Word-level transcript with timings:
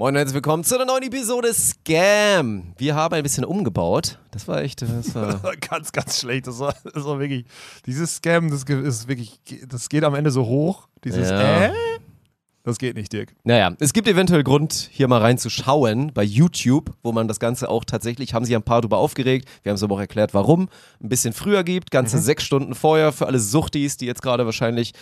Moin 0.00 0.14
und 0.14 0.16
herzlich 0.16 0.32
willkommen 0.36 0.64
zu 0.64 0.76
einer 0.76 0.86
neuen 0.86 1.02
Episode 1.02 1.52
Scam. 1.52 2.72
Wir 2.78 2.94
haben 2.94 3.14
ein 3.14 3.22
bisschen 3.22 3.44
umgebaut. 3.44 4.18
Das 4.30 4.48
war 4.48 4.62
echt, 4.62 4.80
das 4.80 5.14
war 5.14 5.38
ganz, 5.60 5.92
ganz 5.92 6.18
schlecht. 6.18 6.46
Das 6.46 6.58
war, 6.58 6.74
das 6.84 7.04
war 7.04 7.20
wirklich, 7.20 7.44
dieses 7.84 8.16
Scam, 8.16 8.50
das 8.50 8.62
ist 8.64 9.08
wirklich, 9.08 9.40
das 9.68 9.90
geht 9.90 10.02
am 10.04 10.14
Ende 10.14 10.30
so 10.30 10.46
hoch. 10.46 10.88
Dieses 11.04 11.28
Ja. 11.28 11.64
äh, 11.66 11.72
das 12.62 12.78
geht 12.78 12.96
nicht, 12.96 13.12
Dirk. 13.12 13.34
Naja, 13.44 13.74
es 13.78 13.92
gibt 13.92 14.08
eventuell 14.08 14.42
Grund, 14.42 14.88
hier 14.90 15.06
mal 15.06 15.20
reinzuschauen 15.20 16.12
bei 16.14 16.22
YouTube, 16.22 16.94
wo 17.02 17.12
man 17.12 17.28
das 17.28 17.38
Ganze 17.38 17.68
auch 17.68 17.84
tatsächlich, 17.84 18.32
haben 18.32 18.46
sich 18.46 18.56
ein 18.56 18.62
paar 18.62 18.80
drüber 18.80 18.96
aufgeregt, 18.96 19.50
wir 19.62 19.68
haben 19.68 19.76
es 19.76 19.82
aber 19.82 19.96
auch 19.96 20.00
erklärt, 20.00 20.32
warum, 20.32 20.70
ein 21.02 21.10
bisschen 21.10 21.34
früher 21.34 21.62
gibt, 21.62 21.90
ganze 21.90 22.16
Mhm. 22.16 22.22
sechs 22.22 22.44
Stunden 22.44 22.74
vorher 22.74 23.12
für 23.12 23.26
alle 23.26 23.38
Suchtis, 23.38 23.98
die 23.98 24.06
jetzt 24.06 24.22
gerade 24.22 24.46
wahrscheinlich 24.46 24.92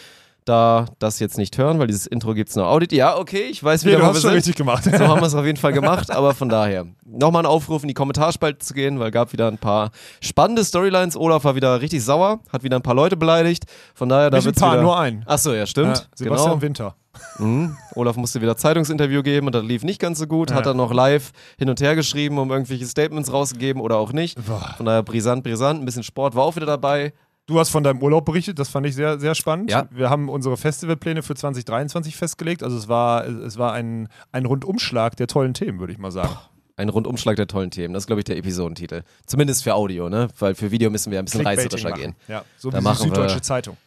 da 0.48 0.86
das 0.98 1.18
jetzt 1.18 1.38
nicht 1.38 1.56
hören, 1.58 1.78
weil 1.78 1.86
dieses 1.86 2.06
Intro 2.06 2.34
gibt 2.34 2.50
es 2.50 2.56
nur 2.56 2.66
Audit. 2.66 2.92
Ja, 2.92 3.16
okay, 3.16 3.42
ich 3.50 3.62
weiß 3.62 3.84
Nee, 3.84 3.90
wieder, 3.90 3.98
du 3.98 4.04
wo 4.04 4.08
hast 4.08 4.16
wir 4.16 4.20
schon 4.22 4.30
sind. 4.30 4.36
richtig 4.38 4.56
gemacht. 4.56 4.84
So 4.84 4.92
haben 4.92 5.20
wir 5.20 5.26
es 5.26 5.34
auf 5.36 5.44
jeden 5.44 5.58
Fall 5.58 5.72
gemacht, 5.72 6.10
aber 6.10 6.34
von 6.34 6.48
daher. 6.48 6.86
Nochmal 7.04 7.42
ein 7.42 7.46
Aufruf 7.46 7.82
in 7.82 7.88
die 7.88 7.94
Kommentarspalte 7.94 8.58
zu 8.58 8.74
gehen, 8.74 8.98
weil 9.00 9.10
gab 9.10 9.32
wieder 9.32 9.48
ein 9.48 9.58
paar 9.58 9.90
spannende 10.20 10.64
Storylines. 10.64 11.16
Olaf 11.16 11.44
war 11.44 11.54
wieder 11.54 11.80
richtig 11.80 12.04
sauer, 12.04 12.40
hat 12.52 12.62
wieder 12.62 12.76
ein 12.76 12.82
paar 12.82 12.94
Leute 12.94 13.16
beleidigt. 13.16 13.64
Von 13.94 14.08
daher, 14.08 14.30
da 14.30 14.42
wird's 14.44 14.60
paar, 14.60 14.72
wieder. 14.72 14.82
nur 14.82 14.98
ein. 14.98 15.22
Achso, 15.26 15.50
ja, 15.52 15.58
Ja, 15.60 15.66
stimmt. 15.66 16.08
Sebastian 16.14 16.50
genau. 16.52 16.62
Winter. 16.62 16.94
Mhm. 17.38 17.76
Olaf 17.96 18.16
musste 18.16 18.40
wieder 18.40 18.56
Zeitungsinterview 18.56 19.22
geben 19.24 19.46
und 19.46 19.54
das 19.54 19.64
lief 19.64 19.82
nicht 19.82 20.00
ganz 20.00 20.18
so 20.20 20.26
gut. 20.28 20.50
Hat 20.52 20.58
Ja. 20.60 20.64
dann 20.66 20.76
noch 20.76 20.92
live 20.92 21.32
hin 21.58 21.68
und 21.68 21.80
her 21.80 21.96
geschrieben, 21.96 22.38
um 22.38 22.50
irgendwelche 22.52 22.86
Statements 22.86 23.32
rauszugeben 23.32 23.82
oder 23.82 23.96
auch 23.96 24.12
nicht. 24.12 24.38
Von 24.76 24.86
daher 24.86 25.02
brisant, 25.02 25.42
brisant. 25.42 25.80
Ein 25.82 25.84
bisschen 25.84 26.04
Sport 26.04 26.36
war 26.36 26.44
auch 26.44 26.54
wieder 26.56 26.66
dabei. 26.66 27.12
Du 27.48 27.58
hast 27.58 27.70
von 27.70 27.82
deinem 27.82 28.02
Urlaub 28.02 28.26
berichtet, 28.26 28.58
das 28.58 28.68
fand 28.68 28.84
ich 28.84 28.94
sehr, 28.94 29.18
sehr 29.18 29.34
spannend. 29.34 29.70
Ja. 29.70 29.88
Wir 29.90 30.10
haben 30.10 30.28
unsere 30.28 30.58
Festivalpläne 30.58 31.22
für 31.22 31.34
2023 31.34 32.14
festgelegt. 32.14 32.62
Also 32.62 32.76
es 32.76 32.88
war, 32.88 33.26
es 33.26 33.56
war 33.56 33.72
ein, 33.72 34.08
ein 34.32 34.44
Rundumschlag 34.44 35.16
der 35.16 35.28
tollen 35.28 35.54
Themen, 35.54 35.80
würde 35.80 35.94
ich 35.94 35.98
mal 35.98 36.10
sagen. 36.10 36.36
Ein 36.76 36.90
Rundumschlag 36.90 37.36
der 37.36 37.46
tollen 37.46 37.70
Themen. 37.70 37.94
Das 37.94 38.02
ist, 38.02 38.06
glaube 38.06 38.20
ich, 38.20 38.26
der 38.26 38.36
Episodentitel. 38.36 39.00
Zumindest 39.24 39.64
für 39.64 39.74
Audio, 39.74 40.10
ne? 40.10 40.28
Weil 40.38 40.54
für 40.54 40.70
Video 40.70 40.90
müssen 40.90 41.10
wir 41.10 41.18
ein 41.20 41.24
bisschen 41.24 41.40
reißerischer 41.40 41.92
gehen. 41.92 42.14
Ja, 42.28 42.44
so 42.58 42.70
Da 42.70 42.84
wie 42.84 42.86
die 42.86 42.94
Süddeutsche 42.94 43.40
Zeitung. 43.40 43.78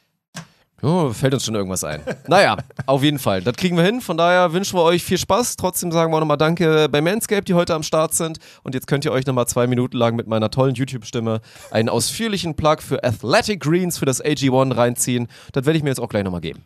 Oh, 0.83 1.11
fällt 1.11 1.33
uns 1.33 1.45
schon 1.45 1.55
irgendwas 1.55 1.83
ein. 1.83 2.01
Naja, 2.27 2.57
auf 2.85 3.03
jeden 3.03 3.19
Fall. 3.19 3.41
Das 3.41 3.55
kriegen 3.55 3.77
wir 3.77 3.83
hin. 3.83 4.01
Von 4.01 4.17
daher 4.17 4.51
wünschen 4.53 4.77
wir 4.77 4.83
euch 4.83 5.03
viel 5.03 5.17
Spaß. 5.17 5.55
Trotzdem 5.55 5.91
sagen 5.91 6.11
wir 6.11 6.17
auch 6.17 6.21
nochmal 6.21 6.37
Danke 6.37 6.89
bei 6.89 7.01
Manscaped, 7.01 7.47
die 7.47 7.53
heute 7.53 7.75
am 7.75 7.83
Start 7.83 8.13
sind. 8.13 8.39
Und 8.63 8.73
jetzt 8.73 8.87
könnt 8.87 9.05
ihr 9.05 9.11
euch 9.11 9.25
nochmal 9.25 9.47
zwei 9.47 9.67
Minuten 9.67 9.97
lang 9.97 10.15
mit 10.15 10.27
meiner 10.27 10.49
tollen 10.49 10.73
YouTube-Stimme 10.73 11.41
einen 11.69 11.89
ausführlichen 11.89 12.55
Plug 12.55 12.77
für 12.79 13.03
Athletic 13.03 13.59
Greens 13.59 13.97
für 13.99 14.05
das 14.05 14.23
AG1 14.23 14.75
reinziehen. 14.75 15.27
Das 15.51 15.65
werde 15.65 15.77
ich 15.77 15.83
mir 15.83 15.89
jetzt 15.89 15.99
auch 15.99 16.09
gleich 16.09 16.23
nochmal 16.23 16.41
geben. 16.41 16.63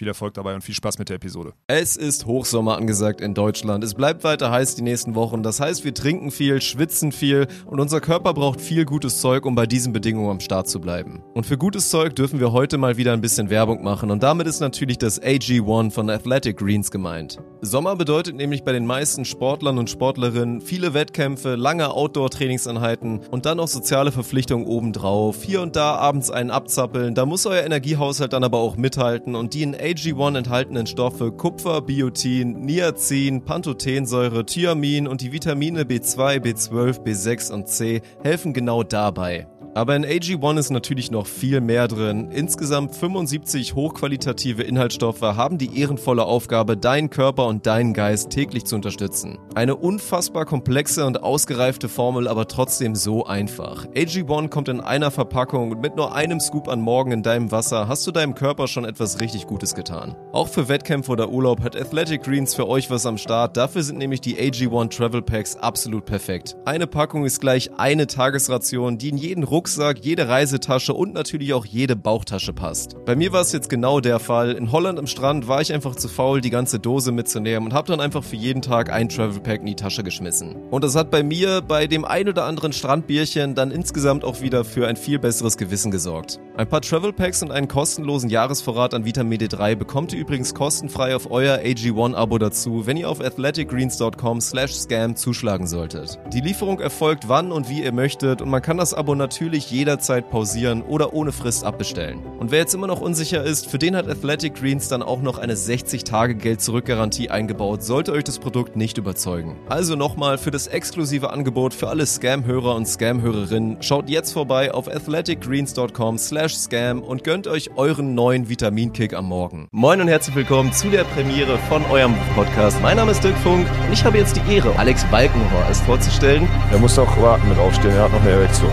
Viel 0.00 0.08
Erfolg 0.08 0.32
dabei 0.32 0.54
und 0.54 0.62
viel 0.62 0.74
Spaß 0.74 0.98
mit 0.98 1.10
der 1.10 1.16
Episode. 1.16 1.52
Es 1.66 1.98
ist 1.98 2.24
Hochsommer 2.24 2.78
angesagt 2.78 3.20
in 3.20 3.34
Deutschland. 3.34 3.84
Es 3.84 3.92
bleibt 3.92 4.24
weiter 4.24 4.50
heiß 4.50 4.74
die 4.74 4.80
nächsten 4.80 5.14
Wochen. 5.14 5.42
Das 5.42 5.60
heißt, 5.60 5.84
wir 5.84 5.92
trinken 5.92 6.30
viel, 6.30 6.62
schwitzen 6.62 7.12
viel 7.12 7.48
und 7.66 7.80
unser 7.80 8.00
Körper 8.00 8.32
braucht 8.32 8.62
viel 8.62 8.86
gutes 8.86 9.20
Zeug, 9.20 9.44
um 9.44 9.54
bei 9.54 9.66
diesen 9.66 9.92
Bedingungen 9.92 10.30
am 10.30 10.40
Start 10.40 10.70
zu 10.70 10.80
bleiben. 10.80 11.22
Und 11.34 11.44
für 11.44 11.58
gutes 11.58 11.90
Zeug 11.90 12.16
dürfen 12.16 12.40
wir 12.40 12.50
heute 12.50 12.78
mal 12.78 12.96
wieder 12.96 13.12
ein 13.12 13.20
bisschen 13.20 13.50
Werbung 13.50 13.84
machen 13.84 14.10
und 14.10 14.22
damit 14.22 14.46
ist 14.46 14.60
natürlich 14.60 14.96
das 14.96 15.20
AG1 15.20 15.90
von 15.90 16.08
Athletic 16.08 16.56
Greens 16.56 16.90
gemeint. 16.90 17.36
Sommer 17.60 17.94
bedeutet 17.94 18.36
nämlich 18.36 18.64
bei 18.64 18.72
den 18.72 18.86
meisten 18.86 19.26
Sportlern 19.26 19.76
und 19.76 19.90
Sportlerinnen 19.90 20.62
viele 20.62 20.94
Wettkämpfe, 20.94 21.56
lange 21.56 21.92
Outdoor-Trainingseinheiten 21.92 23.20
und 23.30 23.44
dann 23.44 23.58
noch 23.58 23.68
soziale 23.68 24.12
Verpflichtungen 24.12 24.66
obendrauf. 24.66 25.42
Hier 25.42 25.60
und 25.60 25.76
da 25.76 25.96
abends 25.96 26.30
einen 26.30 26.50
abzappeln. 26.50 27.14
Da 27.14 27.26
muss 27.26 27.44
euer 27.44 27.64
Energiehaushalt 27.64 28.32
dann 28.32 28.44
aber 28.44 28.56
auch 28.56 28.78
mithalten 28.78 29.34
und 29.34 29.52
die 29.52 29.62
in 29.62 29.74
AG1 29.90 30.38
enthaltenen 30.38 30.86
Stoffe 30.86 31.32
Kupfer, 31.32 31.80
Biotin, 31.80 32.60
Niacin, 32.60 33.44
Pantothensäure, 33.44 34.46
Thiamin 34.46 35.08
und 35.08 35.20
die 35.20 35.32
Vitamine 35.32 35.82
B2, 35.82 36.38
B12, 36.38 37.02
B6 37.02 37.52
und 37.52 37.66
C 37.66 38.00
helfen 38.22 38.52
genau 38.52 38.84
dabei. 38.84 39.48
Aber 39.74 39.94
in 39.94 40.04
AG1 40.04 40.58
ist 40.58 40.70
natürlich 40.70 41.10
noch 41.10 41.26
viel 41.26 41.60
mehr 41.60 41.86
drin. 41.86 42.30
Insgesamt 42.30 42.94
75 42.94 43.74
hochqualitative 43.74 44.62
Inhaltsstoffe 44.62 45.22
haben 45.22 45.58
die 45.58 45.78
ehrenvolle 45.78 46.24
Aufgabe, 46.24 46.76
deinen 46.76 47.10
Körper 47.10 47.46
und 47.46 47.66
deinen 47.66 47.94
Geist 47.94 48.30
täglich 48.30 48.64
zu 48.64 48.74
unterstützen. 48.74 49.38
Eine 49.54 49.76
unfassbar 49.76 50.44
komplexe 50.44 51.06
und 51.06 51.22
ausgereifte 51.22 51.88
Formel, 51.88 52.26
aber 52.26 52.48
trotzdem 52.48 52.94
so 52.94 53.26
einfach. 53.26 53.86
AG1 53.88 54.48
kommt 54.48 54.68
in 54.68 54.80
einer 54.80 55.10
Verpackung 55.10 55.70
und 55.70 55.80
mit 55.80 55.96
nur 55.96 56.14
einem 56.14 56.40
Scoop 56.40 56.68
an 56.68 56.80
Morgen 56.80 57.12
in 57.12 57.22
deinem 57.22 57.52
Wasser 57.52 57.86
hast 57.86 58.06
du 58.06 58.10
deinem 58.10 58.34
Körper 58.34 58.66
schon 58.66 58.84
etwas 58.84 59.20
richtig 59.20 59.46
Gutes 59.46 59.74
getan. 59.74 60.16
Auch 60.32 60.48
für 60.48 60.68
Wettkämpfe 60.68 61.12
oder 61.12 61.30
Urlaub 61.30 61.62
hat 61.62 61.76
Athletic 61.76 62.22
Greens 62.22 62.54
für 62.54 62.68
euch 62.68 62.90
was 62.90 63.06
am 63.06 63.18
Start. 63.18 63.56
Dafür 63.56 63.82
sind 63.82 63.98
nämlich 63.98 64.20
die 64.20 64.36
AG1 64.36 64.96
Travel 64.96 65.22
Packs 65.22 65.56
absolut 65.56 66.04
perfekt. 66.04 66.56
Eine 66.64 66.86
Packung 66.86 67.24
ist 67.24 67.40
gleich 67.40 67.70
eine 67.76 68.06
Tagesration, 68.06 68.98
die 68.98 69.10
in 69.10 69.16
jeden 69.16 69.44
Rucksack, 69.60 70.02
jede 70.02 70.26
Reisetasche 70.26 70.94
und 70.94 71.12
natürlich 71.12 71.52
auch 71.52 71.66
jede 71.66 71.94
Bauchtasche 71.94 72.54
passt. 72.54 72.96
Bei 73.04 73.14
mir 73.14 73.30
war 73.34 73.42
es 73.42 73.52
jetzt 73.52 73.68
genau 73.68 74.00
der 74.00 74.18
Fall. 74.18 74.52
In 74.52 74.72
Holland 74.72 74.98
am 74.98 75.06
Strand 75.06 75.48
war 75.48 75.60
ich 75.60 75.70
einfach 75.70 75.94
zu 75.94 76.08
faul, 76.08 76.40
die 76.40 76.48
ganze 76.48 76.78
Dose 76.78 77.12
mitzunehmen 77.12 77.68
und 77.68 77.74
habe 77.74 77.88
dann 77.88 78.00
einfach 78.00 78.24
für 78.24 78.36
jeden 78.36 78.62
Tag 78.62 78.90
ein 78.90 79.10
Travel 79.10 79.38
Pack 79.38 79.60
in 79.60 79.66
die 79.66 79.74
Tasche 79.74 80.02
geschmissen. 80.02 80.56
Und 80.70 80.82
das 80.82 80.96
hat 80.96 81.10
bei 81.10 81.22
mir 81.22 81.60
bei 81.60 81.86
dem 81.86 82.06
ein 82.06 82.26
oder 82.26 82.46
anderen 82.46 82.72
Strandbierchen 82.72 83.54
dann 83.54 83.70
insgesamt 83.70 84.24
auch 84.24 84.40
wieder 84.40 84.64
für 84.64 84.88
ein 84.88 84.96
viel 84.96 85.18
besseres 85.18 85.58
Gewissen 85.58 85.90
gesorgt. 85.90 86.40
Ein 86.56 86.66
paar 86.66 86.80
Travel 86.80 87.12
Packs 87.12 87.42
und 87.42 87.50
einen 87.50 87.68
kostenlosen 87.68 88.30
Jahresvorrat 88.30 88.94
an 88.94 89.04
Vitamin 89.04 89.40
D3 89.40 89.76
bekommt 89.76 90.14
ihr 90.14 90.20
übrigens 90.20 90.54
kostenfrei 90.54 91.14
auf 91.14 91.30
euer 91.30 91.58
AG1-Abo 91.58 92.38
dazu, 92.38 92.86
wenn 92.86 92.96
ihr 92.96 93.10
auf 93.10 93.20
athleticgreens.com 93.20 94.40
slash 94.40 94.72
scam 94.72 95.16
zuschlagen 95.16 95.66
solltet. 95.66 96.18
Die 96.32 96.40
Lieferung 96.40 96.80
erfolgt 96.80 97.28
wann 97.28 97.52
und 97.52 97.68
wie 97.68 97.82
ihr 97.82 97.92
möchtet 97.92 98.40
und 98.40 98.48
man 98.48 98.62
kann 98.62 98.78
das 98.78 98.94
Abo 98.94 99.14
natürlich 99.14 99.49
jederzeit 99.58 100.30
pausieren 100.30 100.82
oder 100.82 101.12
ohne 101.12 101.32
Frist 101.32 101.64
abbestellen. 101.64 102.20
Und 102.38 102.50
wer 102.50 102.60
jetzt 102.60 102.74
immer 102.74 102.86
noch 102.86 103.00
unsicher 103.00 103.42
ist, 103.42 103.66
für 103.66 103.78
den 103.78 103.96
hat 103.96 104.08
Athletic 104.08 104.54
Greens 104.54 104.88
dann 104.88 105.02
auch 105.02 105.20
noch 105.20 105.38
eine 105.38 105.54
60-Tage-Geld-Zurück-Garantie 105.54 107.30
eingebaut, 107.30 107.82
sollte 107.82 108.12
euch 108.12 108.24
das 108.24 108.38
Produkt 108.38 108.76
nicht 108.76 108.98
überzeugen. 108.98 109.56
Also 109.68 109.96
nochmal 109.96 110.38
für 110.38 110.50
das 110.50 110.66
exklusive 110.66 111.30
Angebot 111.30 111.74
für 111.74 111.88
alle 111.88 112.06
Scam-Hörer 112.06 112.74
und 112.74 112.86
Scam-Hörerinnen, 112.86 113.82
schaut 113.82 114.08
jetzt 114.08 114.32
vorbei 114.32 114.72
auf 114.72 114.88
athleticgreens.com 114.88 116.18
slash 116.18 116.56
scam 116.56 117.02
und 117.02 117.24
gönnt 117.24 117.46
euch 117.46 117.70
euren 117.76 118.14
neuen 118.14 118.48
Vitaminkick 118.48 119.14
am 119.14 119.26
Morgen. 119.26 119.68
Moin 119.72 120.00
und 120.00 120.08
herzlich 120.08 120.36
willkommen 120.36 120.72
zu 120.72 120.88
der 120.90 121.04
Premiere 121.04 121.58
von 121.68 121.84
eurem 121.86 122.14
Podcast. 122.34 122.80
Mein 122.82 122.96
Name 122.96 123.12
ist 123.12 123.24
Dirk 123.24 123.36
Funk 123.38 123.66
und 123.86 123.92
ich 123.92 124.04
habe 124.04 124.18
jetzt 124.18 124.36
die 124.36 124.54
Ehre, 124.54 124.76
Alex 124.78 125.04
Balkenhorst 125.10 125.82
vorzustellen. 125.84 126.48
Er 126.70 126.78
muss 126.78 126.98
auch 126.98 127.20
warten 127.20 127.48
mit 127.48 127.58
aufstehen, 127.58 127.92
er 127.92 128.04
hat 128.04 128.12
noch 128.12 128.20
eine 128.20 128.30
Erektion. 128.30 128.70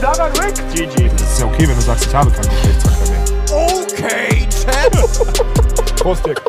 Daran, 0.00 0.32
Rick? 0.38 0.54
GG. 0.72 1.10
Das 1.10 1.32
ist 1.32 1.40
ja 1.40 1.46
okay, 1.46 1.68
wenn 1.68 1.76
du 1.76 1.82
sagst, 1.82 2.06
ich 2.06 2.14
habe 2.14 2.30
keinen 2.30 2.48
Geschlechtsverkehr 2.48 3.10
mehr. 3.10 3.24
Okay, 3.52 4.48
Chat. 4.48 5.96
Prost, 5.96 6.24
Dirk. 6.24 6.40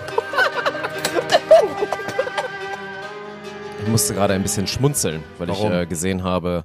Ich 3.82 3.88
musste 3.90 4.14
gerade 4.14 4.36
ein 4.36 4.42
bisschen 4.42 4.68
schmunzeln, 4.68 5.22
weil 5.38 5.50
Warum? 5.50 5.74
ich 5.74 5.80
äh, 5.80 5.86
gesehen 5.86 6.24
habe, 6.24 6.64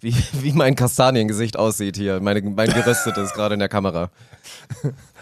wie, 0.00 0.14
wie 0.42 0.52
mein 0.52 0.74
Kastaniengesicht 0.74 1.56
aussieht 1.58 1.96
hier. 1.96 2.20
Meine, 2.20 2.42
mein 2.42 2.72
geröstetes 2.72 3.32
gerade 3.34 3.54
in 3.54 3.60
der 3.60 3.68
Kamera. 3.68 4.10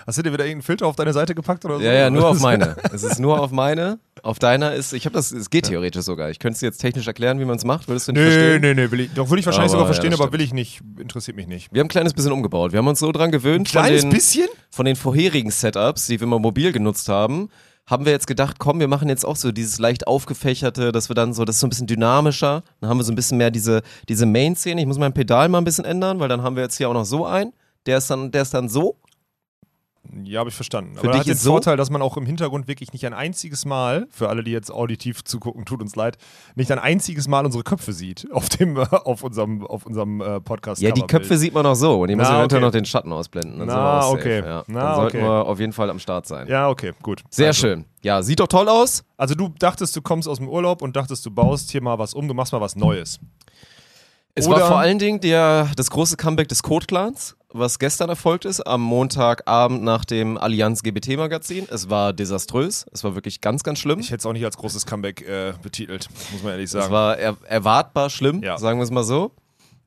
Hast 0.06 0.16
du 0.18 0.22
dir 0.22 0.32
wieder 0.32 0.44
irgendeinen 0.44 0.62
Filter 0.62 0.86
auf 0.86 0.96
deine 0.96 1.12
Seite 1.12 1.34
gepackt 1.34 1.64
oder 1.64 1.78
so? 1.78 1.84
Ja, 1.84 1.92
ja, 1.92 2.10
nur 2.10 2.28
auf 2.28 2.40
meine. 2.40 2.76
Es 2.92 3.02
ist 3.02 3.18
nur 3.18 3.40
auf 3.40 3.50
meine. 3.50 3.98
Auf 4.22 4.38
deiner 4.38 4.72
ist, 4.74 4.92
ich 4.94 5.04
habe 5.04 5.14
das, 5.14 5.32
es 5.32 5.50
geht 5.50 5.66
theoretisch 5.66 6.02
sogar. 6.02 6.30
Ich 6.30 6.38
könnte 6.38 6.54
es 6.54 6.60
dir 6.60 6.66
jetzt 6.66 6.78
technisch 6.78 7.06
erklären, 7.06 7.38
wie 7.40 7.44
man 7.44 7.56
es 7.56 7.64
macht. 7.64 7.88
Würdest 7.88 8.08
du 8.08 8.12
nicht 8.12 8.22
Nee, 8.22 8.30
verstehen? 8.30 8.60
nee, 8.62 8.74
nee, 8.74 8.90
will 8.90 9.00
ich, 9.00 9.12
doch 9.12 9.28
würde 9.28 9.40
ich 9.40 9.46
wahrscheinlich 9.46 9.72
Aber, 9.72 9.80
sogar 9.80 9.86
verstehen, 9.86 10.12
ja, 10.12 10.18
aber 10.18 10.32
will 10.32 10.40
ich 10.40 10.52
nicht, 10.52 10.80
interessiert 10.98 11.36
mich 11.36 11.46
nicht. 11.46 11.72
Wir 11.72 11.80
haben 11.80 11.86
ein 11.86 11.90
kleines 11.90 12.14
bisschen 12.14 12.32
umgebaut. 12.32 12.72
Wir 12.72 12.78
haben 12.78 12.88
uns 12.88 12.98
so 13.00 13.12
dran 13.12 13.30
gewöhnt, 13.30 13.68
von 13.68 13.82
Kleines 13.82 14.02
den, 14.02 14.10
bisschen? 14.10 14.48
von 14.70 14.86
den 14.86 14.96
vorherigen 14.96 15.50
Setups, 15.50 16.06
die 16.06 16.18
wir 16.20 16.26
mal 16.26 16.38
mobil 16.40 16.72
genutzt 16.72 17.08
haben, 17.08 17.48
haben 17.88 18.04
wir 18.04 18.12
jetzt 18.12 18.26
gedacht, 18.26 18.58
komm, 18.58 18.80
wir 18.80 18.88
machen 18.88 19.08
jetzt 19.08 19.24
auch 19.24 19.36
so 19.36 19.50
dieses 19.50 19.78
leicht 19.78 20.06
aufgefächerte, 20.06 20.92
dass 20.92 21.08
wir 21.08 21.14
dann 21.14 21.32
so, 21.32 21.44
das 21.44 21.56
ist 21.56 21.60
so 21.60 21.66
ein 21.66 21.70
bisschen 21.70 21.86
dynamischer. 21.86 22.62
Dann 22.80 22.90
haben 22.90 22.98
wir 22.98 23.04
so 23.04 23.12
ein 23.12 23.16
bisschen 23.16 23.38
mehr 23.38 23.50
diese, 23.50 23.82
diese 24.08 24.26
Main-Szene. 24.26 24.80
Ich 24.80 24.86
muss 24.86 24.98
mein 24.98 25.14
Pedal 25.14 25.48
mal 25.48 25.58
ein 25.58 25.64
bisschen 25.64 25.86
ändern, 25.86 26.20
weil 26.20 26.28
dann 26.28 26.42
haben 26.42 26.54
wir 26.54 26.62
jetzt 26.62 26.76
hier 26.76 26.88
auch 26.90 26.94
noch 26.94 27.06
so 27.06 27.24
ein. 27.24 27.52
Der 27.86 27.98
ist 27.98 28.10
dann, 28.10 28.30
der 28.30 28.42
ist 28.42 28.52
dann 28.52 28.68
so. 28.68 28.96
Ja, 30.24 30.40
habe 30.40 30.48
ich 30.48 30.54
verstanden. 30.56 30.94
Für 30.94 31.00
Aber 31.00 31.10
dich 31.12 31.20
hat 31.20 31.26
den 31.26 31.32
ist 31.34 31.42
so- 31.42 31.50
Vorteil, 31.50 31.76
dass 31.76 31.90
man 31.90 32.00
auch 32.00 32.16
im 32.16 32.24
Hintergrund 32.24 32.66
wirklich 32.66 32.92
nicht 32.92 33.04
ein 33.04 33.12
einziges 33.12 33.66
Mal, 33.66 34.06
für 34.10 34.28
alle, 34.30 34.42
die 34.42 34.52
jetzt 34.52 34.70
auditiv 34.70 35.22
zugucken, 35.22 35.64
tut 35.66 35.82
uns 35.82 35.96
leid, 35.96 36.16
nicht 36.54 36.72
ein 36.72 36.78
einziges 36.78 37.28
Mal 37.28 37.44
unsere 37.44 37.62
Köpfe 37.62 37.92
sieht 37.92 38.26
auf 38.32 38.48
dem, 38.48 38.76
auf 38.78 39.22
unserem, 39.22 39.66
auf 39.66 39.84
unserem 39.84 40.20
äh, 40.22 40.40
Podcast. 40.40 40.80
Ja, 40.80 40.92
die 40.92 41.02
Köpfe 41.02 41.36
sieht 41.36 41.52
man 41.52 41.66
auch 41.66 41.74
so. 41.74 42.00
Und 42.00 42.08
die 42.08 42.16
muss 42.16 42.26
Na, 42.28 42.38
eventuell 42.38 42.62
okay. 42.62 42.66
noch 42.66 42.72
den 42.72 42.84
Schatten 42.86 43.12
ausblenden. 43.12 43.58
Dann 43.58 43.68
Na, 43.68 44.02
sind 44.02 44.10
wir 44.12 44.18
okay. 44.20 44.36
Safe, 44.40 44.48
ja. 44.48 44.64
Na, 44.66 44.80
Dann 44.80 44.94
sollten 44.96 45.16
okay. 45.18 45.26
wir 45.26 45.46
auf 45.46 45.60
jeden 45.60 45.72
Fall 45.72 45.90
am 45.90 45.98
Start 45.98 46.26
sein. 46.26 46.48
Ja, 46.48 46.68
okay, 46.70 46.92
gut. 47.02 47.22
Sehr 47.28 47.48
also, 47.48 47.60
schön. 47.60 47.84
Ja, 48.02 48.22
sieht 48.22 48.40
doch 48.40 48.48
toll 48.48 48.68
aus. 48.68 49.04
Also 49.18 49.34
du 49.34 49.50
dachtest, 49.58 49.94
du 49.94 50.00
kommst 50.00 50.26
aus 50.28 50.38
dem 50.38 50.48
Urlaub 50.48 50.80
und 50.80 50.96
dachtest, 50.96 51.26
du 51.26 51.30
baust 51.30 51.70
hier 51.70 51.82
mal 51.82 51.98
was 51.98 52.14
um, 52.14 52.26
du 52.28 52.34
machst 52.34 52.52
mal 52.52 52.60
was 52.60 52.76
Neues. 52.76 53.20
Es 54.34 54.46
Oder- 54.46 54.60
war 54.60 54.68
vor 54.68 54.78
allen 54.78 54.98
Dingen 54.98 55.20
der, 55.20 55.68
das 55.76 55.90
große 55.90 56.16
Comeback 56.16 56.48
des 56.48 56.62
Code 56.62 56.86
Clans. 56.86 57.34
Was 57.50 57.78
gestern 57.78 58.08
erfolgt 58.10 58.44
ist, 58.44 58.60
am 58.60 58.82
Montagabend 58.82 59.82
nach 59.82 60.04
dem 60.04 60.36
Allianz 60.36 60.82
GBT 60.82 61.16
Magazin. 61.16 61.66
Es 61.70 61.88
war 61.88 62.12
desaströs. 62.12 62.84
Es 62.92 63.04
war 63.04 63.14
wirklich 63.14 63.40
ganz, 63.40 63.62
ganz 63.62 63.78
schlimm. 63.78 64.00
Ich 64.00 64.10
hätte 64.10 64.18
es 64.18 64.26
auch 64.26 64.32
nicht 64.34 64.44
als 64.44 64.56
großes 64.56 64.84
Comeback 64.86 65.22
äh, 65.26 65.54
betitelt, 65.62 66.08
muss 66.32 66.42
man 66.42 66.52
ehrlich 66.52 66.66
Es 66.66 66.72
sagen. 66.72 66.92
war 66.92 67.16
er 67.18 67.36
erwartbar 67.46 68.10
schlimm, 68.10 68.42
Ja. 68.42 68.58
sagen 68.58 68.78
wir 68.78 68.84
es 68.84 68.90
mal 68.90 69.04
so. 69.04 69.32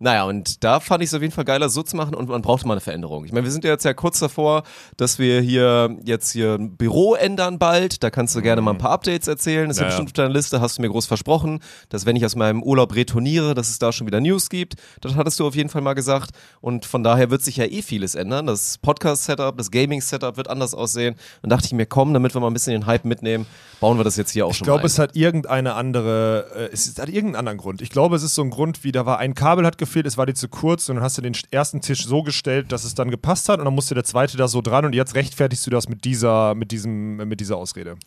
Naja, 0.02 0.24
und 0.24 0.64
da 0.64 0.80
fand 0.80 1.04
ich 1.04 1.10
es 1.10 1.14
auf 1.14 1.22
jeden 1.22 1.32
Fall 1.32 1.46
geiler, 1.46 1.70
so 1.70 1.84
zu 1.84 1.96
machen 1.96 2.16
und 2.16 2.28
man 2.28 2.42
brauchte 2.42 2.68
mal 2.68 2.74
eine 2.74 2.82
Veränderung. 2.82 3.24
Ich 3.24 3.32
meine, 3.32 3.44
wir 3.44 3.52
sind 3.52 3.64
ja 3.64 3.70
jetzt 3.70 3.86
ja 3.86 3.94
kurz 3.94 4.18
davor, 4.18 4.64
dass 4.98 5.20
wir 5.20 5.42
hier 5.42 5.96
jetzt 6.04 6.32
hier 6.32 6.56
ein 6.56 6.76
Büro 6.76 7.14
ändern 7.14 7.60
bald. 7.60 8.02
Da 8.02 8.10
kannst 8.10 8.36
du 8.36 8.42
gerne 8.42 8.62
mal 8.62 8.72
ein 8.72 8.80
paar 8.80 8.90
Updates 8.90 9.28
erzählen. 9.28 9.70
Ist 9.70 9.78
ja, 9.78 9.84
Ja, 9.84 9.90
ja. 9.90 9.90
bestimmt 9.90 10.10
auf 10.10 10.14
deiner 10.14 10.34
Liste, 10.34 10.60
hast 10.60 10.80
du 10.80 10.82
mir 10.82 10.90
groß 10.90 11.06
versprochen, 11.06 11.60
dass 11.90 12.08
wenn 12.08 12.16
ich 12.16 12.26
aus 12.26 12.36
meinem 12.36 12.64
Urlaub 12.64 12.96
retourniere, 12.96 13.54
dass 13.54 13.70
es 13.70 13.78
da 13.78 13.92
schon 13.92 14.08
wieder 14.08 14.20
News 14.20 14.50
gibt. 14.50 14.74
Das 15.02 15.14
hattest 15.16 15.40
du 15.40 15.46
auf 15.46 15.54
jeden 15.56 15.70
Fall 15.70 15.84
mal 15.84 15.94
gesagt. 15.94 16.32
Und 16.62 16.86
von 16.86 17.04
daher 17.04 17.30
wird 17.30 17.44
sich 17.44 17.58
ja 17.58 17.66
eh 17.66 17.84
vieles 17.84 18.16
ändern. 18.16 18.48
Das 18.48 18.80
Podcast-Setup, 18.80 19.56
das 19.56 19.70
Gaming-Setup 19.70 20.36
wird 20.36 20.50
anders 20.50 20.74
aussehen. 20.74 21.16
Und 21.44 21.52
dachte 21.52 21.68
ich 21.68 21.74
mir, 21.74 21.86
komm, 21.86 22.14
damit 22.14 22.34
wir 22.34 22.42
mal 22.42 22.48
ein 22.48 22.54
bisschen 22.54 22.74
den 22.74 22.88
Hype 22.88 23.06
mitnehmen, 23.06 23.46
bauen 23.82 23.98
wir 24.00 24.06
das 24.06 24.16
jetzt 24.16 24.32
hier 24.32 24.46
auch 24.46 24.52
Ich 24.52 24.58
schon 24.58 24.66
glaube, 24.66 24.80
mal 24.80 24.84
ein. 24.84 24.86
es 24.86 25.00
hat 25.00 25.16
irgendeine 25.18 25.74
andere, 25.74 26.46
äh, 26.56 26.70
es 26.72 26.98
hat 26.98 27.10
irgendeinen 27.10 27.36
anderen 27.36 27.58
Grund. 27.58 27.82
Ich 27.82 27.90
glaube, 27.90 28.16
es 28.16 28.24
ist 28.24 28.36
so 28.36 28.44
ein 28.44 28.50
Grund, 28.50 28.86
wie 28.86 28.94
da 28.94 29.06
war 29.06 29.18
ein 29.18 29.34
Kabel 29.34 29.66
hat 29.66 29.78
gefehlt, 29.78 30.06
es 30.06 30.18
war 30.18 30.26
dir 30.26 30.36
zu 30.36 30.48
kurz 30.48 30.88
und 30.88 30.96
dann 30.96 31.04
hast 31.04 31.18
du 31.18 31.22
den 31.22 31.36
ersten 31.50 31.82
Tisch 31.82 32.06
so 32.06 32.24
gestellt, 32.24 32.72
dass 32.72 32.86
es 32.86 32.96
dann 32.96 33.12
gepasst 33.12 33.50
hat 33.50 33.60
und 33.60 33.66
dann 33.66 33.76
musste 33.76 33.94
der 33.96 34.06
zweite 34.06 34.38
da 34.38 34.48
so 34.48 34.62
dran 34.62 34.86
und 34.86 34.94
jetzt 34.94 35.16
rechtfertigst 35.16 35.66
du 35.66 35.72
das 35.72 35.90
mit 35.90 36.06
dieser, 36.06 36.56
mit 36.56 36.72
diesem, 36.72 37.18
mit 37.28 37.42
dieser 37.42 37.58
Ausrede. 37.58 37.98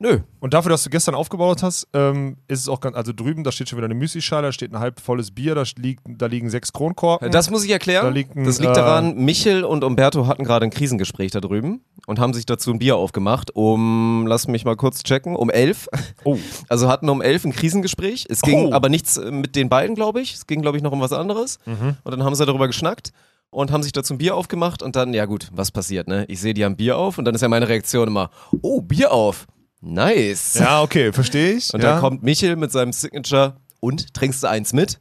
Nö, 0.00 0.20
Und 0.38 0.54
dafür, 0.54 0.70
dass 0.70 0.84
du 0.84 0.90
gestern 0.90 1.16
aufgebaut 1.16 1.64
hast, 1.64 1.88
ähm, 1.92 2.36
ist 2.46 2.60
es 2.60 2.68
auch 2.68 2.78
ganz, 2.78 2.94
also 2.94 3.12
drüben, 3.12 3.42
da 3.42 3.50
steht 3.50 3.68
schon 3.68 3.78
wieder 3.78 3.86
eine 3.86 3.96
Müslischale, 3.96 4.46
da 4.46 4.52
steht 4.52 4.72
ein 4.72 4.78
halb 4.78 5.00
volles 5.00 5.32
Bier, 5.32 5.56
da, 5.56 5.64
liegt, 5.76 6.02
da 6.06 6.26
liegen 6.26 6.50
sechs 6.50 6.72
Kronkorken. 6.72 7.32
Das 7.32 7.50
muss 7.50 7.64
ich 7.64 7.70
erklären. 7.72 8.04
Da 8.04 8.10
liegt 8.12 8.36
ein, 8.36 8.44
das 8.44 8.60
liegt 8.60 8.70
äh, 8.70 8.74
daran, 8.74 9.16
Michel 9.16 9.64
und 9.64 9.82
Umberto 9.82 10.28
hatten 10.28 10.44
gerade 10.44 10.64
ein 10.66 10.70
Krisengespräch 10.70 11.32
da 11.32 11.40
drüben 11.40 11.80
und 12.06 12.20
haben 12.20 12.32
sich 12.32 12.46
dazu 12.46 12.70
ein 12.70 12.78
Bier 12.78 12.94
aufgemacht 12.96 13.50
um, 13.56 14.24
lass 14.28 14.46
mich 14.46 14.64
mal 14.64 14.76
kurz 14.76 15.02
checken, 15.02 15.34
um 15.34 15.50
elf. 15.50 15.88
oh, 16.22 16.38
Also 16.68 16.88
hatten 16.88 17.08
um 17.08 17.20
elf 17.20 17.44
ein 17.44 17.52
Krisengespräch. 17.52 18.26
Es 18.28 18.42
ging 18.42 18.68
Oh. 18.68 18.72
aber 18.72 18.88
nichts 18.88 19.16
äh, 19.16 19.32
mit 19.32 19.56
den 19.56 19.68
beiden, 19.68 19.96
glaube 19.96 20.20
ich. 20.20 20.34
Es 20.34 20.46
ging, 20.46 20.62
glaube 20.62 20.76
ich, 20.76 20.82
noch 20.84 20.92
um 20.92 21.00
was 21.00 21.12
anderes. 21.12 21.58
Mhm. 21.66 21.96
Und 22.04 22.12
dann 22.12 22.22
haben 22.22 22.36
sie 22.36 22.46
darüber 22.46 22.68
geschnackt 22.68 23.10
und 23.50 23.72
haben 23.72 23.82
sich 23.82 23.90
dazu 23.92 24.14
ein 24.14 24.18
Bier 24.18 24.36
aufgemacht 24.36 24.80
und 24.80 24.94
dann, 24.94 25.12
ja 25.12 25.24
gut, 25.24 25.48
was 25.52 25.72
passiert, 25.72 26.06
ne? 26.06 26.24
Ich 26.28 26.40
sehe, 26.40 26.54
die 26.54 26.64
haben 26.64 26.76
Bier 26.76 26.96
auf 26.98 27.18
und 27.18 27.24
dann 27.24 27.34
ist 27.34 27.40
ja 27.40 27.48
meine 27.48 27.68
Reaktion 27.68 28.06
immer, 28.06 28.30
oh, 28.62 28.80
Bier 28.80 29.10
auf. 29.10 29.46
Nice. 29.80 30.54
ja, 30.54 30.82
okay, 30.82 31.12
verstehe 31.12 31.52
ich. 31.52 31.72
Und 31.72 31.82
ja. 31.82 31.92
dann 31.92 32.00
kommt 32.00 32.22
Michel 32.22 32.56
mit 32.56 32.72
seinem 32.72 32.92
Signature 32.92 33.56
und 33.80 34.12
trinkst 34.14 34.42
du 34.42 34.48
eins 34.48 34.72
mit? 34.72 35.00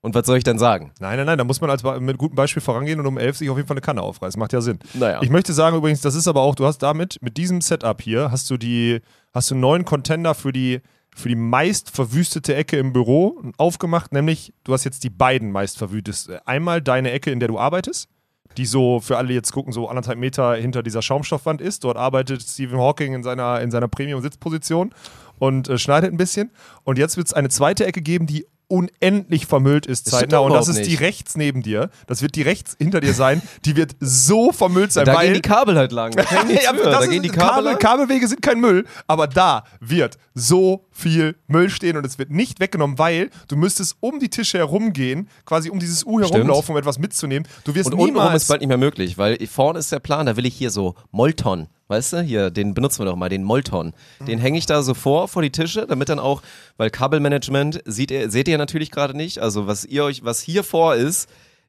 Und 0.00 0.14
was 0.14 0.26
soll 0.26 0.38
ich 0.38 0.44
dann 0.44 0.58
sagen? 0.58 0.92
Nein, 1.00 1.16
nein, 1.16 1.26
nein, 1.26 1.38
da 1.38 1.44
muss 1.44 1.60
man 1.60 1.70
als 1.70 1.82
mit 1.82 2.18
gutem 2.18 2.36
Beispiel 2.36 2.62
vorangehen 2.62 3.00
und 3.00 3.06
um 3.06 3.18
elf 3.18 3.36
sich 3.36 3.50
auf 3.50 3.56
jeden 3.56 3.66
Fall 3.66 3.76
eine 3.76 3.82
Kanne 3.82 4.02
aufreißen. 4.02 4.38
Macht 4.38 4.52
ja 4.52 4.60
Sinn. 4.60 4.78
Naja. 4.94 5.20
Ich 5.22 5.30
möchte 5.30 5.52
sagen 5.52 5.76
übrigens, 5.76 6.00
das 6.00 6.14
ist 6.14 6.28
aber 6.28 6.42
auch, 6.42 6.54
du 6.54 6.66
hast 6.66 6.78
damit, 6.78 7.18
mit 7.20 7.36
diesem 7.36 7.60
Setup 7.60 8.00
hier, 8.00 8.30
hast 8.30 8.48
du 8.48 8.56
die, 8.56 9.00
hast 9.34 9.50
du 9.50 9.54
einen 9.54 9.60
neuen 9.60 9.84
Contender 9.84 10.34
für 10.34 10.52
die, 10.52 10.80
für 11.14 11.28
die 11.28 11.36
meist 11.36 11.90
verwüstete 11.90 12.54
Ecke 12.54 12.78
im 12.78 12.92
Büro 12.92 13.42
aufgemacht, 13.56 14.12
nämlich 14.12 14.52
du 14.62 14.72
hast 14.72 14.84
jetzt 14.84 15.02
die 15.02 15.10
beiden 15.10 15.50
meist 15.50 15.78
verwüstete. 15.78 16.46
Einmal 16.46 16.80
deine 16.80 17.10
Ecke, 17.10 17.32
in 17.32 17.40
der 17.40 17.48
du 17.48 17.58
arbeitest, 17.58 18.08
die 18.56 18.66
so, 18.66 19.00
für 19.00 19.16
alle 19.16 19.32
jetzt 19.32 19.52
gucken, 19.52 19.72
so 19.72 19.88
anderthalb 19.88 20.18
Meter 20.18 20.54
hinter 20.54 20.82
dieser 20.82 21.02
Schaumstoffwand 21.02 21.60
ist. 21.60 21.84
Dort 21.84 21.96
arbeitet 21.96 22.42
Stephen 22.42 22.78
Hawking 22.78 23.14
in 23.14 23.22
seiner, 23.22 23.60
in 23.60 23.70
seiner 23.70 23.88
Premium-Sitzposition 23.88 24.92
und 25.38 25.68
äh, 25.68 25.78
schneidet 25.78 26.12
ein 26.12 26.16
bisschen. 26.16 26.50
Und 26.84 26.98
jetzt 26.98 27.16
wird 27.16 27.28
es 27.28 27.32
eine 27.32 27.48
zweite 27.48 27.86
Ecke 27.86 28.02
geben, 28.02 28.26
die 28.26 28.46
unendlich 28.68 29.46
vermüllt 29.46 29.86
ist 29.86 30.06
Das 30.06 30.14
stimmt 30.14 30.32
zeitnah. 30.32 30.38
Und 30.40 30.52
das 30.52 30.68
ist 30.68 30.84
die 30.84 30.90
nicht. 30.90 31.00
rechts 31.00 31.36
neben 31.36 31.62
dir. 31.62 31.90
Das 32.06 32.22
wird 32.22 32.34
die 32.34 32.42
rechts 32.42 32.76
hinter 32.78 33.00
dir 33.00 33.14
sein. 33.14 33.42
Die 33.64 33.76
wird 33.76 33.96
so 34.00 34.52
vermüllt 34.52 34.92
sein, 34.92 35.06
Da 35.06 35.14
weil 35.14 35.26
gehen 35.28 35.34
die 35.34 35.40
Kabel 35.40 35.76
halt 35.76 35.92
lang. 35.92 36.12
Da, 36.12 36.22
ja, 36.48 36.72
da 36.72 37.06
gehen 37.06 37.22
die 37.22 37.30
Kabel, 37.30 37.72
Kabel. 37.72 37.76
Kabelwege 37.78 38.28
sind 38.28 38.42
kein 38.42 38.60
Müll, 38.60 38.84
aber 39.06 39.26
da 39.26 39.64
wird 39.80 40.18
so 40.34 40.84
viel 40.90 41.36
Müll 41.46 41.70
stehen 41.70 41.96
und 41.96 42.04
es 42.04 42.18
wird 42.18 42.30
nicht 42.30 42.60
weggenommen, 42.60 42.98
weil 42.98 43.30
du 43.48 43.56
müsstest 43.56 43.96
um 44.00 44.20
die 44.20 44.28
Tische 44.28 44.58
herumgehen, 44.58 45.28
quasi 45.46 45.70
um 45.70 45.78
dieses 45.78 46.04
U 46.04 46.20
herumlaufen, 46.20 46.72
um 46.74 46.78
etwas 46.78 46.98
mitzunehmen. 46.98 47.48
Du 47.64 47.74
wirst 47.74 47.92
Und 47.92 47.98
niemals 47.98 48.42
ist 48.42 48.48
bald 48.48 48.60
nicht 48.60 48.68
mehr 48.68 48.76
möglich, 48.78 49.16
weil 49.18 49.38
vorne 49.46 49.78
ist 49.78 49.90
der 49.90 50.00
Plan, 50.00 50.26
da 50.26 50.36
will 50.36 50.46
ich 50.46 50.54
hier 50.54 50.70
so 50.70 50.94
Molton, 51.10 51.68
weißt 51.88 52.12
du, 52.12 52.20
hier, 52.20 52.50
den 52.50 52.74
benutzen 52.74 53.00
wir 53.00 53.06
doch 53.06 53.16
mal, 53.16 53.28
den 53.28 53.44
Molton. 53.44 53.92
Den 54.26 54.38
hänge 54.38 54.58
ich 54.58 54.66
da 54.66 54.82
so 54.82 54.94
vor, 54.94 55.26
vor 55.28 55.42
die 55.42 55.50
Tische, 55.50 55.86
damit 55.86 56.08
dann 56.08 56.18
auch, 56.18 56.42
weil 56.76 56.90
Kabelmanagement 56.90 57.82
sieht 57.84 58.10
ihr, 58.10 58.30
seht 58.30 58.48
ihr 58.48 58.58
natürlich 58.58 58.90
gerade 58.90 59.16
nicht, 59.16 59.38
also 59.38 59.66
was 59.66 59.84
ihr 59.84 60.04
euch, 60.04 60.24
was 60.24 60.40
hier 60.40 60.64
vor 60.64 60.94
ist, 60.94 61.28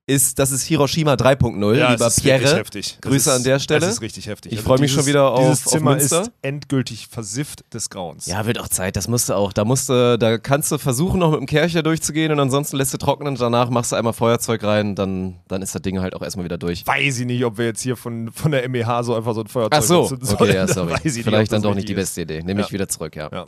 ist, 0.10 0.40
das 0.40 0.52
ist 0.52 0.64
Hiroshima 0.64 1.14
3.0, 1.14 1.76
Ja, 1.78 1.92
lieber 1.92 2.08
ist 2.08 2.22
Pierre. 2.22 2.56
heftig. 2.58 2.98
Grüße 3.02 3.30
ist, 3.30 3.36
an 3.36 3.44
der 3.44 3.60
Stelle. 3.60 3.82
Das 3.82 3.90
ist 3.92 4.02
richtig 4.02 4.28
heftig. 4.28 4.52
Also 4.52 4.60
Ich 4.62 4.66
freu 4.66 4.74
mich 4.74 4.82
dieses- 4.92 4.96
schon 4.96 5.06
wieder 5.06 5.32
auf- 5.32 5.40
Dieses 5.42 5.68
auf 5.68 5.74
Zimmer 5.74 5.92
Münster. 5.96 6.22
ist 6.24 6.32
endgültig 6.42 7.08
versifft 7.08 7.64
des 7.74 7.90
Grauens. 7.90 8.26
Ja, 8.26 8.46
wird 8.46 8.60
auch 8.60 8.68
Zeit, 8.68 8.96
das 8.96 9.08
musst 9.08 9.30
du 9.30 9.34
auch. 9.36 9.54
Da 9.54 9.64
musst 9.66 9.88
du, 9.90 10.18
da 10.18 10.38
kannst 10.38 10.72
du 10.72 10.78
versuchen, 10.78 11.20
noch 11.20 11.32
mit 11.32 11.40
dem 11.40 11.46
Kercher 11.46 11.84
durchzugehen 11.84 12.32
und 12.32 12.40
ansonsten 12.40 12.78
lässt 12.78 12.94
du 12.94 12.98
trocknen 12.98 13.28
und 13.30 13.40
danach 13.42 13.70
machst 13.70 13.92
du 13.92 13.96
einmal 13.96 14.14
Feuerzeug 14.14 14.64
rein, 14.64 14.96
dann, 14.96 15.36
dann 15.48 15.62
ist 15.62 15.76
das 15.76 15.82
Ding 15.82 16.00
halt 16.02 16.16
auch 16.16 16.22
erstmal 16.22 16.44
wieder 16.46 16.58
durch. 16.58 16.86
Weiß 16.88 17.20
ich 17.20 17.26
nicht, 17.26 17.44
ob 17.46 17.58
wir 17.58 17.66
jetzt 17.66 17.82
hier 17.82 17.96
von, 17.96 18.32
von 18.34 18.52
der 18.52 18.68
MEH 18.68 19.04
so 19.04 19.16
einfach 19.16 19.34
so 19.36 19.42
ein 19.42 19.48
Feuerzeug 19.48 19.80
Ach 19.80 19.84
so, 19.84 20.02
okay, 20.36 20.56
ja, 20.56 20.68
sorry. 20.74 20.96
Ich 21.04 21.16
nicht, 21.16 21.24
Vielleicht 21.24 21.52
ob 21.52 21.56
dann 21.56 21.62
doch 21.62 21.76
nicht 21.76 21.88
die 21.88 21.94
beste 21.94 22.22
Idee. 22.22 22.42
Nehme 22.44 22.62
ich 22.62 22.68
Ja. 22.68 22.74
wieder 22.74 22.88
zurück, 22.88 23.16
ja. 23.16 23.30
Ja. 23.32 23.46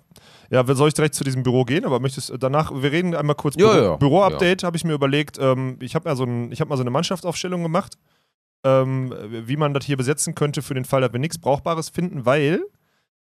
Ja, 0.51 0.65
soll 0.75 0.89
ich 0.89 0.93
direkt 0.93 1.15
zu 1.15 1.23
diesem 1.23 1.43
Büro 1.43 1.63
gehen? 1.63 1.85
Aber 1.85 2.01
möchtest 2.01 2.33
danach, 2.37 2.71
wir 2.73 2.91
reden 2.91 3.15
einmal 3.15 3.37
kurz 3.37 3.55
Ja, 3.55 3.71
Büro, 3.71 3.83
ja. 3.83 3.95
Büro-Update, 3.95 4.63
habe 4.63 4.75
ich 4.75 4.83
mir 4.83 4.93
überlegt. 4.93 5.37
Ähm, 5.39 5.77
ich 5.79 5.95
habe 5.95 6.13
so 6.13 6.25
ein, 6.25 6.51
ich 6.51 6.59
hab 6.59 6.67
mal 6.67 6.75
so 6.75 6.83
eine 6.83 6.91
Mannschaftsaufstellung 6.91 7.63
gemacht, 7.63 7.97
ähm, 8.65 9.13
wie 9.29 9.55
man 9.55 9.73
das 9.73 9.85
hier 9.85 9.95
besetzen 9.95 10.35
könnte 10.35 10.61
für 10.61 10.73
den 10.73 10.83
Fall, 10.83 10.99
dass 10.99 11.13
wir 11.13 11.21
nichts 11.21 11.39
Brauchbares 11.39 11.87
finden, 11.87 12.25
weil, 12.25 12.61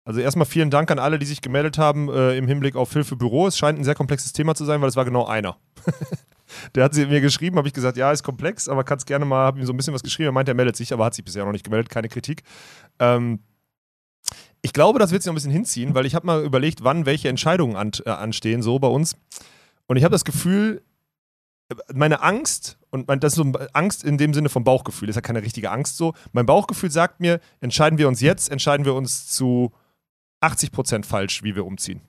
also 0.05 0.21
erstmal 0.21 0.45
vielen 0.45 0.69
Dank 0.69 0.89
an 0.91 0.97
alle, 0.97 1.19
die 1.19 1.25
sich 1.25 1.41
gemeldet 1.41 1.77
haben 1.77 2.09
äh, 2.09 2.37
im 2.37 2.47
Hinblick 2.47 2.77
auf 2.77 2.93
Hilfe 2.93 3.17
Büro. 3.17 3.47
Es 3.47 3.57
scheint 3.57 3.77
ein 3.77 3.83
sehr 3.83 3.95
komplexes 3.95 4.31
Thema 4.31 4.55
zu 4.55 4.63
sein, 4.63 4.79
weil 4.79 4.87
es 4.87 4.95
war 4.95 5.03
genau 5.03 5.25
einer. 5.25 5.57
Der 6.73 6.85
hat 6.85 6.93
sie 6.93 7.05
mir 7.05 7.19
geschrieben, 7.19 7.57
habe 7.57 7.67
ich 7.67 7.73
gesagt, 7.73 7.97
ja, 7.97 8.11
ist 8.13 8.23
komplex, 8.23 8.69
aber 8.69 8.85
kannst 8.85 9.05
gerne 9.05 9.25
mal, 9.25 9.45
habe 9.45 9.59
ihm 9.59 9.65
so 9.65 9.73
ein 9.73 9.77
bisschen 9.77 9.93
was 9.93 10.03
geschrieben. 10.03 10.29
Er 10.29 10.31
meint, 10.31 10.47
er 10.47 10.55
meldet 10.55 10.77
sich, 10.77 10.93
aber 10.93 11.05
hat 11.05 11.13
sich 11.13 11.25
bisher 11.25 11.43
noch 11.43 11.51
nicht 11.51 11.65
gemeldet, 11.65 11.89
keine 11.89 12.07
Kritik. 12.07 12.43
Ähm, 12.97 13.39
ich 14.61 14.73
glaube, 14.73 14.99
das 14.99 15.11
wird 15.11 15.23
sich 15.23 15.27
noch 15.27 15.33
ein 15.33 15.35
bisschen 15.35 15.51
hinziehen, 15.51 15.95
weil 15.95 16.05
ich 16.05 16.15
habe 16.15 16.25
mal 16.25 16.43
überlegt, 16.43 16.83
wann 16.83 17.05
welche 17.05 17.29
Entscheidungen 17.29 17.75
an, 17.75 17.91
äh, 18.05 18.09
anstehen, 18.09 18.61
so 18.61 18.79
bei 18.79 18.87
uns. 18.87 19.15
Und 19.87 19.97
ich 19.97 20.03
habe 20.03 20.11
das 20.11 20.25
Gefühl, 20.25 20.81
meine 21.93 22.21
Angst, 22.21 22.77
und 22.89 23.07
mein, 23.07 23.19
das 23.19 23.33
ist 23.33 23.37
so 23.37 23.51
Angst 23.73 24.03
in 24.03 24.17
dem 24.17 24.33
Sinne 24.33 24.49
vom 24.49 24.63
Bauchgefühl, 24.63 25.09
ist 25.09 25.15
ja 25.15 25.21
keine 25.21 25.43
richtige 25.43 25.71
Angst 25.71 25.97
so. 25.97 26.13
Mein 26.33 26.45
Bauchgefühl 26.45 26.91
sagt 26.91 27.19
mir, 27.19 27.39
entscheiden 27.61 27.97
wir 27.99 28.07
uns 28.07 28.21
jetzt, 28.21 28.51
entscheiden 28.51 28.85
wir 28.85 28.95
uns 28.95 29.27
zu 29.27 29.71
80% 30.41 31.05
falsch, 31.05 31.43
wie 31.43 31.55
wir 31.55 31.65
umziehen. 31.65 32.01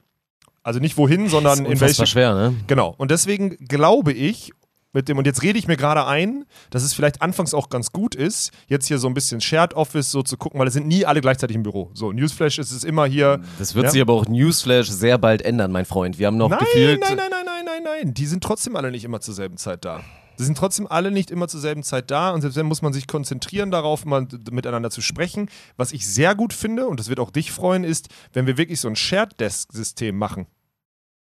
Also 0.63 0.79
nicht 0.79 0.97
wohin, 0.97 1.29
sondern 1.29 1.65
in 1.65 1.81
welche. 1.81 2.07
schwer, 2.07 2.35
ne? 2.35 2.55
Genau. 2.67 2.95
Und 2.99 3.11
deswegen 3.11 3.57
glaube 3.67 4.13
ich, 4.13 4.53
mit 4.93 5.09
dem, 5.09 5.19
und 5.19 5.27
jetzt 5.27 5.43
rede 5.43 5.59
ich 5.59 5.69
mir 5.69 5.77
gerade 5.77 6.05
ein, 6.07 6.45
dass 6.71 6.83
es 6.83 6.95
vielleicht 6.95 7.23
anfangs 7.23 7.55
auch 7.55 7.69
ganz 7.69 7.93
gut 7.93 8.15
ist, 8.15 8.51
jetzt 8.67 8.87
hier 8.89 8.99
so 8.99 9.07
ein 9.07 9.15
bisschen 9.15 9.41
Shared 9.41 9.75
Office 9.75 10.11
so 10.11 10.23
zu 10.23 10.37
gucken, 10.37 10.59
weil 10.59 10.67
es 10.67 10.75
sind 10.75 10.87
nie 10.89 11.07
alle 11.07 11.21
gleichzeitig 11.21 11.55
im 11.55 11.63
Büro. 11.63 11.91
So, 11.95 12.13
Newsflash 12.13 12.59
ist 12.59 12.73
es 12.73 12.83
immer 12.85 13.07
hier. 13.07 13.41
Das 13.59 13.75
wird 13.75 13.85
Ja. 13.87 13.91
sich 13.93 14.01
aber 14.01 14.15
auch 14.15 14.27
Newsflash 14.27 14.89
sehr 14.89 15.19
bald 15.19 15.43
ändern, 15.43 15.71
mein 15.73 15.85
Freund. 15.85 16.19
Wir 16.19 16.27
haben 16.27 16.37
noch 16.37 16.51
nein, 16.51 16.59
gefühlt. 16.59 17.01
nein, 17.01 17.17
nein, 17.17 17.31
nein, 17.31 17.45
nein, 17.47 17.65
nein, 17.65 17.83
nein. 18.05 18.15
Die 18.15 18.27
sind 18.27 18.43
trotzdem 18.43 18.75
alle 18.77 18.91
nicht 18.91 19.05
immer 19.05 19.21
zur 19.21 19.35
selben 19.35 19.57
Zeit 19.57 19.85
da. 19.85 20.01
Die 20.39 20.45
sind 20.45 20.57
trotzdem 20.57 20.87
alle 20.87 21.11
nicht 21.11 21.31
immer 21.31 21.49
zur 21.49 21.61
selben 21.61 21.83
Zeit 21.83 22.11
da 22.11 22.31
und 22.31 22.41
selbst 22.41 22.57
dann 22.57 22.65
muss 22.65 22.81
man 22.81 22.95
sich 22.95 23.07
konzentrieren 23.07 23.71
darauf, 23.71 24.07
mal 24.07 24.27
miteinander 24.51 24.91
zu 24.91 25.03
sprechen. 25.03 25.51
Was 25.77 25.93
ich 25.93 26.09
sehr 26.09 26.35
gut 26.35 26.55
finde, 26.55 26.87
und 26.89 26.99
das 26.99 27.09
wird 27.11 27.21
auch 27.21 27.31
dich 27.31 27.53
freuen, 27.53 27.85
ist, 27.85 28.09
wenn 28.33 28.47
wir 28.47 28.57
wirklich 28.57 28.81
so 28.81 28.89
ein 28.89 28.97
Shared 28.97 29.39
Desk-System 29.39 30.17
machen. 30.17 30.47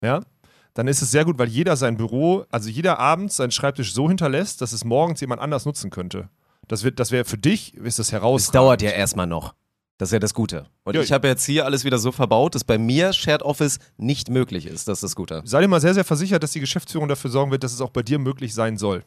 Ja? 0.02 0.22
Dann 0.76 0.88
ist 0.88 1.02
es 1.02 1.12
sehr 1.12 1.24
gut, 1.26 1.38
weil 1.38 1.50
jeder 1.50 1.76
sein 1.76 1.98
Büro, 1.98 2.46
also 2.50 2.70
jeder 2.70 3.00
abends 3.00 3.36
seinen 3.38 3.52
Schreibtisch 3.52 3.94
so 3.94 4.08
hinterlässt, 4.08 4.62
dass 4.62 4.74
es 4.74 4.84
morgens 4.84 5.22
jemand 5.22 5.42
anders 5.42 5.66
nutzen 5.66 5.90
könnte. 5.92 6.30
Das, 6.68 6.84
wird- 6.84 7.00
das 7.00 7.12
wäre 7.12 7.26
für 7.26 7.38
dich, 7.38 7.76
ist 7.76 8.00
das 8.00 8.08
Es 8.08 8.12
herausragend. 8.14 8.56
dauert 8.56 8.82
ja 8.82 8.90
erstmal 8.92 9.28
noch. 9.28 9.54
Das 10.00 10.10
ist 10.10 10.14
ja 10.14 10.20
das 10.20 10.34
Gute. 10.34 10.66
Und 10.84 10.96
Ja. 10.96 11.02
ich 11.02 11.12
habe 11.12 11.28
jetzt 11.28 11.46
hier 11.46 11.66
alles 11.66 11.84
wieder 11.86 12.00
so 12.00 12.12
verbaut, 12.12 12.56
dass 12.56 12.64
bei 12.64 12.80
mir 12.80 13.14
Shared 13.14 13.44
Office 13.44 13.78
nicht 13.98 14.30
möglich 14.30 14.66
ist. 14.66 14.88
Das 14.88 14.98
ist 14.98 15.04
das 15.04 15.16
Gute. 15.16 15.44
Sei 15.46 15.62
dir 15.62 15.68
mal 15.68 15.80
sehr, 15.80 15.94
sehr 15.94 16.04
versichert, 16.04 16.42
dass 16.42 16.52
die 16.52 16.60
Geschäftsführung 16.60 17.08
dafür 17.08 17.30
sorgen 17.30 17.52
wird, 17.52 17.64
dass 17.64 17.74
es 17.74 17.80
auch 17.82 17.92
bei 17.92 18.02
dir 18.02 18.18
möglich 18.18 18.54
sein 18.56 18.78
soll. 18.78 19.04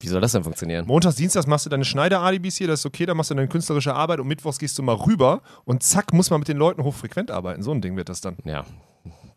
Wie 0.00 0.08
soll 0.08 0.20
das 0.22 0.32
denn 0.32 0.42
funktionieren? 0.42 0.86
Montags, 0.86 1.16
Dienstags 1.16 1.46
machst 1.46 1.66
du 1.66 1.70
deine 1.70 1.84
Schneider-Alibis 1.84 2.56
hier, 2.56 2.66
das 2.66 2.80
ist 2.80 2.86
okay, 2.86 3.04
dann 3.06 3.16
machst 3.16 3.30
du 3.30 3.34
deine 3.34 3.48
künstlerische 3.48 3.94
Arbeit 3.94 4.18
und 4.20 4.26
Mittwochs 4.26 4.58
gehst 4.58 4.78
du 4.78 4.82
mal 4.82 4.94
rüber 4.96 5.42
und 5.66 5.82
zack, 5.82 6.12
muss 6.14 6.30
man 6.30 6.40
mit 6.40 6.48
den 6.48 6.56
Leuten 6.56 6.82
hochfrequent 6.82 7.30
arbeiten. 7.30 7.62
So 7.62 7.70
ein 7.72 7.80
Ding 7.82 7.94
wird 7.96 8.08
das 8.08 8.20
dann. 8.22 8.36
Ja. 8.44 8.64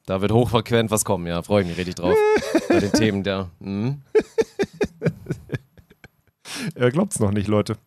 Da 0.07 0.21
wird 0.21 0.31
hochfrequent 0.31 0.89
was 0.89 1.03
kommen, 1.03 1.27
ja. 1.27 1.43
Freue 1.43 1.63
ich 1.63 1.67
mich 1.67 1.77
richtig 1.77 1.95
drauf. 1.95 2.15
bei 2.69 2.79
den 2.79 2.91
Themen 2.93 3.23
der. 3.23 3.51
Mhm. 3.59 4.01
Er 6.73 6.89
glaubt's 6.91 7.19
noch 7.19 7.31
nicht, 7.31 7.47
Leute. 7.47 7.77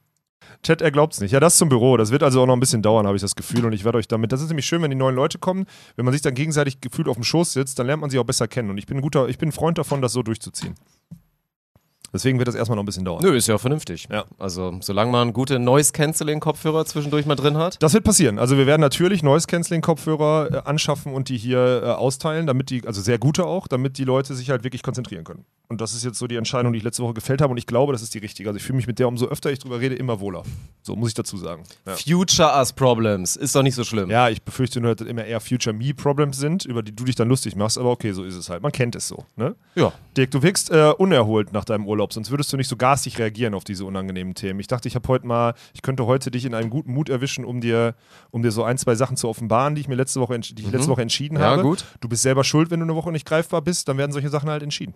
Chat, 0.63 0.81
er 0.81 0.91
glaubt's 0.91 1.21
nicht. 1.21 1.33
Ja, 1.33 1.41
das 1.41 1.57
zum 1.57 1.69
Büro. 1.69 1.97
Das 1.97 2.13
wird 2.13 2.23
also 2.23 2.43
auch 2.43 2.47
noch 2.47 2.55
ein 2.55 2.61
bisschen 2.61 2.83
dauern, 2.83 3.07
habe 3.07 3.17
ich 3.17 3.23
das 3.23 3.35
Gefühl. 3.35 3.65
Und 3.65 3.73
ich 3.73 3.85
werde 3.85 3.99
euch 3.99 4.07
damit. 4.07 4.31
Das 4.31 4.41
ist 4.41 4.49
nämlich 4.49 4.67
schön, 4.67 4.81
wenn 4.83 4.91
die 4.91 4.97
neuen 4.97 5.17
Leute 5.17 5.39
kommen. 5.39 5.65
Wenn 5.97 6.05
man 6.05 6.13
sich 6.13 6.23
dann 6.23 6.35
gegenseitig 6.35 6.81
gefühlt 6.81 7.09
auf 7.09 7.17
dem 7.17 7.25
Schoß 7.25 7.53
sitzt, 7.53 7.79
dann 7.79 7.87
lernt 7.87 8.01
man 8.01 8.11
sich 8.11 8.21
auch 8.21 8.25
besser 8.25 8.47
kennen. 8.47 8.71
Und 8.71 8.79
ich 8.79 8.87
bin 8.87 8.99
ein 8.99 9.01
guter, 9.01 9.29
ich 9.29 9.39
bin 9.39 9.49
ein 9.49 9.53
Freund 9.53 9.79
davon, 9.79 10.03
das 10.03 10.13
so 10.13 10.23
durchzuziehen. 10.23 10.75
Deswegen 12.13 12.39
wird 12.39 12.49
das 12.49 12.55
erstmal 12.55 12.77
noch 12.77 12.83
ein 12.83 12.87
bisschen 12.87 13.05
dauern. 13.05 13.23
Nö, 13.23 13.37
ist 13.37 13.47
ja 13.47 13.57
vernünftig. 13.59 14.09
Ja. 14.11 14.25
Also, 14.39 14.77
solange 14.81 15.13
man 15.13 15.33
gute 15.33 15.59
Noise-Canceling-Kopfhörer 15.59 16.85
zwischendurch 16.85 17.27
mal 17.27 17.37
drin 17.37 17.57
hat. 17.57 17.83
Das 17.83 17.95
wird 17.95 18.05
passieren. 18.05 18.39
Also 18.39 18.57
wir 18.57 18.67
werden 18.67 18.81
natürlich 18.81 19.23
Noise-Canceling-Kopfhörer 19.23 20.49
äh, 20.53 20.69
anschaffen 20.69 21.15
und 21.15 21.29
die 21.29 21.37
hier 21.37 21.83
äh, 21.85 21.87
austeilen, 21.91 22.47
damit 22.47 22.71
die, 22.71 22.87
also 22.87 23.01
sehr 23.01 23.19
gute 23.19 23.47
auch, 23.47 23.69
damit 23.69 23.99
die 23.99 24.05
Leute 24.05 24.35
sich 24.35 24.51
halt 24.51 24.65
wirklich 24.65 24.83
konzentrieren 24.83 25.25
können. 25.25 25.45
Und 25.69 25.81
das 25.81 25.95
ist 25.95 26.05
jetzt 26.05 26.19
so 26.19 26.27
die 26.27 26.35
Entscheidung, 26.35 26.73
die 26.73 26.79
ich 26.79 26.85
letzte 26.85 27.05
Woche 27.05 27.15
gefällt 27.15 27.41
habe 27.41 27.53
und 27.53 27.57
ich 27.57 27.67
glaube, 27.67 27.93
das 27.93 28.03
ist 28.03 28.13
die 28.13 28.19
richtige. 28.19 28.49
Also 28.49 28.57
ich 28.57 28.65
fühle 28.65 28.77
mich 28.77 28.89
mit 28.89 28.99
der, 28.99 29.07
umso 29.07 29.27
öfter 29.27 29.53
ich 29.53 29.61
drüber 29.61 29.79
rede, 29.79 29.95
immer 29.95 30.19
wohler. 30.19 30.43
So 30.83 30.97
muss 30.97 31.11
ich 31.11 31.15
dazu 31.15 31.37
sagen. 31.37 31.63
Ja. 31.87 31.95
Future 31.95 32.51
Us 32.57 32.73
Problems. 32.73 33.37
Ist 33.37 33.55
doch 33.55 33.63
nicht 33.63 33.77
so 33.77 33.85
schlimm. 33.85 34.11
Ja, 34.11 34.29
ich 34.29 34.43
befürchte 34.43 34.81
nur, 34.81 34.97
dass 34.97 35.05
das 35.05 35.09
immer 35.09 35.25
eher 35.25 35.41
Future-Me-Problems 35.41 36.39
sind, 36.39 36.65
über 36.65 36.83
die 36.83 36.91
du 36.95 37.05
dich 37.05 37.15
dann 37.15 37.29
lustig 37.29 37.55
machst, 37.55 37.79
aber 37.79 37.91
okay, 37.91 38.11
so 38.11 38.25
ist 38.25 38.35
es 38.35 38.51
halt. 38.51 38.65
Man 38.65 38.73
kennt 38.73 38.97
es 38.97 39.07
so. 39.07 39.25
Ne? 39.37 39.55
Ja. 39.77 39.93
Dirk, 40.17 40.33
du 40.33 40.43
wirkst 40.43 40.71
äh, 40.71 40.93
unerholt 40.99 41.53
nach 41.53 41.65
deinem 41.65 41.87
Urlaub, 41.87 42.00
sonst 42.13 42.31
würdest 42.31 42.53
du 42.53 42.57
nicht 42.57 42.69
so 42.69 42.77
garstig 42.77 43.19
reagieren 43.19 43.55
auf 43.55 43.65
diese 43.65 43.85
unangenehmen 43.85 44.35
Themen. 44.35 44.59
Ich 44.61 44.67
dachte, 44.67 44.89
ich 44.89 44.95
habe 44.95 45.07
heute 45.09 45.27
mal, 45.27 45.55
ich 45.75 45.83
könnte 45.83 46.07
heute 46.07 46.31
dich 46.31 46.45
in 46.45 46.55
einem 46.55 46.71
guten 46.71 46.93
Mut 46.93 47.09
erwischen, 47.09 47.45
um 47.45 47.61
dir, 47.61 47.95
um 48.31 48.43
dir 48.43 48.51
so 48.51 48.65
ein, 48.65 48.79
zwei 48.79 48.95
Sachen 48.95 49.17
zu 49.17 49.29
offenbaren, 49.29 49.75
die 49.75 49.83
ich 49.83 49.89
mir 49.89 49.95
letzte 49.97 50.21
Woche, 50.21 50.39
die 50.39 50.63
ich 50.63 50.71
letzte 50.73 50.91
Woche 50.91 51.03
entschieden 51.03 51.37
Mhm. 51.37 51.41
Ja, 51.43 51.51
habe. 51.51 51.63
gut. 51.63 51.85
Du 52.01 52.09
bist 52.09 52.23
selber 52.23 52.45
schuld, 52.45 52.71
wenn 52.71 52.81
du 52.81 52.85
eine 52.87 52.95
Woche 52.97 53.13
nicht 53.13 53.27
greifbar 53.27 53.63
bist, 53.63 53.89
dann 53.89 53.99
werden 53.99 54.13
solche 54.13 54.29
Sachen 54.31 54.49
halt 54.51 54.63
entschieden. 54.63 54.95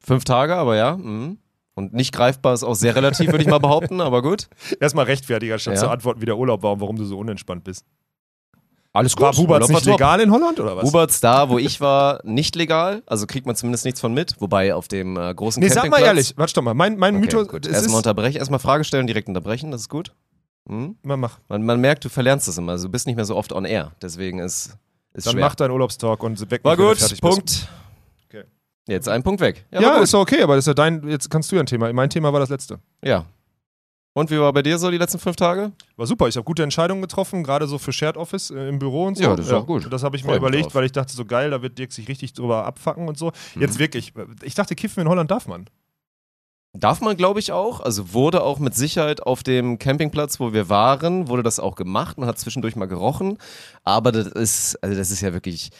Fünf 0.00 0.24
Tage, 0.24 0.54
aber 0.56 0.76
ja. 0.76 0.96
Mhm. 0.96 1.38
Und 1.74 1.92
nicht 1.92 2.14
greifbar 2.14 2.54
ist 2.54 2.62
auch 2.64 2.74
sehr 2.74 2.96
relativ, 2.96 3.30
würde 3.32 3.42
ich 3.42 3.50
mal 3.50 3.58
behaupten, 3.58 4.00
aber 4.00 4.22
gut. 4.22 4.48
Erstmal 4.80 5.04
rechtfertiger, 5.04 5.58
statt 5.58 5.74
Ja. 5.74 5.80
zu 5.80 5.88
antworten, 5.90 6.22
wie 6.22 6.26
der 6.26 6.38
Urlaub 6.38 6.62
war 6.62 6.72
und 6.72 6.80
warum 6.80 6.96
du 6.96 7.04
so 7.04 7.18
unentspannt 7.18 7.64
bist. 7.64 7.84
Alles 8.96 9.14
War 9.18 9.32
Buberts 9.32 9.68
nicht 9.68 9.84
legal 9.84 10.20
in 10.20 10.30
Holland 10.30 10.58
oder 10.58 10.74
was? 10.74 10.84
Buberts 10.84 11.20
da, 11.20 11.50
wo 11.50 11.58
ich 11.58 11.82
war, 11.82 12.20
nicht 12.24 12.56
legal. 12.56 13.02
Also 13.04 13.26
kriegt 13.26 13.44
man 13.44 13.54
zumindest 13.54 13.84
nichts 13.84 14.00
von 14.00 14.14
mit. 14.14 14.40
Wobei 14.40 14.74
auf 14.74 14.88
dem 14.88 15.18
äh, 15.18 15.34
großen 15.34 15.62
nee, 15.62 15.68
sag 15.68 15.90
mal 15.90 16.00
ehrlich, 16.00 16.32
warte 16.36 16.54
doch 16.54 16.62
mal, 16.62 16.72
mein, 16.72 16.96
mein 16.96 17.16
Okay, 17.16 17.24
Mythos, 17.26 17.48
gut. 17.48 17.66
Erstmal 17.66 17.90
ist, 17.90 17.94
unterbrechen, 17.94 18.38
erstmal 18.38 18.58
Frage 18.58 18.84
stellen, 18.84 19.06
direkt 19.06 19.28
unterbrechen, 19.28 19.70
das 19.70 19.82
ist 19.82 19.88
gut. 19.90 20.12
Mhm. 20.68 20.96
man 21.02 21.20
mach, 21.20 21.38
Man, 21.48 21.62
man 21.64 21.78
merkt, 21.78 22.06
du 22.06 22.08
verlernst 22.08 22.48
es 22.48 22.56
immer. 22.56 22.72
Also 22.72 22.88
du 22.88 22.92
bist 22.92 23.06
nicht 23.06 23.16
mehr 23.16 23.26
so 23.26 23.36
oft 23.36 23.52
on 23.52 23.66
air. 23.66 23.92
Deswegen 24.00 24.38
ist, 24.38 24.76
ist 25.12 25.26
dann 25.26 25.34
schwer. 25.34 25.44
mach 25.44 25.54
deinen 25.54 25.72
Urlaubstalk 25.72 26.22
und 26.22 26.50
weg 26.50 26.64
war 26.64 26.76
gut. 26.76 26.98
Punkt. 27.20 27.68
Okay. 28.28 28.44
Jetzt 28.88 29.10
ein 29.10 29.22
Punkt 29.22 29.42
weg. 29.42 29.66
Ja, 29.70 29.94
gut. 29.94 30.04
ist 30.04 30.14
okay, 30.14 30.42
aber 30.42 30.56
das 30.56 30.62
ist 30.62 30.68
ja 30.68 30.74
dein, 30.74 31.06
jetzt 31.06 31.30
kannst 31.30 31.52
du 31.52 31.56
ja 31.56 31.62
ein 31.62 31.66
Thema. 31.66 31.92
Mein 31.92 32.08
Thema 32.08 32.32
war 32.32 32.40
das 32.40 32.48
letzte. 32.48 32.80
Ja. 33.04 33.26
Und 34.16 34.30
wie 34.30 34.40
war 34.40 34.50
bei 34.54 34.62
dir 34.62 34.78
so 34.78 34.90
die 34.90 34.96
letzten 34.96 35.18
fünf 35.18 35.36
Tage? 35.36 35.72
War 35.96 36.06
super, 36.06 36.26
ich 36.26 36.36
habe 36.36 36.44
gute 36.44 36.62
Entscheidungen 36.62 37.02
getroffen, 37.02 37.44
gerade 37.44 37.66
so 37.66 37.76
für 37.76 37.92
Shared 37.92 38.16
Office 38.16 38.50
äh, 38.50 38.66
im 38.66 38.78
Büro 38.78 39.04
und 39.04 39.18
so. 39.18 39.24
Ja, 39.24 39.36
das 39.36 39.48
ist 39.48 39.52
auch 39.52 39.66
gut. 39.66 39.92
Das 39.92 40.02
habe 40.04 40.16
ich 40.16 40.24
mir 40.24 40.30
mich 40.30 40.38
überlegt, 40.38 40.64
drauf. 40.64 40.74
weil 40.74 40.86
ich 40.86 40.92
dachte, 40.92 41.12
so 41.12 41.26
geil, 41.26 41.50
da 41.50 41.60
wird 41.60 41.76
Dirk 41.76 41.92
sich 41.92 42.08
richtig 42.08 42.32
drüber 42.32 42.64
abfacken 42.64 43.08
und 43.08 43.18
so. 43.18 43.32
Mhm. 43.54 43.60
Jetzt 43.60 43.78
wirklich, 43.78 44.14
ich 44.42 44.54
dachte, 44.54 44.74
kiffen 44.74 45.02
in 45.02 45.08
Holland 45.10 45.30
darf 45.30 45.46
man. 45.46 45.66
Darf 46.72 47.02
man, 47.02 47.18
glaube 47.18 47.40
ich, 47.40 47.52
auch. 47.52 47.80
Also 47.80 48.14
wurde 48.14 48.42
auch 48.42 48.58
mit 48.58 48.74
Sicherheit 48.74 49.22
auf 49.22 49.42
dem 49.42 49.78
Campingplatz, 49.78 50.40
wo 50.40 50.54
wir 50.54 50.70
waren, 50.70 51.28
wurde 51.28 51.42
das 51.42 51.60
auch 51.60 51.74
gemacht. 51.74 52.16
Man 52.16 52.26
hat 52.26 52.38
zwischendurch 52.38 52.74
mal 52.74 52.86
gerochen. 52.86 53.36
Aber 53.84 54.12
das 54.12 54.28
ist, 54.28 54.82
also 54.82 54.96
das 54.96 55.10
ist 55.10 55.20
ja 55.20 55.34
wirklich, 55.34 55.72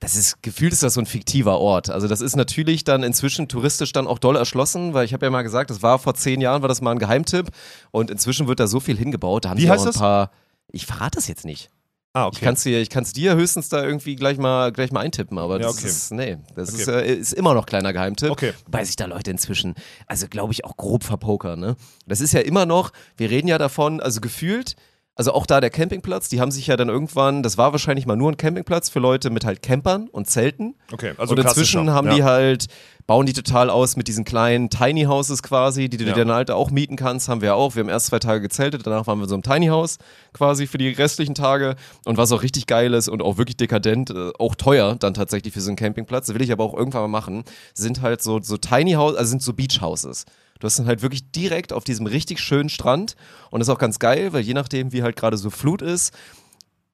das 0.00 0.14
ist, 0.16 0.42
gefühlt 0.42 0.72
ist 0.72 0.82
das 0.82 0.94
so 0.94 1.00
ein 1.00 1.06
fiktiver 1.06 1.58
Ort. 1.58 1.90
Also 1.90 2.06
das 2.06 2.20
ist 2.20 2.36
natürlich 2.36 2.84
dann 2.84 3.02
inzwischen 3.02 3.48
touristisch 3.48 3.92
dann 3.92 4.06
auch 4.06 4.18
doll 4.18 4.36
erschlossen, 4.36 4.94
weil 4.94 5.04
ich 5.04 5.12
habe 5.12 5.26
ja 5.26 5.30
mal 5.30 5.42
gesagt, 5.42 5.70
das 5.70 5.82
war 5.82 5.98
vor 5.98 6.14
zehn 6.14 6.40
Jahren, 6.40 6.62
war 6.62 6.68
das 6.68 6.80
mal 6.80 6.92
ein 6.92 6.98
Geheimtipp. 6.98 7.48
Und 7.90 8.10
inzwischen 8.10 8.46
wird 8.46 8.60
da 8.60 8.66
so 8.68 8.78
viel 8.80 8.96
hingebaut. 8.96 9.44
Da 9.44 9.50
haben 9.50 9.58
Wie 9.58 9.68
heißt 9.68 9.80
auch 9.82 9.86
ein 9.86 9.92
das? 9.92 9.98
paar, 10.00 10.30
ich 10.70 10.86
verrate 10.86 11.16
das 11.16 11.26
jetzt 11.26 11.44
nicht. 11.44 11.70
Ah, 12.14 12.30
Ich 12.32 12.40
kann 12.40 12.54
es 12.54 12.62
dir, 12.62 12.80
ich 12.80 12.90
kann's 12.90 13.12
dir 13.12 13.34
höchstens 13.36 13.68
da 13.68 13.84
irgendwie 13.84 14.16
gleich 14.16 14.38
mal, 14.38 14.72
gleich 14.72 14.90
mal 14.92 15.00
eintippen, 15.00 15.36
aber 15.38 15.60
Ja, 15.60 15.66
das 15.66 15.78
okay. 15.78 15.88
ist, 15.88 16.10
nee, 16.12 16.38
das 16.54 16.70
Okay. 16.72 16.82
ist, 16.82 16.88
äh, 16.88 17.14
ist 17.14 17.32
immer 17.34 17.52
noch 17.54 17.66
kleiner 17.66 17.92
Geheimtipp. 17.92 18.30
Okay. 18.30 18.54
Wobei 18.64 18.84
sich 18.84 18.96
da 18.96 19.04
Leute 19.04 19.30
inzwischen, 19.30 19.74
also 20.06 20.26
glaube 20.26 20.52
ich, 20.52 20.64
auch 20.64 20.76
grob 20.76 21.04
verpokern, 21.04 21.60
ne? 21.60 21.76
Das 22.06 22.20
ist 22.20 22.32
ja 22.32 22.40
immer 22.40 22.66
noch, 22.66 22.92
wir 23.16 23.30
reden 23.30 23.46
ja 23.46 23.58
davon, 23.58 24.00
also 24.00 24.20
gefühlt, 24.20 24.74
also 25.18 25.32
auch 25.32 25.46
da 25.46 25.60
der 25.60 25.70
Campingplatz, 25.70 26.28
die 26.28 26.40
haben 26.40 26.52
sich 26.52 26.68
ja 26.68 26.76
dann 26.76 26.88
irgendwann, 26.88 27.42
das 27.42 27.58
war 27.58 27.72
wahrscheinlich 27.72 28.06
mal 28.06 28.16
nur 28.16 28.30
ein 28.30 28.36
Campingplatz 28.36 28.88
für 28.88 29.00
Leute 29.00 29.30
mit 29.30 29.44
halt 29.44 29.62
Campern 29.62 30.08
und 30.08 30.30
Zelten. 30.30 30.76
Okay, 30.92 31.12
also 31.18 31.34
und 31.34 31.40
inzwischen 31.40 31.90
haben 31.90 32.06
ja. 32.06 32.14
die 32.14 32.22
halt, 32.22 32.66
bauen 33.08 33.26
die 33.26 33.32
total 33.32 33.68
aus 33.68 33.96
mit 33.96 34.06
diesen 34.06 34.24
kleinen 34.24 34.70
Tiny 34.70 35.04
Houses 35.04 35.42
quasi, 35.42 35.88
die 35.88 35.96
du 35.96 36.04
Ja. 36.04 36.12
dir 36.12 36.24
dann 36.24 36.32
halt 36.32 36.52
auch 36.52 36.70
mieten 36.70 36.94
kannst, 36.94 37.28
haben 37.28 37.40
wir 37.40 37.56
auch. 37.56 37.74
Wir 37.74 37.82
haben 37.82 37.88
erst 37.88 38.06
zwei 38.06 38.20
Tage 38.20 38.40
gezeltet, 38.40 38.86
danach 38.86 39.08
waren 39.08 39.18
wir 39.18 39.24
in 39.24 39.28
so 39.28 39.34
einem 39.34 39.42
Tiny 39.42 39.66
House 39.66 39.98
quasi 40.32 40.68
für 40.68 40.78
die 40.78 40.90
restlichen 40.90 41.34
Tage. 41.34 41.74
Und 42.04 42.16
was 42.16 42.30
auch 42.30 42.44
richtig 42.44 42.68
geil 42.68 42.94
ist 42.94 43.08
und 43.08 43.20
auch 43.20 43.38
wirklich 43.38 43.56
dekadent, 43.56 44.10
äh, 44.10 44.30
auch 44.38 44.54
teuer 44.54 44.94
dann 44.94 45.14
tatsächlich 45.14 45.52
für 45.52 45.60
so 45.60 45.70
einen 45.70 45.76
Campingplatz, 45.76 46.26
das 46.26 46.34
will 46.34 46.42
ich 46.42 46.52
aber 46.52 46.62
auch 46.62 46.74
irgendwann 46.74 47.02
mal 47.02 47.08
machen, 47.08 47.42
sind 47.74 48.02
halt 48.02 48.22
so, 48.22 48.40
so 48.40 48.56
Tiny 48.56 48.92
Houses, 48.92 49.18
also 49.18 49.30
sind 49.30 49.42
so 49.42 49.52
Beach 49.52 49.80
Houses. 49.80 50.26
Du 50.58 50.66
hast 50.66 50.78
dann 50.78 50.86
halt 50.86 51.02
wirklich 51.02 51.30
direkt 51.30 51.72
auf 51.72 51.84
diesem 51.84 52.06
richtig 52.06 52.40
schönen 52.40 52.68
Strand. 52.68 53.14
Und 53.50 53.60
das 53.60 53.68
ist 53.68 53.74
auch 53.74 53.78
ganz 53.78 53.98
geil, 53.98 54.32
weil 54.32 54.42
je 54.42 54.54
nachdem, 54.54 54.92
wie 54.92 55.02
halt 55.02 55.16
gerade 55.16 55.36
so 55.36 55.50
Flut 55.50 55.82
ist, 55.82 56.12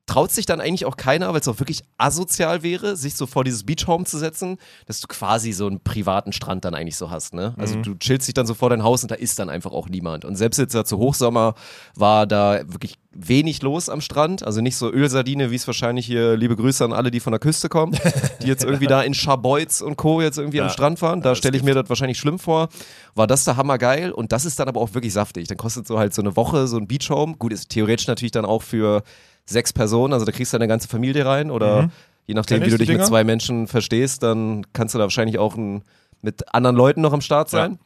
traut 0.07 0.31
sich 0.31 0.45
dann 0.45 0.61
eigentlich 0.61 0.85
auch 0.85 0.97
keiner, 0.97 1.33
weil 1.33 1.41
es 1.41 1.49
auch 1.49 1.59
wirklich 1.61 1.83
asozial 1.97 2.63
wäre, 2.63 2.97
sich 2.97 3.15
so 3.15 3.27
vor 3.27 3.43
dieses 3.43 3.65
Beachhome 3.65 4.05
zu 4.05 4.19
setzen, 4.19 4.59
dass 4.87 5.01
du 5.01 5.09
quasi 5.09 5.53
so 5.53 5.67
einen 5.67 5.81
privaten 5.81 6.33
Strand 6.33 6.65
dann 6.65 6.75
eigentlich 6.75 6.97
so 6.97 7.11
hast, 7.11 7.33
ne? 7.33 7.55
Also 7.57 7.81
du 7.81 7.95
chillst 7.95 8.29
dich 8.29 8.35
dann 8.35 8.47
so 8.47 8.55
vor 8.55 8.69
dein 8.71 8.83
Haus 8.83 9.03
und 9.03 9.11
da 9.11 9.15
ist 9.15 9.39
dann 9.39 9.49
einfach 9.49 9.73
auch 9.73 9.89
niemand. 9.89 10.25
Und 10.25 10.37
selbst 10.37 10.59
jetzt 10.59 10.75
ja 10.75 10.85
zu 10.85 10.99
Hochsommer 10.99 11.55
war 11.95 12.27
da 12.27 12.61
wirklich 12.67 12.99
wenig 13.13 13.63
los 13.63 13.89
am 13.89 14.01
Strand, 14.01 14.45
also 14.45 14.61
nicht 14.61 14.77
so 14.77 14.91
Ölsardine, 14.91 15.51
wie 15.51 15.55
es 15.55 15.67
wahrscheinlich 15.67 16.05
hier, 16.05 16.37
liebe 16.37 16.57
Grüße 16.57 16.85
an 16.85 16.93
alle, 16.93 17.11
die 17.11 17.21
von 17.21 17.31
der 17.31 17.39
Küste 17.39 17.69
kommen, 17.69 17.97
die 18.43 18.49
jetzt 18.49 18.65
irgendwie 18.65 18.87
da 18.87 19.03
in 19.03 19.15
Scharbeutz 19.15 19.81
und 19.81 19.97
Co. 19.97 20.21
jetzt 20.21 20.37
irgendwie 20.37 20.61
am 20.61 20.69
Strand 20.69 20.99
fahren, 20.99 21.23
da 21.23 21.35
stelle 21.35 21.57
ich 21.57 21.63
mir 21.63 21.75
das 21.75 21.89
wahrscheinlich 21.89 22.19
schlimm 22.19 22.39
vor, 22.39 22.69
war 23.15 23.27
das 23.27 23.45
da 23.45 23.57
hammergeil 23.57 24.11
und 24.11 24.33
das 24.33 24.45
ist 24.45 24.59
dann 24.59 24.69
aber 24.69 24.81
auch 24.81 24.95
wirklich 24.95 25.13
saftig. 25.13 25.47
Dann 25.49 25.57
kostet 25.57 25.87
so 25.87 25.99
halt 25.99 26.13
so 26.13 26.23
eine 26.23 26.37
Woche 26.37 26.67
so 26.67 26.77
ein 26.77 26.89
Beachhome, 26.89 27.37
gut, 27.37 27.53
ist 27.53 27.69
theoretisch 27.69 28.09
natürlich 28.09 28.33
dann 28.33 28.45
auch 28.45 28.63
für 28.63 29.03
sechs 29.47 29.73
Personen, 29.73 30.13
also 30.13 30.25
da 30.25 30.33
kriegst 30.33 30.53
du 30.53 30.59
deine 30.59 30.69
ganze 30.69 30.89
Familie 30.89 31.25
rein 31.27 31.51
oder 31.51 31.91
je 32.27 32.35
nachdem, 32.35 32.63
wie 32.65 32.71
du 32.71 32.79
dich 32.79 32.89
mit 32.89 32.97
Dinger? 32.99 33.05
zwei 33.05 33.25
Menschen 33.25 33.67
verstehst, 33.67 34.23
dann 34.23 34.67
kannst 34.73 34.95
du 34.95 34.99
da 34.99 35.05
wahrscheinlich 35.05 35.39
auch 35.39 35.57
ein, 35.57 35.83
mit 36.23 36.55
anderen 36.55 36.77
Leuten 36.77 37.01
noch 37.03 37.13
am 37.13 37.21
Start 37.21 37.51
sein. 37.51 37.79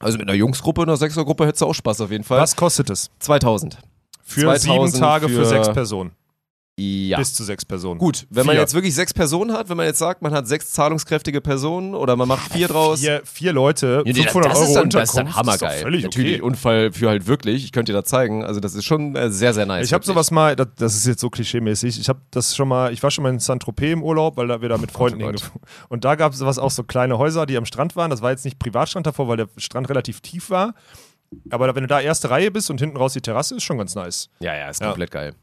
Also 0.00 0.18
mit 0.18 0.28
einer 0.28 0.36
Jungsgruppe, 0.36 0.82
einer 0.82 0.96
Sechsergruppe 0.96 1.46
hättest 1.46 1.62
du 1.62 1.66
auch 1.66 1.74
Spaß 1.74 2.02
auf 2.02 2.10
jeden 2.10 2.22
Fall. 2.24 2.40
Was 2.40 2.54
kostet 2.54 2.90
es? 2.90 3.10
2000. 3.18 3.78
Für 4.22 4.42
2000 4.42 4.60
sieben 4.92 5.00
Tage 5.00 5.28
für, 5.28 5.34
für- 5.36 5.44
sechs 5.46 5.72
Personen. 5.72 6.12
Ja. 6.78 7.18
Bis 7.18 7.34
zu 7.34 7.42
sechs 7.42 7.64
Personen. 7.64 7.98
Gut, 7.98 8.26
wenn 8.30 8.46
man 8.46 8.54
Vier. 8.54 8.60
jetzt 8.60 8.72
wirklich 8.72 8.94
sechs 8.94 9.12
Personen 9.12 9.52
hat, 9.52 9.68
wenn 9.68 9.76
man 9.76 9.86
jetzt 9.86 9.98
sagt, 9.98 10.22
man 10.22 10.32
hat 10.32 10.46
sechs 10.46 10.70
zahlungskräftige 10.70 11.40
Personen 11.40 11.94
oder 11.94 12.14
man 12.14 12.28
macht 12.28 12.52
vier 12.52 12.68
draus. 12.68 13.00
Vier, 13.00 13.20
vier 13.24 13.52
Leute, 13.52 14.02
Ja, 14.06 14.12
nee, 14.12 14.22
500 14.22 14.52
das 14.52 14.58
Euro 14.58 14.68
ist 14.68 14.74
dann, 14.76 14.90
das 14.90 15.08
ist 15.08 15.16
dann 15.18 15.34
hammergeil. 15.34 15.94
Ist 15.94 16.04
Natürlich, 16.04 16.34
okay. 16.36 16.40
Unfall 16.42 16.92
für 16.92 17.08
halt 17.08 17.26
wirklich. 17.26 17.64
Ich 17.64 17.72
könnte 17.72 17.90
dir 17.92 17.98
das 18.00 18.08
zeigen. 18.08 18.44
Also 18.44 18.60
das 18.60 18.74
ist 18.76 18.84
schon 18.84 19.16
äh, 19.16 19.28
sehr, 19.30 19.52
sehr 19.54 19.66
nice. 19.66 19.86
Ich 19.86 19.92
habe 19.92 20.04
sowas 20.04 20.30
mal, 20.30 20.54
das, 20.54 20.68
das 20.76 20.94
ist 20.94 21.06
jetzt 21.06 21.20
so 21.20 21.30
klischeemäßig, 21.30 21.98
ich 21.98 22.08
habe 22.08 22.20
das 22.30 22.54
schon 22.54 22.68
mal, 22.68 22.92
ich 22.92 23.02
war 23.02 23.10
schon 23.10 23.24
mal 23.24 23.30
in 23.30 23.40
Saint-Tropez 23.40 23.92
im 23.92 24.02
Urlaub, 24.04 24.36
weil 24.36 24.46
da 24.46 24.60
wir 24.62 24.68
da 24.68 24.78
mit 24.78 24.92
Freunden 24.92 25.20
oh 25.22 25.26
hingeflogen 25.26 25.60
Und 25.88 26.04
da 26.04 26.14
gab 26.14 26.32
es 26.32 26.38
sowas 26.38 26.58
auch 26.58 26.70
so 26.70 26.84
kleine 26.84 27.18
Häuser, 27.18 27.44
die 27.46 27.56
am 27.56 27.64
Strand 27.64 27.96
waren. 27.96 28.10
Das 28.10 28.22
war 28.22 28.30
jetzt 28.30 28.44
nicht 28.44 28.58
Privatstrand 28.60 29.06
davor, 29.06 29.26
weil 29.26 29.36
der 29.36 29.48
Strand 29.56 29.88
relativ 29.88 30.20
tief 30.20 30.50
war. 30.50 30.74
Aber 31.50 31.74
wenn 31.74 31.82
du 31.82 31.88
da 31.88 32.00
erste 32.00 32.30
Reihe 32.30 32.50
bist 32.50 32.70
und 32.70 32.78
hinten 32.80 32.96
raus 32.96 33.12
die 33.14 33.20
Terrasse, 33.20 33.56
ist 33.56 33.64
schon 33.64 33.78
ganz 33.78 33.94
nice. 33.94 34.30
Ja, 34.40 34.54
ja, 34.56 34.68
ist 34.70 34.80
Ja. 34.80 34.86
komplett 34.88 35.10
geil. 35.10 35.34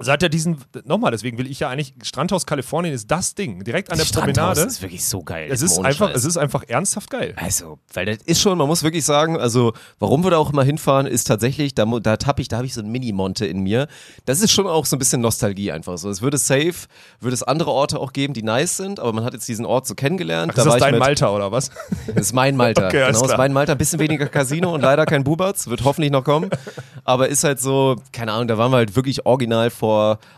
Seit 0.00 0.22
ja 0.22 0.28
diesen, 0.28 0.58
nochmal, 0.84 1.12
deswegen 1.12 1.38
will 1.38 1.48
ich 1.48 1.60
ja 1.60 1.68
eigentlich, 1.68 1.94
Strandhaus 2.02 2.46
Kalifornien 2.46 2.92
ist 2.92 3.10
das 3.10 3.36
Ding, 3.36 3.62
direkt 3.62 3.92
an 3.92 3.98
der 3.98 4.04
Strandhaus 4.04 4.34
Promenade. 4.34 4.60
ist 4.62 4.82
wirklich 4.82 5.04
so 5.04 5.22
geil. 5.22 5.48
Es 5.52 5.62
ist, 5.62 5.78
einfach, 5.78 6.08
Scheiß. 6.08 6.16
es 6.16 6.24
ist 6.24 6.36
einfach 6.36 6.64
ernsthaft 6.66 7.10
geil. 7.10 7.34
Also, 7.36 7.78
weil 7.92 8.06
das 8.06 8.18
ist 8.24 8.40
schon, 8.40 8.58
man 8.58 8.66
muss 8.66 8.82
wirklich 8.82 9.04
sagen, 9.04 9.38
also 9.38 9.72
warum 10.00 10.24
wir 10.24 10.32
da 10.32 10.38
auch 10.38 10.52
immer 10.52 10.64
hinfahren, 10.64 11.06
ist 11.06 11.24
tatsächlich, 11.24 11.76
da, 11.76 11.84
da 11.84 12.16
tapp 12.16 12.40
ich, 12.40 12.48
da 12.48 12.56
habe 12.56 12.66
ich 12.66 12.74
so 12.74 12.80
ein 12.80 12.88
Mini-Monte 12.90 13.46
in 13.46 13.60
mir. 13.60 13.86
Das 14.24 14.40
ist 14.40 14.50
schon 14.50 14.66
auch 14.66 14.84
so 14.84 14.96
ein 14.96 14.98
bisschen 14.98 15.20
Nostalgie 15.20 15.70
einfach 15.70 15.96
so. 15.96 16.10
Es 16.10 16.22
würde 16.22 16.38
safe, 16.38 16.74
würde 17.20 17.34
es 17.34 17.44
andere 17.44 17.70
Orte 17.70 18.00
auch 18.00 18.12
geben, 18.12 18.34
die 18.34 18.42
nice 18.42 18.76
sind, 18.76 18.98
aber 18.98 19.12
man 19.12 19.22
hat 19.22 19.32
jetzt 19.34 19.46
diesen 19.46 19.64
Ort 19.64 19.86
so 19.86 19.94
kennengelernt. 19.94 20.52
Ach, 20.54 20.58
ist 20.58 20.66
das 20.66 20.76
dein 20.78 20.94
mit, 20.94 21.00
Malta 21.00 21.30
oder 21.30 21.52
was? 21.52 21.70
Das 22.08 22.26
ist 22.26 22.32
mein 22.32 22.56
Malta. 22.56 22.74
Okay, 22.84 23.06
genau, 23.06 23.24
ist 23.24 23.36
mein 23.38 23.52
Malta. 23.52 23.72
Ein 23.72 23.78
bisschen 23.78 23.98
weniger 23.98 24.26
Casino 24.26 24.74
und 24.74 24.82
leider 24.82 25.06
kein 25.06 25.24
Bubatz. 25.24 25.68
Wird 25.68 25.84
hoffentlich 25.84 26.10
noch 26.10 26.24
kommen. 26.24 26.50
Aber 27.04 27.28
ist 27.28 27.44
halt 27.44 27.60
so, 27.60 27.96
keine 28.12 28.32
Ahnung, 28.32 28.48
da 28.48 28.58
waren 28.58 28.72
wir 28.72 28.76
halt 28.78 28.96
wirklich 28.96 29.24
original 29.24 29.70
vor, 29.70 29.83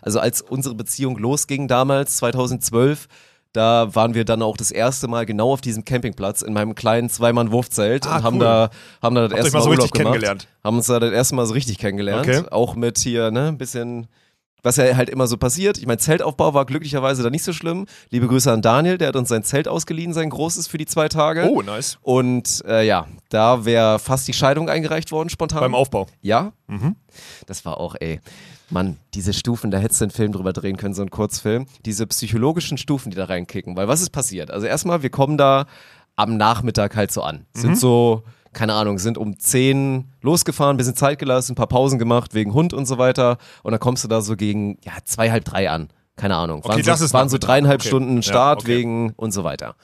also 0.02 0.20
als 0.20 0.42
unsere 0.42 0.74
Beziehung 0.74 1.16
losging 1.18 1.68
damals, 1.68 2.16
2012, 2.18 3.08
da 3.52 3.94
waren 3.94 4.14
wir 4.14 4.24
dann 4.26 4.42
auch 4.42 4.56
das 4.56 4.70
erste 4.70 5.08
Mal 5.08 5.24
genau 5.24 5.52
auf 5.52 5.60
diesem 5.62 5.84
Campingplatz 5.84 6.42
in 6.42 6.52
meinem 6.52 6.74
kleinen 6.74 7.08
Zweimann-Wurfzelt 7.08 8.06
Ah, 8.06 8.16
und 8.16 8.22
haben 8.24 8.36
cool. 8.36 8.44
da, 8.44 8.70
haben 9.02 9.14
da 9.14 9.22
das 9.28 9.32
euch 9.32 9.38
erste 9.38 9.56
mal 9.56 9.62
so 9.62 9.68
Urlaub 9.70 9.82
richtig 9.84 9.92
gemacht. 9.98 10.12
kennengelernt. 10.12 10.48
Haben 10.62 10.76
uns 10.76 10.86
da 10.86 11.00
das 11.00 11.12
erste 11.12 11.34
Mal 11.36 11.46
so 11.46 11.54
richtig 11.54 11.78
kennengelernt. 11.78 12.26
Okay. 12.28 12.42
Auch 12.50 12.74
mit 12.76 12.98
hier, 12.98 13.30
ne, 13.30 13.48
ein 13.48 13.58
bisschen 13.58 14.08
was 14.62 14.76
ja 14.78 14.96
halt 14.96 15.08
immer 15.10 15.28
so 15.28 15.36
passiert. 15.36 15.78
Ich 15.78 15.86
meine, 15.86 15.98
Zeltaufbau 15.98 16.52
war 16.52 16.64
glücklicherweise 16.66 17.22
da 17.22 17.30
nicht 17.30 17.44
so 17.44 17.52
schlimm. 17.52 17.86
Liebe 18.10 18.26
Grüße 18.26 18.50
an 18.50 18.62
Daniel, 18.62 18.98
der 18.98 19.08
hat 19.08 19.16
uns 19.16 19.28
sein 19.28 19.44
Zelt 19.44 19.68
ausgeliehen, 19.68 20.12
sein 20.12 20.28
großes 20.28 20.66
für 20.66 20.76
die 20.76 20.86
zwei 20.86 21.08
Tage. 21.08 21.48
Oh, 21.48 21.62
nice. 21.62 21.98
Und 22.02 22.64
äh, 22.66 22.84
ja, 22.84 23.06
da 23.28 23.64
wäre 23.64 24.00
fast 24.00 24.26
die 24.26 24.32
Scheidung 24.32 24.68
eingereicht 24.68 25.12
worden 25.12 25.28
spontan. 25.28 25.60
Beim 25.60 25.74
Aufbau. 25.76 26.08
Ja? 26.20 26.50
Das 27.46 27.64
war 27.64 27.78
auch, 27.78 27.94
ey. 28.00 28.20
Mann, 28.70 28.96
diese 29.14 29.32
Stufen, 29.32 29.70
da 29.70 29.78
hättest 29.78 30.00
du 30.00 30.06
einen 30.06 30.10
Film 30.10 30.32
drüber 30.32 30.52
drehen 30.52 30.76
können, 30.76 30.94
so 30.94 31.02
einen 31.02 31.10
Kurzfilm. 31.10 31.66
Diese 31.84 32.06
psychologischen 32.06 32.78
Stufen, 32.78 33.10
die 33.10 33.16
da 33.16 33.26
reinkicken. 33.26 33.76
Weil 33.76 33.88
was 33.88 34.00
ist 34.00 34.10
passiert? 34.10 34.50
Also 34.50 34.66
erstmal, 34.66 35.02
wir 35.02 35.10
kommen 35.10 35.38
da 35.38 35.66
am 36.16 36.36
Nachmittag 36.36 36.96
halt 36.96 37.12
so 37.12 37.22
an. 37.22 37.46
Sind 37.52 37.78
so, 37.78 38.24
keine 38.52 38.74
Ahnung, 38.74 38.98
sind 38.98 39.18
um 39.18 39.38
10 39.38 40.06
losgefahren, 40.22 40.76
bisschen 40.76 40.96
Zeit 40.96 41.18
gelassen, 41.18 41.52
ein 41.52 41.56
paar 41.56 41.68
Pausen 41.68 41.98
gemacht 41.98 42.34
wegen 42.34 42.54
Hund 42.54 42.72
und 42.72 42.86
so 42.86 42.98
weiter. 42.98 43.38
Und 43.62 43.72
dann 43.72 43.80
kommst 43.80 44.02
du 44.02 44.08
da 44.08 44.20
so 44.20 44.34
gegen, 44.34 44.78
ja, 44.82 44.92
zwei, 45.04 45.30
halb 45.30 45.44
drei 45.44 45.70
an. 45.70 45.88
Keine 46.16 46.36
Ahnung. 46.36 46.60
Okay, 46.60 46.68
waren 46.70 46.82
das 46.82 46.98
so, 47.00 47.04
ist 47.04 47.12
waren 47.12 47.28
so 47.28 47.38
dreieinhalb 47.38 47.80
Okay. 47.80 47.88
Stunden 47.88 48.16
Ja, 48.16 48.22
Start 48.22 48.62
okay. 48.62 48.78
wegen 48.78 49.12
und 49.16 49.32
so 49.32 49.44
weiter. 49.44 49.76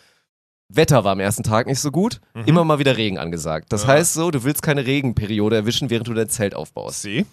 Wetter 0.70 1.04
war 1.04 1.12
am 1.12 1.20
ersten 1.20 1.42
Tag 1.42 1.66
nicht 1.66 1.80
so 1.80 1.90
gut. 1.90 2.20
Mhm. 2.34 2.44
Immer 2.46 2.64
mal 2.64 2.78
wieder 2.78 2.96
Regen 2.96 3.18
angesagt. 3.18 3.70
Das 3.72 3.86
heißt 3.86 4.14
so, 4.14 4.30
du 4.30 4.42
willst 4.42 4.62
keine 4.62 4.86
Regenperiode 4.86 5.54
erwischen, 5.54 5.90
während 5.90 6.08
du 6.08 6.14
dein 6.14 6.30
Zelt 6.30 6.54
aufbaust. 6.54 7.02
See? 7.02 7.26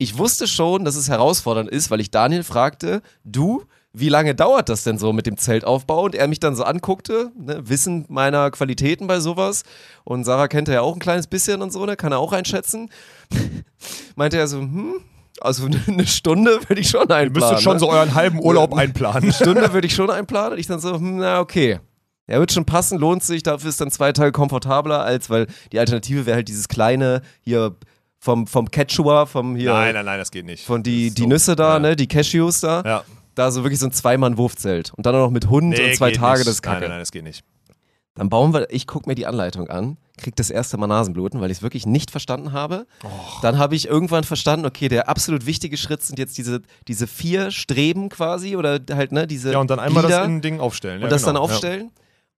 Ich 0.00 0.16
wusste 0.16 0.46
schon, 0.46 0.84
dass 0.84 0.94
es 0.94 1.08
herausfordernd 1.08 1.68
ist, 1.68 1.90
weil 1.90 2.00
ich 2.00 2.12
Daniel 2.12 2.44
fragte, 2.44 3.02
du, 3.24 3.64
wie 3.92 4.08
lange 4.08 4.36
dauert 4.36 4.68
das 4.68 4.84
denn 4.84 4.96
so 4.96 5.12
mit 5.12 5.26
dem 5.26 5.36
Zeltaufbau? 5.36 6.04
Und 6.04 6.14
er 6.14 6.28
mich 6.28 6.38
dann 6.38 6.54
so 6.54 6.62
anguckte, 6.62 7.32
ne, 7.36 7.68
wissend 7.68 8.08
meiner 8.08 8.52
Qualitäten 8.52 9.08
bei 9.08 9.18
sowas. 9.18 9.64
Und 10.04 10.22
Sarah 10.22 10.46
kennt 10.46 10.68
er 10.68 10.74
ja 10.74 10.80
auch 10.82 10.94
ein 10.94 11.00
kleines 11.00 11.26
bisschen 11.26 11.62
und 11.62 11.72
so, 11.72 11.84
ne, 11.84 11.96
kann 11.96 12.12
er 12.12 12.20
auch 12.20 12.32
einschätzen. 12.32 12.90
Meinte 14.14 14.38
er 14.38 14.46
so, 14.46 14.60
hm, 14.60 15.00
also 15.40 15.66
eine 15.88 16.06
Stunde 16.06 16.60
würde 16.68 16.80
ich 16.80 16.90
schon 16.90 17.08
Ihr 17.08 17.16
einplanen. 17.16 17.32
müsstet 17.32 17.62
schon 17.62 17.74
ne? 17.74 17.80
so 17.80 17.90
euren 17.90 18.14
halben 18.14 18.40
Urlaub 18.40 18.74
einplanen. 18.74 19.24
Eine 19.24 19.32
Stunde 19.32 19.72
würde 19.72 19.88
ich 19.88 19.96
schon 19.96 20.10
einplanen. 20.10 20.52
Und 20.52 20.58
ich 20.60 20.68
dann 20.68 20.78
so, 20.78 20.94
hm, 20.94 21.16
na 21.16 21.40
okay. 21.40 21.80
Ja, 22.28 22.38
wird 22.38 22.52
schon 22.52 22.66
passen, 22.66 22.98
lohnt 22.98 23.24
sich, 23.24 23.42
dafür 23.42 23.70
ist 23.70 23.80
dann 23.80 23.90
zwei 23.90 24.12
Tage 24.12 24.32
komfortabler, 24.32 25.02
als 25.02 25.30
weil 25.30 25.46
die 25.72 25.78
Alternative 25.78 26.26
wäre 26.26 26.36
halt 26.36 26.48
dieses 26.48 26.68
kleine 26.68 27.22
hier 27.40 27.74
vom, 28.20 28.46
vom 28.46 28.70
Quechua, 28.70 29.26
vom 29.26 29.56
hier 29.56 29.72
Nein, 29.72 29.94
nein, 29.94 30.04
nein, 30.04 30.18
das 30.18 30.30
geht 30.30 30.44
nicht. 30.46 30.64
von 30.64 30.82
die, 30.82 31.10
die 31.12 31.22
so- 31.22 31.28
Nüsse 31.28 31.56
da, 31.56 31.74
ja. 31.74 31.78
ne, 31.78 31.96
die 31.96 32.06
Cashews 32.08 32.60
da. 32.60 32.82
Ja. 32.84 33.04
Da 33.34 33.52
so 33.52 33.62
wirklich 33.62 33.78
so 33.78 33.86
ein 33.86 33.92
Zweimann-Wurfzelt. 33.92 34.92
Und 34.96 35.06
dann 35.06 35.14
auch 35.14 35.26
noch 35.26 35.30
mit 35.30 35.48
Hund 35.48 35.68
Nee, 35.68 35.90
und 35.90 35.96
zwei 35.96 36.10
Tage, 36.10 36.38
nicht. 36.40 36.48
das 36.48 36.60
kacke. 36.60 36.74
Nein, 36.74 36.80
nein, 36.82 36.90
nein, 36.90 36.98
das 37.00 37.12
geht 37.12 37.22
nicht. 37.22 37.44
Dann 38.16 38.28
bauen 38.30 38.52
wir, 38.52 38.66
ich 38.72 38.88
gucke 38.88 39.08
mir 39.08 39.14
die 39.14 39.26
Anleitung 39.26 39.68
an, 39.70 39.96
krieg 40.16 40.34
das 40.34 40.50
erste 40.50 40.76
Mal 40.76 40.88
Nasenbluten, 40.88 41.40
weil 41.40 41.52
ich 41.52 41.58
es 41.58 41.62
wirklich 41.62 41.86
nicht 41.86 42.10
verstanden 42.10 42.50
habe. 42.52 42.88
Dann 43.42 43.58
habe 43.58 43.76
ich 43.76 43.86
irgendwann 43.86 44.24
verstanden, 44.24 44.66
okay, 44.66 44.88
der 44.88 45.08
absolut 45.08 45.46
wichtige 45.46 45.76
Schritt 45.76 46.02
sind 46.02 46.18
jetzt 46.18 46.36
diese, 46.36 46.62
diese 46.88 47.06
vier 47.06 47.52
Streben 47.52 48.08
quasi 48.08 48.56
oder 48.56 48.80
halt, 48.90 49.12
ne, 49.12 49.28
diese 49.28 49.52
Ja, 49.52 49.58
und 49.60 49.70
dann 49.70 49.78
einmal 49.78 50.02
Glieder 50.02 50.18
das 50.18 50.26
Innending 50.26 50.58
aufstellen. 50.58 50.98
Ja, 51.00 51.06
und 51.06 51.12
das 51.12 51.22
genau. 51.22 51.34
dann 51.34 51.42
aufstellen. 51.42 51.90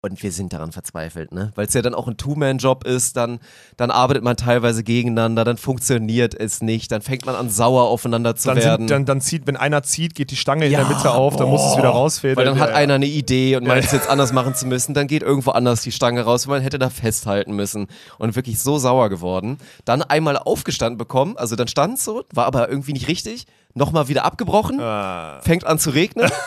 Und 0.03 0.23
wir 0.23 0.33
sind 0.33 0.55
daran 0.55 0.73
verzweifelt, 0.73 1.31
ne? 1.31 1.53
Weil 1.57 1.67
es 1.67 1.75
ja 1.75 1.83
dann 1.83 1.95
auch 1.95 2.09
ein 2.09 2.17
Two-Man-Job 2.17 2.85
ist, 2.87 3.19
dann, 3.19 3.39
dann 3.77 3.91
arbeitet 3.91 4.25
man 4.25 4.35
teilweise 4.35 4.83
gegeneinander, 4.83 5.45
dann 5.45 5.59
funktioniert 5.59 6.35
es 6.35 6.63
nicht, 6.63 6.91
dann 6.91 7.03
fängt 7.03 7.27
man 7.27 7.35
an, 7.35 7.51
sauer 7.51 7.83
aufeinander 7.85 8.35
zu 8.35 8.49
Ja. 8.49 8.55
Dann, 8.55 8.65
werden. 8.65 8.81
sind, 8.89 8.91
dann, 8.91 9.05
dann 9.05 9.21
zieht, 9.21 9.47
wenn 9.47 9.59
einer 9.59 9.83
zieht, 9.83 10.15
geht 10.15 10.31
die 10.31 10.37
Stange 10.37 10.65
in 10.65 10.73
Ja, 10.73 10.79
der 10.85 10.89
Mitte 10.89 11.11
auf, 11.11 11.37
dann 11.37 11.51
muss 11.51 11.63
es 11.71 11.77
wieder 11.77 11.91
rausfedern. 11.91 12.37
Weil 12.39 12.47
dann 12.47 12.59
hat 12.59 12.71
Ja, 12.71 12.77
einer 12.77 12.95
eine 12.95 13.05
Idee 13.05 13.57
und 13.57 13.67
meint 13.67 13.85
es 13.85 13.93
jetzt 13.93 14.09
anders 14.09 14.33
machen 14.33 14.55
zu 14.55 14.67
müssen, 14.67 14.95
dann 14.95 15.07
geht 15.07 15.23
irgendwo 15.23 15.51
anders 15.51 15.83
die 15.83 15.93
Stange 15.93 16.23
raus, 16.23 16.49
weil 16.49 16.57
man 16.61 16.63
hätte 16.63 16.79
da 16.79 16.89
festhalten 16.89 17.53
müssen 17.55 17.87
und 18.17 18.37
wirklich 18.37 18.59
so 18.59 18.79
sauer 18.79 19.11
geworden. 19.11 19.59
Dann 19.85 20.01
einmal 20.03 20.39
aufgestanden 20.39 20.97
bekommen, 20.97 21.37
also 21.37 21.57
dann 21.57 21.69
stand 21.69 21.99
es 21.99 22.05
so, 22.07 22.25
war 22.33 22.47
aber 22.47 22.71
irgendwie 22.71 22.95
nicht 22.95 23.07
richtig, 23.07 23.45
nochmal 23.75 24.09
wieder 24.09 24.25
abgebrochen, 24.25 24.81
Ah. 24.81 25.41
fängt 25.43 25.67
an 25.67 25.79
zu 25.79 25.91
regnen. 25.91 26.31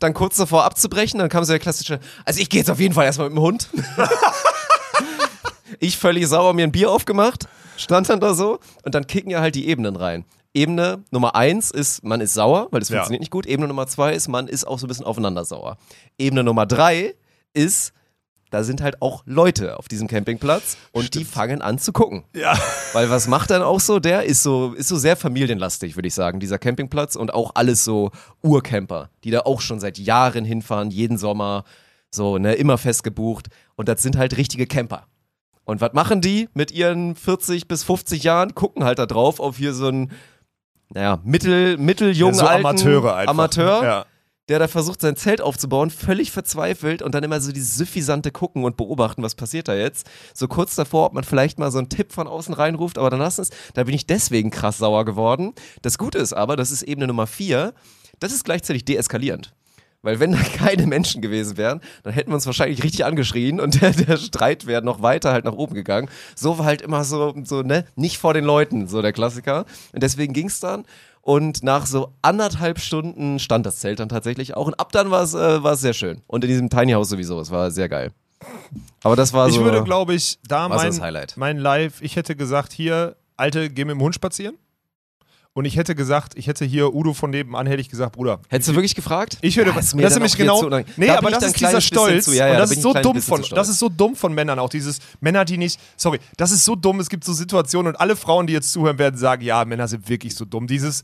dann 0.00 0.14
kurz 0.14 0.36
davor 0.36 0.64
abzubrechen, 0.64 1.18
dann 1.18 1.28
kam 1.28 1.44
so 1.44 1.52
der 1.52 1.60
klassische, 1.60 2.00
also 2.24 2.40
ich 2.40 2.48
gehe 2.48 2.60
jetzt 2.60 2.70
auf 2.70 2.80
jeden 2.80 2.94
Fall 2.94 3.04
erstmal 3.04 3.28
mit 3.28 3.36
dem 3.36 3.42
Hund. 3.42 3.68
ich 5.80 5.98
völlig 5.98 6.26
sauer 6.26 6.54
mir 6.54 6.64
ein 6.64 6.72
Bier 6.72 6.90
aufgemacht, 6.90 7.48
stand 7.76 8.08
dann 8.08 8.20
da 8.20 8.34
so 8.34 8.58
und 8.84 8.94
dann 8.94 9.06
kicken 9.06 9.30
ja 9.30 9.40
halt 9.40 9.54
die 9.54 9.68
Ebenen 9.68 9.96
rein. 9.96 10.24
Ebene 10.54 11.04
Nummer 11.10 11.34
eins 11.34 11.70
ist, 11.70 12.02
man 12.02 12.20
ist 12.22 12.32
sauer, 12.32 12.68
weil 12.70 12.80
es 12.80 12.88
Ja. 12.88 12.96
funktioniert 12.96 13.20
nicht 13.20 13.30
gut. 13.30 13.44
Ebene 13.44 13.68
Nummer 13.68 13.86
zwei 13.86 14.14
ist, 14.14 14.28
man 14.28 14.48
ist 14.48 14.66
auch 14.66 14.78
so 14.78 14.86
ein 14.86 14.88
bisschen 14.88 15.04
aufeinander 15.04 15.44
sauer. 15.44 15.76
Ebene 16.18 16.42
Nummer 16.44 16.64
drei 16.64 17.14
ist, 17.52 17.92
da 18.50 18.62
sind 18.62 18.80
halt 18.80 19.02
auch 19.02 19.22
Leute 19.26 19.78
auf 19.78 19.88
diesem 19.88 20.08
Campingplatz 20.08 20.76
und 20.92 21.14
die 21.14 21.24
fangen 21.24 21.62
an 21.62 21.78
zu 21.78 21.92
gucken. 21.92 22.24
Ja. 22.34 22.56
Weil 22.92 23.10
was 23.10 23.26
macht 23.28 23.50
dann 23.50 23.62
auch 23.62 23.80
so? 23.80 23.98
Der 23.98 24.24
ist 24.24 24.42
so, 24.42 24.72
ist 24.74 24.88
so 24.88 24.96
sehr 24.96 25.16
familienlastig, 25.16 25.96
würde 25.96 26.08
ich 26.08 26.14
sagen, 26.14 26.38
dieser 26.40 26.58
Campingplatz 26.58 27.16
und 27.16 27.34
auch 27.34 27.52
alles 27.54 27.84
so 27.84 28.10
Urcamper, 28.42 29.10
die 29.24 29.30
da 29.30 29.40
auch 29.40 29.60
schon 29.60 29.80
seit 29.80 29.98
Jahren 29.98 30.44
hinfahren, 30.44 30.90
jeden 30.90 31.18
Sommer, 31.18 31.64
so, 32.10 32.38
ne, 32.38 32.54
immer 32.54 32.78
fest 32.78 33.02
gebucht. 33.02 33.48
Und 33.74 33.88
das 33.88 34.02
sind 34.02 34.16
halt 34.16 34.36
richtige 34.36 34.66
Camper. 34.66 35.06
Und 35.64 35.80
was 35.80 35.92
machen 35.92 36.20
die 36.20 36.48
mit 36.54 36.70
ihren 36.70 37.16
40 37.16 37.66
bis 37.66 37.82
50 37.82 38.22
Jahren? 38.22 38.54
Gucken 38.54 38.84
halt 38.84 39.00
da 39.00 39.06
drauf 39.06 39.40
auf 39.40 39.56
hier 39.56 39.74
so 39.74 39.88
einen, 39.88 40.12
naja, 40.94 41.18
mittel, 41.24 41.76
mitteljungen, 41.76 42.36
Ja, 42.36 42.40
so 42.40 42.46
alten 42.46 42.66
Amateure 42.66 43.16
einfach. 43.16 43.30
Amateur 43.30 43.82
Ja. 43.84 44.06
Der 44.48 44.58
da 44.58 44.68
versucht, 44.68 45.00
sein 45.00 45.16
Zelt 45.16 45.40
aufzubauen, 45.40 45.90
völlig 45.90 46.30
verzweifelt 46.30 47.02
und 47.02 47.14
dann 47.14 47.24
immer 47.24 47.40
so 47.40 47.52
dieses 47.52 47.76
suffisante 47.76 48.30
Gucken 48.30 48.64
und 48.64 48.76
beobachten, 48.76 49.22
was 49.22 49.34
passiert 49.34 49.68
da 49.68 49.74
jetzt. 49.74 50.08
So 50.34 50.48
kurz 50.48 50.74
davor, 50.76 51.06
ob 51.06 51.12
man 51.14 51.24
vielleicht 51.24 51.58
mal 51.58 51.70
so 51.70 51.78
einen 51.78 51.88
Tipp 51.88 52.12
von 52.12 52.28
außen 52.28 52.54
reinruft, 52.54 52.98
aber 52.98 53.10
dann 53.10 53.20
lassen 53.20 53.42
es, 53.42 53.50
da 53.74 53.84
bin 53.84 53.94
ich 53.94 54.06
deswegen 54.06 54.50
krass 54.50 54.78
sauer 54.78 55.04
geworden. 55.04 55.52
Das 55.82 55.98
Gute 55.98 56.18
ist 56.18 56.32
aber, 56.32 56.56
das 56.56 56.70
ist 56.70 56.82
Ebene 56.82 57.06
Nummer 57.06 57.26
vier, 57.26 57.74
das 58.20 58.32
ist 58.32 58.44
gleichzeitig 58.44 58.84
deeskalierend. 58.84 59.52
Weil 60.02 60.20
wenn 60.20 60.32
da 60.32 60.38
keine 60.56 60.86
Menschen 60.86 61.20
gewesen 61.20 61.56
wären, 61.56 61.80
dann 62.04 62.12
hätten 62.12 62.30
wir 62.30 62.36
uns 62.36 62.46
wahrscheinlich 62.46 62.84
richtig 62.84 63.04
angeschrien 63.04 63.58
und 63.58 63.80
der, 63.82 63.90
der 63.90 64.16
Streit 64.16 64.66
wäre 64.66 64.82
noch 64.82 65.02
weiter 65.02 65.32
halt 65.32 65.44
nach 65.44 65.54
oben 65.54 65.74
gegangen. 65.74 66.08
So 66.36 66.58
war 66.58 66.66
halt 66.66 66.82
immer 66.82 67.02
so, 67.02 67.34
so, 67.42 67.62
ne, 67.62 67.84
nicht 67.96 68.18
vor 68.18 68.32
den 68.32 68.44
Leuten, 68.44 68.86
so 68.86 69.02
der 69.02 69.12
Klassiker. 69.12 69.66
Und 69.92 70.02
deswegen 70.02 70.32
ging 70.32 70.46
es 70.46 70.60
dann. 70.60 70.84
Und 71.26 71.64
nach 71.64 71.86
so 71.86 72.12
anderthalb 72.22 72.78
Stunden 72.78 73.40
stand 73.40 73.66
das 73.66 73.80
Zelt 73.80 73.98
dann 73.98 74.08
tatsächlich 74.08 74.54
auch. 74.56 74.68
Und 74.68 74.78
ab 74.78 74.92
dann 74.92 75.10
war 75.10 75.24
es 75.24 75.34
äh, 75.34 75.74
sehr 75.74 75.92
schön. 75.92 76.22
Und 76.28 76.44
in 76.44 76.48
diesem 76.48 76.70
Tiny 76.70 76.92
House 76.92 77.08
sowieso. 77.08 77.40
Es 77.40 77.50
war 77.50 77.72
sehr 77.72 77.88
geil. 77.88 78.12
Aber 79.02 79.16
das 79.16 79.32
war 79.32 79.48
Ich 79.48 79.56
so. 79.56 79.64
würde, 79.64 79.82
glaube 79.82 80.14
ich, 80.14 80.38
da 80.46 80.68
mein, 80.68 80.94
mein 81.34 81.58
Live, 81.58 82.00
ich 82.00 82.14
hätte 82.14 82.36
gesagt, 82.36 82.72
hier, 82.72 83.16
Alte, 83.36 83.70
geh 83.70 83.84
mit 83.84 83.96
dem 83.96 84.02
Hund 84.02 84.14
spazieren. 84.14 84.56
Und 85.56 85.64
ich 85.64 85.78
hätte 85.78 85.94
gesagt, 85.94 86.34
ich 86.36 86.48
hätte 86.48 86.66
hier 86.66 86.94
Udo 86.94 87.14
von 87.14 87.30
nebenan, 87.30 87.66
hätte 87.66 87.80
ich 87.80 87.88
gesagt, 87.88 88.12
Bruder. 88.16 88.40
Hättest 88.50 88.68
du 88.68 88.74
wirklich 88.74 88.94
gefragt? 88.94 89.38
Ich 89.40 89.56
würde, 89.56 89.70
Ja, 89.70 89.76
das 89.76 89.86
ist 89.86 89.94
ist, 89.94 90.14
nämlich 90.14 90.36
genau, 90.36 90.60
zu 90.60 90.66
unangenehm. 90.66 90.94
nee, 90.98 91.06
Da 91.06 91.16
aber 91.16 91.30
das 91.30 91.44
ist 91.44 91.58
dieser 91.58 91.80
Stolz 91.80 92.26
zu- 92.26 92.32
ja, 92.34 92.46
ja, 92.46 92.52
und 92.52 92.52
da 92.56 92.60
das 92.60 92.72
ist 92.72 92.82
so 92.82 92.92
dumm 92.92 93.22
von, 93.22 93.42
das 93.54 93.68
ist 93.70 93.78
so 93.78 93.88
dumm 93.88 94.16
von 94.16 94.34
Männern 94.34 94.58
auch 94.58 94.68
dieses 94.68 94.98
Männer, 95.20 95.46
die 95.46 95.56
nicht, 95.56 95.80
sorry, 95.96 96.18
das 96.36 96.50
ist 96.52 96.66
so 96.66 96.76
dumm. 96.76 97.00
Es 97.00 97.08
gibt 97.08 97.24
so 97.24 97.32
Situationen 97.32 97.94
und 97.94 97.98
alle 97.98 98.16
Frauen, 98.16 98.46
die 98.46 98.52
jetzt 98.52 98.70
zuhören, 98.70 98.98
werden 98.98 99.16
sagen, 99.16 99.42
ja, 99.42 99.64
Männer 99.64 99.88
sind 99.88 100.06
wirklich 100.10 100.34
so 100.34 100.44
dumm. 100.44 100.66
Dieses 100.66 101.02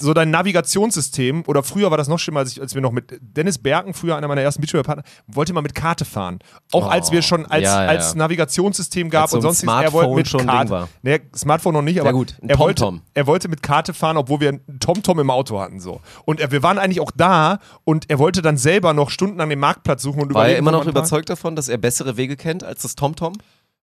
so 0.00 0.14
dein 0.14 0.30
Navigationssystem, 0.30 1.44
oder 1.46 1.62
früher 1.62 1.90
war 1.90 1.98
das 1.98 2.08
noch 2.08 2.18
schlimmer, 2.18 2.40
als, 2.40 2.52
ich, 2.52 2.60
als 2.60 2.74
wir 2.74 2.82
noch 2.82 2.92
mit 2.92 3.18
Dennis 3.20 3.58
Berken, 3.58 3.94
früher 3.94 4.16
einer 4.16 4.28
meiner 4.28 4.42
ersten 4.42 4.60
Beachvolleyball-Partner, 4.60 5.04
wollte 5.26 5.52
mal 5.52 5.62
mit 5.62 5.74
Karte 5.74 6.04
fahren. 6.04 6.38
Auch 6.72 6.88
als 6.88 7.10
wir 7.10 7.22
schon 7.22 7.46
als, 7.46 7.58
Oh, 7.58 7.64
ja, 7.64 7.82
ja, 7.84 7.88
als. 7.88 8.14
Navigationssystem 8.14 9.10
gab 9.10 9.22
Als 9.22 9.30
so 9.32 9.36
und 9.38 9.40
ein 9.40 9.42
sonstiges, 9.48 9.72
er 9.72 9.80
Smartphone 9.90 10.04
wollte 10.04 10.16
mit 10.16 10.28
schon 10.28 10.46
Karte. 10.46 10.64
Ding 10.64 10.70
war. 10.70 10.88
Nee, 11.02 11.20
Smartphone 11.36 11.74
noch 11.74 11.82
nicht, 11.82 12.00
aber 12.00 12.12
gut, 12.12 12.36
er, 12.46 12.58
wollte, 12.58 13.00
er 13.14 13.26
wollte 13.26 13.48
mit 13.48 13.62
Karte 13.62 13.94
fahren, 13.94 14.16
obwohl 14.16 14.40
wir 14.40 14.48
einen 14.50 14.80
TomTom 14.80 15.18
im 15.18 15.30
Auto 15.30 15.60
hatten. 15.60 15.80
So. 15.80 16.00
Und 16.24 16.40
er, 16.40 16.50
wir 16.50 16.62
waren 16.62 16.78
eigentlich 16.78 17.00
auch 17.00 17.10
da 17.10 17.58
und 17.84 18.08
er 18.10 18.18
wollte 18.18 18.42
dann 18.42 18.56
selber 18.56 18.92
noch 18.92 19.10
Stunden 19.10 19.40
an 19.40 19.48
dem 19.48 19.58
Marktplatz 19.58 20.02
suchen 20.02 20.22
und 20.22 20.34
War 20.34 20.48
er 20.48 20.58
immer 20.58 20.72
noch 20.72 20.86
überzeugt 20.86 21.30
davon, 21.30 21.56
dass 21.56 21.68
er 21.68 21.78
bessere 21.78 22.16
Wege 22.16 22.36
kennt 22.36 22.64
als 22.64 22.82
das 22.82 22.94
TomTom? 22.94 23.34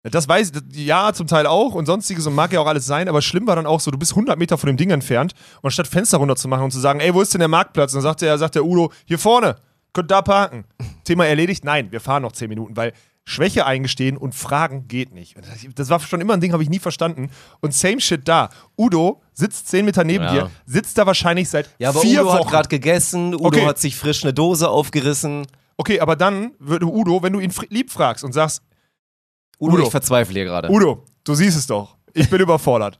Das 0.04 0.28
weiß 0.30 0.52
ich, 0.72 0.86
ja, 0.86 1.12
zum 1.14 1.28
Teil 1.28 1.46
auch 1.46 1.74
und 1.74 1.86
sonstiges 1.86 2.26
und 2.26 2.34
mag 2.34 2.54
ja 2.54 2.62
auch 2.62 2.68
alles 2.68 2.86
sein, 2.86 3.10
aber 3.10 3.22
schlimm 3.22 3.46
war 3.48 3.58
dann 3.58 3.66
auch 3.66 3.82
so, 3.82 3.92
du 3.92 3.98
bist 3.98 4.14
100 4.14 4.40
Meter 4.40 4.58
von 4.58 4.68
dem 4.68 4.78
Ding 4.78 4.92
entfernt 4.92 5.34
und 5.62 5.72
statt 5.72 5.88
Fenster 5.88 6.18
runter 6.20 6.38
zu 6.38 6.48
machen 6.48 6.64
und 6.64 6.72
zu 6.72 6.80
sagen, 6.80 7.02
ey, 7.02 7.14
wo 7.14 7.22
ist 7.22 7.34
denn 7.34 7.40
der 7.40 7.50
Marktplatz? 7.50 7.92
Und 7.94 7.98
dann 7.98 8.04
sagt 8.04 8.22
der, 8.22 8.38
sagt 8.38 8.56
der 8.56 8.64
Udo, 8.64 8.92
hier 9.06 9.20
vorne, 9.20 9.56
könnt 9.92 10.10
da 10.10 10.22
parken. 10.22 10.64
Thema 11.04 11.26
erledigt? 11.26 11.66
Nein, 11.66 11.92
wir 11.92 12.00
fahren 12.00 12.22
noch 12.22 12.32
10 12.32 12.48
Minuten, 12.48 12.78
weil 12.78 12.94
Schwäche 13.26 13.66
eingestehen 13.66 14.16
und 14.16 14.34
fragen 14.34 14.88
geht 14.88 15.14
nicht. 15.14 15.36
Das- 15.76 15.90
war 15.90 16.00
schon 16.00 16.22
immer 16.22 16.34
ein 16.34 16.40
Ding, 16.42 16.54
habe 16.54 16.64
ich 16.64 16.70
nie 16.70 16.80
verstanden. 16.80 17.30
Und 17.60 17.74
same 17.74 18.00
shit 18.00 18.26
da. 18.28 18.50
Udo 18.78 19.22
sitzt 19.34 19.68
10 19.68 19.84
Meter 19.86 20.06
neben 20.06 20.24
Ja. 20.24 20.32
dir, 20.32 20.52
sitzt 20.66 20.98
da 20.98 21.06
wahrscheinlich 21.06 21.50
seit 21.50 21.70
Ja, 21.78 21.90
aber 21.90 22.00
vier 22.00 22.22
Udo 22.22 22.32
hat 22.34 22.40
Wochen. 22.40 22.50
gerade 22.50 22.70
gegessen, 22.70 23.36
Udo 23.36 23.48
Okay. 23.48 23.66
hat 23.68 23.78
sich 23.80 23.98
frisch 23.98 24.24
eine 24.24 24.34
Dose 24.34 24.70
aufgerissen. 24.70 25.46
okay, 25.78 26.00
aber 26.00 26.16
dann 26.16 26.52
würde 26.60 26.86
Udo, 26.88 27.22
wenn 27.22 27.34
du 27.34 27.40
ihn 27.40 27.54
lieb 27.70 27.92
fragst 27.92 28.24
und 28.24 28.34
sagst, 28.34 28.62
Udo, 29.60 29.74
Udo. 29.76 29.84
ich 29.84 29.92
verzweifle 29.92 30.34
hier 30.34 30.46
gerade. 30.46 30.70
Udo, 30.70 31.04
du 31.24 31.36
siehst 31.36 31.58
es 31.58 31.68
doch. 31.68 31.96
Ich 32.14 32.30
bin 32.30 32.40
überfordert. 32.42 33.00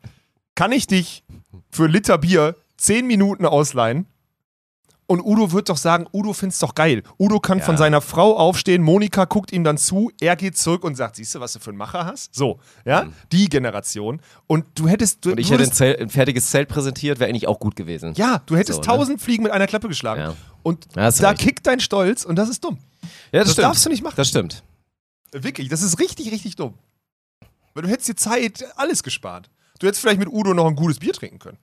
Kann 0.56 0.72
ich 0.72 0.88
dich 0.88 1.24
für 1.72 1.88
Liter 1.88 2.18
Bier 2.18 2.56
10 2.78 3.08
Minuten 3.08 3.46
ausleihen? 3.46 4.06
Und 5.08 5.22
Udo 5.22 5.52
wird 5.52 5.70
doch 5.70 5.78
sagen, 5.78 6.06
Udo 6.14 6.34
find's 6.34 6.60
doch 6.60 6.76
geil. 6.76 7.02
Udo 7.18 7.40
kann 7.40 7.58
Ja. 7.58 7.66
von 7.66 7.78
seiner 7.78 8.00
Frau 8.00 8.38
aufstehen, 8.38 8.84
Monika 8.84 9.26
guckt 9.26 9.52
ihm 9.52 9.64
dann 9.64 9.76
zu, 9.80 10.12
er 10.22 10.36
geht 10.36 10.56
zurück 10.56 10.84
und 10.84 10.94
sagt, 10.96 11.16
siehst 11.16 11.34
du, 11.34 11.40
was 11.40 11.54
du 11.54 11.60
für 11.60 11.72
einen 11.72 11.80
Macher 11.80 12.06
hast? 12.06 12.36
So, 12.36 12.60
ja, 12.86 13.08
die 13.32 13.50
Generation. 13.50 14.22
Und 14.46 14.66
du 14.76 14.88
hättest, 14.88 15.26
du, 15.26 15.32
Und 15.32 15.40
ich 15.40 15.50
hätte 15.50 15.64
ein, 15.64 15.72
Zelt, 15.72 16.00
ein 16.00 16.10
fertiges 16.12 16.52
Zelt 16.52 16.70
präsentiert, 16.70 17.20
wäre 17.20 17.28
eigentlich 17.28 17.48
auch 17.48 17.60
gut 17.60 17.76
gewesen. 17.76 18.14
ja, 18.18 18.44
du 18.46 18.56
hättest 18.56 18.84
So, 18.84 18.92
ne? 18.92 18.98
tausend 18.98 19.20
Fliegen 19.20 19.42
mit 19.42 19.52
einer 19.52 19.66
Klappe 19.66 19.88
geschlagen. 19.88 20.22
Ja. 20.22 20.36
Und 20.62 20.86
Ja, 20.96 21.10
da 21.10 21.30
recht. 21.30 21.42
kickt 21.42 21.66
dein 21.66 21.80
Stolz 21.80 22.24
und 22.24 22.36
das 22.36 22.48
ist 22.48 22.64
dumm. 22.64 22.78
Ja, 23.32 23.40
Das 23.42 23.54
stimmt. 23.54 23.66
darfst 23.66 23.84
du 23.88 23.90
nicht 23.90 24.04
machen. 24.04 24.14
Das 24.16 24.28
stimmt. 24.28 24.62
Wirklich, 25.32 25.70
das 25.70 25.82
ist 25.82 26.00
richtig, 26.00 26.32
richtig 26.32 26.56
dumm. 26.56 26.78
Weil 27.74 27.84
du 27.84 27.90
hättest 27.90 28.10
dir 28.10 28.16
Zeit, 28.16 28.66
alles 28.78 29.04
gespart. 29.04 29.50
Du 29.80 29.88
hättest 29.88 30.02
vielleicht 30.02 30.20
mit 30.20 30.30
Udo 30.30 30.54
noch 30.54 30.68
ein 30.68 30.76
gutes 30.76 31.00
Bier 31.00 31.14
trinken 31.14 31.40
können. 31.40 31.58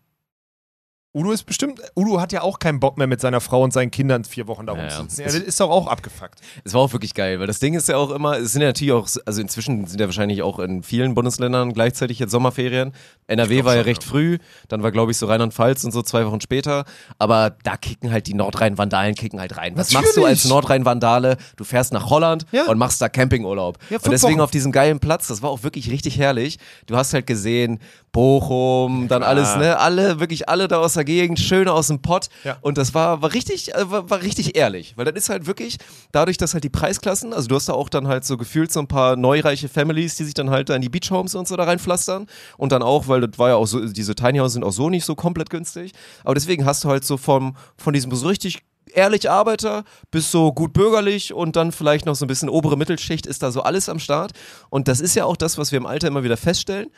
Udo 1.17 1.33
ist 1.33 1.45
bestimmt, 1.45 1.81
Udo 1.97 2.21
hat 2.21 2.31
ja 2.33 2.43
auch 2.43 2.59
keinen 2.59 2.79
Bock 2.79 2.99
mehr 2.99 3.07
mit 3.07 3.23
seiner 3.23 3.41
Frau 3.41 3.63
und 3.63 3.73
seinen 3.73 3.91
Kindern 3.91 4.25
vier 4.25 4.47
Wochen 4.49 4.67
da 4.67 4.75
Ja, 4.75 4.87
ja. 4.87 4.99
rumzusitzen. 4.99 5.25
Ja, 5.25 5.27
das 5.41 5.49
ist 5.49 5.59
doch 5.61 5.71
auch 5.71 5.87
abgefuckt. 5.87 6.41
Es 6.63 6.75
war 6.75 6.83
auch 6.83 6.93
wirklich 6.93 7.15
geil, 7.15 7.41
weil 7.41 7.47
das 7.47 7.59
Ding 7.59 7.73
ist 7.73 7.89
ja 7.89 7.97
auch 7.97 8.11
immer, 8.11 8.37
es 8.37 8.53
sind 8.53 8.61
ja 8.61 8.69
natürlich 8.69 8.93
auch, 8.93 9.09
also 9.25 9.41
inzwischen 9.41 9.87
sind 9.87 9.99
ja 9.99 10.07
wahrscheinlich 10.07 10.43
auch 10.43 10.59
in 10.59 10.83
vielen 10.83 11.15
Bundesländern 11.15 11.73
gleichzeitig 11.73 12.19
jetzt 12.19 12.33
Sommerferien. 12.33 12.93
NRW 13.29 13.65
war 13.65 13.75
ja 13.77 13.81
recht 13.81 14.03
ja. 14.05 14.11
früh, 14.11 14.37
dann 14.69 14.83
war 14.83 14.93
glaube 14.93 15.11
ich 15.11 15.17
so 15.17 15.25
Rheinland-Pfalz 15.25 15.85
und 15.85 15.93
so 15.93 16.03
zwei 16.03 16.27
Wochen 16.27 16.43
später, 16.43 16.85
aber 17.19 17.57
da 17.65 17.79
kicken 17.79 18.13
halt 18.13 18.27
die 18.27 18.35
Nordrhein-Vandalen 18.35 19.15
kicken 19.15 19.41
halt 19.41 19.57
rein. 19.57 19.73
Was 19.77 19.93
machst 19.95 20.17
du 20.17 20.21
Natürlich. 20.21 20.43
als 20.43 20.45
Nordrhein-Vandale? 20.51 21.39
Du 21.57 21.65
fährst 21.65 21.95
nach 21.95 22.11
Holland 22.11 22.45
Ja. 22.53 22.67
und 22.67 22.77
machst 22.77 23.01
da 23.01 23.09
Campingurlaub. 23.09 23.79
Ja, 23.89 23.97
und 23.97 24.13
deswegen 24.13 24.35
Wochen. 24.35 24.41
auf 24.43 24.51
diesem 24.51 24.71
geilen 24.71 25.01
Platz, 25.01 25.29
das 25.29 25.41
war 25.41 25.49
auch 25.49 25.63
wirklich 25.63 25.91
richtig 25.91 26.19
herrlich. 26.19 26.59
Du 26.85 26.95
hast 26.95 27.15
halt 27.15 27.27
gesehen, 27.27 27.81
Bochum, 28.13 29.09
dann 29.09 29.23
alles, 29.23 29.57
ne, 29.57 29.79
alle, 29.79 30.21
wirklich 30.21 30.49
alle 30.49 30.69
da 30.69 30.79
aus 30.79 30.95
der 30.95 31.06
Gegend, 31.07 31.41
schön 31.41 31.69
aus 31.69 31.87
dem 31.89 32.03
Pott. 32.03 32.29
Ja. 32.45 32.59
Und 32.61 32.77
das 32.77 32.93
war, 32.93 33.23
war 33.23 33.33
richtig, 33.33 33.75
äh, 33.75 33.91
war, 33.91 34.11
war 34.11 34.23
richtig 34.23 34.57
ehrlich, 34.57 34.93
weil 34.97 35.07
das 35.07 35.15
ist 35.15 35.29
halt 35.31 35.47
wirklich, 35.47 35.79
dadurch, 36.13 36.37
dass 36.37 36.53
halt 36.53 36.65
die 36.65 36.69
Preisklassen, 36.69 37.33
also 37.33 37.49
du 37.49 37.55
hast 37.55 37.69
da 37.69 37.73
auch 37.73 37.89
dann 37.89 38.07
halt 38.07 38.25
so 38.25 38.37
gefühlt 38.37 38.71
so 38.71 38.81
ein 38.81 38.89
paar 38.89 39.17
neureiche 39.17 39.69
Families, 39.69 40.17
die 40.17 40.25
sich 40.25 40.35
dann 40.35 40.51
halt 40.51 40.69
da 40.69 40.75
in 40.75 40.83
die 40.83 40.91
Beachhomes 40.91 41.35
und 41.35 41.49
so 41.49 41.57
da 41.57 41.65
reinpflastern. 41.65 42.27
Und 42.59 42.73
dann 42.73 42.83
auch, 42.83 43.09
weil 43.09 43.23
das 43.23 43.39
war 43.39 43.49
ja 43.49 43.55
auch 43.57 43.67
so, 43.67 43.87
diese 43.87 44.15
Tiny 44.15 44.39
Houses 44.39 44.55
sind 44.55 44.65
auch 44.65 44.73
so 44.73 44.91
nicht 44.91 45.05
so 45.05 45.15
komplett 45.15 45.49
günstig. 45.49 45.93
Aber 46.25 46.35
deswegen 46.35 46.67
hast 46.67 46.85
du 46.85 46.89
halt 46.89 47.05
so 47.05 47.17
vom, 47.17 47.57
von 47.77 47.95
diesem 47.95 48.15
so 48.15 48.27
richtig 48.29 48.63
ehrlich 48.93 49.31
Arbeiter 49.31 49.85
bis 50.11 50.31
so 50.31 50.53
gut 50.53 50.73
bürgerlich 50.73 51.33
und 51.33 51.57
dann 51.57 51.73
vielleicht 51.73 52.07
noch 52.07 52.15
so 52.15 52.25
ein 52.25 52.29
bisschen 52.29 52.49
obere 52.49 52.77
Mittelschicht 52.77 53.27
ist 53.27 53.43
da 53.43 53.51
so 53.51 53.63
alles 53.63 53.89
am 53.89 53.99
Start. 53.99 54.33
Und 54.71 54.89
das 54.89 55.01
ist 55.01 55.15
ja 55.15 55.25
auch 55.25 55.37
das, 55.37 55.59
was 55.59 55.73
wir 55.73 55.77
im 55.77 55.87
Alter 55.87 56.09
immer 56.09 56.25
wieder 56.25 56.37
feststellen. 56.37 56.91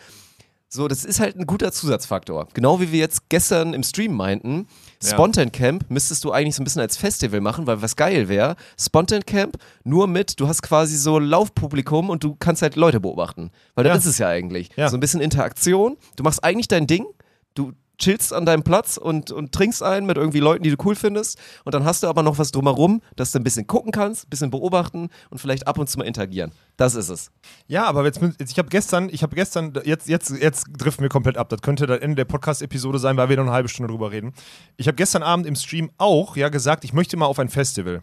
So, 0.71 0.87
das 0.87 1.07
ist 1.07 1.19
halt 1.19 1.37
ein 1.37 1.47
guter 1.47 1.73
Zusatzfaktor. 1.73 2.47
Genau 2.53 2.79
wie 2.79 2.93
wir 2.93 2.99
jetzt 2.99 3.31
gestern 3.31 3.73
im 3.73 3.83
Stream 3.83 4.15
meinten. 4.15 4.67
Spontan 5.03 5.51
Camp 5.51 5.87
müsstest 5.89 6.25
du 6.25 6.31
eigentlich 6.33 6.57
so 6.57 6.63
ein 6.63 6.65
bisschen 6.65 6.83
als 6.83 6.99
Festival 6.99 7.41
machen, 7.41 7.67
weil 7.67 7.81
was 7.81 7.97
geil 7.97 8.29
wäre, 8.29 8.55
Spontan 8.79 9.25
Camp 9.25 9.57
nur 9.85 10.07
mit, 10.09 10.39
du 10.41 10.47
hast 10.47 10.61
quasi 10.61 10.97
so 10.99 11.19
Laufpublikum 11.19 12.11
und 12.11 12.23
du 12.23 12.37
kannst 12.39 12.61
halt 12.61 12.77
Leute 12.77 13.01
beobachten. 13.01 13.51
Weil 13.77 13.85
das 13.85 13.93
Ja. 13.95 13.99
ist 13.99 14.07
es 14.07 14.19
ja 14.19 14.29
eigentlich. 14.29 14.69
Ja. 14.77 14.91
So 14.91 14.99
ein 14.99 15.01
bisschen 15.01 15.23
Interaktion. 15.23 15.97
Du 16.17 16.23
machst 16.23 16.45
eigentlich 16.45 16.69
dein 16.69 16.87
Ding, 16.87 17.07
du 17.55 17.73
chillst 17.99 18.33
an 18.33 18.47
deinem 18.47 18.63
Platz 18.63 18.97
und, 18.97 19.31
und 19.31 19.53
trinkst 19.53 19.83
ein 19.83 20.07
mit 20.07 20.17
irgendwie 20.17 20.41
Leuten, 20.41 20.63
die 20.63 20.71
du 20.71 20.77
cool 20.85 20.95
findest. 20.95 21.39
Und 21.65 21.75
dann 21.75 21.85
hast 21.85 22.03
du 22.03 22.07
aber 22.07 22.23
noch 22.23 22.39
was 22.39 22.53
drumherum, 22.53 23.03
dass 23.17 23.33
du 23.33 23.39
ein 23.39 23.45
bisschen 23.45 23.67
gucken 23.67 23.93
kannst, 23.93 24.27
ein 24.27 24.31
bisschen 24.31 24.51
beobachten 24.51 25.09
und 25.31 25.39
vielleicht 25.39 25.67
ab 25.67 25.79
und 25.79 25.89
zu 25.89 25.99
mal 25.99 26.05
interagieren. 26.05 26.53
Das 26.77 26.95
ist 26.95 27.09
es. 27.09 27.31
Ja, 27.67 27.85
aber 27.85 28.05
jetzt, 28.05 28.21
jetzt 28.39 28.53
ich 28.53 28.59
habe 28.59 28.69
gestern, 28.69 29.09
ich 29.11 29.23
habe 29.23 29.35
gestern, 29.35 29.73
jetzt, 29.85 30.09
jetzt, 30.09 30.31
jetzt 30.31 30.67
driften 30.77 31.03
wir 31.03 31.09
komplett 31.09 31.37
ab. 31.37 31.49
Das 31.49 31.61
könnte 31.61 31.87
das 31.87 32.01
Ende 32.01 32.17
der 32.17 32.25
Podcast-Episode 32.25 32.99
sein, 32.99 33.17
weil 33.17 33.29
wir 33.29 33.37
noch 33.37 33.45
eine 33.45 33.53
halbe 33.53 33.69
Stunde 33.69 33.91
drüber 33.91 34.13
reden. 34.13 34.33
Ich 34.77 34.87
habe 34.87 34.97
gestern 34.97 35.23
Abend 35.23 35.47
im 35.47 35.57
Stream 35.57 35.91
auch 35.99 36.37
ja 36.37 36.49
gesagt, 36.49 36.85
ich 36.85 36.93
möchte 36.93 37.17
mal 37.17 37.27
auf 37.27 37.39
ein 37.39 37.49
Festival. 37.49 38.03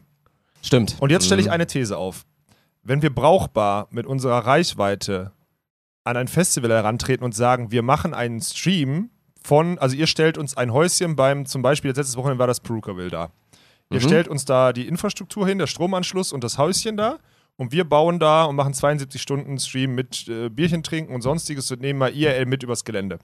Stimmt. 0.61 0.97
Und 0.99 1.11
jetzt 1.11 1.25
stelle 1.25 1.41
ich 1.41 1.51
eine 1.51 1.67
These 1.67 1.97
auf. 1.97 2.25
Wenn 2.83 3.01
wir 3.01 3.13
brauchbar 3.13 3.87
mit 3.91 4.05
unserer 4.05 4.45
Reichweite 4.45 5.31
an 6.03 6.17
ein 6.17 6.27
Festival 6.27 6.71
herantreten 6.71 7.23
und 7.23 7.33
sagen, 7.33 7.71
wir 7.71 7.81
machen 7.81 8.13
einen 8.13 8.41
Stream 8.41 9.09
von, 9.45 9.77
also 9.79 9.95
ihr 9.95 10.07
stellt 10.07 10.37
uns 10.37 10.57
ein 10.57 10.73
Häuschen 10.73 11.15
beim, 11.15 11.45
zum 11.45 11.61
Beispiel, 11.61 11.89
jetzt 11.89 11.97
letztes 11.97 12.17
Wochenende 12.17 12.39
war 12.39 12.47
das 12.47 12.59
Perukaville 12.59 13.09
da. 13.09 13.29
Ihr 13.91 13.99
Mhm. 13.99 14.03
stellt 14.03 14.27
uns 14.27 14.45
da 14.45 14.73
die 14.73 14.87
Infrastruktur 14.87 15.47
hin, 15.47 15.59
der 15.59 15.67
Stromanschluss 15.67 16.33
und 16.33 16.43
das 16.43 16.57
Häuschen 16.57 16.97
da. 16.97 17.19
Und 17.57 17.71
wir 17.71 17.85
bauen 17.85 18.19
da 18.19 18.43
und 18.45 18.55
machen 18.57 18.73
72 18.73 19.21
Stunden 19.21 19.57
Stream 19.59 19.95
mit 19.95 20.27
äh, 20.27 20.49
Bierchen 20.49 20.83
trinken 20.83 21.13
und 21.13 21.21
sonstiges 21.21 21.71
und 21.71 21.79
nehmen 21.79 21.99
mal 21.99 22.11
IRL 22.13 22.45
mit 22.47 22.63
übers 22.63 22.83
Gelände. 22.83 23.19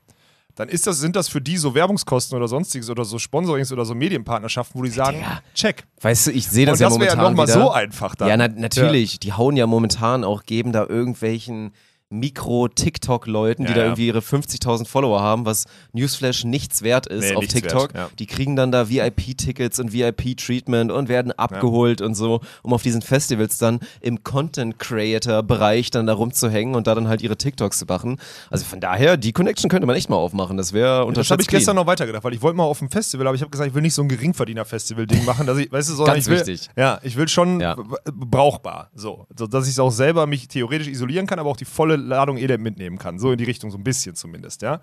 Dann 0.56 0.70
ist 0.70 0.86
das, 0.86 1.00
sind 1.00 1.16
das 1.16 1.28
für 1.30 1.42
die 1.42 1.58
so 1.58 1.74
Werbungskosten 1.76 2.38
oder 2.38 2.48
sonstiges 2.48 2.90
oder 2.90 3.04
so 3.06 3.18
Sponsorings 3.20 3.72
oder 3.72 3.84
so 3.86 3.96
Medienpartnerschaften, 3.96 4.80
wo 4.80 4.84
die 4.84 4.90
sagen, 4.92 5.18
Digga. 5.18 5.42
check. 5.56 5.86
Weißt 6.02 6.28
du, 6.28 6.32
ich 6.32 6.48
sehe 6.48 6.66
das 6.66 6.80
und 6.80 6.82
ja 6.82 6.90
das 6.90 7.00
wäre 7.00 7.10
ja 7.10 7.16
momentan 7.16 7.32
nochmal 7.36 7.48
so 7.48 7.72
einfach 7.72 8.16
dann. 8.16 8.28
Ja, 8.30 8.38
na, 8.38 8.48
natürlich. 8.48 9.20
Die 9.20 9.34
hauen 9.34 9.56
ja 9.58 9.66
momentan 9.66 10.24
auch, 10.24 10.44
geben 10.44 10.72
da 10.72 10.86
irgendwelchen 10.88 11.72
Mikro-TikTok-Leuten, 12.12 13.64
die 13.66 13.70
Ja, 13.72 13.76
da 13.76 13.82
ja. 13.82 13.88
irgendwie 13.88 14.08
ihre 14.08 14.20
50.000 14.20 14.88
Follower 14.88 15.22
haben, 15.22 15.46
was 15.46 15.66
Newsflash 15.94 16.44
nichts 16.44 16.82
wert 16.84 17.08
ist 17.08 17.30
Nee, 17.30 17.36
auf 17.36 17.48
TikTok. 17.48 17.94
wert, 17.94 17.96
ja. 17.96 18.10
Die 18.20 18.26
kriegen 18.28 18.56
dann 18.56 18.72
da 18.72 18.90
VIP-Tickets 18.90 19.80
und 19.80 19.94
VIP-Treatment 19.94 20.92
und 20.92 21.10
werden 21.10 21.32
abgeholt 21.32 22.02
und 22.02 22.16
so, 22.16 22.42
um 22.64 22.74
auf 22.74 22.84
diesen 22.84 23.02
Festivals 23.02 23.58
dann 23.58 23.80
im 24.02 24.24
Content-Creator-Bereich 24.24 25.92
dann 25.92 26.08
da 26.08 26.14
rumzuhängen 26.14 26.76
und 26.76 26.88
da 26.88 26.96
dann 26.96 27.08
halt 27.08 27.22
ihre 27.22 27.38
TikToks 27.38 27.80
zu 27.80 27.86
machen. 27.86 28.18
Also 28.50 28.66
von 28.66 28.80
daher, 28.80 29.18
die 29.18 29.34
Connection 29.34 29.70
könnte 29.70 29.88
man 29.88 29.96
echt 29.96 30.10
mal 30.10 30.16
aufmachen. 30.18 30.58
Das 30.58 30.74
wäre 30.74 31.00
Das 31.00 31.08
unterschätzt 31.08 31.32
habe 31.32 31.42
ich 31.42 31.48
gestern 31.48 31.76
clean. 31.76 31.86
noch 31.86 31.92
weitergedacht, 31.92 32.24
weil 32.24 32.34
ich 32.34 32.42
wollte 32.42 32.58
mal 32.58 32.64
auf 32.64 32.82
ein 32.82 32.90
Festival, 32.90 33.28
aber 33.28 33.36
ich 33.36 33.42
habe 33.42 33.52
gesagt, 33.52 33.70
ich 33.70 33.74
will 33.76 33.82
nicht 33.82 33.94
so 33.94 34.02
ein 34.02 34.10
Geringverdiener-Festival-Ding 34.10 35.26
machen, 35.26 35.48
dass 35.48 35.58
ich, 35.58 35.72
weißt 35.72 35.90
du, 35.90 35.94
sondern 35.96 36.16
Ganz 36.16 36.26
ich 36.28 36.32
will, 36.32 36.40
wichtig. 36.40 36.70
Ja, 36.76 37.00
ich 37.04 37.16
will 37.16 37.28
schon 37.28 37.64
brauchbar, 38.06 38.90
so, 38.96 39.26
so 39.36 39.48
dass 39.48 39.66
ich 39.66 39.72
es 39.74 39.80
auch 39.80 39.92
selber 39.92 40.28
mich 40.28 40.48
theoretisch 40.48 40.88
isolieren 40.88 41.28
kann, 41.28 41.40
aber 41.40 41.50
auch 41.50 41.58
die 41.58 41.66
volle 41.66 41.96
Ladung 42.08 42.38
Elend 42.38 42.64
mitnehmen 42.64 42.98
kann, 42.98 43.20
so 43.20 43.32
in 43.32 43.38
die 43.38 43.44
Richtung, 43.44 43.72
so 43.72 43.78
ein 43.78 43.84
bisschen 43.84 44.16
zumindest, 44.16 44.62
ja. 44.62 44.82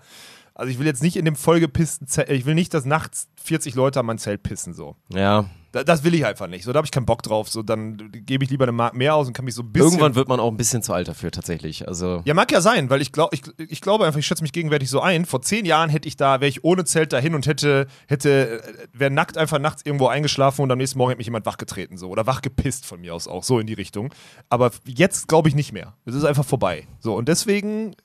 Also 0.53 0.71
ich 0.71 0.79
will 0.79 0.85
jetzt 0.85 1.03
nicht 1.03 1.15
in 1.15 1.25
dem 1.25 1.35
vollgepissten 1.35 2.07
Zelt, 2.07 2.29
ich 2.29 2.45
will 2.45 2.55
nicht, 2.55 2.73
dass 2.73 2.85
nachts 2.85 3.29
40 3.43 3.75
Leute 3.75 3.99
an 3.99 4.05
mein 4.05 4.17
Zelt 4.17 4.43
pissen, 4.43 4.73
so. 4.73 4.95
Ja, 5.13 5.45
das 5.71 6.03
will 6.03 6.13
ich 6.13 6.25
einfach 6.25 6.47
nicht, 6.47 6.63
so, 6.63 6.73
da 6.73 6.77
habe 6.77 6.85
ich 6.85 6.91
keinen 6.91 7.05
Bock 7.05 7.21
drauf, 7.23 7.49
so, 7.49 7.61
dann 7.63 8.11
gebe 8.11 8.43
ich 8.43 8.49
lieber 8.49 8.65
eine 8.65 8.71
Mark 8.71 8.95
mehr 8.95 9.15
aus 9.15 9.27
und 9.27 9.33
kann 9.33 9.45
mich 9.45 9.55
so 9.55 9.61
ein 9.61 9.71
bisschen 9.71 9.87
irgendwann 9.87 10.15
wird 10.15 10.27
man 10.27 10.39
auch 10.39 10.49
ein 10.49 10.57
bisschen 10.57 10.81
zu 10.81 10.93
alt 10.93 11.07
dafür 11.07 11.31
tatsächlich. 11.31 11.87
Also 11.87 12.21
Ja, 12.25 12.33
mag 12.33 12.51
ja 12.51 12.61
sein, 12.61 12.89
weil 12.89 13.01
ich, 13.01 13.11
glaub, 13.11 13.33
ich, 13.33 13.41
ich 13.57 13.81
glaube 13.81 14.05
einfach, 14.05 14.19
ich 14.19 14.25
schätze 14.25 14.41
mich 14.43 14.51
gegenwärtig 14.51 14.89
so 14.89 15.01
ein. 15.01 15.25
Vor 15.25 15.41
zehn 15.41 15.65
Jahren 15.65 15.89
hätte 15.89 16.07
ich 16.07 16.17
da, 16.17 16.41
wäre 16.41 16.49
ich 16.49 16.63
ohne 16.63 16.85
Zelt 16.85 17.13
dahin 17.13 17.35
und 17.35 17.45
hätte, 17.45 17.87
hätte, 18.07 18.61
wäre 18.93 19.11
nackt 19.11 19.37
einfach 19.37 19.59
nachts 19.59 19.83
irgendwo 19.85 20.07
eingeschlafen 20.07 20.61
und 20.63 20.71
am 20.71 20.77
nächsten 20.77 20.97
Morgen 20.97 21.09
hätte 21.11 21.17
mich 21.19 21.27
jemand 21.27 21.45
wachgetreten, 21.45 21.97
so. 21.97 22.09
Oder 22.09 22.25
wachgepisst 22.25 22.85
von 22.85 23.01
mir 23.01 23.13
aus 23.13 23.27
auch, 23.27 23.43
so 23.43 23.59
in 23.59 23.67
die 23.67 23.73
Richtung. 23.73 24.13
Aber 24.49 24.71
jetzt 24.85 25.27
glaube 25.27 25.49
ich 25.49 25.55
nicht 25.55 25.71
mehr. 25.71 25.95
Es 26.05 26.15
ist 26.15 26.23
einfach 26.23 26.45
vorbei. 26.45 26.87
So, 26.99 27.15
und 27.15 27.27
deswegen 27.27 27.95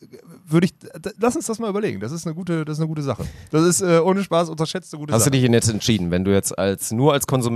würde 0.46 0.66
ich, 0.66 0.74
lass 1.18 1.36
uns 1.36 1.46
das 1.46 1.58
mal 1.58 1.70
überlegen. 1.70 2.00
Das 2.00 2.12
ist 2.12 2.26
eine 2.26 2.34
gute, 2.34 2.64
das 2.64 2.76
ist 2.76 2.80
eine 2.80 2.88
gute 2.88 3.02
Sache. 3.02 3.24
Das 3.50 3.64
ist 3.64 3.80
äh, 3.80 3.98
ohne 3.98 4.22
Spaß 4.22 4.48
unterschätzte 4.50 4.98
gute 4.98 5.12
Hast 5.14 5.22
Sache. 5.22 5.30
du 5.30 5.38
dich 5.40 5.50
jetzt 5.50 5.68
entschieden, 5.68 6.10
wenn 6.10 6.24
du 6.24 6.32
jetzt 6.32 6.58
als 6.58 6.92
nur 6.92 7.12
als 7.12 7.26
Konsument, 7.26 7.53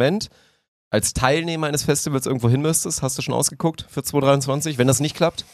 als 0.90 1.12
Teilnehmer 1.12 1.66
eines 1.66 1.84
Festivals 1.84 2.26
irgendwo 2.26 2.48
hin 2.48 2.62
müsstest, 2.62 3.02
hast 3.02 3.18
du 3.18 3.22
schon 3.22 3.34
ausgeguckt 3.34 3.86
für 3.88 4.02
2023? 4.02 4.78
Wenn 4.78 4.86
das 4.86 5.00
nicht 5.00 5.14
klappt? 5.14 5.44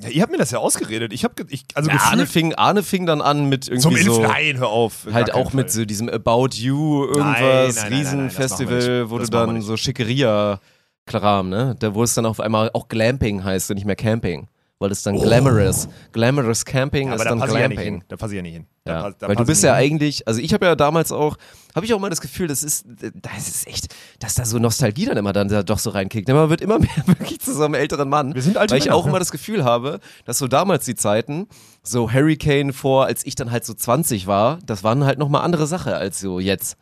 ja, 0.00 0.08
ihr 0.10 0.22
habt 0.22 0.32
mir 0.32 0.38
das 0.38 0.50
ja 0.50 0.58
ausgeredet. 0.58 1.12
Ich 1.12 1.24
habe, 1.24 1.44
also 1.74 1.90
Ja, 1.90 1.96
Arne, 1.98 2.26
fing, 2.26 2.54
Arne 2.54 2.82
fing 2.82 3.06
dann 3.06 3.20
an 3.20 3.48
mit 3.48 3.64
zum 3.64 3.92
irgendwie 3.92 4.02
so, 4.02 4.22
Inf 4.22 4.28
Nein, 4.28 4.58
hör 4.58 4.68
auf. 4.68 5.06
halt 5.12 5.34
auch 5.34 5.52
mit 5.52 5.66
Fall. 5.66 5.80
so 5.80 5.84
diesem 5.84 6.08
About 6.08 6.48
You 6.54 7.04
irgendwas, 7.06 7.76
nein, 7.76 7.90
nein, 7.90 7.92
Riesenfestival, 7.92 9.10
wo 9.10 9.18
du 9.18 9.26
dann 9.26 9.60
so 9.62 9.76
Schickeria 9.76 10.60
Kram, 11.06 11.48
ne? 11.48 11.74
Da 11.78 11.94
wo 11.94 12.02
es 12.02 12.14
dann 12.14 12.26
auf 12.26 12.38
einmal 12.40 12.70
auch 12.74 12.88
Glamping 12.88 13.42
heißt 13.42 13.70
und 13.70 13.76
nicht 13.76 13.86
mehr 13.86 13.96
Camping. 13.96 14.48
Weil 14.80 14.90
das 14.90 15.02
dann 15.02 15.16
Glamorous. 15.18 15.88
Glamorous 16.12 16.64
Camping 16.64 17.08
Oh. 17.08 17.10
Ja, 17.10 17.14
ist 17.16 17.24
da 17.24 17.30
dann 17.30 17.38
ja 17.40 17.46
nicht 17.46 17.56
Glamping. 17.56 17.78
hin. 17.94 18.04
Da 18.06 18.16
passe 18.16 18.34
ich 18.34 18.36
ja 18.36 18.42
nicht 18.42 18.52
hin. 18.52 18.66
Da 18.84 18.92
Ja, 18.92 19.02
pass- 19.02 19.14
da 19.18 19.28
weil 19.28 19.34
du 19.34 19.44
bist 19.44 19.64
ja 19.64 19.74
hin. 19.76 19.92
eigentlich, 19.94 20.28
also 20.28 20.40
ich 20.40 20.54
habe 20.54 20.66
ja 20.66 20.76
damals 20.76 21.10
auch, 21.10 21.36
habe 21.74 21.84
ich 21.84 21.92
auch 21.94 21.98
mal 21.98 22.10
das 22.10 22.20
Gefühl, 22.20 22.46
das 22.46 22.62
ist, 22.62 22.86
das 22.86 23.48
ist 23.48 23.66
echt, 23.66 23.92
dass 24.20 24.34
da 24.34 24.44
so 24.44 24.60
Nostalgie 24.60 25.06
dann 25.06 25.16
immer 25.16 25.32
dann 25.32 25.48
da 25.48 25.64
doch 25.64 25.80
so 25.80 25.90
reinkickt. 25.90 26.28
Man 26.28 26.48
wird 26.48 26.60
immer 26.60 26.78
mehr 26.78 26.88
wirklich 27.06 27.40
zu 27.40 27.54
so 27.54 27.64
einem 27.64 27.74
älteren 27.74 28.08
Mann. 28.08 28.36
Wir 28.36 28.42
sind 28.42 28.56
alte 28.56 28.70
Weil 28.70 28.78
ich 28.78 28.84
Männer, 28.84 28.96
auch 28.96 29.02
ja. 29.04 29.08
immer 29.10 29.18
das 29.18 29.32
Gefühl 29.32 29.64
habe, 29.64 29.98
dass 30.26 30.38
so 30.38 30.46
damals 30.46 30.84
die 30.84 30.94
Zeiten, 30.94 31.48
so 31.82 32.12
Hurricane 32.12 32.72
vor, 32.72 33.06
als 33.06 33.26
ich 33.26 33.34
dann 33.34 33.50
halt 33.50 33.64
so 33.64 33.74
20 33.74 34.28
war, 34.28 34.60
das 34.64 34.84
waren 34.84 35.02
halt 35.04 35.18
nochmal 35.18 35.42
andere 35.42 35.66
Sache 35.66 35.96
als 35.96 36.20
so 36.20 36.38
jetzt. 36.38 36.76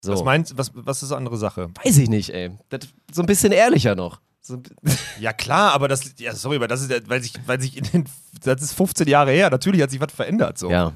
So. 0.00 0.12
Was 0.12 0.24
meinst 0.24 0.56
was, 0.56 0.70
was 0.74 1.02
ist 1.02 1.12
eine 1.12 1.18
andere 1.18 1.36
Sache? 1.36 1.68
Weiß 1.84 1.98
ich 1.98 2.08
nicht, 2.08 2.30
ey. 2.30 2.52
Das, 2.70 2.80
so 3.12 3.22
ein 3.22 3.26
bisschen 3.26 3.52
ehrlicher 3.52 3.94
noch. 3.94 4.20
So, 4.46 4.60
Ja, 5.20 5.32
klar, 5.32 5.72
aber 5.72 5.88
das, 5.88 6.14
ja, 6.18 6.34
sorry, 6.34 6.56
aber 6.56 6.68
das 6.68 6.82
ist, 6.82 6.90
ja- 6.90 6.98
weil 7.06 7.22
sich, 7.22 7.32
weil 7.46 7.60
sich 7.60 7.76
in 7.76 7.84
den, 7.84 8.04
das 8.42 8.60
ist 8.62 8.74
15 8.74 9.08
Jahre 9.08 9.30
her, 9.32 9.48
natürlich 9.50 9.80
hat 9.82 9.90
sich 9.90 10.00
was 10.00 10.12
verändert, 10.12 10.58
so. 10.58 10.70
ja. 10.70 10.92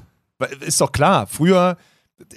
Ist 0.61 0.79
doch 0.79 0.91
klar, 0.93 1.27
früher, 1.27 1.75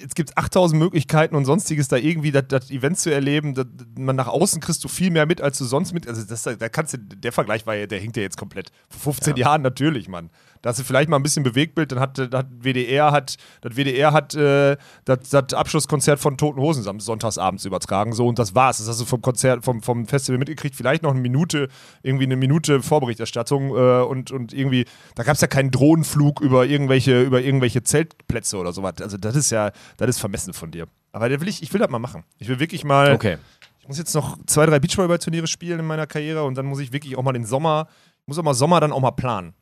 jetzt 0.01 0.17
gibt 0.17 0.31
es 0.31 0.37
8000 0.37 0.77
Möglichkeiten 0.81 1.37
und 1.37 1.45
sonstiges, 1.45 1.87
da 1.87 1.97
irgendwie 1.97 2.33
das, 2.33 2.45
das 2.49 2.71
Event 2.71 2.99
zu 2.99 3.13
erleben, 3.13 3.55
das, 3.55 3.67
man 3.97 4.17
nach 4.17 4.27
außen 4.27 4.61
kriegst 4.61 4.83
du 4.83 4.89
viel 4.89 5.11
mehr 5.11 5.27
mit, 5.27 5.41
als 5.41 5.59
du 5.59 5.65
sonst 5.65 5.93
mit, 5.93 6.09
also 6.09 6.25
das, 6.25 6.43
da 6.43 6.69
kannst 6.69 6.95
du, 6.95 6.99
der 6.99 7.31
Vergleich 7.31 7.65
war 7.67 7.77
ja, 7.77 7.87
der 7.87 8.01
hinkt 8.01 8.17
ja 8.17 8.23
jetzt 8.25 8.37
komplett. 8.39 8.73
Vor 8.89 9.13
15 9.13 9.37
Jahren 9.37 9.63
natürlich, 9.63 10.09
Mann. 10.09 10.31
Da 10.63 10.71
hast 10.71 10.79
du 10.79 10.85
vielleicht 10.85 11.09
mal 11.09 11.17
ein 11.17 11.23
bisschen 11.23 11.43
Bewegtbild, 11.43 11.93
dann 11.93 12.01
hat, 12.01 12.19
hat 12.19 12.47
WDR 12.51 13.11
hat, 13.11 13.37
das 13.61 13.77
WDR 13.77 14.13
hat 14.13 14.35
äh, 14.35 14.77
das, 15.05 15.29
das 15.31 15.53
Abschlusskonzert 15.53 16.21
von 16.21 16.37
Toten 16.37 16.61
Hosen 16.61 16.87
am 16.89 17.01
sonntagsabends 17.01 17.65
übertragen, 17.65 18.13
so 18.13 18.29
und 18.29 18.39
das 18.39 18.55
war's. 18.55 18.79
Das 18.79 18.89
hast 18.89 19.01
du 19.01 19.05
vom 19.05 19.21
Konzert, 19.21 19.65
vom, 19.65 19.83
vom 19.83 20.07
Festival 20.07 20.39
mitgekriegt, 20.39 20.77
vielleicht 20.77 21.03
noch 21.03 21.11
eine 21.11 21.21
Minute, 21.21 21.69
irgendwie 22.03 22.25
eine 22.25 22.37
Minute 22.37 22.81
Vorberichterstattung 22.81 23.71
äh, 23.71 24.03
und, 24.03 24.31
und 24.31 24.53
irgendwie, 24.53 24.87
da 25.17 25.25
gab 25.25 25.35
es 25.35 25.41
ja 25.41 25.49
keinen 25.49 25.73
Drohnenflug 25.73 26.41
über 26.41 26.65
irgendwelche, 26.65 27.23
über 27.23 27.43
irgendwelche 27.43 27.83
Zeltplätze 27.83 28.57
oder 28.57 28.73
sowas. 28.73 28.95
Also 29.01 29.17
das 29.17 29.35
ist 29.35 29.51
ja, 29.51 29.73
das 29.97 30.11
ist 30.11 30.21
vermessen 30.21 30.53
von 30.53 30.71
dir. 30.71 30.87
Aber 31.11 31.29
will 31.29 31.49
ich, 31.49 31.63
ich 31.63 31.73
will 31.73 31.81
das 31.81 31.91
mal 31.91 31.99
machen. 31.99 32.25
Ich 32.39 32.49
will 32.49 32.61
wirklich 32.61 32.85
mal. 32.85 33.13
Okay. 33.13 33.37
Ich 33.81 33.89
muss 33.89 33.99
jetzt 33.99 34.15
noch 34.15 34.39
zwei, 34.47 34.65
drei 34.65 34.79
Beachvolleyball-Turniere 34.79 35.49
spielen 35.49 35.81
in 35.81 35.87
meiner 35.87 36.07
Karriere 36.07 36.45
und 36.45 36.57
dann 36.57 36.67
muss 36.67 36.79
ich 36.79 36.93
wirklich 36.93 37.17
auch 37.17 37.23
mal 37.25 37.33
den 37.33 37.45
Sommer, 37.45 37.89
muss 38.27 38.39
auch 38.39 38.45
mal 38.45 38.55
Sommer 38.55 38.79
dann 38.79 38.93
auch 38.93 39.01
mal 39.01 39.11
planen. 39.11 39.55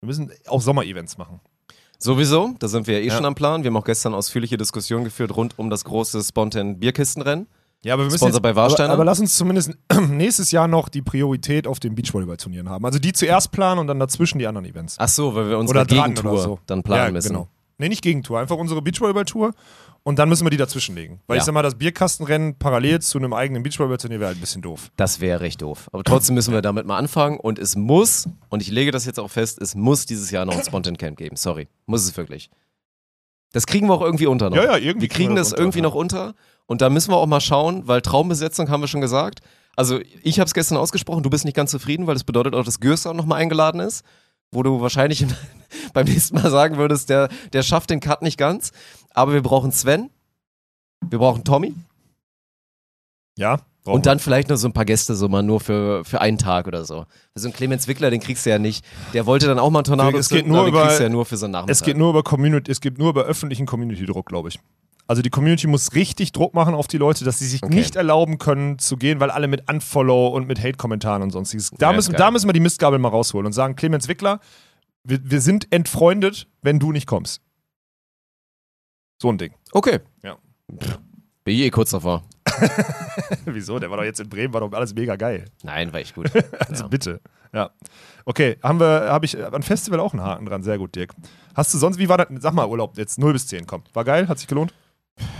Wir 0.00 0.06
müssen 0.06 0.30
auch 0.46 0.60
Sommer-Events 0.62 1.18
machen. 1.18 1.40
Sowieso, 1.98 2.54
da 2.60 2.68
sind 2.68 2.86
wir 2.86 2.98
ja 2.98 3.04
eh 3.04 3.08
Ja. 3.08 3.16
schon 3.16 3.24
am 3.24 3.34
Plan. 3.34 3.64
Wir 3.64 3.70
haben 3.70 3.76
auch 3.76 3.84
gestern 3.84 4.14
ausführliche 4.14 4.56
Diskussionen 4.56 5.04
geführt 5.04 5.36
rund 5.36 5.58
um 5.58 5.68
das 5.70 5.84
große 5.84 6.22
Spontan 6.22 6.78
Bierkistenrennen. 6.78 7.48
Ja, 7.84 7.94
aber 7.94 8.02
wir 8.02 8.06
müssen 8.06 8.18
Sponsor 8.18 8.40
bei 8.40 8.54
Warsteiner? 8.54 8.90
Aber, 8.90 8.94
aber 8.94 9.04
lass 9.04 9.18
uns 9.20 9.36
zumindest 9.36 9.72
nächstes 10.08 10.52
Jahr 10.52 10.68
noch 10.68 10.88
die 10.88 11.02
Priorität 11.02 11.66
auf 11.66 11.80
den 11.80 11.96
Beachvolleyball-Turnieren 11.96 12.68
haben. 12.68 12.84
Also 12.84 13.00
die 13.00 13.12
zuerst 13.12 13.50
planen 13.50 13.80
und 13.80 13.88
dann 13.88 13.98
dazwischen 13.98 14.38
die 14.38 14.46
anderen 14.46 14.66
Events. 14.66 14.96
Ach 14.98 15.08
so, 15.08 15.34
weil 15.34 15.48
wir 15.48 15.58
unsere 15.58 15.80
oder 15.80 15.86
Gegentour 15.86 16.32
oder 16.32 16.42
so. 16.42 16.58
dann 16.66 16.82
planen 16.84 17.06
ja, 17.06 17.10
müssen. 17.12 17.28
Genau. 17.28 17.48
Nee, 17.78 17.88
nicht 17.88 18.02
Gegentour, 18.02 18.38
einfach 18.40 18.56
unsere 18.56 18.82
Beachvolleyball-Tour 18.82 19.52
und 20.02 20.18
dann 20.18 20.28
müssen 20.28 20.44
wir 20.46 20.50
die 20.50 20.56
dazwischenlegen. 20.56 21.20
Weil 21.26 21.36
Ja. 21.36 21.40
ich 21.42 21.44
sag 21.46 21.52
mal, 21.52 21.62
das 21.62 21.74
Bierkastenrennen 21.76 22.58
parallel 22.58 23.00
zu 23.00 23.18
einem 23.18 23.32
eigenen 23.34 23.62
Beachvolleyball-Turnier 23.62 24.20
wäre 24.20 24.28
halt 24.28 24.38
ein 24.38 24.40
bisschen 24.40 24.62
doof. 24.62 24.90
Das 24.96 25.20
wäre 25.20 25.40
recht 25.40 25.60
doof. 25.62 25.88
Aber 25.92 26.02
trotzdem 26.04 26.34
müssen 26.34 26.52
wir 26.54 26.62
damit 26.62 26.86
mal 26.86 26.96
anfangen 26.96 27.38
und 27.38 27.58
es 27.58 27.76
muss, 27.76 28.28
und 28.48 28.62
ich 28.62 28.70
lege 28.70 28.90
das 28.90 29.04
jetzt 29.04 29.20
auch 29.20 29.30
fest, 29.30 29.60
es 29.60 29.74
muss 29.74 30.06
dieses 30.06 30.30
Jahr 30.30 30.44
noch 30.46 30.56
ein 30.56 30.64
Spontan 30.64 30.96
Camp 30.96 31.16
geben. 31.18 31.36
Sorry. 31.36 31.68
Muss 31.86 32.04
es 32.04 32.16
wirklich. 32.16 32.50
Das 33.52 33.66
kriegen 33.66 33.86
wir 33.88 33.94
auch 33.94 34.02
irgendwie 34.02 34.26
unter 34.26 34.50
noch. 34.50 34.56
Ja, 34.56 34.64
ja, 34.64 34.76
irgendwie 34.76 35.02
Wir 35.02 35.08
kriegen 35.08 35.30
wir 35.30 35.36
das 35.36 35.48
das 35.48 35.52
unter, 35.54 35.62
irgendwie 35.62 35.78
ja. 35.78 35.82
noch 35.84 35.94
unter. 35.94 36.34
Und 36.66 36.80
da 36.82 36.90
müssen 36.90 37.10
wir 37.10 37.16
auch 37.16 37.26
mal 37.26 37.40
schauen, 37.40 37.86
weil 37.88 38.02
Traumbesetzung 38.02 38.68
haben 38.70 38.82
wir 38.82 38.88
schon 38.88 39.00
gesagt. 39.00 39.40
Also 39.74 40.00
ich 40.22 40.38
habe 40.38 40.46
es 40.48 40.54
gestern 40.54 40.76
ausgesprochen, 40.76 41.22
du 41.22 41.30
bist 41.30 41.44
nicht 41.44 41.54
ganz 41.54 41.70
zufrieden, 41.70 42.06
weil 42.06 42.14
das 42.14 42.24
bedeutet 42.24 42.54
auch, 42.54 42.64
dass 42.64 42.80
Gürster 42.80 43.14
nochmal 43.14 43.40
eingeladen 43.40 43.80
ist. 43.80 44.04
Wo 44.50 44.62
du 44.62 44.80
wahrscheinlich 44.80 45.22
im- 45.22 45.28
beim 45.92 46.06
nächsten 46.06 46.36
Mal 46.36 46.50
sagen 46.50 46.76
würdest, 46.78 47.10
der, 47.10 47.28
der 47.52 47.62
schafft 47.62 47.90
den 47.90 48.00
Cut 48.00 48.22
nicht 48.22 48.38
ganz. 48.38 48.72
Aber 49.18 49.32
wir 49.32 49.42
brauchen 49.42 49.72
Sven. 49.72 50.10
Wir 51.08 51.18
brauchen 51.18 51.44
Tommy. 51.44 51.74
Ja? 53.36 53.60
Und 53.84 54.04
dann 54.04 54.18
vielleicht 54.18 54.50
noch 54.50 54.56
so 54.56 54.68
ein 54.68 54.72
paar 54.74 54.84
Gäste, 54.84 55.14
so 55.14 55.28
mal 55.28 55.42
nur 55.42 55.60
für, 55.60 56.04
für 56.04 56.20
einen 56.20 56.36
Tag 56.36 56.66
oder 56.66 56.84
so. 56.84 57.06
So 57.34 57.48
ein 57.48 57.54
Clemens 57.54 57.88
Wickler, 57.88 58.10
den 58.10 58.20
kriegst 58.20 58.44
du 58.44 58.50
ja 58.50 58.58
nicht. 58.58 58.84
Der 59.14 59.24
wollte 59.24 59.46
dann 59.46 59.58
auch 59.58 59.70
mal 59.70 59.78
einen 59.78 59.84
Tornado 59.84 60.18
Es 60.18 60.28
geht 60.28 60.38
zünden, 60.40 60.52
nur 60.52 60.60
aber 60.60 60.68
den 60.70 60.74
über- 60.74 60.82
kriegst 60.84 60.98
du 60.98 61.04
ja 61.04 61.08
nur 61.08 61.24
für 61.24 61.36
so 61.38 61.46
einen 61.46 61.52
Nachmittag. 61.52 61.72
Es 61.72 61.82
geht 61.82 61.96
nur 61.96 62.10
über 62.10 62.22
Community, 62.22 62.70
es 62.70 62.80
geht 62.82 62.98
nur 62.98 63.08
über 63.10 63.22
öffentlichen 63.24 63.64
Community-Druck, 63.64 64.26
glaube 64.26 64.50
ich. 64.50 64.60
Also 65.06 65.22
die 65.22 65.30
Community 65.30 65.66
muss 65.68 65.94
richtig 65.94 66.32
Druck 66.32 66.52
machen 66.52 66.74
auf 66.74 66.86
die 66.86 66.98
Leute, 66.98 67.24
dass 67.24 67.38
sie 67.38 67.46
sich 67.46 67.62
Okay. 67.62 67.74
nicht 67.74 67.96
erlauben 67.96 68.36
können 68.36 68.78
zu 68.78 68.98
gehen, 68.98 69.20
weil 69.20 69.30
alle 69.30 69.48
mit 69.48 69.70
Unfollow 69.70 70.28
und 70.28 70.46
mit 70.46 70.58
Hate-Kommentaren 70.62 71.22
und 71.22 71.30
sonstiges. 71.30 71.70
Da, 71.78 71.90
Ja, 71.90 71.96
müssen, 71.96 72.12
da 72.14 72.30
müssen 72.30 72.46
wir 72.46 72.52
die 72.52 72.60
Mistgabel 72.60 72.98
mal 72.98 73.08
rausholen 73.08 73.46
und 73.46 73.52
sagen, 73.54 73.74
Clemens 73.74 74.06
Wickler, 74.06 74.40
wir, 75.04 75.18
wir 75.22 75.40
sind 75.40 75.72
entfreundet, 75.72 76.46
wenn 76.60 76.78
du 76.78 76.92
nicht 76.92 77.06
kommst. 77.06 77.40
So 79.20 79.28
ein 79.30 79.38
Ding. 79.38 79.52
Okay. 79.72 80.00
Ja. 80.22 80.36
Pff, 80.80 80.98
Bin 81.44 81.56
eh 81.58 81.70
kurz 81.70 81.90
davor. 81.90 82.22
Wieso? 83.44 83.78
Der 83.78 83.90
war 83.90 83.98
doch 83.98 84.04
jetzt 84.04 84.20
in 84.20 84.28
Bremen, 84.28 84.52
war 84.52 84.60
doch 84.60 84.72
alles 84.72 84.94
mega 84.94 85.16
geil. 85.16 85.44
Nein, 85.62 85.92
war 85.92 86.00
ich 86.00 86.14
gut. 86.14 86.30
Also 86.68 86.84
Ja. 86.84 86.88
bitte. 86.88 87.20
Ja. 87.52 87.70
Okay, 88.24 88.58
haben 88.62 88.78
wir, 88.78 89.08
habe 89.10 89.24
ich 89.24 89.42
an 89.42 89.62
Festival 89.62 90.00
auch 90.00 90.12
einen 90.12 90.22
Haken 90.22 90.44
dran. 90.46 90.62
Sehr 90.62 90.76
gut, 90.78 90.94
Dirk. 90.94 91.14
Hast 91.54 91.72
du 91.72 91.78
sonst, 91.78 91.98
wie 91.98 92.08
war 92.08 92.18
das? 92.18 92.26
Sag 92.40 92.52
mal 92.54 92.66
Urlaub 92.68 92.98
jetzt 92.98 93.18
0 93.18 93.32
bis 93.32 93.46
10, 93.46 93.66
komm. 93.66 93.82
War 93.94 94.04
geil? 94.04 94.28
Hat 94.28 94.38
sich 94.38 94.48
gelohnt? 94.48 94.74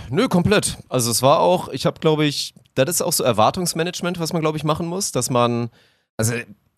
Nö, 0.09 0.27
komplett. 0.27 0.77
Also 0.89 1.11
es 1.11 1.21
war 1.21 1.39
auch, 1.39 1.69
ich 1.69 1.85
habe 1.85 1.99
glaube 1.99 2.25
ich, 2.25 2.53
das 2.75 2.89
ist 2.89 3.01
auch 3.01 3.13
so 3.13 3.23
Erwartungsmanagement, 3.23 4.19
was 4.19 4.33
man 4.33 4.41
glaube 4.41 4.57
ich 4.57 4.63
machen 4.63 4.87
muss, 4.87 5.11
dass 5.11 5.29
man, 5.29 5.69
also 6.17 6.33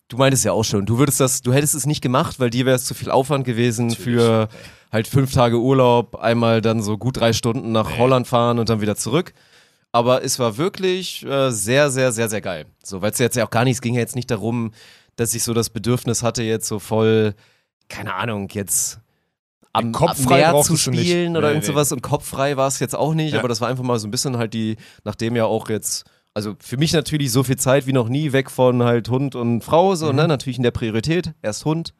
du 0.08 0.16
meintest 0.18 0.44
ja 0.44 0.52
auch 0.52 0.62
schon, 0.64 0.86
du 0.86 0.98
würdest 0.98 1.18
das, 1.18 1.40
du 1.42 1.52
hättest 1.52 1.74
es 1.74 1.86
nicht 1.86 2.00
gemacht, 2.02 2.38
weil 2.38 2.50
dir 2.50 2.66
wäre 2.66 2.76
es 2.76 2.84
zu 2.84 2.94
viel 2.94 3.10
Aufwand 3.10 3.44
gewesen 3.44 3.90
für 3.90 4.48
halt 4.92 5.08
fünf 5.08 5.32
Tage 5.32 5.58
Urlaub, 5.58 6.16
einmal 6.16 6.60
dann 6.60 6.82
so 6.82 6.98
gut 6.98 7.18
drei 7.18 7.32
Stunden 7.32 7.72
nach 7.72 7.96
Holland 7.98 8.26
fahren 8.28 8.58
und 8.58 8.68
dann 8.68 8.80
wieder 8.80 8.94
zurück. 8.96 9.32
Aber 9.90 10.22
es 10.24 10.38
war 10.38 10.56
wirklich 10.58 11.24
äh, 11.26 11.50
sehr, 11.50 11.90
sehr, 11.90 12.12
sehr, 12.12 12.28
sehr 12.28 12.40
geil. 12.40 12.66
So, 12.82 13.02
weil 13.02 13.10
es 13.12 13.18
jetzt 13.18 13.36
ja 13.36 13.46
auch 13.46 13.50
gar 13.50 13.64
nicht, 13.64 13.74
es 13.74 13.80
ging 13.82 13.94
ja 13.94 14.00
jetzt 14.00 14.16
nicht 14.16 14.30
darum, 14.30 14.72
dass 15.16 15.34
ich 15.34 15.42
so 15.42 15.52
das 15.54 15.70
Bedürfnis 15.70 16.22
hatte, 16.22 16.42
jetzt 16.42 16.66
so 16.66 16.78
voll, 16.78 17.34
keine 17.88 18.14
Ahnung, 18.14 18.48
jetzt 18.52 19.00
am, 19.74 19.92
Kopf 19.92 20.10
am 20.10 20.16
frei 20.16 20.38
Meer 20.38 20.60
zu 20.62 20.76
spielen 20.76 21.36
oder 21.36 21.48
Nee, 21.48 21.54
irgend 21.54 21.64
nee. 21.66 21.72
sowas 21.72 21.92
und 21.92 22.02
kopffrei 22.02 22.56
war 22.56 22.68
es 22.68 22.78
jetzt 22.78 22.94
auch 22.94 23.12
nicht, 23.14 23.32
Ja. 23.32 23.38
aber 23.38 23.48
das 23.48 23.60
war 23.60 23.68
einfach 23.68 23.84
mal 23.84 23.98
so 23.98 24.06
ein 24.06 24.10
bisschen 24.10 24.36
halt 24.38 24.54
die, 24.54 24.76
nachdem 25.04 25.36
ja 25.36 25.44
auch 25.46 25.68
jetzt, 25.68 26.04
also 26.34 26.54
für 26.58 26.76
mich 26.78 26.92
natürlich 26.94 27.30
so 27.32 27.42
viel 27.42 27.56
Zeit 27.58 27.86
wie 27.86 27.92
noch 27.92 28.08
nie 28.08 28.32
weg 28.32 28.50
von 28.50 28.82
halt 28.82 29.08
Hund 29.10 29.34
und 29.34 29.62
Frau, 29.62 29.94
so, 29.94 30.08
Mhm. 30.10 30.16
ne, 30.16 30.28
natürlich 30.28 30.56
in 30.58 30.62
der 30.62 30.70
Priorität, 30.70 31.34
erst 31.42 31.64
Hund, 31.66 31.92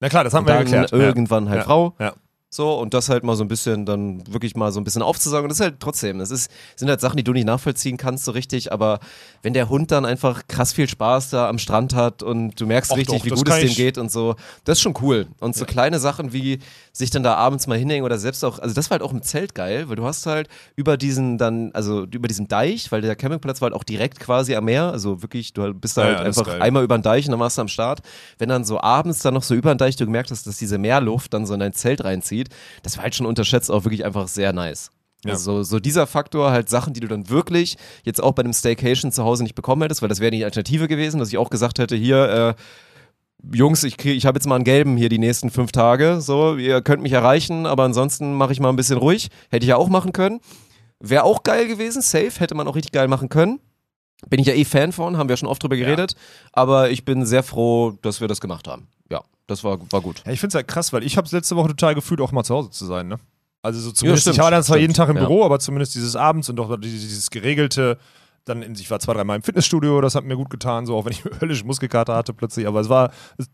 Na 0.00 0.08
klar, 0.08 0.22
das 0.24 0.34
haben 0.34 0.46
wir 0.46 0.54
ja 0.54 0.58
dann 0.62 0.66
geklärt. 0.70 0.92
irgendwann 0.92 1.48
halt 1.48 1.58
Ja. 1.58 1.64
Frau. 1.64 1.94
Ja. 1.98 2.14
So, 2.52 2.74
und 2.80 2.94
das 2.94 3.08
halt 3.08 3.22
mal 3.22 3.36
so 3.36 3.44
ein 3.44 3.48
bisschen, 3.48 3.86
dann 3.86 4.24
wirklich 4.26 4.56
mal 4.56 4.72
so 4.72 4.80
ein 4.80 4.84
bisschen 4.84 5.02
aufzusagen. 5.02 5.44
Und 5.44 5.50
das 5.50 5.60
ist 5.60 5.64
halt 5.64 5.76
trotzdem, 5.78 6.18
das 6.18 6.32
ist, 6.32 6.50
sind 6.74 6.88
halt 6.88 7.00
Sachen, 7.00 7.16
die 7.16 7.22
du 7.22 7.32
nicht 7.32 7.46
nachvollziehen 7.46 7.96
kannst 7.96 8.24
so 8.24 8.32
richtig, 8.32 8.72
aber 8.72 8.98
wenn 9.42 9.52
der 9.52 9.68
Hund 9.68 9.92
dann 9.92 10.04
einfach 10.04 10.42
krass 10.48 10.72
viel 10.72 10.88
Spaß 10.88 11.30
da 11.30 11.48
am 11.48 11.58
Strand 11.58 11.94
hat 11.94 12.24
und 12.24 12.60
du 12.60 12.66
merkst 12.66 12.90
Ach 12.90 12.96
richtig, 12.96 13.20
doch, 13.20 13.24
wie 13.24 13.30
gut 13.30 13.48
es 13.48 13.60
dem 13.60 13.74
geht 13.74 13.98
und 13.98 14.10
so, 14.10 14.34
das 14.64 14.78
ist 14.78 14.82
schon 14.82 14.94
cool. 15.00 15.28
Und 15.38 15.54
so 15.54 15.64
kleine 15.64 16.00
Sachen 16.00 16.32
wie 16.32 16.58
sich 16.92 17.10
dann 17.10 17.22
da 17.22 17.34
abends 17.34 17.68
mal 17.68 17.78
hinhängen 17.78 18.04
oder 18.04 18.18
selbst 18.18 18.44
auch, 18.44 18.58
also 18.58 18.74
das 18.74 18.90
war 18.90 18.96
halt 18.96 19.02
auch 19.02 19.12
im 19.12 19.22
Zelt 19.22 19.54
geil, 19.54 19.88
weil 19.88 19.94
du 19.94 20.04
hast 20.04 20.26
halt 20.26 20.48
über 20.74 20.96
diesen 20.96 21.38
dann, 21.38 21.70
also 21.72 22.02
über 22.02 22.26
diesen 22.26 22.48
Deich, 22.48 22.90
weil 22.90 23.00
der 23.00 23.14
Campingplatz 23.14 23.60
war 23.60 23.66
halt 23.66 23.74
auch 23.74 23.84
direkt 23.84 24.18
quasi 24.18 24.56
am 24.56 24.64
Meer, 24.64 24.90
also 24.90 25.22
wirklich, 25.22 25.52
du 25.52 25.72
bist 25.72 25.96
da 25.96 26.00
Ja, 26.02 26.06
halt 26.08 26.18
ja, 26.18 26.24
einfach 26.24 26.60
einmal 26.60 26.82
über 26.82 26.98
den 26.98 27.02
Deich 27.02 27.26
und 27.26 27.30
dann 27.30 27.40
warst 27.40 27.58
du 27.58 27.62
am 27.62 27.68
Start. 27.68 28.00
Wenn 28.38 28.48
dann 28.48 28.64
so 28.64 28.80
abends 28.80 29.20
dann 29.20 29.34
noch 29.34 29.44
so 29.44 29.54
über 29.54 29.72
den 29.72 29.78
Deich 29.78 29.94
du 29.94 30.04
gemerkt 30.04 30.32
hast, 30.32 30.48
dass 30.48 30.56
diese 30.56 30.78
Meerluft 30.78 31.32
dann 31.32 31.46
so 31.46 31.54
in 31.54 31.60
dein 31.60 31.72
Zelt 31.72 32.02
reinzieht, 32.02 32.39
das 32.82 32.96
war 32.96 33.04
halt 33.04 33.14
schon 33.14 33.26
unterschätzt 33.26 33.70
auch 33.70 33.84
wirklich 33.84 34.04
einfach 34.04 34.28
sehr 34.28 34.52
nice. 34.52 34.90
Ja. 35.24 35.32
Also 35.32 35.62
so, 35.62 35.78
dieser 35.80 36.06
Faktor, 36.06 36.50
halt 36.50 36.68
Sachen, 36.70 36.94
die 36.94 37.00
du 37.00 37.08
dann 37.08 37.28
wirklich 37.28 37.76
jetzt 38.04 38.22
auch 38.22 38.32
bei 38.32 38.42
einem 38.42 38.54
Staycation 38.54 39.12
zu 39.12 39.22
Hause 39.24 39.42
nicht 39.42 39.54
bekommen 39.54 39.82
hättest, 39.82 40.00
weil 40.00 40.08
das 40.08 40.20
wäre 40.20 40.30
die 40.30 40.44
Alternative 40.44 40.88
gewesen, 40.88 41.18
dass 41.18 41.28
ich 41.28 41.36
auch 41.36 41.50
gesagt 41.50 41.78
hätte, 41.78 41.94
hier, 41.94 42.56
äh, 42.56 43.54
Jungs, 43.54 43.84
ich, 43.84 43.96
krieg- 43.96 44.16
ich 44.16 44.26
habe 44.26 44.36
jetzt 44.36 44.46
mal 44.46 44.54
einen 44.54 44.64
gelben 44.64 44.96
hier 44.96 45.08
die 45.08 45.18
nächsten 45.18 45.50
fünf 45.50 45.72
Tage, 45.72 46.20
so, 46.20 46.56
ihr 46.56 46.80
könnt 46.82 47.02
mich 47.02 47.12
erreichen, 47.12 47.66
aber 47.66 47.84
ansonsten 47.84 48.34
mache 48.34 48.52
ich 48.52 48.60
mal 48.60 48.68
ein 48.70 48.76
bisschen 48.76 48.98
ruhig. 48.98 49.28
Hätte 49.50 49.64
ich 49.64 49.70
ja 49.70 49.76
auch 49.76 49.88
machen 49.88 50.12
können. 50.12 50.40
Wäre 51.00 51.24
auch 51.24 51.42
geil 51.42 51.66
gewesen, 51.66 52.02
safe, 52.02 52.32
hätte 52.38 52.54
man 52.54 52.68
auch 52.68 52.74
richtig 52.76 52.92
geil 52.92 53.08
machen 53.08 53.28
können. 53.30 53.60
Bin 54.28 54.40
ich 54.40 54.46
ja 54.46 54.52
eh 54.54 54.66
Fan 54.66 54.92
von, 54.92 55.16
haben 55.16 55.30
wir 55.30 55.36
schon 55.38 55.48
oft 55.48 55.62
drüber 55.62 55.76
geredet, 55.76 56.14
aber 56.52 56.90
ich 56.90 57.06
bin 57.06 57.24
sehr 57.24 57.42
froh, 57.42 57.92
dass 58.02 58.20
wir 58.20 58.28
das 58.28 58.40
gemacht 58.42 58.68
haben. 58.68 58.88
Ja, 59.50 59.54
das 59.54 59.64
war, 59.64 59.78
war 59.90 60.00
gut. 60.00 60.22
Ja, 60.24 60.32
ich 60.32 60.40
finde 60.40 60.52
es 60.52 60.54
halt 60.54 60.68
krass, 60.68 60.92
weil 60.92 61.02
ich 61.02 61.16
habe 61.16 61.26
es 61.26 61.32
letzte 61.32 61.56
Woche 61.56 61.68
total 61.68 61.94
gefühlt, 61.94 62.20
auch 62.20 62.32
mal 62.32 62.44
zu 62.44 62.54
Hause 62.54 62.70
zu 62.70 62.86
sein, 62.86 63.08
ne? 63.08 63.18
Also 63.62 63.80
so 63.80 63.92
zumindest, 63.92 64.22
stimmt, 64.22 64.36
ich 64.36 64.42
war 64.42 64.50
dann 64.50 64.62
zwar 64.62 64.78
jeden 64.78 64.94
Tag 64.94 65.08
im 65.10 65.16
ja. 65.16 65.22
Büro, 65.22 65.44
aber 65.44 65.58
zumindest 65.58 65.94
dieses 65.94 66.16
Abends 66.16 66.48
und 66.48 66.56
doch 66.56 66.80
dieses, 66.80 67.02
dieses 67.02 67.30
geregelte, 67.30 67.98
dann 68.44 68.62
in, 68.62 68.72
ich 68.74 68.90
war 68.90 68.98
zwei, 69.00 69.12
dreimal 69.14 69.36
im 69.36 69.42
Fitnessstudio, 69.42 70.00
das 70.00 70.14
hat 70.14 70.24
mir 70.24 70.36
gut 70.36 70.50
getan, 70.50 70.86
so 70.86 70.96
auch 70.96 71.04
wenn 71.04 71.12
ich 71.12 71.22
höllische 71.40 71.64
Muskelkater 71.64 72.14
hatte 72.14 72.32
plötzlich, 72.32 72.66
aber 72.66 72.80
es 72.80 72.88
war, 72.88 73.10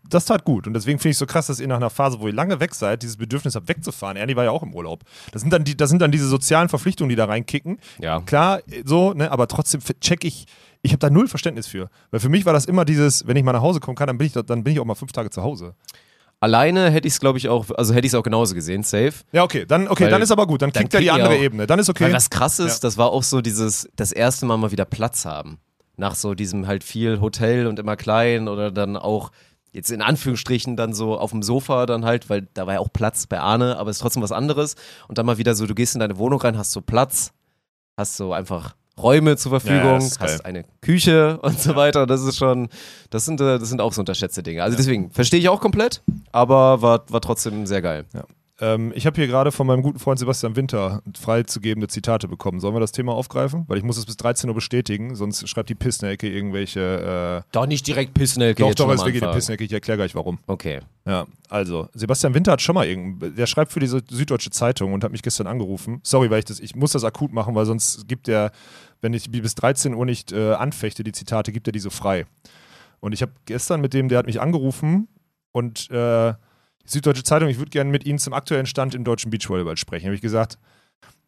das 0.09 0.25
tat 0.25 0.43
gut 0.45 0.65
und 0.67 0.73
deswegen 0.73 0.97
finde 0.99 1.09
ich 1.11 1.15
es 1.15 1.19
so 1.19 1.25
krass, 1.25 1.47
dass 1.47 1.59
ihr 1.59 1.67
nach 1.67 1.75
einer 1.77 1.89
Phase, 1.89 2.19
wo 2.19 2.27
ihr 2.27 2.33
lange 2.33 2.59
weg 2.59 2.73
seid, 2.73 3.03
dieses 3.03 3.17
Bedürfnis 3.17 3.55
habt 3.55 3.67
wegzufahren. 3.67 4.17
Ernie 4.17 4.35
war 4.35 4.43
ja 4.45 4.51
auch 4.51 4.63
im 4.63 4.73
Urlaub. 4.73 5.03
Das 5.31 5.41
sind 5.41 5.51
dann, 5.51 5.63
die, 5.63 5.75
das 5.77 5.89
sind 5.89 6.01
dann 6.01 6.11
diese 6.11 6.27
sozialen 6.27 6.69
Verpflichtungen, 6.69 7.09
die 7.09 7.15
da 7.15 7.25
reinkicken. 7.25 7.79
Ja. 7.99 8.21
Klar, 8.21 8.61
so, 8.85 9.13
ne, 9.13 9.31
aber 9.31 9.47
trotzdem 9.47 9.81
check 10.01 10.23
ich, 10.23 10.45
ich 10.81 10.91
habe 10.91 10.99
da 10.99 11.09
null 11.09 11.27
Verständnis 11.27 11.67
für. 11.67 11.89
Weil 12.11 12.19
für 12.19 12.29
mich 12.29 12.45
war 12.45 12.53
das 12.53 12.65
immer 12.65 12.85
dieses, 12.85 13.27
wenn 13.27 13.35
ich 13.35 13.43
mal 13.43 13.51
nach 13.53 13.61
Hause 13.61 13.79
kommen 13.79 13.95
kann, 13.95 14.07
dann 14.07 14.17
bin 14.17 14.27
ich, 14.27 14.33
da- 14.33 14.43
dann 14.43 14.63
bin 14.63 14.73
ich 14.73 14.79
auch 14.79 14.85
mal 14.85 14.95
fünf 14.95 15.11
Tage 15.11 15.29
zu 15.29 15.43
Hause. 15.43 15.75
Alleine 16.39 16.91
hätte 16.91 17.07
ich 17.07 17.15
es, 17.15 17.19
glaube 17.19 17.39
ich, 17.39 17.49
auch, 17.49 17.65
also 17.75 17.93
hätte 17.93 18.05
ich 18.05 18.13
es 18.13 18.15
auch 18.15 18.23
genauso 18.23 18.53
gesehen, 18.53 18.83
safe. 18.83 19.13
Ja, 19.31 19.43
okay, 19.43 19.65
dann, 19.67 19.87
okay, 19.87 20.03
Weil 20.03 20.11
dann 20.11 20.21
ist 20.21 20.31
aber 20.31 20.45
gut. 20.45 20.61
Dann 20.61 20.71
kriegt 20.71 20.93
er 20.93 20.99
die 21.01 21.09
andere 21.09 21.29
auch- 21.33 21.39
Ebene. 21.41 21.65
Dann 21.65 21.79
ist 21.79 21.89
okay. 21.89 22.05
Weil 22.05 22.13
was 22.13 22.29
krass 22.29 22.59
ist, 22.59 22.75
Ja. 22.83 22.87
das 22.87 22.97
war 22.97 23.09
auch 23.09 23.23
so 23.23 23.41
dieses, 23.41 23.89
das 23.95 24.11
erste 24.11 24.45
Mal 24.45 24.57
mal 24.57 24.71
wieder 24.71 24.85
Platz 24.85 25.25
haben. 25.25 25.57
Nach 25.95 26.13
so 26.13 26.35
diesem 26.35 26.67
halt 26.67 26.83
viel 26.83 27.21
Hotel 27.21 27.65
und 27.65 27.79
immer 27.79 27.95
klein 27.95 28.47
oder 28.47 28.69
dann 28.71 28.97
auch 28.97 29.31
jetzt 29.71 29.89
in 29.89 30.03
Anführungsstrichen 30.03 30.75
dann 30.77 30.93
so 30.93 31.17
auf 31.17 31.31
dem 31.31 31.41
Sofa 31.41 31.87
dann 31.87 32.05
halt, 32.05 32.29
weil 32.29 32.47
da 32.53 32.67
war 32.67 32.75
ja 32.75 32.79
auch 32.81 32.93
Platz 32.93 33.25
bei 33.25 33.39
Arne, 33.39 33.77
aber 33.77 33.89
es 33.89 33.97
ist 33.97 34.01
trotzdem 34.01 34.21
was 34.21 34.31
anderes. 34.31 34.75
Und 35.07 35.17
dann 35.17 35.25
mal 35.25 35.39
wieder 35.39 35.55
so, 35.55 35.65
du 35.65 35.73
gehst 35.73 35.95
in 35.95 35.99
deine 35.99 36.17
Wohnung 36.19 36.39
rein, 36.39 36.55
hast 36.57 36.71
so 36.71 36.81
Platz, 36.81 37.31
hast 37.97 38.15
so 38.15 38.31
einfach 38.33 38.75
Räume 38.97 39.37
zur 39.37 39.51
Verfügung, 39.59 40.01
Ja, 40.01 40.19
hast 40.19 40.45
eine 40.45 40.65
Küche 40.81 41.39
und 41.41 41.59
so 41.59 41.75
weiter. 41.75 42.05
Das 42.07 42.23
ist 42.23 42.37
schon, 42.37 42.69
das 43.09 43.25
sind, 43.25 43.39
äh, 43.41 43.59
das 43.59 43.69
sind 43.69 43.81
auch 43.81 43.93
so 43.93 44.01
unterschätzte 44.01 44.43
Dinge. 44.43 44.63
Also 44.63 44.77
deswegen 44.77 45.11
verstehe 45.11 45.39
ich 45.39 45.49
auch 45.49 45.61
komplett, 45.61 46.01
aber 46.31 46.81
war, 46.81 47.03
war 47.09 47.21
trotzdem 47.21 47.65
sehr 47.65 47.81
geil. 47.81 48.05
ähm, 48.59 48.91
ich 48.95 49.05
habe 49.05 49.15
hier 49.17 49.27
gerade 49.27 49.51
von 49.51 49.67
meinem 49.67 49.83
guten 49.83 49.99
Freund 49.99 50.17
Sebastian 50.17 50.55
Winter 50.55 51.03
freizugebende 51.19 51.87
Zitate 51.87 52.27
bekommen. 52.27 52.59
Sollen 52.59 52.73
wir 52.75 52.79
das 52.79 52.91
Thema 52.91 53.13
aufgreifen? 53.13 53.65
Weil 53.67 53.77
ich 53.77 53.83
muss 53.83 53.97
es 53.97 54.05
bis 54.07 54.17
13 54.17 54.49
Uhr 54.49 54.55
bestätigen, 54.55 55.15
sonst 55.15 55.47
schreibt 55.47 55.69
die 55.69 55.75
Pissnelke 55.75 56.27
irgendwelche. 56.27 57.43
Äh, 57.45 57.49
Doch 57.51 57.67
nicht 57.67 57.85
direkt 57.85 58.15
Pissnelke 58.15 58.63
doch, 58.63 58.73
doch, 58.73 58.89
es 58.89 59.01
wirklich 59.01 59.21
eine 59.21 59.27
Anfang. 59.29 59.37
Pissnelke. 59.37 59.63
Ich 59.63 59.73
erkläre 59.73 59.97
gleich 59.97 60.15
warum. 60.15 60.39
Okay. 60.47 60.79
Ja, 61.05 61.25
also, 61.49 61.87
Sebastian 61.93 62.33
Winter 62.33 62.51
hat 62.53 62.61
schon 62.61 62.75
mal 62.75 62.85
irgendein, 62.85 63.35
der 63.35 63.45
schreibt 63.45 63.71
für 63.71 63.79
diese 63.79 64.01
Süddeutsche 64.09 64.49
Zeitung 64.49 64.91
und 64.91 65.03
hat 65.05 65.11
mich 65.11 65.21
gestern 65.21 65.47
angerufen. 65.47 65.99
Sorry, 66.03 66.29
weil 66.29 66.39
ich 66.39 66.45
das, 66.45 66.59
ich 66.59 66.75
muss 66.75 66.91
das 66.91 67.03
akut 67.05 67.31
machen, 67.31 67.55
weil 67.55 67.65
sonst 67.65 68.07
gibt 68.09 68.27
der, 68.27 68.51
wenn 69.01 69.13
ich 69.13 69.29
bis 69.31 69.55
13 69.55 69.93
Uhr 69.93 70.05
nicht 70.05 70.31
äh, 70.31 70.53
anfechte, 70.53 71.03
die 71.03 71.11
Zitate, 71.11 71.51
gibt 71.51 71.67
er 71.67 71.71
die 71.71 71.79
so 71.79 71.89
frei. 71.89 72.25
Und 72.99 73.13
ich 73.13 73.21
habe 73.21 73.33
gestern 73.45 73.81
mit 73.81 73.93
dem, 73.93 74.09
der 74.09 74.19
hat 74.19 74.25
mich 74.25 74.41
angerufen 74.41 75.07
und 75.51 75.89
äh, 75.91 76.33
die 76.83 76.89
Süddeutsche 76.89 77.23
Zeitung, 77.23 77.49
ich 77.49 77.57
würde 77.57 77.69
gerne 77.69 77.91
mit 77.91 78.05
Ihnen 78.05 78.19
zum 78.19 78.33
aktuellen 78.33 78.65
Stand 78.65 78.95
im 78.95 79.03
deutschen 79.03 79.29
Beachvolleyball 79.29 79.77
sprechen. 79.77 80.05
Habe 80.05 80.15
ich 80.15 80.21
gesagt, 80.21 80.57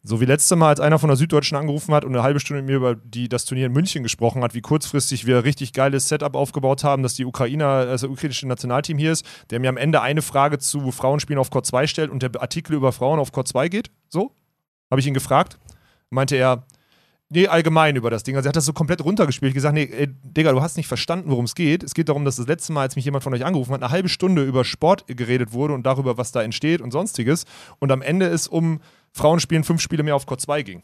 So 0.02 0.18
wie 0.18 0.24
letztes 0.24 0.56
Mal, 0.56 0.70
als 0.70 0.80
einer 0.80 0.98
von 0.98 1.08
der 1.08 1.16
Süddeutschen 1.16 1.58
angerufen 1.58 1.94
hat 1.94 2.06
und 2.06 2.14
eine 2.14 2.22
halbe 2.22 2.40
Stunde 2.40 2.62
mit 2.62 2.70
mir 2.70 2.76
über 2.76 2.94
die, 2.94 3.28
das 3.28 3.44
Turnier 3.44 3.66
in 3.66 3.72
München 3.72 4.02
gesprochen 4.02 4.42
hat, 4.42 4.54
wie 4.54 4.62
kurzfristig 4.62 5.26
wir 5.26 5.44
richtig 5.44 5.74
geiles 5.74 6.08
Setup 6.08 6.34
aufgebaut 6.34 6.84
haben, 6.84 7.02
dass 7.02 7.14
die 7.14 7.26
Ukrainer, 7.26 7.66
also 7.66 8.06
das 8.06 8.16
ukrainische 8.16 8.48
Nationalteam 8.48 8.96
hier 8.96 9.12
ist, 9.12 9.26
der 9.50 9.60
mir 9.60 9.68
am 9.68 9.76
Ende 9.76 10.00
eine 10.00 10.22
Frage 10.22 10.58
zu 10.58 10.90
Frauenspielen 10.90 11.38
auf 11.38 11.50
Court 11.50 11.66
2 11.66 11.86
stellt 11.86 12.10
und 12.10 12.22
der 12.22 12.30
Artikel 12.40 12.74
über 12.74 12.92
Frauen 12.92 13.18
auf 13.18 13.30
Court 13.30 13.46
2 13.46 13.68
geht. 13.68 13.90
So, 14.08 14.34
habe 14.90 15.00
ich 15.00 15.06
ihn 15.06 15.12
gefragt. 15.12 15.58
Meinte 16.08 16.36
er, 16.36 16.64
Nee, 17.32 17.46
allgemein 17.46 17.94
über 17.94 18.10
das 18.10 18.24
Ding. 18.24 18.34
Also 18.34 18.48
er 18.48 18.50
hat 18.50 18.56
das 18.56 18.64
so 18.64 18.72
komplett 18.72 19.04
runtergespielt. 19.04 19.50
Ich 19.50 19.54
gesagt, 19.54 19.74
nee, 19.74 19.84
ey, 19.84 20.08
Digga, 20.08 20.50
du 20.50 20.60
hast 20.60 20.76
nicht 20.76 20.88
verstanden, 20.88 21.30
worum 21.30 21.44
es 21.44 21.54
geht. 21.54 21.84
Es 21.84 21.94
geht 21.94 22.08
darum, 22.08 22.24
dass 22.24 22.36
das 22.36 22.48
letzte 22.48 22.72
Mal, 22.72 22.82
als 22.82 22.96
mich 22.96 23.04
jemand 23.04 23.22
von 23.22 23.32
euch 23.32 23.44
angerufen 23.44 23.72
hat, 23.72 23.82
eine 23.82 23.92
halbe 23.92 24.08
Stunde 24.08 24.42
über 24.42 24.64
Sport 24.64 25.04
geredet 25.06 25.52
wurde 25.52 25.74
und 25.74 25.84
darüber, 25.86 26.18
was 26.18 26.32
da 26.32 26.42
entsteht 26.42 26.80
und 26.80 26.90
sonstiges. 26.90 27.44
Und 27.78 27.92
am 27.92 28.02
Ende 28.02 28.26
es 28.26 28.48
um 28.48 28.80
Frauenspielen 29.12 29.62
fünf 29.62 29.80
Spiele 29.80 30.02
mehr 30.02 30.16
auf 30.16 30.26
Court 30.26 30.40
2 30.40 30.62
ging. 30.62 30.82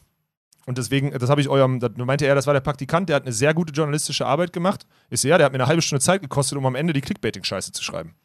Und 0.65 0.77
deswegen, 0.77 1.11
das 1.11 1.29
habe 1.29 1.41
ich 1.41 1.49
eurem, 1.49 1.81
da 1.81 1.89
meinte 1.97 2.25
er, 2.25 2.35
das 2.35 2.47
war 2.47 2.53
der 2.53 2.61
Praktikant, 2.61 3.09
der 3.09 3.17
hat 3.17 3.23
eine 3.23 3.33
sehr 3.33 3.53
gute 3.53 3.73
journalistische 3.73 4.25
Arbeit 4.25 4.53
gemacht. 4.53 4.85
Ich 5.09 5.19
sehe, 5.19 5.31
ja, 5.31 5.37
der 5.37 5.45
hat 5.45 5.51
mir 5.51 5.59
eine 5.59 5.67
halbe 5.67 5.81
Stunde 5.81 6.01
Zeit 6.01 6.21
gekostet, 6.21 6.57
um 6.57 6.65
am 6.65 6.75
Ende 6.75 6.93
die 6.93 7.01
Clickbaiting-Scheiße 7.01 7.73
zu 7.73 7.83
schreiben. 7.83 8.15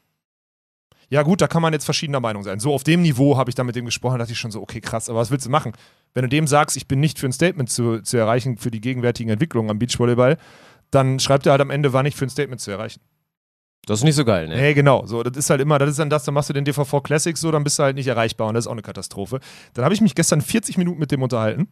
Ja, 1.11 1.23
gut, 1.23 1.41
da 1.41 1.47
kann 1.47 1.62
man 1.62 1.73
jetzt 1.73 1.85
verschiedener 1.85 2.21
Meinung 2.21 2.43
sein. 2.43 2.59
So 2.61 2.73
auf 2.73 2.85
dem 2.85 3.03
Niveau 3.03 3.37
habe 3.37 3.51
ich 3.51 3.55
dann 3.55 3.67
mit 3.67 3.77
dem 3.77 3.85
gesprochen, 3.85 4.15
da 4.15 4.19
dachte 4.19 4.33
ich 4.33 4.38
schon 4.38 4.51
so, 4.51 4.62
okay, 4.62 4.81
krass, 4.81 5.09
aber 5.09 5.19
was 5.19 5.31
willst 5.31 5.47
du 5.47 5.51
machen? 5.51 5.73
Wenn 6.15 6.23
du 6.23 6.29
dem 6.29 6.47
sagst, 6.47 6.77
ich 6.77 6.88
bin 6.88 7.01
nicht 7.01 7.19
für 7.19 7.27
ein 7.27 7.33
Statement 7.33 7.71
zu, 7.71 8.01
zu 8.01 8.17
erreichen 8.17 8.57
für 8.57 8.71
die 8.71 8.81
gegenwärtigen 8.81 9.31
Entwicklungen 9.31 9.71
am 9.71 9.79
Beachvolleyball, 9.79 10.38
dann 10.91 11.21
schreibt 11.21 11.47
er 11.47 11.53
halt 11.53 11.61
am 11.61 11.71
Ende, 11.71 11.93
war 11.93 12.03
nicht 12.03 12.17
für 12.17 12.27
ein 12.27 12.31
Statement 12.31 12.61
zu 12.61 12.71
erreichen. 12.71 13.01
Das 13.87 13.99
ist 13.99 14.05
nicht 14.05 14.15
so 14.15 14.25
geil, 14.25 14.47
ne? 14.47 14.57
Nee, 14.57 14.75
genau. 14.75 15.07
So, 15.07 15.25
das 15.25 15.37
ist 15.37 15.51
halt 15.51 15.61
immer, 15.61 15.79
das 15.79 15.91
ist 15.91 15.99
dann 15.99 16.09
das, 16.09 16.23
dann 16.23 16.35
machst 16.35 16.49
du 16.49 16.53
den 16.53 16.65
DVV 16.65 17.03
Classics 17.03 17.41
so, 17.41 17.51
dann 17.51 17.65
bist 17.65 17.79
du 17.79 17.83
halt 17.83 17.97
nicht 17.97 18.07
erreichbar 18.07 18.47
und 18.49 18.55
das 18.55 18.65
ist 18.65 18.69
auch 18.69 18.73
eine 18.73 18.83
Katastrophe. 18.83 19.41
Dann 19.75 19.85
habe 19.85 19.93
ich 19.93 20.01
mich 20.01 20.15
gestern 20.15 20.41
40 20.41 20.79
Minuten 20.79 21.01
mit 21.01 21.11
dem 21.11 21.21
unterhalten. 21.23 21.69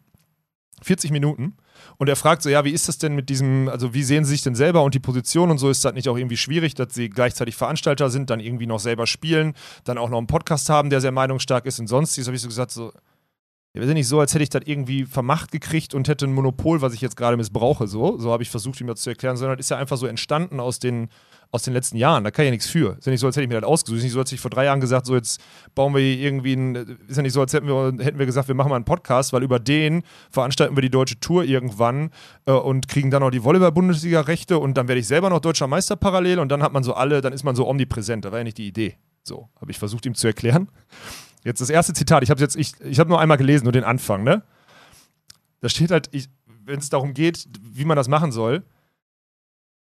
40 0.83 1.11
Minuten. 1.11 1.57
Und 1.97 2.09
er 2.09 2.16
fragt 2.16 2.43
so, 2.43 2.49
ja, 2.49 2.64
wie 2.64 2.71
ist 2.71 2.88
das 2.88 2.99
denn 2.99 3.14
mit 3.14 3.29
diesem, 3.29 3.69
also 3.69 3.95
wie 3.95 4.03
sehen 4.03 4.25
Sie 4.25 4.33
sich 4.33 4.43
denn 4.43 4.55
selber 4.55 4.83
und 4.83 4.95
die 4.95 5.01
Position 5.01 5.51
und 5.51 5.59
so, 5.59 5.71
ist 5.71 5.85
das 5.85 5.95
nicht 5.95 6.09
auch 6.09 6.16
irgendwie 6.16 6.37
schwierig, 6.37 6.75
dass 6.75 6.95
Sie 6.95 7.09
gleichzeitig 7.09 7.57
Veranstalter 7.57 8.11
sind, 8.11 8.31
dann 8.31 8.40
irgendwie 8.40 8.66
noch 8.66 8.81
selber 8.81 9.07
spielen, 9.07 9.55
dann 9.85 9.99
auch 9.99 10.11
noch 10.11 10.19
einen 10.19 10.27
Podcast 10.27 10.69
haben, 10.69 10.90
der 10.90 11.01
sehr 11.01 11.12
meinungsstark 11.12 11.66
ist 11.66 11.79
und 11.81 11.87
sonstiges, 11.87 12.27
habe 12.27 12.37
ich 12.37 12.43
so 12.43 12.49
gesagt, 12.49 12.71
so, 12.71 12.93
ja, 13.73 13.81
wir 13.81 13.87
sind 13.87 13.95
nicht 13.95 14.09
so, 14.09 14.19
als 14.19 14.35
hätte 14.35 14.43
ich 14.43 14.51
das 14.51 14.62
irgendwie 14.64 15.05
vermacht 15.05 15.53
gekriegt 15.53 15.95
und 15.95 16.09
hätte 16.09 16.27
ein 16.27 16.33
Monopol, 16.33 16.81
was 16.81 16.93
ich 16.93 17.01
jetzt 17.01 17.16
gerade 17.16 17.37
missbrauche, 17.37 17.87
so. 17.87 18.19
So 18.19 18.33
habe 18.33 18.43
ich 18.43 18.51
versucht, 18.51 18.81
ihm 18.81 18.88
das 18.88 19.01
zu 19.01 19.11
erklären, 19.11 19.37
sondern 19.37 19.57
das 19.57 19.66
ist 19.66 19.71
ja 19.71 19.77
einfach 19.77 19.97
so 19.97 20.07
entstanden 20.07 20.59
aus 20.59 20.81
den, 20.81 21.09
aus 21.53 21.63
den 21.63 21.75
letzten 21.75 21.97
Jahren. 21.97 22.23
Da 22.23 22.31
kann 22.31 22.45
ich 22.45 22.49
ja 22.49 22.53
nichts 22.53 22.69
für. 22.69 22.97
Ist 22.97 23.07
ja 23.07 23.11
nicht 23.11 23.21
so, 23.21 23.27
als 23.27 23.37
hätte 23.37 23.45
ich 23.45 23.49
mir 23.49 23.61
das 23.61 23.69
ausgesucht. 23.69 23.99
Ist 23.99 24.05
nicht 24.05 24.13
so, 24.13 24.21
als 24.21 24.29
hätte 24.31 24.37
ich 24.37 24.41
vor 24.41 24.51
drei 24.51 24.65
Jahren 24.67 24.81
gesagt, 24.81 25.07
so 25.07 25.15
jetzt 25.15 25.41
bauen 25.75 25.95
wir 25.95 26.01
irgendwie 26.01 26.55
ein. 26.55 26.75
Ist 27.09 27.17
ja 27.17 27.23
nicht 27.23 27.33
so, 27.33 27.41
als 27.41 27.53
hätten 27.53 27.67
wir, 27.67 28.05
hätten 28.05 28.19
wir 28.19 28.27
gesagt, 28.27 28.49
wir 28.49 28.55
machen 28.55 28.69
mal 28.69 28.77
einen 28.77 28.85
Podcast, 28.85 29.33
weil 29.33 29.43
über 29.43 29.59
den 29.59 30.03
veranstalten 30.31 30.77
wir 30.77 30.83
die 30.83 30.91
deutsche 30.91 31.19
Tour 31.19 31.45
irgendwann 31.45 32.11
äh, 32.47 32.53
und 32.53 32.89
kriegen 32.89 33.11
dann 33.11 33.23
noch 33.23 33.31
die 33.31 33.43
Volleyball-Bundesliga-Rechte 33.43 34.59
und 34.59 34.75
dann 34.77 34.87
werde 34.89 35.01
ich 35.01 35.07
selber 35.07 35.29
noch 35.31 35.41
deutscher 35.41 35.67
Meister 35.67 35.97
parallel 35.97 36.39
und 36.39 36.51
dann 36.51 36.63
hat 36.63 36.73
man 36.73 36.85
so 36.85 36.95
alle, 36.95 37.21
dann 37.21 37.33
ist 37.33 37.43
man 37.43 37.57
so 37.57 37.67
omnipräsent. 37.67 38.25
Da 38.25 38.31
war 38.31 38.39
ja 38.39 38.45
nicht 38.45 38.59
die 38.59 38.69
Idee. 38.69 38.97
So, 39.23 39.49
habe 39.61 39.71
ich 39.71 39.79
versucht, 39.79 40.07
ihm 40.07 40.15
zu 40.15 40.27
erklären. 40.27 40.69
Jetzt 41.45 41.61
das 41.61 41.71
erste 41.71 41.95
Zitat, 41.95 42.23
ich 42.23 42.31
habe 42.31 42.41
jetzt, 42.41 42.57
ich, 42.57 42.75
ich 42.81 42.99
habe 43.01 43.11
nur 43.11 43.21
einmal 43.21 43.39
gelesen, 43.39 43.65
nur 43.65 43.73
den 43.73 43.85
Anfang, 43.85 44.25
ne? 44.25 44.43
Da 45.61 45.69
steht 45.69 45.91
halt, 45.91 46.11
wenn 46.65 46.79
es 46.79 46.89
darum 46.89 47.13
geht, 47.13 47.49
wie 47.61 47.85
man 47.85 47.97
das 47.97 48.09
machen 48.09 48.33
soll, 48.33 48.63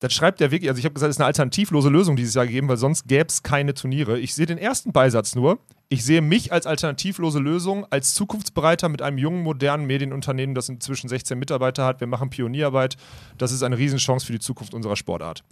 dann 0.00 0.10
schreibt 0.10 0.40
der 0.40 0.50
wirklich, 0.50 0.70
also 0.70 0.78
ich 0.78 0.84
habe 0.84 0.94
gesagt, 0.94 1.10
es 1.10 1.16
ist 1.16 1.20
eine 1.20 1.26
alternativlose 1.26 1.88
Lösung 1.88 2.14
dieses 2.14 2.34
Jahr 2.34 2.46
gegeben, 2.46 2.68
weil 2.68 2.76
sonst 2.76 3.08
gäbe 3.08 3.26
es 3.28 3.42
keine 3.42 3.74
Turniere. 3.74 4.18
Ich 4.18 4.34
sehe 4.34 4.46
den 4.46 4.58
ersten 4.58 4.92
Beisatz 4.92 5.34
nur. 5.34 5.58
Ich 5.88 6.04
sehe 6.04 6.22
mich 6.22 6.52
als 6.52 6.66
alternativlose 6.66 7.38
Lösung, 7.40 7.86
als 7.90 8.14
Zukunftsbereiter 8.14 8.88
mit 8.88 9.02
einem 9.02 9.18
jungen, 9.18 9.42
modernen 9.42 9.86
Medienunternehmen, 9.86 10.54
das 10.54 10.68
inzwischen 10.68 11.08
16 11.08 11.38
Mitarbeiter 11.38 11.84
hat. 11.84 12.00
Wir 12.00 12.06
machen 12.06 12.30
Pionierarbeit. 12.30 12.96
Das 13.38 13.50
ist 13.50 13.62
eine 13.62 13.78
Riesenchance 13.78 14.24
für 14.26 14.32
die 14.32 14.38
Zukunft 14.38 14.74
unserer 14.74 14.96
Sportart. 14.96 15.42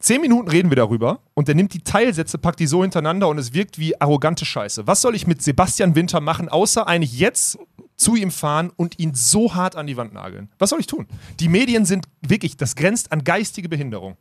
Zehn 0.00 0.20
Minuten 0.20 0.48
reden 0.48 0.70
wir 0.70 0.76
darüber 0.76 1.18
und 1.34 1.48
der 1.48 1.56
nimmt 1.56 1.74
die 1.74 1.82
Teilsätze, 1.82 2.38
packt 2.38 2.60
die 2.60 2.68
so 2.68 2.82
hintereinander 2.82 3.28
und 3.28 3.36
es 3.36 3.52
wirkt 3.52 3.80
wie 3.80 4.00
arrogante 4.00 4.44
Scheiße. 4.44 4.86
Was 4.86 5.00
soll 5.00 5.16
ich 5.16 5.26
mit 5.26 5.42
Sebastian 5.42 5.96
Winter 5.96 6.20
machen, 6.20 6.48
außer 6.48 6.86
eigentlich 6.86 7.18
jetzt 7.18 7.58
zu 7.98 8.16
ihm 8.16 8.30
fahren 8.30 8.70
und 8.74 8.98
ihn 8.98 9.14
so 9.14 9.54
hart 9.54 9.76
an 9.76 9.86
die 9.86 9.98
Wand 9.98 10.14
nageln? 10.14 10.50
Was 10.58 10.70
soll 10.70 10.80
ich 10.80 10.86
tun? 10.86 11.06
Die 11.40 11.48
Medien 11.48 11.84
sind 11.84 12.06
wirklich, 12.22 12.56
das 12.56 12.74
grenzt 12.74 13.12
an 13.12 13.24
geistige 13.24 13.68
Behinderung. 13.68 14.16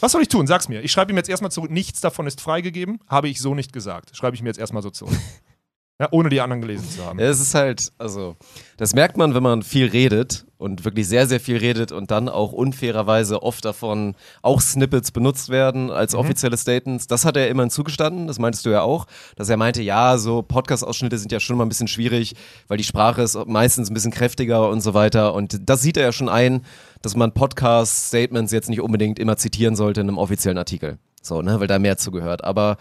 Was 0.00 0.12
soll 0.12 0.22
ich 0.22 0.28
tun? 0.28 0.46
Sag's 0.48 0.68
mir. 0.68 0.82
Ich 0.82 0.90
schreibe 0.90 1.12
ihm 1.12 1.16
jetzt 1.16 1.28
erstmal 1.28 1.52
zurück, 1.52 1.70
nichts 1.70 2.00
davon 2.00 2.26
ist 2.26 2.40
freigegeben, 2.40 2.98
habe 3.06 3.28
ich 3.28 3.40
so 3.40 3.54
nicht 3.54 3.72
gesagt. 3.72 4.16
Schreibe 4.16 4.34
ich 4.34 4.42
mir 4.42 4.48
jetzt 4.48 4.58
erstmal 4.58 4.82
so 4.82 4.90
zurück. 4.90 5.16
Ja, 6.00 6.08
ohne 6.10 6.28
die 6.28 6.40
anderen 6.40 6.60
gelesen 6.60 6.90
zu 6.90 7.04
haben. 7.04 7.20
Ja, 7.20 7.26
es 7.26 7.40
ist 7.40 7.54
halt, 7.54 7.92
also, 7.98 8.34
das 8.76 8.94
merkt 8.96 9.16
man, 9.16 9.32
wenn 9.36 9.44
man 9.44 9.62
viel 9.62 9.86
redet 9.86 10.44
und 10.58 10.84
wirklich 10.84 11.06
sehr, 11.06 11.28
sehr 11.28 11.38
viel 11.38 11.56
redet 11.58 11.92
und 11.92 12.10
dann 12.10 12.28
auch 12.28 12.50
unfairerweise 12.50 13.44
oft 13.44 13.64
davon 13.64 14.16
auch 14.42 14.60
Snippets 14.60 15.12
benutzt 15.12 15.50
werden 15.50 15.92
als 15.92 16.12
Mhm. 16.14 16.18
offizielle 16.18 16.56
Statements. 16.56 17.06
Das 17.06 17.24
hat 17.24 17.36
er 17.36 17.48
immerhin 17.48 17.70
zugestanden, 17.70 18.26
das 18.26 18.40
meintest 18.40 18.66
du 18.66 18.70
ja 18.70 18.82
auch, 18.82 19.06
dass 19.36 19.48
er 19.48 19.56
meinte, 19.56 19.82
ja, 19.82 20.18
so 20.18 20.42
Podcast-Ausschnitte 20.42 21.16
sind 21.16 21.30
ja 21.30 21.38
schon 21.38 21.56
mal 21.56 21.64
ein 21.64 21.68
bisschen 21.68 21.86
schwierig, 21.86 22.34
weil 22.66 22.76
die 22.78 22.82
Sprache 22.84 23.22
ist 23.22 23.38
meistens 23.46 23.88
ein 23.88 23.94
bisschen 23.94 24.10
kräftiger 24.10 24.68
und 24.70 24.80
so 24.80 24.94
weiter. 24.94 25.32
Und 25.32 25.60
das 25.70 25.80
sieht 25.82 25.96
er 25.96 26.02
ja 26.02 26.12
schon 26.12 26.28
ein, 26.28 26.62
dass 27.02 27.14
man 27.14 27.30
Podcast-Statements 27.32 28.50
jetzt 28.50 28.68
nicht 28.68 28.80
unbedingt 28.80 29.20
immer 29.20 29.36
zitieren 29.36 29.76
sollte 29.76 30.00
in 30.00 30.08
einem 30.08 30.18
offiziellen 30.18 30.58
Artikel. 30.58 30.98
So, 31.22 31.40
ne, 31.40 31.60
weil 31.60 31.68
da 31.68 31.78
mehr 31.78 31.98
zugehört. 31.98 32.42
Aber 32.42 32.78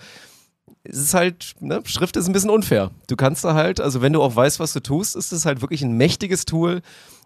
es 0.83 0.97
ist 0.97 1.13
halt, 1.13 1.55
ne, 1.59 1.81
Schrift 1.85 2.17
ist 2.17 2.27
ein 2.27 2.33
bisschen 2.33 2.49
unfair. 2.49 2.91
Du 3.07 3.15
kannst 3.15 3.45
da 3.45 3.53
halt, 3.53 3.79
also 3.79 4.01
wenn 4.01 4.13
du 4.13 4.21
auch 4.21 4.35
weißt, 4.35 4.59
was 4.59 4.73
du 4.73 4.81
tust, 4.81 5.15
ist 5.15 5.31
es 5.31 5.45
halt 5.45 5.61
wirklich 5.61 5.81
ein 5.81 5.93
mächtiges 5.93 6.45
Tool, 6.45 6.81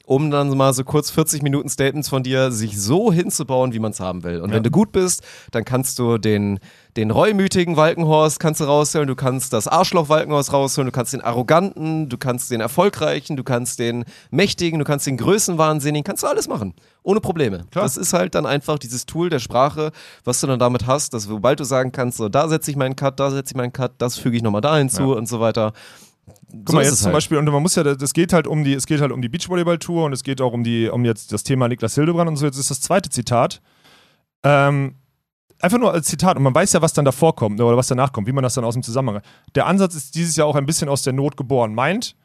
um 0.07 0.31
dann 0.31 0.55
mal 0.55 0.73
so 0.73 0.85
kurz 0.85 1.11
40 1.11 1.43
Minuten 1.43 1.67
Statements 1.67 2.07
von 2.07 2.23
dir 2.23 2.49
sich 2.53 2.79
so 2.79 3.11
hinzubauen, 3.11 3.73
wie 3.73 3.79
man 3.79 3.91
es 3.91 3.99
haben 3.99 4.23
will. 4.23 4.39
Und 4.39 4.53
wenn 4.53 4.63
du 4.63 4.71
gut 4.71 4.93
bist, 4.93 5.21
dann 5.51 5.65
kannst 5.65 5.99
du 5.99 6.17
den, 6.17 6.59
den 6.95 7.11
reumütigen 7.11 7.75
Walkenhorst 7.75 8.39
kannst 8.39 8.61
du 8.61 8.63
rausholen, 8.63 9.09
du 9.09 9.15
kannst 9.15 9.51
das 9.51 9.67
Arschloch 9.67 10.07
Walkenhorst 10.07 10.53
rausholen, 10.53 10.85
du 10.85 10.93
kannst 10.93 11.11
den 11.11 11.19
arroganten, 11.19 12.07
du 12.07 12.17
kannst 12.17 12.49
den 12.51 12.61
erfolgreichen, 12.61 13.35
du 13.35 13.43
kannst 13.43 13.79
den 13.79 14.05
mächtigen, 14.31 14.79
du 14.79 14.85
kannst 14.85 15.07
den 15.07 15.17
größenwahnsinnigen, 15.17 16.05
kannst 16.05 16.23
du 16.23 16.27
alles 16.27 16.47
machen. 16.47 16.73
Ohne 17.03 17.19
Probleme. 17.19 17.65
Klar. 17.71 17.83
Das 17.83 17.97
ist 17.97 18.13
halt 18.13 18.33
dann 18.33 18.45
einfach 18.45 18.79
dieses 18.79 19.07
Tool 19.07 19.29
der 19.29 19.39
Sprache, 19.39 19.91
was 20.23 20.39
du 20.39 20.47
dann 20.47 20.57
damit 20.57 20.87
hast, 20.87 21.13
dass 21.13 21.23
sobald 21.23 21.59
du 21.59 21.65
sagen 21.65 21.91
kannst, 21.91 22.17
so 22.17 22.29
da 22.29 22.47
setze 22.47 22.71
ich 22.71 22.77
meinen 22.77 22.95
Cut, 22.95 23.19
da 23.19 23.29
setze 23.29 23.51
ich 23.51 23.57
meinen 23.57 23.73
Cut, 23.73 23.91
das 23.97 24.17
füge 24.17 24.37
ich 24.37 24.43
nochmal 24.43 24.61
da 24.61 24.77
hinzu 24.77 25.13
und 25.13 25.27
so 25.27 25.41
weiter. 25.41 25.73
Guck 26.51 26.75
mal, 26.75 26.83
jetzt 26.83 27.01
zum 27.01 27.12
Beispiel, 27.12 27.38
und 27.38 27.45
man 27.45 27.62
muss 27.62 27.75
ja, 27.75 27.83
das 27.83 28.13
geht 28.13 28.31
halt 28.31 28.47
um 28.47 28.63
die, 28.63 28.73
es 28.73 28.86
geht 28.86 29.01
halt 29.01 29.12
um 29.12 29.21
die 29.21 29.29
Beachvolleyball-Tour 29.29 30.05
und 30.05 30.13
es 30.13 30.23
geht 30.23 30.39
auch 30.41 30.53
um 30.53 30.63
die, 30.63 30.89
um 30.89 31.03
jetzt 31.03 31.33
das 31.33 31.43
Thema 31.43 31.67
Niklas 31.67 31.95
Hildebrand 31.95 32.29
und 32.29 32.38
so. 32.38 32.45
Jetzt 32.45 32.57
ist 32.57 32.71
das 32.71 32.79
zweite 32.79 33.10
Zitat. 33.10 33.62
Ähm, 34.43 34.95
einfach 35.60 35.77
nur 35.77 35.91
als 35.91 36.07
Zitat, 36.07 36.38
und 36.38 36.43
man 36.43 36.55
weiß 36.55 36.73
ja, 36.73 36.81
was 36.81 36.93
dann 36.93 37.05
davor 37.05 37.36
kommt, 37.36 37.60
oder 37.60 37.75
was 37.75 37.88
danach 37.88 38.13
kommt, 38.13 38.27
wie 38.27 38.31
man 38.31 38.43
das 38.43 38.53
dann 38.53 38.63
aus 38.63 38.75
dem 38.75 38.83
Zusammenhang. 38.83 39.21
Der 39.55 39.65
Ansatz 39.65 39.95
ist 39.95 40.15
dieses 40.15 40.36
Jahr 40.36 40.47
auch 40.47 40.55
ein 40.55 40.65
bisschen 40.65 40.88
aus 40.88 41.01
der 41.01 41.13
Not 41.13 41.36
geboren. 41.36 41.73
Meint, 41.75 42.15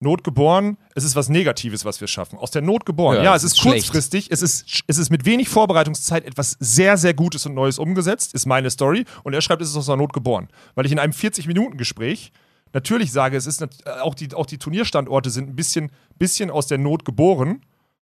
Not 0.00 0.22
geboren, 0.22 0.76
es 0.94 1.02
ist 1.02 1.16
was 1.16 1.28
Negatives, 1.28 1.84
was 1.84 2.00
wir 2.00 2.06
schaffen. 2.06 2.38
Aus 2.38 2.52
der 2.52 2.62
Not 2.62 2.86
geboren. 2.86 3.16
Ja, 3.16 3.22
Ja, 3.24 3.34
es 3.36 3.42
ist 3.42 3.52
ist 3.54 3.58
schlecht. 3.60 3.86
kurzfristig, 3.86 4.30
es 4.30 4.42
ist, 4.42 4.82
es 4.86 4.96
ist 4.96 5.10
mit 5.10 5.24
wenig 5.24 5.48
Vorbereitungszeit 5.48 6.24
etwas 6.24 6.56
sehr, 6.60 6.96
sehr 6.96 7.14
Gutes 7.14 7.46
und 7.46 7.54
Neues 7.54 7.78
umgesetzt, 7.80 8.32
ist 8.32 8.46
meine 8.46 8.70
Story. 8.70 9.04
Und 9.24 9.34
er 9.34 9.40
schreibt, 9.40 9.60
es 9.60 9.70
ist 9.70 9.76
aus 9.76 9.86
der 9.86 9.96
Not 9.96 10.12
geboren. 10.12 10.48
Weil 10.76 10.86
ich 10.86 10.92
in 10.92 10.98
einem 11.00 11.12
40-Minuten-Gespräch 11.12 12.32
natürlich 12.72 13.12
sage, 13.12 13.36
es 13.36 13.46
ist 13.46 13.62
äh, 13.62 13.66
auch 14.00 14.14
die, 14.14 14.32
auch 14.34 14.46
die 14.46 14.58
Turnierstandorte 14.58 15.30
sind 15.30 15.48
ein 15.50 15.56
bisschen, 15.56 15.90
bisschen 16.18 16.50
aus 16.50 16.66
der 16.66 16.78
Not 16.78 17.04
geboren, 17.04 17.62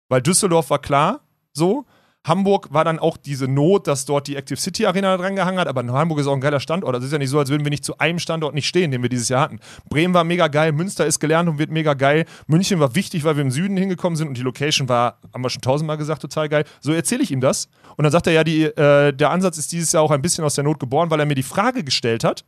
weil 0.09 0.23
Düsseldorf 0.23 0.71
war 0.71 0.81
klar, 0.81 1.21
so. 1.53 1.87
Hamburg 2.27 2.73
war 2.73 2.85
dann 2.85 2.99
auch 2.99 3.19
diese 3.19 3.49
Not, 3.49 3.87
dass 3.87 4.07
dort 4.07 4.27
die 4.29 4.37
Active 4.37 4.59
City 4.59 4.87
Arena 4.87 5.15
dran 5.19 5.37
gehangen 5.37 5.59
hat, 5.59 5.69
aber 5.69 5.85
Hamburg 5.87 6.21
ist 6.21 6.27
auch 6.27 6.33
ein 6.33 6.41
geiler 6.41 6.61
Standort. 6.61 6.95
Also 6.95 7.05
es 7.05 7.09
ist 7.09 7.13
ja 7.13 7.19
nicht 7.19 7.29
so, 7.29 7.39
als 7.39 7.51
würden 7.51 7.65
wir 7.65 7.71
nicht 7.71 7.85
zu 7.85 7.99
einem 7.99 8.19
Standort 8.19 8.55
nicht 8.55 8.67
stehen, 8.67 8.91
den 8.91 9.03
wir 9.03 9.11
dieses 9.11 9.29
Jahr 9.29 9.43
hatten. 9.43 9.61
Bremen 9.91 10.15
war 10.15 10.25
mega 10.25 10.49
geil, 10.49 10.73
Münster 10.73 11.05
ist 11.05 11.21
gelernt 11.21 11.51
und 11.51 11.59
wird 11.59 11.71
mega 11.71 11.93
geil. 11.93 12.25
München 12.47 12.81
war 12.81 12.95
wichtig, 12.95 13.25
weil 13.25 13.37
wir 13.37 13.43
im 13.43 13.51
Süden 13.51 13.77
hingekommen 13.77 14.17
sind 14.17 14.29
und 14.29 14.39
die 14.39 14.43
Location 14.43 14.89
war, 14.89 15.19
haben 15.35 15.43
wir 15.43 15.51
schon 15.51 15.61
tausendmal 15.61 15.99
gesagt, 15.99 16.23
total 16.23 16.49
geil. 16.49 16.65
So 16.81 16.93
erzähle 16.93 17.23
ich 17.23 17.31
ihm 17.31 17.43
das. 17.43 17.69
Und 17.97 18.05
dann 18.05 18.13
sagt 18.13 18.27
er 18.27 18.33
ja, 18.33 18.43
die, 18.43 18.63
äh, 18.63 19.13
der 19.13 19.31
Ansatz 19.31 19.59
ist 19.59 19.73
dieses 19.73 19.93
Jahr 19.93 20.03
auch 20.03 20.11
ein 20.11 20.23
bisschen 20.23 20.45
aus 20.45 20.55
der 20.55 20.65
Not 20.65 20.81
geboren, 20.81 21.11
weil 21.11 21.21
er 21.21 21.27
mir 21.27 21.35
die 21.35 21.43
Frage 21.43 21.85
gestellt 21.85 22.25
hat, 22.25 22.47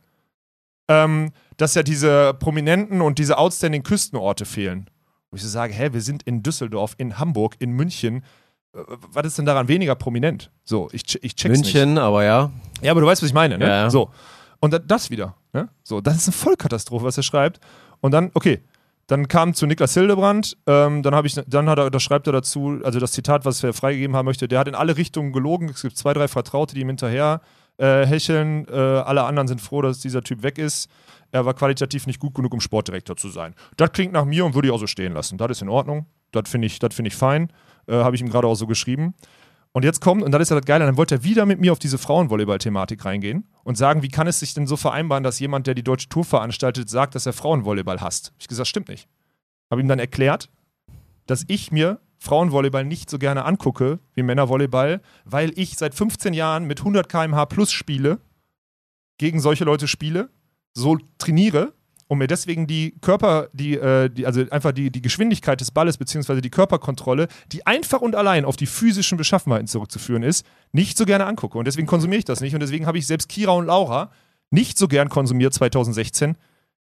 ähm, 0.87 1.31
dass 1.57 1.75
ja 1.75 1.83
diese 1.83 2.33
prominenten 2.33 3.01
und 3.01 3.19
diese 3.19 3.37
outstanding 3.37 3.83
Küstenorte 3.83 4.45
fehlen. 4.45 4.89
Wo 5.31 5.35
ich 5.35 5.43
so 5.43 5.49
sage, 5.49 5.73
hä, 5.73 5.89
wir 5.91 6.01
sind 6.01 6.23
in 6.23 6.43
Düsseldorf, 6.43 6.95
in 6.97 7.19
Hamburg, 7.19 7.55
in 7.59 7.71
München. 7.71 8.23
Äh, 8.73 8.79
Was 9.11 9.25
ist 9.25 9.37
denn 9.37 9.45
daran 9.45 9.67
weniger 9.67 9.95
prominent? 9.95 10.51
So, 10.63 10.87
ich, 10.91 11.21
ich 11.23 11.35
check's 11.35 11.59
nicht. 11.59 11.73
München, 11.73 11.97
aber 11.97 12.23
ja. 12.23 12.51
Ja, 12.81 12.91
aber 12.91 13.01
du 13.01 13.07
weißt, 13.07 13.21
was 13.21 13.29
ich 13.29 13.33
meine, 13.35 13.57
ne? 13.57 13.65
Ja, 13.67 13.75
ja. 13.83 13.89
So. 13.89 14.09
Und 14.59 14.73
da- 14.73 14.79
das 14.79 15.09
wieder, 15.09 15.35
ne? 15.53 15.69
So, 15.83 15.99
das 16.01 16.15
ist 16.17 16.27
eine 16.27 16.33
Vollkatastrophe, 16.33 17.03
was 17.05 17.17
er 17.17 17.23
schreibt. 17.23 17.59
Und 17.99 18.11
dann, 18.11 18.31
okay, 18.33 18.61
dann 19.07 19.27
kam 19.27 19.53
zu 19.53 19.65
Niklas 19.67 19.93
Hildebrand, 19.93 20.57
ähm, 20.67 21.01
dann 21.03 21.15
habe 21.15 21.27
ich, 21.27 21.35
dann 21.47 21.69
hat 21.69 21.79
er, 21.79 21.89
da 21.89 21.99
schreibt 21.99 22.27
er 22.27 22.33
dazu, 22.33 22.79
also 22.83 22.99
das 22.99 23.11
Zitat, 23.13 23.45
was 23.45 23.63
er 23.63 23.73
freigegeben 23.73 24.15
haben 24.15 24.25
möchte, 24.25 24.47
der 24.47 24.59
hat 24.59 24.67
in 24.67 24.75
alle 24.75 24.97
Richtungen 24.97 25.31
gelogen. 25.31 25.69
Es 25.69 25.81
gibt 25.81 25.97
zwei, 25.97 26.13
drei 26.13 26.27
Vertraute, 26.27 26.75
die 26.75 26.81
ihm 26.81 26.87
hinterher 26.87 27.41
äh, 27.77 28.05
hecheln. 28.05 28.67
Äh, 28.67 28.75
alle 28.75 29.23
anderen 29.23 29.47
sind 29.47 29.61
froh, 29.61 29.81
dass 29.81 29.99
dieser 29.99 30.23
Typ 30.23 30.43
weg 30.43 30.57
ist. 30.57 30.89
Er 31.31 31.45
war 31.45 31.53
qualitativ 31.53 32.07
nicht 32.07 32.19
gut 32.19 32.33
genug, 32.33 32.53
um 32.53 32.61
Sportdirektor 32.61 33.17
zu 33.17 33.29
sein. 33.29 33.53
Das 33.75 33.91
klingt 33.91 34.13
nach 34.13 34.25
mir 34.25 34.45
und 34.45 34.55
würde 34.55 34.67
ich 34.69 34.73
auch 34.73 34.79
so 34.79 34.87
stehen 34.87 35.13
lassen. 35.13 35.37
Das 35.37 35.51
ist 35.51 35.61
in 35.61 35.69
Ordnung. 35.69 36.05
Das 36.31 36.49
finde 36.49 36.67
ich, 36.67 36.79
find 36.79 37.07
ich 37.07 37.15
fein. 37.15 37.51
Äh, 37.87 37.95
Habe 37.95 38.15
ich 38.15 38.21
ihm 38.21 38.29
gerade 38.29 38.47
auch 38.47 38.55
so 38.55 38.67
geschrieben. 38.67 39.13
Und 39.73 39.83
jetzt 39.83 40.01
kommt, 40.01 40.23
und 40.23 40.31
das 40.31 40.41
ist 40.41 40.49
ja 40.49 40.55
das 40.55 40.65
Geile, 40.65 40.85
dann 40.85 40.97
wollte 40.97 41.15
er 41.15 41.23
wieder 41.23 41.45
mit 41.45 41.59
mir 41.59 41.71
auf 41.71 41.79
diese 41.79 41.97
Frauenvolleyball-Thematik 41.99 43.05
reingehen 43.05 43.47
und 43.63 43.77
sagen, 43.77 44.01
wie 44.01 44.07
kann 44.07 44.25
es 44.25 44.39
sich 44.39 44.53
denn 44.53 44.65
so 44.65 44.75
vereinbaren, 44.75 45.23
dass 45.23 45.39
jemand, 45.39 45.67
der 45.67 45.75
die 45.75 45.83
deutsche 45.83 46.09
Tour 46.09 46.23
veranstaltet, 46.23 46.89
sagt, 46.89 47.13
dass 47.13 47.25
er 47.27 47.33
Frauenvolleyball 47.33 48.01
hasst. 48.01 48.33
Ich 48.39 48.47
gesagt, 48.47 48.67
stimmt 48.67 48.87
nicht. 48.87 49.07
Habe 49.69 49.81
ihm 49.81 49.87
dann 49.87 49.99
erklärt, 49.99 50.49
dass 51.27 51.43
ich 51.47 51.71
mir 51.71 51.99
Frauenvolleyball 52.19 52.85
nicht 52.85 53.09
so 53.09 53.19
gerne 53.19 53.45
angucke 53.45 53.99
wie 54.13 54.23
Männervolleyball, 54.23 55.01
weil 55.25 55.57
ich 55.57 55.77
seit 55.77 55.95
15 55.95 56.33
Jahren 56.33 56.65
mit 56.65 56.79
100 56.79 57.09
km/h 57.09 57.45
plus 57.45 57.71
spiele, 57.71 58.19
gegen 59.17 59.39
solche 59.39 59.63
Leute 59.63 59.87
spiele, 59.87 60.29
so 60.73 60.97
trainiere 61.17 61.73
und 62.07 62.19
mir 62.19 62.27
deswegen 62.27 62.67
die 62.67 62.95
Körper, 63.01 63.49
die, 63.53 63.75
äh, 63.75 64.09
die 64.09 64.25
also 64.25 64.43
einfach 64.51 64.71
die, 64.71 64.91
die 64.91 65.01
Geschwindigkeit 65.01 65.59
des 65.59 65.71
Balles 65.71 65.97
beziehungsweise 65.97 66.41
die 66.41 66.49
Körperkontrolle, 66.49 67.27
die 67.51 67.65
einfach 67.67 68.01
und 68.01 68.15
allein 68.15 68.45
auf 68.45 68.55
die 68.55 68.65
physischen 68.65 69.17
Beschaffenheiten 69.17 69.67
zurückzuführen 69.67 70.23
ist, 70.23 70.45
nicht 70.71 70.97
so 70.97 71.05
gerne 71.05 71.25
angucke. 71.25 71.57
Und 71.57 71.65
deswegen 71.65 71.87
konsumiere 71.87 72.19
ich 72.19 72.25
das 72.25 72.41
nicht. 72.41 72.53
Und 72.53 72.61
deswegen 72.61 72.85
habe 72.85 72.97
ich 72.97 73.07
selbst 73.07 73.27
Kira 73.27 73.51
und 73.51 73.65
Laura 73.65 74.11
nicht 74.49 74.77
so 74.77 74.87
gern 74.87 75.09
konsumiert 75.09 75.53
2016 75.53 76.37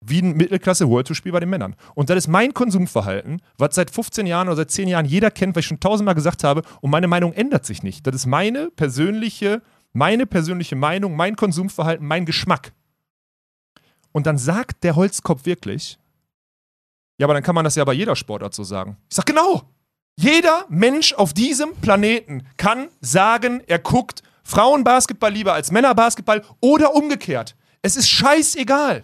wie 0.04 0.22
ein 0.22 0.36
Mittelklasse 0.36 0.89
World 0.89 1.08
Tour 1.08 1.16
Spiel 1.16 1.32
bei 1.32 1.39
den 1.39 1.49
Männern. 1.49 1.76
Und 1.93 2.10
das 2.10 2.18
ist 2.18 2.28
mein 2.28 2.54
Konsumverhalten, 2.54 3.41
was 3.58 3.76
seit 3.76 3.91
15 3.91 4.26
Jahren 4.26 4.47
oder 4.47 4.58
seit 4.58 4.72
10 4.72 4.88
Jahren 4.88 5.06
jeder 5.06 5.32
kennt, 5.32 5.56
weil 5.56 5.62
ich 5.62 5.68
schon 5.68 5.80
tausendmal 5.80 6.16
gesagt 6.16 6.43
habe, 6.43 6.64
und 6.82 6.89
meine 6.89 7.08
Meinung 7.08 7.34
ändert 7.34 7.66
sich 7.66 7.84
nicht. 7.84 8.06
Das 8.06 8.16
ist 8.16 8.26
meine 8.26 8.72
persönliche, 8.72 9.62
meine 9.93 10.26
persönliche 10.26 10.76
Meinung, 10.76 11.16
mein 11.16 11.36
Konsumverhalten, 11.36 12.06
mein 12.06 12.26
Geschmack. 12.26 12.74
Und 14.12 14.26
dann 14.26 14.38
sagt 14.38 14.84
der 14.84 14.95
Holzkopf 14.95 15.45
wirklich, 15.45 15.97
ja, 17.18 17.28
aber 17.28 17.36
dann 17.36 17.43
kann 17.43 17.56
man 17.56 17.64
das 17.64 17.76
ja 17.76 17.86
bei 17.86 17.93
jeder 17.93 18.16
Sportart 18.16 18.54
so 18.56 18.64
sagen. 18.64 18.97
Ich 19.08 19.16
sag 19.16 19.26
genau. 19.28 19.70
Jeder 20.18 20.66
Mensch 20.70 21.14
auf 21.14 21.34
diesem 21.34 21.76
Planeten 21.76 22.47
kann 22.58 22.89
sagen, 22.99 23.62
er 23.68 23.80
guckt 23.80 24.24
Frauenbasketball 24.43 25.32
lieber 25.32 25.54
als 25.54 25.72
Männerbasketball 25.72 26.43
oder 26.60 26.95
umgekehrt. 26.95 27.56
Es 27.82 27.95
ist 27.95 28.10
scheißegal. 28.10 29.04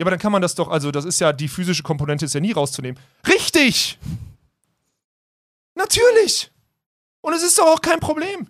Ja, 0.00 0.04
aber 0.04 0.12
dann 0.12 0.18
kann 0.18 0.32
man 0.32 0.40
das 0.40 0.54
doch, 0.54 0.68
also 0.68 0.90
das 0.90 1.04
ist 1.04 1.20
ja, 1.20 1.30
die 1.30 1.46
physische 1.46 1.82
Komponente 1.82 2.24
ist 2.24 2.32
ja 2.32 2.40
nie 2.40 2.52
rauszunehmen. 2.52 2.98
Richtig! 3.28 3.98
Natürlich! 5.74 6.50
Und 7.20 7.34
es 7.34 7.42
ist 7.42 7.58
doch 7.58 7.66
auch 7.66 7.82
kein 7.82 8.00
Problem. 8.00 8.48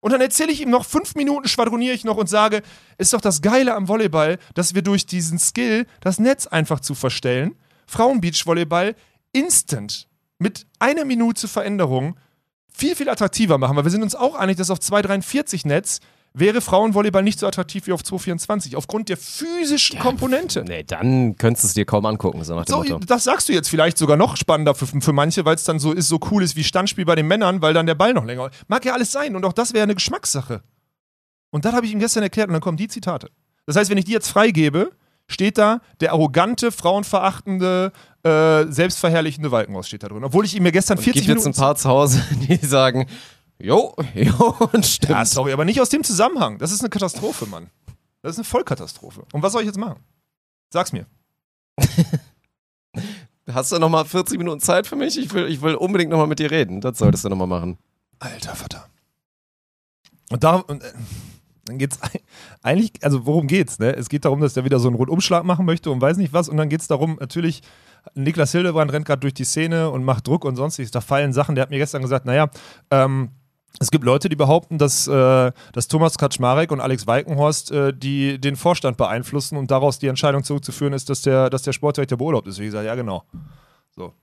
Und 0.00 0.12
dann 0.12 0.22
erzähle 0.22 0.52
ich 0.52 0.62
ihm 0.62 0.70
noch 0.70 0.86
fünf 0.86 1.14
Minuten, 1.14 1.48
schwadroniere 1.48 1.94
ich 1.94 2.04
noch 2.04 2.16
und 2.16 2.30
sage, 2.30 2.62
ist 2.96 3.12
doch 3.12 3.20
das 3.20 3.42
Geile 3.42 3.74
am 3.74 3.88
Volleyball, 3.88 4.38
dass 4.54 4.74
wir 4.74 4.80
durch 4.80 5.04
diesen 5.04 5.38
Skill 5.38 5.86
das 6.00 6.18
Netz 6.18 6.46
einfach 6.46 6.80
zu 6.80 6.94
verstellen, 6.94 7.56
Frauenbeachvolleyball 7.86 8.96
instant 9.32 10.08
mit 10.38 10.66
einer 10.78 11.04
Minute 11.04 11.46
Veränderung 11.46 12.18
viel, 12.72 12.96
viel 12.96 13.10
attraktiver 13.10 13.58
machen. 13.58 13.76
Weil 13.76 13.84
wir 13.84 13.90
sind 13.90 14.02
uns 14.02 14.14
auch 14.14 14.34
einig, 14.34 14.56
dass 14.56 14.70
auf 14.70 14.78
2,43 14.78 15.68
Netz 15.68 16.00
wäre 16.38 16.60
Frauenvolleyball 16.60 17.22
nicht 17.22 17.38
so 17.40 17.46
attraktiv 17.46 17.86
wie 17.86 17.92
auf 17.92 18.02
2,24 18.02 18.76
aufgrund 18.76 19.08
der 19.08 19.16
physischen 19.16 19.98
Komponente. 19.98 20.64
Nee, 20.66 20.84
dann 20.84 21.36
könntest 21.36 21.64
du 21.64 21.68
es 21.68 21.74
dir 21.74 21.84
kaum 21.86 22.04
angucken, 22.06 22.44
so 22.44 22.54
nach 22.54 22.64
dem 22.66 22.70
So, 22.70 22.78
Motto. 22.78 22.98
das 23.06 23.24
sagst 23.24 23.48
du 23.48 23.52
jetzt 23.54 23.68
vielleicht 23.68 23.96
sogar 23.98 24.16
noch 24.16 24.36
spannender 24.36 24.74
für, 24.74 24.86
für 24.86 25.12
manche, 25.12 25.44
weil 25.44 25.54
es 25.54 25.64
dann 25.64 25.78
so 25.78 25.92
ist, 25.92 26.08
so 26.08 26.20
cool 26.30 26.42
ist 26.42 26.54
wie 26.56 26.64
Standspiel 26.64 27.04
bei 27.06 27.14
den 27.14 27.26
Männern, 27.26 27.62
weil 27.62 27.72
dann 27.74 27.86
der 27.86 27.94
Ball 27.94 28.12
noch 28.12 28.24
länger. 28.24 28.50
Mag 28.68 28.84
ja 28.84 28.92
alles 28.92 29.10
sein 29.12 29.34
und 29.34 29.44
auch 29.44 29.52
das 29.54 29.72
wäre 29.72 29.84
eine 29.84 29.94
Geschmackssache. 29.94 30.62
Und 31.50 31.64
das 31.64 31.72
habe 31.74 31.86
ich 31.86 31.92
ihm 31.92 31.98
gestern 32.00 32.22
erklärt 32.22 32.48
und 32.48 32.52
dann 32.52 32.60
kommen 32.62 32.76
die 32.76 32.88
Zitate. 32.88 33.30
Das 33.64 33.76
heißt, 33.76 33.88
wenn 33.90 33.98
ich 33.98 34.04
die 34.04 34.12
jetzt 34.12 34.28
freigebe, 34.28 34.92
steht 35.28 35.58
da 35.58 35.80
der 36.00 36.12
arrogante, 36.12 36.70
frauenverachtende, 36.70 37.92
äh, 38.24 38.64
selbstverherrlichende 38.70 39.50
Walkenhaus 39.50 39.88
steht 39.88 40.02
da 40.02 40.08
drin. 40.08 40.22
Obwohl 40.24 40.44
ich 40.44 40.54
ihm 40.56 40.62
mir 40.62 40.72
gestern 40.72 40.98
Und 40.98 41.04
40 41.04 41.22
gibt 41.22 41.28
jetzt 41.36 41.44
Minuten. 41.44 41.58
ein 41.58 41.62
paar 41.64 41.76
zu 41.76 41.88
Hause, 41.88 42.22
die 42.48 42.56
sagen, 42.64 43.06
jo, 43.58 43.94
jo, 44.14 44.56
und 44.72 44.84
stimmt. 44.86 45.10
ja, 45.10 45.24
sorry, 45.24 45.52
aber 45.52 45.64
nicht 45.64 45.80
aus 45.80 45.88
dem 45.88 46.04
Zusammenhang. 46.04 46.58
Das 46.58 46.72
ist 46.72 46.80
eine 46.80 46.90
Katastrophe, 46.90 47.46
Mann. 47.46 47.70
Das 48.22 48.32
ist 48.32 48.38
eine 48.38 48.44
Vollkatastrophe. 48.44 49.24
Und 49.32 49.42
was 49.42 49.52
soll 49.52 49.62
ich 49.62 49.66
jetzt 49.66 49.78
machen? 49.78 50.00
Sag's 50.70 50.92
mir. 50.92 51.06
Hast 53.52 53.70
du 53.70 53.78
noch 53.78 53.88
mal 53.88 54.04
40 54.04 54.38
Minuten 54.38 54.60
Zeit 54.60 54.86
für 54.86 54.96
mich? 54.96 55.16
Ich 55.18 55.32
will, 55.32 55.46
ich 55.46 55.62
will 55.62 55.76
unbedingt 55.76 56.10
noch 56.10 56.18
mal 56.18 56.26
mit 56.26 56.38
dir 56.40 56.50
reden. 56.50 56.80
Das 56.80 56.98
solltest 56.98 57.24
du 57.24 57.28
noch 57.28 57.36
mal 57.36 57.46
machen. 57.46 57.78
Alter 58.18 58.56
Vater. 58.56 58.86
Und 60.30 60.42
da 60.42 60.56
und, 60.56 60.82
äh, 60.82 60.92
dann 61.66 61.78
geht's 61.78 62.02
ei- 62.02 62.22
eigentlich, 62.62 62.92
also 63.02 63.24
worum 63.26 63.46
geht's? 63.46 63.78
Ne? 63.78 63.94
Es 63.94 64.08
geht 64.08 64.24
darum, 64.24 64.40
dass 64.40 64.54
der 64.54 64.64
wieder 64.64 64.80
so 64.80 64.88
einen 64.88 64.96
Rundumschlag 64.96 65.44
machen 65.44 65.64
möchte 65.66 65.90
und 65.92 66.00
weiß 66.00 66.16
nicht 66.16 66.32
was. 66.32 66.48
Und 66.48 66.56
dann 66.56 66.68
geht's 66.68 66.88
darum, 66.88 67.18
natürlich, 67.20 67.62
Niklas 68.14 68.50
Hildebrand 68.52 68.92
rennt 68.92 69.06
gerade 69.06 69.20
durch 69.20 69.34
die 69.34 69.44
Szene 69.44 69.90
und 69.90 70.02
macht 70.04 70.26
Druck 70.26 70.44
und 70.44 70.56
sonstiges. 70.56 70.90
Da 70.90 71.00
fallen 71.00 71.32
Sachen. 71.32 71.54
Der 71.54 71.62
hat 71.62 71.70
mir 71.70 71.78
gestern 71.78 72.02
gesagt, 72.02 72.24
naja, 72.26 72.48
ähm, 72.90 73.30
es 73.78 73.90
gibt 73.90 74.04
Leute, 74.04 74.28
die 74.28 74.36
behaupten, 74.36 74.78
dass, 74.78 75.06
äh, 75.06 75.52
dass 75.72 75.88
Thomas 75.88 76.16
Kaczmarek 76.18 76.70
und 76.72 76.80
Alex 76.80 77.06
Walkenhorst 77.06 77.70
äh, 77.70 77.92
die, 77.92 78.40
den 78.40 78.56
Vorstand 78.56 78.96
beeinflussen 78.96 79.56
und 79.56 79.70
daraus 79.70 79.98
die 79.98 80.06
Entscheidung 80.06 80.44
zurückzuführen 80.44 80.92
ist, 80.92 81.10
dass 81.10 81.22
der, 81.22 81.50
dass 81.50 81.62
der 81.62 81.72
Sportdirektor 81.72 82.18
beurlaubt 82.18 82.48
ist. 82.48 82.58
Ich 82.58 82.70
sage, 82.70 82.86
ja, 82.86 82.94
genau. 82.94 83.24
So. 83.94 84.14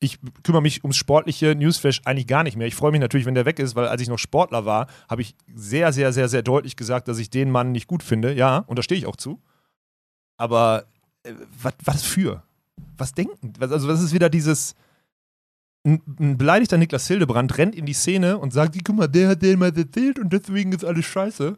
Ich 0.00 0.18
kümmere 0.42 0.62
mich 0.62 0.82
ums 0.84 0.96
sportliche 0.96 1.54
Newsflash 1.54 2.02
eigentlich 2.04 2.26
gar 2.26 2.42
nicht 2.42 2.56
mehr. 2.56 2.66
Ich 2.66 2.74
freue 2.74 2.90
mich 2.90 3.00
natürlich, 3.00 3.26
wenn 3.26 3.34
der 3.34 3.44
weg 3.44 3.58
ist, 3.58 3.74
weil 3.76 3.88
als 3.88 4.00
ich 4.02 4.08
noch 4.08 4.18
Sportler 4.18 4.64
war, 4.64 4.86
habe 5.08 5.22
ich 5.22 5.34
sehr, 5.54 5.92
sehr, 5.92 6.12
sehr, 6.12 6.28
sehr 6.28 6.42
deutlich 6.42 6.76
gesagt, 6.76 7.08
dass 7.08 7.18
ich 7.18 7.30
den 7.30 7.50
Mann 7.50 7.72
nicht 7.72 7.86
gut 7.86 8.02
finde. 8.02 8.32
Ja, 8.34 8.64
und 8.66 8.78
da 8.78 8.82
stehe 8.82 8.98
ich 8.98 9.06
auch 9.06 9.16
zu. 9.16 9.40
Aber 10.36 10.84
äh, 11.22 11.32
was, 11.84 12.02
für? 12.02 12.42
Was 12.96 13.12
denken? 13.12 13.52
Also, 13.60 13.86
das 13.86 14.02
ist 14.02 14.12
wieder 14.12 14.30
dieses. 14.30 14.74
Ein, 15.84 16.02
beleidigter 16.36 16.76
Niklas 16.76 17.06
Hildebrand 17.06 17.56
rennt 17.56 17.74
in 17.74 17.86
die 17.86 17.94
Szene 17.94 18.38
und 18.38 18.52
sagt: 18.52 18.76
Guck 18.84 18.96
mal, 18.96 19.08
der 19.08 19.30
hat 19.30 19.42
den 19.42 19.58
mal 19.58 19.76
erzählt 19.76 20.18
und 20.18 20.32
deswegen 20.32 20.72
ist 20.72 20.84
alles 20.84 21.06
scheiße. 21.06 21.56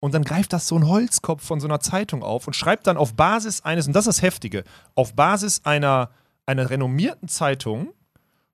Und 0.00 0.12
dann 0.12 0.22
greift 0.22 0.52
das 0.52 0.68
so 0.68 0.76
ein 0.76 0.86
Holzkopf 0.86 1.42
von 1.42 1.60
so 1.60 1.66
einer 1.66 1.80
Zeitung 1.80 2.22
auf 2.22 2.46
und 2.46 2.54
schreibt 2.54 2.86
dann 2.86 2.98
auf 2.98 3.14
Basis 3.14 3.62
eines, 3.62 3.86
und 3.86 3.94
das 3.94 4.06
ist 4.06 4.18
das 4.18 4.22
Heftige, 4.22 4.64
auf 4.94 5.14
Basis 5.14 5.62
einer, 5.64 6.10
einer 6.44 6.68
renommierten 6.68 7.26
Zeitung, 7.28 7.88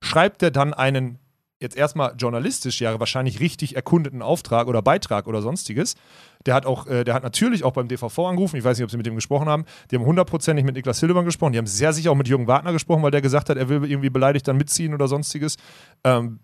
schreibt 0.01 0.45
er 0.45 0.53
dann 0.53 0.73
einen, 0.73 1.19
jetzt 1.61 1.77
erstmal 1.77 2.15
journalistisch 2.17 2.81
ja 2.81 2.99
wahrscheinlich 2.99 3.39
richtig 3.39 3.77
erkundeten 3.77 4.23
Auftrag 4.23 4.67
oder 4.67 4.81
Beitrag 4.81 5.27
oder 5.27 5.43
sonstiges. 5.43 5.95
Der 6.47 6.55
hat 6.55 6.65
auch, 6.65 6.87
äh, 6.87 7.05
der 7.05 7.13
hat 7.13 7.23
natürlich 7.23 7.65
auch 7.65 7.73
beim 7.73 7.87
DVV 7.87 8.19
angerufen, 8.21 8.57
ich 8.57 8.65
weiß 8.65 8.79
nicht, 8.79 8.85
ob 8.85 8.91
sie 8.91 8.97
mit 8.97 9.05
dem 9.05 9.15
gesprochen 9.15 9.49
haben. 9.49 9.67
Die 9.91 9.97
haben 9.97 10.07
hundertprozentig 10.07 10.65
mit 10.65 10.75
Niklas 10.75 11.01
Hildebrand 11.01 11.27
gesprochen, 11.27 11.53
die 11.53 11.59
haben 11.59 11.67
sehr 11.67 11.93
sicher 11.93 12.11
auch 12.11 12.17
mit 12.17 12.29
Jürgen 12.29 12.47
Wagner 12.47 12.73
gesprochen, 12.73 13.03
weil 13.03 13.11
der 13.11 13.21
gesagt 13.21 13.51
hat, 13.51 13.59
er 13.59 13.69
will 13.69 13.85
irgendwie 13.85 14.09
beleidigt 14.09 14.49
dann 14.49 14.57
mitziehen 14.57 14.95
oder 14.95 15.07
sonstiges. 15.07 15.57
Ähm, 16.03 16.41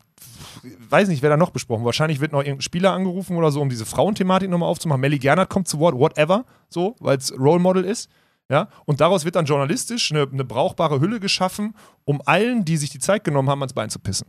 weiß 0.91 1.09
nicht, 1.09 1.23
wer 1.23 1.31
da 1.31 1.39
noch 1.39 1.51
besprochen. 1.51 1.85
Wahrscheinlich 1.87 2.21
wird 2.21 2.33
noch 2.33 2.41
irgendein 2.41 2.61
Spieler 2.61 2.93
angerufen 2.93 3.37
oder 3.37 3.51
so, 3.51 3.63
um 3.63 3.71
diese 3.71 3.87
Frauenthematik 3.87 4.51
nochmal 4.51 4.69
aufzumachen. 4.69 5.01
Melly 5.01 5.19
Gernert 5.19 5.49
kommt 5.49 5.67
zu 5.67 5.79
Wort, 5.79 5.95
whatever, 5.95 6.45
so, 6.69 6.95
weil 7.01 7.17
es 7.17 7.33
Role 7.39 7.61
Model 7.61 7.85
ist. 7.85 8.11
Ja, 8.49 8.69
und 8.85 9.01
daraus 9.01 9.25
wird 9.25 9.35
dann 9.35 9.45
journalistisch 9.45 10.13
eine, 10.13 10.29
eine 10.31 10.45
brauchbare 10.45 11.01
Hülle 11.01 11.19
geschaffen, 11.19 11.75
um 12.05 12.23
allen, 12.27 12.65
die 12.65 12.77
sich 12.77 12.91
die 12.91 13.01
Zeit 13.01 13.25
genommen 13.25 13.51
haben, 13.51 13.61
ans 13.61 13.73
Bein 13.73 13.91
zu 13.91 13.99
pissen. 13.99 14.29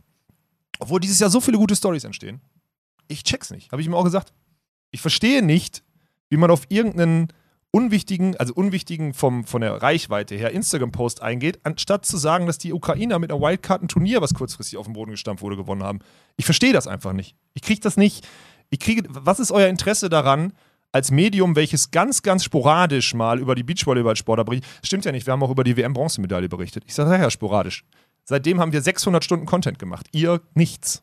Obwohl 0.78 1.00
dieses 1.00 1.18
Jahr 1.18 1.30
so 1.30 1.40
viele 1.40 1.58
gute 1.58 1.76
Stories 1.76 2.04
entstehen. 2.04 2.40
Ich 3.08 3.24
check's 3.24 3.50
nicht, 3.50 3.72
habe 3.72 3.80
ich 3.80 3.88
ihm 3.88 3.94
auch 3.94 4.04
gesagt. 4.04 4.32
Ich 4.90 5.00
verstehe 5.00 5.42
nicht, 5.42 5.82
wie 6.28 6.36
man 6.36 6.50
auf 6.50 6.62
irgendeinen 6.68 7.28
unwichtigen, 7.70 8.36
also 8.36 8.54
unwichtigen 8.54 9.12
vom, 9.12 9.44
von 9.44 9.60
der 9.60 9.82
Reichweite 9.82 10.34
her 10.34 10.52
Instagram-Post 10.52 11.22
eingeht, 11.22 11.60
anstatt 11.64 12.06
zu 12.06 12.16
sagen, 12.16 12.46
dass 12.46 12.58
die 12.58 12.72
Ukrainer 12.72 13.18
mit 13.18 13.30
einer 13.30 13.40
Wildcard 13.40 13.82
ein 13.82 13.88
Turnier, 13.88 14.22
was 14.22 14.34
kurzfristig 14.34 14.78
auf 14.78 14.86
den 14.86 14.94
Boden 14.94 15.10
gestampft 15.10 15.42
wurde, 15.42 15.56
gewonnen 15.56 15.82
haben. 15.82 16.00
Ich 16.36 16.44
verstehe 16.44 16.72
das 16.72 16.86
einfach 16.86 17.12
nicht. 17.12 17.36
Ich 17.54 17.62
kriege 17.62 17.80
das 17.80 17.96
nicht. 17.96 18.26
Ich 18.70 18.80
kriege, 18.80 19.04
was 19.08 19.40
ist 19.40 19.50
euer 19.50 19.68
Interesse 19.68 20.08
daran, 20.08 20.52
als 20.92 21.10
Medium, 21.10 21.54
welches 21.54 21.90
ganz, 21.90 22.22
ganz 22.22 22.44
sporadisch 22.44 23.12
mal 23.12 23.38
über 23.38 23.54
die 23.54 23.62
Beachvolleyball-Sportler 23.62 24.44
berichtet? 24.44 24.70
Stimmt 24.82 25.04
ja 25.04 25.12
nicht, 25.12 25.26
wir 25.26 25.32
haben 25.32 25.42
auch 25.42 25.50
über 25.50 25.64
die 25.64 25.76
WM-Bronzemedaille 25.76 26.48
berichtet. 26.48 26.84
Ich 26.86 26.94
sage, 26.94 27.10
ja, 27.10 27.30
sporadisch. 27.30 27.84
Seitdem 28.28 28.60
haben 28.60 28.72
wir 28.72 28.82
600 28.82 29.24
Stunden 29.24 29.46
Content 29.46 29.78
gemacht. 29.78 30.06
Ihr 30.12 30.42
nichts. 30.52 31.02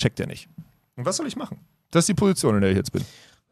Checkt 0.00 0.18
ihr 0.18 0.26
nicht. 0.26 0.48
Und 0.96 1.04
was 1.04 1.18
soll 1.18 1.26
ich 1.26 1.36
machen? 1.36 1.58
Das 1.90 2.04
ist 2.04 2.08
die 2.08 2.14
Position, 2.14 2.54
in 2.54 2.62
der 2.62 2.70
ich 2.70 2.76
jetzt 2.78 2.90
bin. 2.90 3.04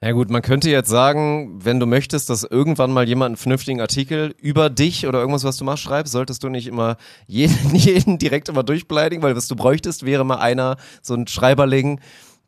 Ja 0.03 0.13
gut, 0.13 0.31
man 0.31 0.41
könnte 0.41 0.71
jetzt 0.71 0.89
sagen, 0.89 1.63
wenn 1.63 1.79
du 1.79 1.85
möchtest, 1.85 2.31
dass 2.31 2.43
irgendwann 2.43 2.91
mal 2.91 3.07
jemand 3.07 3.33
einen 3.33 3.37
vernünftigen 3.37 3.83
Artikel 3.83 4.35
über 4.39 4.71
dich 4.71 5.07
oder 5.07 5.19
irgendwas, 5.19 5.45
was 5.45 5.59
du 5.59 5.65
machst, 5.65 5.83
schreibt, 5.83 6.09
solltest 6.09 6.43
du 6.43 6.49
nicht 6.49 6.67
immer 6.67 6.97
jeden, 7.27 7.75
jeden 7.75 8.17
direkt 8.17 8.49
immer 8.49 8.63
durchbeleidigen, 8.63 9.23
weil 9.23 9.37
was 9.37 9.47
du 9.47 9.57
bräuchtest, 9.57 10.07
wäre 10.07 10.25
mal 10.25 10.39
einer, 10.39 10.79
so 11.03 11.13
ein 11.13 11.27
Schreiberling, 11.27 12.01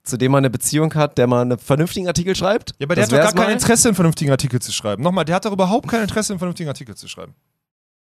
zu 0.03 0.17
dem 0.17 0.33
man 0.33 0.39
eine 0.39 0.51
Beziehung 0.51 0.95
hat, 0.95 1.19
der 1.19 1.27
mal 1.27 1.43
einen 1.43 1.59
vernünftigen 1.59 2.09
Artikel 2.09 2.35
schreibt. 2.35 2.71
Ja, 2.79 2.87
aber 2.87 2.95
der 2.95 3.07
Das 3.07 3.12
hat 3.12 3.33
doch 3.33 3.35
gar 3.35 3.45
kein. 3.45 3.53
Interesse, 3.53 3.89
einen 3.89 3.97
vernünftigen 3.97 4.31
Artikel 4.31 4.62
zu 4.62 4.73
schreiben. 4.73 5.03
Nochmal, 5.03 5.27
der 5.27 5.35
hat 5.35 5.45
doch 5.45 5.53
überhaupt 5.53 5.89
kein 5.89 6.01
Interesse, 6.01 6.33
einen 6.33 6.39
vernünftigen 6.39 6.71
Artikel 6.71 6.95
zu 6.95 7.07
schreiben. 7.07 7.35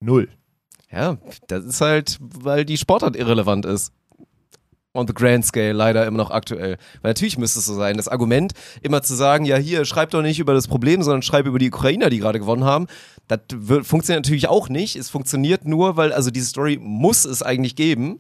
Null. 0.01 0.27
Ja, 0.93 1.17
das 1.47 1.65
ist 1.65 1.81
halt, 1.81 2.17
weil 2.21 2.65
die 2.65 2.77
Sportart 2.77 3.15
irrelevant 3.15 3.65
ist. 3.65 3.91
on 4.93 5.07
the 5.07 5.13
grand 5.13 5.43
scale 5.43 5.73
leider 5.73 6.05
immer 6.05 6.17
noch 6.17 6.29
aktuell. 6.29 6.77
Weil 7.01 7.09
natürlich 7.09 7.37
müsste 7.39 7.59
es 7.59 7.65
so 7.65 7.73
sein. 7.73 7.97
Das 7.97 8.07
Argument, 8.07 8.53
immer 8.83 9.01
zu 9.01 9.15
sagen, 9.15 9.43
ja 9.43 9.57
hier, 9.57 9.85
schreib 9.85 10.11
doch 10.11 10.21
nicht 10.21 10.39
über 10.39 10.53
das 10.53 10.67
Problem, 10.67 11.01
sondern 11.01 11.23
schreib 11.23 11.47
über 11.47 11.57
die 11.57 11.69
Ukrainer, 11.69 12.11
die 12.11 12.19
gerade 12.19 12.39
gewonnen 12.39 12.63
haben, 12.63 12.85
das 13.27 13.39
wird, 13.51 13.87
funktioniert 13.87 14.23
natürlich 14.25 14.47
auch 14.49 14.69
nicht. 14.69 14.95
Es 14.95 15.09
funktioniert 15.09 15.65
nur, 15.65 15.97
weil, 15.97 16.13
also 16.13 16.29
diese 16.29 16.45
Story 16.45 16.77
muss 16.79 17.25
es 17.25 17.41
eigentlich 17.41 17.75
geben, 17.75 18.19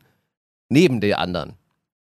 neben 0.69 0.99
der 0.99 1.19
anderen. 1.19 1.53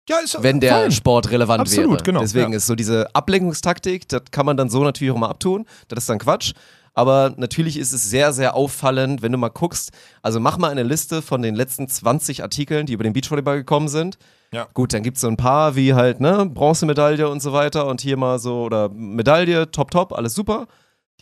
Ja, 0.09 0.19
ist 0.19 0.41
Wenn 0.43 0.61
der 0.61 0.73
fein. 0.75 0.93
Sport 0.93 1.31
relevant 1.31 1.61
Absolut, 1.63 1.93
wäre. 1.95 2.03
genau, 2.03 2.21
Deswegen 2.21 2.53
ja. 2.53 2.59
ist 2.59 2.67
so 2.67 2.75
diese 2.75 3.15
Ablenkungstaktik, 3.15 4.09
das 4.09 4.23
kann 4.31 4.47
man 4.47 4.57
dann 4.57 4.69
so 4.69 4.83
natürlich 4.85 5.13
auch 5.13 5.19
mal 5.19 5.29
abtun. 5.31 5.65
Das 5.89 6.05
ist 6.05 6.09
dann 6.09 6.19
Quatsch. 6.19 6.53
Aber 6.95 7.33
natürlich 7.37 7.79
ist 7.79 7.93
es 7.93 8.11
sehr, 8.11 8.33
sehr 8.35 8.55
auffallend, 8.55 9.23
wenn 9.23 9.33
du 9.33 9.39
mal 9.39 9.49
guckst. 9.49 9.93
Also 10.21 10.41
mach 10.41 10.59
mal 10.59 10.71
eine 10.71 10.83
Liste 10.83 11.23
von 11.23 11.41
den 11.41 11.55
letzten 11.55 11.89
20 11.89 12.43
Artikeln, 12.43 12.85
die 12.87 12.93
über 12.93 13.05
den 13.05 13.15
Beachvolleyball 13.15 13.57
gekommen 13.59 13.89
sind. 13.89 14.19
Ja. 14.53 14.69
Gut, 14.75 14.93
dann 14.93 15.03
gibt 15.03 15.17
es 15.17 15.23
so 15.23 15.29
ein 15.29 15.39
paar 15.39 15.75
wie 15.77 15.95
halt, 15.95 16.21
ne, 16.21 16.45
Bronzemedaille 16.53 17.29
und 17.31 17.41
so 17.41 17.55
weiter 17.55 17.87
und 17.87 18.03
hier 18.03 18.19
mal 18.19 18.39
so, 18.39 18.63
oder 18.65 18.91
Medaille, 18.91 19.71
top, 19.71 19.91
top, 19.91 20.13
alles 20.13 20.35
super. 20.35 20.67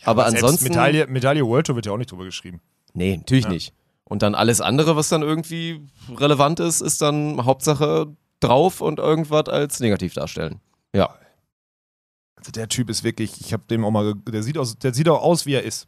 aber 0.03 0.23
Selbst 0.29 0.43
ansonsten. 0.43 0.67
Medaille, 0.69 1.07
Medaille 1.07 1.45
World 1.47 1.67
Tour 1.67 1.75
wird 1.77 1.85
ja 1.85 1.93
auch 1.93 1.97
nicht 1.97 2.11
drüber 2.11 2.25
geschrieben. 2.25 2.59
Nee, 2.93 3.15
natürlich 3.17 3.45
Ja. 3.45 3.51
nicht. 3.51 3.73
Und 4.03 4.23
dann 4.23 4.35
alles 4.35 4.59
andere, 4.59 4.97
was 4.97 5.07
dann 5.07 5.21
irgendwie 5.21 5.87
relevant 6.17 6.59
ist, 6.59 6.81
ist 6.81 7.01
dann 7.01 7.45
Hauptsache 7.45 8.07
drauf 8.41 8.81
und 8.81 8.99
irgendwas 8.99 9.47
als 9.47 9.79
negativ 9.79 10.13
darstellen. 10.15 10.59
Ja. 10.93 11.15
Also 12.41 12.51
der 12.51 12.67
Typ 12.67 12.89
ist 12.89 13.03
wirklich, 13.03 13.39
ich 13.39 13.53
habe 13.53 13.63
dem 13.69 13.85
auch 13.85 13.91
mal, 13.91 14.15
der 14.15 14.41
sieht 14.43 14.57
aus, 14.57 14.77
der 14.77 14.93
sieht 14.93 15.07
auch 15.07 15.21
aus, 15.21 15.45
wie 15.45 15.53
er 15.53 15.63
ist. 15.63 15.87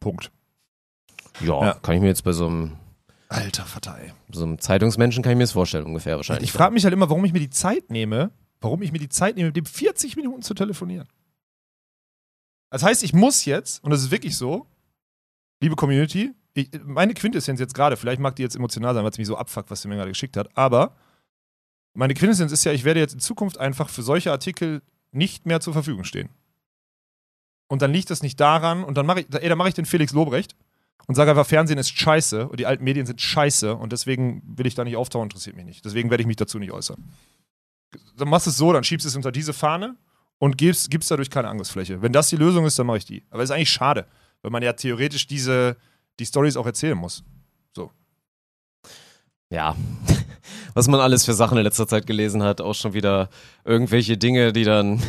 Punkt. 0.00 0.30
Ja, 1.40 1.60
Ja. 1.60 1.74
kann 1.74 1.96
ich 1.96 2.00
mir 2.00 2.06
jetzt 2.06 2.22
bei 2.22 2.32
so 2.32 2.46
einem, 2.46 2.76
Alter 3.28 3.64
Vater, 3.64 3.98
ey. 4.00 4.12
so 4.30 4.44
einem 4.44 4.60
Zeitungsmenschen 4.60 5.24
kann 5.24 5.32
ich 5.32 5.36
mir 5.38 5.42
das 5.42 5.52
vorstellen 5.52 5.84
ungefähr 5.84 6.16
wahrscheinlich. 6.16 6.44
Ich 6.44 6.52
frage 6.52 6.72
mich 6.72 6.84
halt 6.84 6.94
immer, 6.94 7.10
warum 7.10 7.24
ich 7.24 7.32
mir 7.32 7.40
die 7.40 7.50
Zeit 7.50 7.90
nehme, 7.90 8.30
warum 8.60 8.80
ich 8.82 8.92
mir 8.92 9.00
die 9.00 9.08
Zeit 9.08 9.34
nehme, 9.36 9.48
mit 9.48 9.56
dem 9.56 9.66
40 9.66 10.14
Minuten 10.14 10.42
zu 10.42 10.54
telefonieren. 10.54 11.08
Das 12.70 12.84
heißt, 12.84 13.02
ich 13.02 13.12
muss 13.12 13.44
jetzt, 13.44 13.82
und 13.82 13.90
das 13.90 14.02
ist 14.02 14.12
wirklich 14.12 14.36
so, 14.36 14.66
liebe 15.60 15.74
Community, 15.74 16.32
ich, 16.54 16.70
meine 16.84 17.14
Quintessenz 17.14 17.58
jetzt 17.58 17.74
gerade, 17.74 17.96
vielleicht 17.96 18.20
mag 18.20 18.36
die 18.36 18.42
jetzt 18.42 18.54
emotional 18.54 18.94
sein, 18.94 19.02
weil 19.02 19.10
es 19.10 19.18
mich 19.18 19.26
so 19.26 19.36
abfuckt, 19.36 19.70
was 19.70 19.82
sie 19.82 19.88
mir 19.88 19.96
gerade 19.96 20.10
geschickt 20.10 20.36
hat, 20.36 20.56
aber 20.56 20.94
meine 21.94 22.14
Quintessenz 22.14 22.52
ist 22.52 22.64
ja, 22.64 22.72
ich 22.72 22.84
werde 22.84 23.00
jetzt 23.00 23.14
in 23.14 23.20
Zukunft 23.20 23.58
einfach 23.58 23.88
für 23.88 24.02
solche 24.02 24.30
Artikel 24.30 24.82
nicht 25.12 25.46
mehr 25.46 25.60
zur 25.60 25.72
Verfügung 25.72 26.04
stehen. 26.04 26.28
Und 27.68 27.82
dann 27.82 27.92
liegt 27.92 28.10
das 28.10 28.22
nicht 28.22 28.38
daran, 28.38 28.84
und 28.84 28.96
dann 28.96 29.06
mache 29.06 29.20
ich, 29.20 29.26
ey, 29.32 29.48
dann 29.48 29.66
ich 29.66 29.74
den 29.74 29.86
Felix 29.86 30.12
Lobrecht 30.12 30.54
und 31.06 31.14
sage 31.14 31.30
einfach, 31.30 31.46
Fernsehen 31.46 31.78
ist 31.78 31.98
scheiße 31.98 32.48
und 32.48 32.60
die 32.60 32.66
alten 32.66 32.84
Medien 32.84 33.06
sind 33.06 33.20
scheiße 33.20 33.74
und 33.74 33.92
deswegen 33.92 34.42
will 34.46 34.66
ich 34.66 34.74
da 34.74 34.84
nicht 34.84 34.96
auftauchen, 34.96 35.24
interessiert 35.24 35.56
mich 35.56 35.64
nicht. 35.64 35.84
Deswegen 35.84 36.10
werde 36.10 36.22
ich 36.22 36.26
mich 36.26 36.36
dazu 36.36 36.58
nicht 36.58 36.72
äußern. 36.72 37.02
Dann 38.16 38.28
machst 38.28 38.46
du 38.46 38.50
es 38.50 38.56
so, 38.56 38.72
dann 38.72 38.84
schiebst 38.84 39.04
du 39.04 39.08
es 39.08 39.16
unter 39.16 39.32
diese 39.32 39.52
Fahne 39.52 39.96
und 40.38 40.58
gibst, 40.58 40.90
gibst 40.90 41.10
dadurch 41.10 41.30
keine 41.30 41.48
Angriffsfläche. 41.48 42.02
Wenn 42.02 42.12
das 42.12 42.28
die 42.28 42.36
Lösung 42.36 42.66
ist, 42.66 42.78
dann 42.78 42.86
mache 42.86 42.98
ich 42.98 43.04
die. 43.04 43.24
Aber 43.30 43.42
es 43.42 43.50
ist 43.50 43.56
eigentlich 43.56 43.70
schade, 43.70 44.06
weil 44.42 44.50
man 44.50 44.62
ja 44.62 44.72
theoretisch 44.72 45.26
diese, 45.26 45.76
die 46.18 46.26
Stories 46.26 46.56
auch 46.56 46.66
erzählen 46.66 46.96
muss. 46.96 47.24
Ja. 49.50 49.76
Was 50.74 50.88
man 50.88 51.00
alles 51.00 51.24
für 51.24 51.32
Sachen 51.32 51.56
in 51.56 51.64
letzter 51.64 51.88
Zeit 51.88 52.06
gelesen 52.06 52.42
hat, 52.42 52.60
auch 52.60 52.74
schon 52.74 52.92
wieder 52.92 53.30
irgendwelche 53.64 54.18
Dinge, 54.18 54.52
die 54.52 54.64
dann 54.64 55.02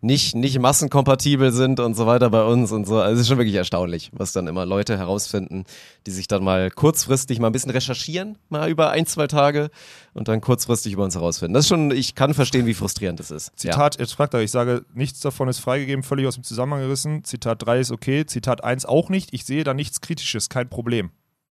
nicht, 0.00 0.34
nicht 0.34 0.58
massenkompatibel 0.58 1.52
sind 1.52 1.78
und 1.78 1.94
so 1.94 2.06
weiter 2.06 2.28
bei 2.30 2.42
uns 2.42 2.72
und 2.72 2.86
so. 2.86 2.98
Also 2.98 3.14
es 3.14 3.20
ist 3.20 3.28
schon 3.28 3.38
wirklich 3.38 3.54
erstaunlich, 3.54 4.10
was 4.12 4.32
dann 4.32 4.48
immer 4.48 4.66
Leute 4.66 4.98
herausfinden, 4.98 5.64
die 6.06 6.10
sich 6.10 6.26
dann 6.26 6.42
mal 6.42 6.70
kurzfristig 6.70 7.38
mal 7.38 7.48
ein 7.48 7.52
bisschen 7.52 7.70
recherchieren, 7.70 8.36
mal 8.48 8.68
über 8.68 8.90
ein, 8.90 9.06
zwei 9.06 9.28
Tage 9.28 9.70
und 10.12 10.26
dann 10.26 10.40
kurzfristig 10.40 10.92
über 10.94 11.04
uns 11.04 11.14
herausfinden. 11.14 11.54
Das 11.54 11.66
ist 11.66 11.68
schon, 11.68 11.92
ich 11.92 12.14
kann 12.14 12.34
verstehen, 12.34 12.66
wie 12.66 12.74
frustrierend 12.74 13.20
das 13.20 13.30
ist. 13.30 13.52
Ja. 13.62 13.72
Zitat, 13.72 14.00
jetzt 14.00 14.14
fragt 14.14 14.34
er, 14.34 14.40
ich 14.40 14.50
sage, 14.50 14.84
nichts 14.92 15.20
davon 15.20 15.48
ist 15.48 15.60
freigegeben, 15.60 16.02
völlig 16.02 16.26
aus 16.26 16.34
dem 16.34 16.44
Zusammenhang 16.44 16.80
gerissen. 16.80 17.22
Zitat 17.24 17.64
3 17.64 17.80
ist 17.80 17.90
okay, 17.92 18.26
Zitat 18.26 18.64
1 18.64 18.86
auch 18.86 19.08
nicht. 19.08 19.32
Ich 19.32 19.44
sehe 19.44 19.62
da 19.62 19.72
nichts 19.72 20.00
Kritisches, 20.00 20.48
kein 20.48 20.68
Problem. 20.68 21.10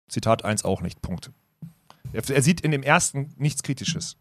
Zitat 0.09 0.45
1 0.45 0.65
auch 0.65 0.83
nicht, 0.83 1.01
Punkt. 1.01 1.31
Er, 2.13 2.29
er 2.29 2.43
sieht 2.43 2.61
in 2.61 2.71
dem 2.71 2.83
ersten 2.83 3.35
nichts 3.37 3.63
Kritisches. 3.63 4.17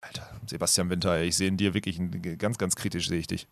Alter, 0.00 0.28
Sebastian 0.46 0.90
Winter, 0.90 1.22
ich 1.22 1.36
sehe 1.36 1.48
in 1.48 1.56
dir 1.56 1.74
wirklich 1.74 1.98
ein, 1.98 2.38
ganz, 2.38 2.58
ganz 2.58 2.76
kritisch, 2.76 3.08
sehe 3.08 3.18
ich 3.18 3.26
dich. 3.26 3.48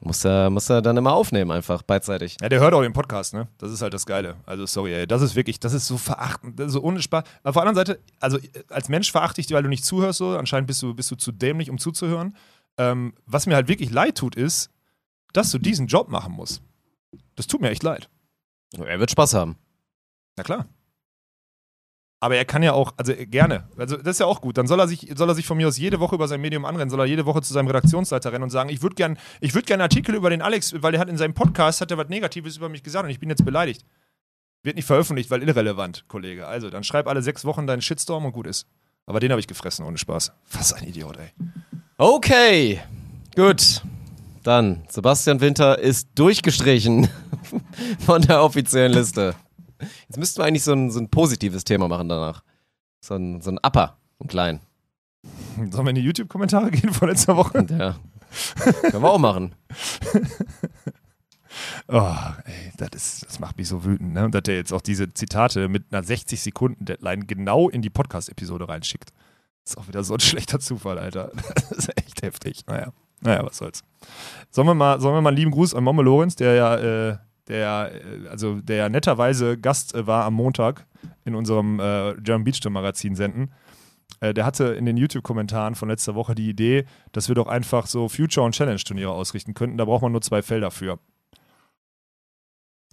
Muss 0.00 0.24
er, 0.26 0.50
muss 0.50 0.68
er 0.68 0.82
dann 0.82 0.96
immer 0.98 1.14
aufnehmen, 1.14 1.50
einfach 1.50 1.80
beidseitig. 1.80 2.36
Ja, 2.42 2.50
der 2.50 2.60
hört 2.60 2.74
auch 2.74 2.82
den 2.82 2.92
Podcast, 2.92 3.32
ne? 3.32 3.48
Das 3.56 3.72
ist 3.72 3.80
halt 3.80 3.94
das 3.94 4.04
Geile. 4.04 4.36
Also, 4.44 4.66
sorry, 4.66 4.92
ey, 4.92 5.06
das 5.06 5.22
ist 5.22 5.36
wirklich, 5.36 5.58
das 5.58 5.72
ist 5.72 5.86
so 5.86 5.96
verachtend, 5.96 6.60
das 6.60 6.66
ist 6.66 6.72
so 6.74 6.82
ohne 6.82 7.00
Spaß. 7.00 7.24
Aber 7.42 7.48
auf 7.48 7.54
der 7.54 7.62
anderen 7.62 7.76
Seite, 7.76 8.00
also 8.20 8.36
äh, 8.36 8.64
als 8.68 8.90
Mensch 8.90 9.10
verachte 9.10 9.40
ich 9.40 9.46
dich, 9.46 9.56
weil 9.56 9.62
du 9.62 9.70
nicht 9.70 9.86
zuhörst, 9.86 10.18
so. 10.18 10.36
Anscheinend 10.36 10.66
bist 10.66 10.82
du, 10.82 10.92
bist 10.92 11.10
du 11.10 11.16
zu 11.16 11.32
dämlich, 11.32 11.70
um 11.70 11.78
zuzuhören. 11.78 12.36
Ähm, 12.76 13.14
was 13.24 13.46
mir 13.46 13.54
halt 13.54 13.68
wirklich 13.68 13.90
leid 13.90 14.18
tut, 14.18 14.36
ist, 14.36 14.70
dass 15.32 15.50
du 15.50 15.58
diesen 15.58 15.86
Job 15.86 16.10
machen 16.10 16.34
musst. 16.34 16.60
Das 17.34 17.46
tut 17.46 17.62
mir 17.62 17.70
echt 17.70 17.82
leid. 17.82 18.10
Er 18.76 19.00
wird 19.00 19.10
Spaß 19.10 19.32
haben. 19.32 19.56
Na 20.36 20.44
klar. 20.44 20.66
Aber 22.26 22.34
er 22.34 22.44
kann 22.44 22.64
ja 22.64 22.72
auch, 22.72 22.92
also 22.96 23.12
äh, 23.12 23.24
gerne. 23.24 23.68
Also 23.76 23.96
das 23.96 24.16
ist 24.16 24.18
ja 24.18 24.26
auch 24.26 24.40
gut. 24.40 24.58
Dann 24.58 24.66
soll 24.66 24.80
er 24.80 24.88
sich, 24.88 25.12
soll 25.14 25.28
er 25.30 25.36
sich 25.36 25.46
von 25.46 25.56
mir 25.56 25.68
aus 25.68 25.78
jede 25.78 26.00
Woche 26.00 26.16
über 26.16 26.26
sein 26.26 26.40
Medium 26.40 26.64
anrennen, 26.64 26.90
soll 26.90 26.98
er 26.98 27.06
jede 27.06 27.24
Woche 27.24 27.40
zu 27.40 27.52
seinem 27.52 27.68
Redaktionsleiter 27.68 28.32
rennen 28.32 28.42
und 28.42 28.50
sagen, 28.50 28.68
ich 28.68 28.82
würde 28.82 28.96
gerne 28.96 29.16
würd 29.40 29.64
gern 29.64 29.80
Artikel 29.80 30.12
über 30.16 30.28
den 30.28 30.42
Alex, 30.42 30.74
weil 30.82 30.92
er 30.92 30.98
hat 30.98 31.08
in 31.08 31.16
seinem 31.16 31.34
Podcast 31.34 31.80
hat 31.80 31.92
er 31.92 31.98
was 31.98 32.08
Negatives 32.08 32.56
über 32.56 32.68
mich 32.68 32.82
gesagt 32.82 33.04
und 33.04 33.12
ich 33.12 33.20
bin 33.20 33.30
jetzt 33.30 33.44
beleidigt. 33.44 33.86
Wird 34.64 34.74
nicht 34.74 34.86
veröffentlicht, 34.86 35.30
weil 35.30 35.40
irrelevant, 35.44 36.04
Kollege. 36.08 36.48
Also, 36.48 36.68
dann 36.68 36.82
schreib 36.82 37.06
alle 37.06 37.22
sechs 37.22 37.44
Wochen 37.44 37.68
deinen 37.68 37.80
Shitstorm 37.80 38.24
und 38.24 38.32
gut 38.32 38.48
ist. 38.48 38.66
Aber 39.06 39.20
den 39.20 39.30
habe 39.30 39.38
ich 39.38 39.46
gefressen, 39.46 39.86
ohne 39.86 39.98
Spaß. 39.98 40.32
Was 40.50 40.72
ein 40.72 40.82
Idiot, 40.82 41.16
ey. 41.18 41.30
Okay, 41.96 42.80
gut. 43.36 43.82
Dann, 44.42 44.82
Sebastian 44.88 45.40
Winter 45.40 45.78
ist 45.78 46.08
durchgestrichen 46.16 47.08
von 48.04 48.22
der 48.22 48.42
offiziellen 48.42 48.94
Liste. 48.94 49.36
Jetzt 50.08 50.18
müssten 50.18 50.38
wir 50.38 50.44
eigentlich 50.44 50.64
so 50.64 50.72
ein, 50.72 50.90
so 50.90 51.00
ein 51.00 51.08
positives 51.08 51.64
Thema 51.64 51.88
machen 51.88 52.08
danach. 52.08 52.42
So 53.00 53.14
ein, 53.14 53.40
so 53.40 53.50
ein 53.50 53.58
Upper, 53.58 53.96
ein 54.20 54.28
klein. 54.28 54.60
Sollen 55.70 55.86
wir 55.86 55.90
in 55.90 55.96
die 55.96 56.02
YouTube-Kommentare 56.02 56.70
gehen 56.70 56.92
von 56.92 57.08
letzter 57.08 57.36
Woche? 57.36 57.66
Ja. 57.70 57.96
Können 58.90 59.02
wir 59.02 59.10
auch 59.10 59.18
machen. 59.18 59.54
Oh, 61.88 62.14
ey, 62.44 62.72
das, 62.76 62.90
ist, 62.94 63.26
das 63.26 63.38
macht 63.38 63.56
mich 63.58 63.68
so 63.68 63.84
wütend, 63.84 64.12
ne? 64.12 64.24
Und 64.24 64.34
dass 64.34 64.42
der 64.42 64.56
jetzt 64.56 64.72
auch 64.72 64.80
diese 64.80 65.12
Zitate 65.14 65.68
mit 65.68 65.84
einer 65.90 66.02
60-Sekunden-Deadline 66.04 67.26
genau 67.26 67.68
in 67.68 67.82
die 67.82 67.90
Podcast-Episode 67.90 68.68
reinschickt. 68.68 69.10
ist 69.64 69.78
auch 69.78 69.88
wieder 69.88 70.02
so 70.04 70.14
ein 70.14 70.20
schlechter 70.20 70.60
Zufall, 70.60 70.98
Alter. 70.98 71.30
Das 71.54 71.70
ist 71.70 71.98
echt 71.98 72.22
heftig. 72.22 72.66
Naja, 72.66 72.92
naja, 73.20 73.44
was 73.44 73.58
soll's. 73.58 73.82
Sollen 74.50 74.66
wir 74.66 74.74
mal, 74.74 75.00
sollen 75.00 75.14
wir 75.14 75.20
mal 75.20 75.30
einen 75.30 75.38
lieben 75.38 75.50
Gruß 75.50 75.74
an 75.74 75.84
Momme 75.84 76.02
Lorenz, 76.02 76.36
der 76.36 76.54
ja, 76.54 76.76
äh, 76.76 77.18
der, 77.48 77.92
äh, 77.94 78.28
also 78.28 78.60
der 78.60 78.88
netterweise 78.88 79.58
Gast 79.58 79.94
äh, 79.94 80.06
war 80.06 80.24
am 80.24 80.34
Montag 80.34 80.86
in 81.24 81.34
unserem 81.34 81.80
äh, 81.80 82.14
German 82.20 82.44
Beach 82.44 82.60
Magazin 82.68 83.14
senden. 83.14 83.52
Äh, 84.20 84.34
der 84.34 84.46
hatte 84.46 84.64
in 84.74 84.86
den 84.86 84.96
YouTube-Kommentaren 84.96 85.74
von 85.74 85.88
letzter 85.88 86.14
Woche 86.14 86.34
die 86.34 86.48
Idee, 86.48 86.84
dass 87.12 87.28
wir 87.28 87.34
doch 87.34 87.46
einfach 87.46 87.86
so 87.86 88.08
Future- 88.08 88.46
und 88.46 88.54
Challenge-Turniere 88.54 89.10
ausrichten 89.10 89.54
könnten. 89.54 89.76
Da 89.76 89.84
braucht 89.84 90.02
man 90.02 90.12
nur 90.12 90.22
zwei 90.22 90.42
Felder 90.42 90.70
für. 90.70 90.98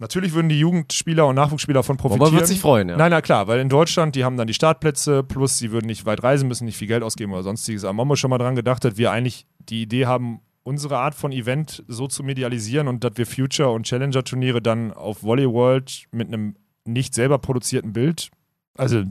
Natürlich 0.00 0.32
würden 0.34 0.48
die 0.48 0.58
Jugendspieler 0.58 1.26
und 1.26 1.36
Nachwuchsspieler 1.36 1.78
davon 1.78 1.96
profitieren. 1.96 2.28
Aber 2.28 2.36
wird 2.36 2.48
sich 2.48 2.60
freuen, 2.60 2.88
ja. 2.88 2.96
Nein, 2.96 3.12
na 3.12 3.20
klar, 3.20 3.46
weil 3.46 3.60
in 3.60 3.68
Deutschland, 3.68 4.16
die 4.16 4.24
haben 4.24 4.36
dann 4.36 4.48
die 4.48 4.54
Startplätze, 4.54 5.22
plus 5.22 5.58
sie 5.58 5.70
würden 5.70 5.86
nicht 5.86 6.04
weit 6.04 6.22
reisen 6.22 6.48
müssen, 6.48 6.64
nicht 6.64 6.76
viel 6.76 6.88
Geld 6.88 7.04
ausgeben 7.04 7.32
oder 7.32 7.44
sonstiges. 7.44 7.84
Aber 7.84 7.92
Momo 7.92 8.16
schon 8.16 8.30
mal 8.30 8.38
dran 8.38 8.56
gedacht 8.56 8.84
hat, 8.84 8.98
wir 8.98 9.12
eigentlich 9.12 9.46
die 9.60 9.82
Idee 9.82 10.06
haben, 10.06 10.40
unsere 10.64 10.98
Art 10.98 11.14
von 11.14 11.30
Event 11.30 11.84
so 11.86 12.08
zu 12.08 12.24
medialisieren 12.24 12.88
und 12.88 13.04
dass 13.04 13.12
wir 13.16 13.26
Future- 13.26 13.70
und 13.70 13.86
Challenger-Turniere 13.86 14.60
dann 14.60 14.92
auf 14.92 15.22
Volley 15.22 15.48
World 15.48 16.06
mit 16.10 16.28
einem 16.28 16.56
nicht 16.84 17.14
selber 17.14 17.38
produzierten 17.38 17.92
Bild, 17.92 18.30
also 18.76 19.04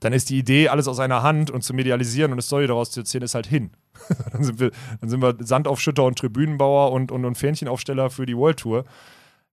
dann 0.00 0.12
ist 0.12 0.30
die 0.30 0.38
Idee, 0.38 0.68
alles 0.68 0.86
aus 0.86 1.00
einer 1.00 1.22
Hand 1.22 1.50
und 1.50 1.62
zu 1.62 1.72
medialisieren 1.72 2.30
und 2.30 2.34
eine 2.34 2.42
Story 2.42 2.66
daraus 2.66 2.90
zu 2.90 3.00
erzählen, 3.00 3.24
ist 3.24 3.34
halt 3.34 3.46
hin. 3.46 3.70
dann, 4.32 4.44
sind 4.44 4.60
wir, 4.60 4.70
dann 5.00 5.08
sind 5.08 5.22
wir 5.22 5.36
Sandaufschütter 5.40 6.04
und 6.04 6.18
Tribünenbauer 6.18 6.92
und, 6.92 7.10
und, 7.10 7.24
und 7.24 7.36
Fähnchenaufsteller 7.36 8.10
für 8.10 8.26
die 8.26 8.36
World 8.36 8.58
Tour. 8.58 8.84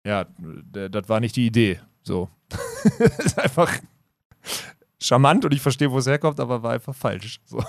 Ja, 0.04 0.26
das 0.72 1.08
war 1.08 1.20
nicht 1.20 1.36
die 1.36 1.46
Idee. 1.46 1.80
So. 2.02 2.30
ist 3.18 3.38
einfach 3.38 3.78
charmant 5.00 5.44
und 5.44 5.54
ich 5.54 5.60
verstehe, 5.60 5.90
wo 5.90 5.98
es 5.98 6.06
herkommt, 6.06 6.40
aber 6.40 6.62
war 6.62 6.72
einfach 6.72 6.94
falsch. 6.94 7.40
So. 7.46 7.62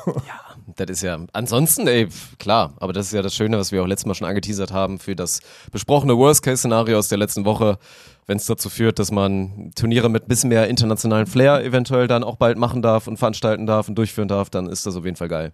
Das 0.76 0.90
ist 0.90 1.02
ja, 1.04 1.18
ansonsten, 1.34 1.88
ey, 1.88 2.08
klar, 2.38 2.74
aber 2.80 2.94
das 2.94 3.08
ist 3.08 3.14
ja 3.14 3.22
das 3.22 3.36
Schöne, 3.36 3.58
was 3.58 3.72
wir 3.72 3.82
auch 3.84 3.88
letztes 3.88 4.06
Mal 4.06 4.16
schon 4.16 4.28
angeteasert 4.28 4.72
haben 4.72 5.00
für 5.00 5.16
das 5.16 5.42
besprochene 5.72 6.18
Worst-Case-Szenario 6.18 6.98
aus 6.98 7.08
der 7.10 7.18
letzten 7.18 7.46
Woche, 7.46 7.78
wenn 8.26 8.38
es 8.38 8.46
dazu 8.46 8.70
führt, 8.70 9.00
dass 9.00 9.12
man 9.12 9.72
Turniere 9.76 10.10
mit 10.10 10.24
ein 10.26 10.28
bisschen 10.28 10.50
mehr 10.50 10.68
internationalen 10.68 11.28
Flair 11.28 11.64
eventuell 11.64 12.08
dann 12.08 12.24
auch 12.24 12.36
bald 12.38 12.58
machen 12.58 12.82
darf 12.82 13.08
und 13.08 13.18
veranstalten 13.18 13.66
darf 13.66 13.90
und 13.90 13.96
durchführen 13.96 14.28
darf, 14.28 14.50
dann 14.50 14.68
ist 14.68 14.86
das 14.86 14.96
auf 14.96 15.06
jeden 15.06 15.18
Fall 15.18 15.28
geil. 15.30 15.54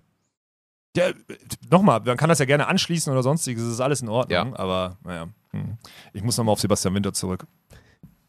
Ja, 0.95 1.07
nochmal, 1.69 2.01
man 2.05 2.15
kann 2.15 2.29
das 2.29 2.39
ja 2.39 2.45
gerne 2.45 2.67
anschließen 2.67 3.11
oder 3.11 3.21
sonstiges, 3.23 3.63
das 3.63 3.73
ist 3.73 3.81
alles 3.81 4.01
in 4.01 4.07
Ordnung, 4.09 4.53
Ja. 4.53 4.59
aber 4.59 4.97
naja. 5.03 5.27
Hm. 5.51 5.77
Ich 6.13 6.23
muss 6.23 6.37
nochmal 6.37 6.53
auf 6.53 6.59
Sebastian 6.59 6.93
Winter 6.93 7.13
zurück. 7.13 7.45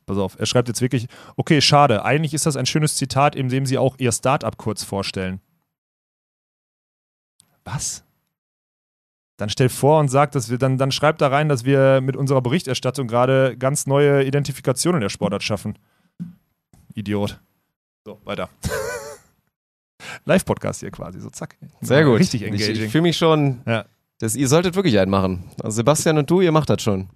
Pass 0.06 0.18
auf, 0.18 0.38
er 0.38 0.46
schreibt 0.46 0.68
jetzt 0.68 0.80
wirklich, 0.80 1.08
okay, 1.36 1.60
schade, 1.60 2.04
eigentlich 2.04 2.32
ist 2.32 2.46
das 2.46 2.56
ein 2.56 2.66
schönes 2.66 2.94
Zitat, 2.96 3.34
in 3.34 3.48
dem 3.48 3.66
sie 3.66 3.76
auch 3.76 3.96
ihr 3.98 4.12
Startup 4.12 4.56
kurz 4.56 4.84
vorstellen. 4.84 5.40
Was? 7.64 8.04
Dann 9.36 9.50
stell 9.50 9.68
vor 9.68 9.98
und 10.00 10.08
sag, 10.08 10.30
dass 10.32 10.48
wir, 10.48 10.58
dann, 10.58 10.78
dann 10.78 10.92
schreibt 10.92 11.20
da 11.20 11.28
rein, 11.28 11.48
dass 11.48 11.64
wir 11.64 12.00
mit 12.00 12.16
unserer 12.16 12.40
Berichterstattung 12.40 13.08
gerade 13.08 13.56
ganz 13.58 13.86
neue 13.86 14.24
Identifikationen 14.24 15.00
der 15.00 15.08
Sportart 15.08 15.42
schaffen. 15.42 15.76
Idiot. 16.94 17.40
So, 18.06 18.20
weiter. 18.24 18.48
Live-Podcast 20.24 20.80
hier 20.80 20.90
quasi, 20.92 21.20
so 21.20 21.30
zack. 21.30 21.56
Sehr 21.80 22.04
gut. 22.04 22.20
Richtig 22.20 22.42
Ich, 22.42 22.48
engaging. 22.48 22.84
ich 22.84 22.92
fühle 22.92 23.02
mich 23.02 23.16
schon, 23.16 23.60
Ja. 23.66 23.84
das, 24.20 24.36
ihr 24.36 24.48
solltet 24.48 24.76
wirklich 24.76 24.98
einen 24.98 25.10
machen. 25.10 25.50
Also 25.62 25.76
Sebastian 25.76 26.16
und 26.18 26.30
du, 26.30 26.40
ihr 26.40 26.52
macht 26.52 26.70
das 26.70 26.80
schon. 26.82 27.10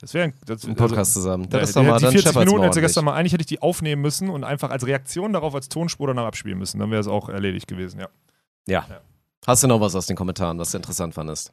Das 0.00 0.14
wäre 0.14 0.32
das, 0.44 0.64
Einen 0.64 0.76
Podcast 0.76 1.14
zusammen. 1.14 1.48
Das 1.48 1.58
Ja, 1.60 1.64
ist 1.64 1.76
doch 1.76 1.80
die- 1.82 1.86
mal, 1.88 1.96
die 1.98 2.02
dann 2.04 2.12
40 2.12 2.28
scheppert's 2.28 2.46
Minuten 2.50 2.64
hätte 2.64 2.80
gestern 2.80 3.04
mal, 3.04 3.14
eigentlich 3.14 3.32
hätte 3.32 3.42
ich 3.42 3.46
die 3.46 3.62
aufnehmen 3.62 4.02
müssen 4.02 4.28
und 4.30 4.44
einfach 4.44 4.70
als 4.70 4.86
Reaktion 4.86 5.32
darauf 5.32 5.54
als 5.54 5.68
Tonspur 5.68 6.06
danach 6.08 6.26
abspielen 6.26 6.58
müssen. 6.58 6.78
Dann 6.78 6.90
wäre 6.90 7.00
es 7.00 7.08
auch 7.08 7.28
erledigt 7.28 7.66
gewesen, 7.66 8.00
ja. 8.00 8.08
Ja. 8.68 8.86
Hast 9.46 9.62
du 9.62 9.68
noch 9.68 9.80
was 9.80 9.94
aus 9.94 10.06
den 10.06 10.16
Kommentaren, 10.16 10.58
was 10.58 10.72
du 10.72 10.76
interessant 10.78 11.14
fandest? 11.14 11.52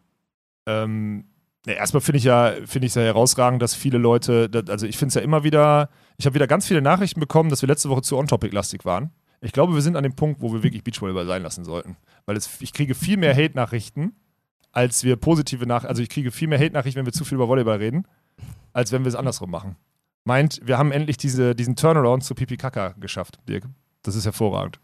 Ähm, 0.66 1.26
ja, 1.66 1.74
erstmal 1.74 2.02
finde 2.02 2.18
ich 2.18 2.24
ja, 2.24 2.54
finde 2.66 2.86
ich 2.88 2.92
es 2.92 2.96
ja 2.96 3.04
herausragend, 3.04 3.62
dass 3.62 3.76
viele 3.76 3.98
Leute, 3.98 4.50
also 4.68 4.86
ich 4.86 4.98
finde 4.98 5.10
es 5.10 5.16
ja 5.16 5.22
immer 5.22 5.44
wieder, 5.44 5.90
ich 6.18 6.26
habe 6.26 6.36
wieder 6.36 6.48
ganz 6.48 6.68
viele 6.68 6.82
Nachrichten 6.82 7.20
bekommen, 7.20 7.50
dass 7.50 7.62
wir 7.62 7.68
letzte 7.68 7.90
Woche 7.90 8.02
zu 8.02 8.18
on-topic-lastig 8.18 8.84
waren. 8.86 9.12
Ich 9.42 9.52
glaube, 9.52 9.74
wir 9.74 9.82
sind 9.82 9.96
an 9.96 10.04
dem 10.04 10.16
Punkt, 10.16 10.42
wo 10.42 10.54
wir 10.54 10.64
wirklich 10.64 10.84
Beachvolleyball 10.84 11.26
sein 11.28 11.44
lassen 11.44 11.66
sollten. 11.66 11.98
Weil 12.26 12.38
es, 12.38 12.50
ich 12.62 12.74
kriege 12.74 12.96
viel 12.96 13.18
mehr 13.18 13.36
Hate-Nachrichten, 13.36 14.14
als 14.72 15.04
wir 15.04 15.18
positive 15.18 15.66
Nachrichten, 15.68 15.90
also 15.90 16.02
ich 16.02 16.10
kriege 16.10 16.32
viel 16.32 16.48
mehr 16.48 16.60
Hate-Nachrichten, 16.60 16.98
wenn 17.00 17.06
wir 17.06 17.14
zu 17.14 17.26
viel 17.26 17.36
über 17.36 17.48
Volleyball 17.48 17.78
reden, 17.78 18.08
als 18.74 18.92
wenn 18.92 19.04
wir 19.04 19.10
es 19.10 19.16
andersrum 19.16 19.52
machen. 19.52 19.76
Meint, 20.26 20.62
wir 20.64 20.78
haben 20.78 20.92
endlich 20.92 21.18
diese, 21.18 21.54
diesen 21.56 21.76
Turnaround 21.76 22.24
zu 22.24 22.34
Pipi 22.36 22.58
Kaka 22.58 22.90
geschafft, 23.00 23.40
Dirk. 23.48 23.66
Das 24.04 24.16
ist 24.16 24.26
hervorragend. 24.26 24.80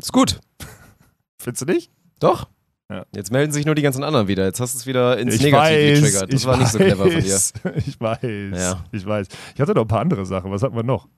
Ist 0.00 0.12
gut. 0.12 0.40
Findest 1.42 1.62
du 1.62 1.66
nicht? 1.72 1.90
Doch. 2.20 2.48
Ja. 2.90 3.04
Jetzt 3.14 3.32
melden 3.32 3.52
sich 3.52 3.64
nur 3.66 3.74
die 3.74 3.82
ganzen 3.82 4.04
anderen 4.04 4.28
wieder. 4.28 4.44
Jetzt 4.44 4.60
hast 4.60 4.74
du 4.74 4.78
es 4.78 4.86
wieder 4.86 5.18
ins 5.18 5.34
ich 5.36 5.42
Negative 5.42 5.60
weiß, 5.62 6.00
getriggert. 6.02 6.32
Das 6.32 6.40
ich 6.40 6.46
war 6.46 6.56
nicht 6.56 6.68
so 6.68 6.78
clever 6.78 7.04
von 7.04 7.10
dir. 7.10 7.22
weiß, 7.24 7.52
Ich 7.86 8.00
weiß, 8.00 8.20
Ja. 8.60 8.84
ich 8.92 9.06
weiß. 9.06 9.26
Ich 9.54 9.60
hatte 9.60 9.72
noch 9.74 9.82
ein 9.82 9.88
paar 9.88 10.00
andere 10.00 10.26
Sachen. 10.26 10.50
Was 10.50 10.62
hatten 10.62 10.76
wir 10.76 10.82
noch? 10.82 11.08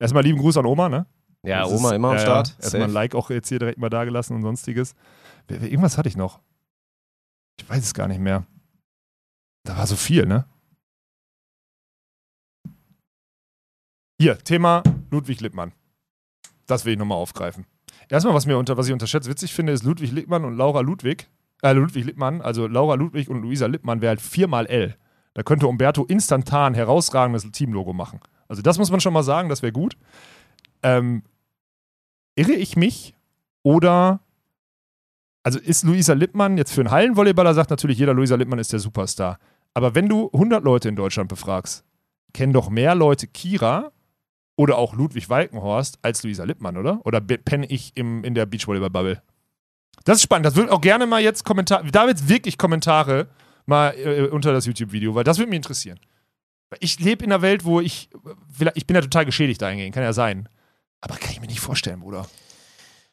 Erstmal 0.00 0.22
lieben 0.22 0.38
Gruß 0.38 0.56
an 0.56 0.66
Oma, 0.66 0.88
ne? 0.88 1.06
Ja, 1.44 1.62
Das 1.62 1.72
Oma 1.72 1.90
ist- 1.90 1.94
immer 1.96 2.08
am 2.08 2.14
ja, 2.14 2.20
Start. 2.20 2.56
Erstmal 2.60 2.84
ein. 2.84 2.92
Like 2.92 3.14
auch 3.14 3.30
jetzt 3.30 3.48
hier 3.48 3.58
direkt 3.58 3.78
mal 3.78 3.90
dagelassen 3.90 4.34
und 4.36 4.42
sonstiges. 4.42 4.94
Irgendwas 5.48 5.96
hatte 5.98 6.08
ich 6.08 6.16
noch. 6.16 6.40
Ich 7.60 7.68
weiß 7.68 7.82
es 7.84 7.94
gar 7.94 8.08
nicht 8.08 8.20
mehr. 8.20 8.44
Da 9.64 9.76
war 9.76 9.86
so 9.86 9.96
viel, 9.96 10.24
ne? 10.26 10.46
Hier, 14.20 14.36
Thema 14.36 14.82
Ludwig 15.12 15.40
Lippmann. 15.40 15.70
Das 16.66 16.84
will 16.84 16.94
ich 16.94 16.98
nochmal 16.98 17.18
aufgreifen. 17.18 17.66
Erstmal, 18.08 18.34
was, 18.34 18.46
mir 18.46 18.58
unter, 18.58 18.76
was 18.76 18.88
ich 18.88 18.92
unterschätzt 18.92 19.28
witzig 19.28 19.54
finde, 19.54 19.72
ist 19.72 19.84
Ludwig 19.84 20.10
Lippmann 20.10 20.44
und 20.44 20.56
Laura 20.56 20.80
Ludwig. 20.80 21.28
Äh, 21.62 21.72
Ludwig 21.72 22.04
Lippmann, 22.04 22.40
also 22.40 22.66
Laura 22.66 22.94
Ludwig 22.94 23.28
und 23.28 23.42
Luisa 23.42 23.66
Lippmann 23.66 24.00
wäre 24.00 24.10
halt 24.10 24.20
viermal 24.20 24.66
L. 24.66 24.96
Da 25.34 25.44
könnte 25.44 25.68
Umberto 25.68 26.04
instantan 26.04 26.74
herausragendes 26.74 27.48
Teamlogo 27.52 27.92
machen. 27.92 28.18
Also 28.48 28.60
das 28.60 28.76
muss 28.76 28.90
man 28.90 29.00
schon 29.00 29.12
mal 29.12 29.22
sagen, 29.22 29.48
das 29.48 29.62
wäre 29.62 29.72
gut. 29.72 29.96
Ähm, 30.82 31.22
irre 32.34 32.54
ich 32.54 32.76
mich 32.76 33.14
oder 33.62 34.18
also 35.44 35.60
ist 35.60 35.84
Luisa 35.84 36.14
Lippmann 36.14 36.58
jetzt 36.58 36.72
für 36.72 36.80
einen 36.80 36.90
Hallenvolleyballer 36.90 37.54
sagt 37.54 37.70
natürlich 37.70 37.98
jeder 37.98 38.14
Luisa 38.14 38.34
Lippmann 38.34 38.58
ist 38.58 38.72
der 38.72 38.80
Superstar. 38.80 39.38
Aber 39.74 39.94
wenn 39.94 40.08
du 40.08 40.28
100 40.32 40.64
Leute 40.64 40.88
in 40.88 40.96
Deutschland 40.96 41.28
befragst, 41.28 41.84
kennen 42.32 42.52
doch 42.52 42.68
mehr 42.68 42.96
Leute 42.96 43.28
Kira 43.28 43.92
oder 44.58 44.76
auch 44.76 44.92
Ludwig 44.92 45.30
Walkenhorst 45.30 46.00
als 46.02 46.24
Luisa 46.24 46.42
Lippmann, 46.42 46.76
oder? 46.76 47.00
Oder 47.04 47.20
penne 47.20 47.66
ich 47.66 47.92
im, 47.94 48.24
in 48.24 48.34
der 48.34 48.44
Beachvolleyball-Bubble? 48.44 49.22
Das 50.04 50.16
ist 50.16 50.24
spannend. 50.24 50.46
Das 50.46 50.56
würde 50.56 50.72
auch 50.72 50.80
gerne 50.80 51.06
mal 51.06 51.22
jetzt 51.22 51.44
Kommentare, 51.44 51.88
da 51.92 52.08
jetzt 52.08 52.28
wirklich 52.28 52.58
Kommentare 52.58 53.28
mal 53.66 53.94
äh, 53.96 54.26
unter 54.26 54.52
das 54.52 54.66
YouTube-Video, 54.66 55.14
weil 55.14 55.22
das 55.22 55.38
würde 55.38 55.50
mich 55.50 55.58
interessieren. 55.58 56.00
Ich 56.80 56.98
lebe 56.98 57.24
in 57.24 57.32
einer 57.32 57.40
Welt, 57.40 57.64
wo 57.64 57.80
ich, 57.80 58.10
ich 58.74 58.86
bin 58.86 58.96
ja 58.96 59.00
total 59.00 59.24
geschädigt 59.24 59.62
dahingehend, 59.62 59.94
kann 59.94 60.02
ja 60.02 60.12
sein. 60.12 60.48
Aber 61.00 61.14
kann 61.14 61.30
ich 61.30 61.40
mir 61.40 61.46
nicht 61.46 61.60
vorstellen, 61.60 62.00
Bruder. 62.00 62.26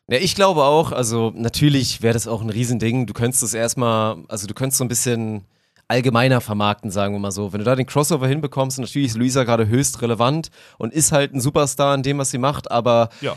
Ja, 0.08 0.18
ich 0.18 0.34
glaube 0.34 0.64
auch, 0.64 0.92
also 0.92 1.32
natürlich 1.36 2.02
wäre 2.02 2.16
das 2.16 2.28
auch 2.28 2.42
ein 2.42 2.50
Riesending. 2.50 3.06
Du 3.06 3.14
könntest 3.14 3.44
es 3.44 3.54
erstmal, 3.54 4.24
also 4.30 4.48
du 4.48 4.56
könntest 4.56 4.80
so 4.80 4.84
ein 4.84 4.90
bisschen 4.90 5.46
allgemeiner 5.88 6.42
vermarkten, 6.42 6.92
sagen 6.92 7.14
wir 7.14 7.20
mal 7.20 7.32
so. 7.32 7.54
Wenn 7.54 7.60
du 7.60 7.66
da 7.66 7.76
den 7.76 7.86
Crossover 7.86 8.28
hinbekommst, 8.28 8.80
natürlich 8.80 9.10
ist 9.10 9.18
Luisa 9.18 9.44
gerade 9.44 9.68
höchst 9.68 10.02
relevant 10.02 10.50
und 10.78 10.94
ist 10.94 11.12
halt 11.12 11.34
ein 11.34 11.42
Superstar 11.42 11.94
in 11.96 12.04
dem, 12.04 12.18
was 12.18 12.32
sie 12.32 12.38
macht, 12.38 12.72
aber 12.72 13.10
Ja. 13.22 13.36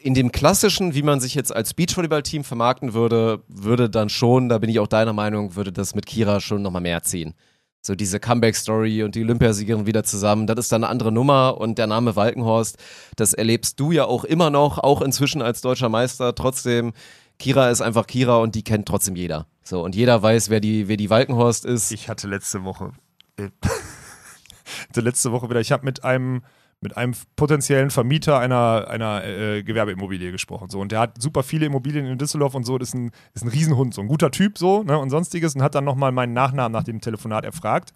in 0.00 0.14
dem 0.14 0.30
klassischen, 0.30 0.94
wie 0.94 1.02
man 1.02 1.20
sich 1.20 1.34
jetzt 1.34 1.54
als 1.54 1.74
Beachvolleyball-Team 1.74 2.44
vermarkten 2.44 2.92
würde, 2.94 3.42
würde 3.48 3.88
dann 3.90 4.08
schon, 4.08 4.48
da 4.48 4.58
bin 4.58 4.70
ich 4.70 4.78
auch 4.80 4.86
deiner 4.86 5.12
Meinung, 5.12 5.56
würde 5.56 5.72
das 5.72 5.94
mit 5.94 6.06
Kira 6.06 6.40
schon 6.40 6.62
nochmal 6.62 6.82
mehr 6.82 7.02
ziehen. 7.02 7.34
So 7.80 7.94
diese 7.94 8.20
Comeback-Story 8.20 9.02
und 9.04 9.14
die 9.14 9.22
Olympiasiegerin 9.22 9.86
wieder 9.86 10.04
zusammen, 10.04 10.46
das 10.46 10.58
ist 10.58 10.72
dann 10.72 10.84
eine 10.84 10.90
andere 10.90 11.12
Nummer 11.12 11.58
und 11.58 11.78
der 11.78 11.86
Name 11.86 12.16
Walkenhorst, 12.16 12.76
das 13.16 13.32
erlebst 13.34 13.80
du 13.80 13.92
ja 13.92 14.04
auch 14.04 14.24
immer 14.24 14.50
noch, 14.50 14.78
auch 14.78 15.00
inzwischen 15.00 15.42
als 15.42 15.60
deutscher 15.62 15.88
Meister. 15.88 16.34
Trotzdem, 16.34 16.92
Kira 17.38 17.70
ist 17.70 17.80
einfach 17.80 18.06
Kira 18.06 18.38
und 18.38 18.54
die 18.54 18.64
kennt 18.64 18.86
trotzdem 18.86 19.16
jeder. 19.16 19.46
So, 19.62 19.84
und 19.84 19.94
jeder 19.94 20.22
weiß, 20.22 20.50
wer 20.50 20.60
die, 20.60 20.88
wer 20.88 20.96
die 20.96 21.10
Walkenhorst 21.10 21.64
ist. 21.64 21.92
Ich 21.92 22.08
hatte 22.08 22.26
letzte 22.26 22.64
Woche, 22.64 22.92
äh, 23.36 23.48
hatte 24.88 25.00
letzte 25.00 25.30
Woche 25.30 25.48
wieder, 25.48 25.60
ich 25.60 25.70
habe 25.70 25.84
mit 25.84 26.04
einem, 26.04 26.42
mit 26.80 26.96
einem 26.96 27.14
potenziellen 27.36 27.90
Vermieter 27.90 28.38
einer, 28.38 28.86
einer 28.88 29.24
äh, 29.24 29.62
Gewerbeimmobilie 29.62 30.32
gesprochen. 30.32 30.68
So, 30.70 30.80
und 30.80 30.90
der 30.90 31.00
hat 31.00 31.20
super 31.22 31.42
viele 31.42 31.66
Immobilien 31.66 32.06
in 32.06 32.18
Düsseldorf 32.18 32.54
und 32.54 32.64
so, 32.64 32.78
das 32.78 32.88
ist 32.88 32.94
ein, 32.94 33.10
ist 33.34 33.44
ein 33.44 33.48
Riesenhund, 33.48 33.94
so 33.94 34.00
ein 34.00 34.08
guter 34.08 34.30
Typ 34.30 34.58
so, 34.58 34.82
ne, 34.82 34.98
und 34.98 35.10
sonstiges, 35.10 35.54
und 35.54 35.62
hat 35.62 35.74
dann 35.74 35.84
nochmal 35.84 36.12
meinen 36.12 36.32
Nachnamen 36.32 36.72
nach 36.72 36.84
dem 36.84 37.00
Telefonat 37.00 37.44
erfragt. 37.44 37.92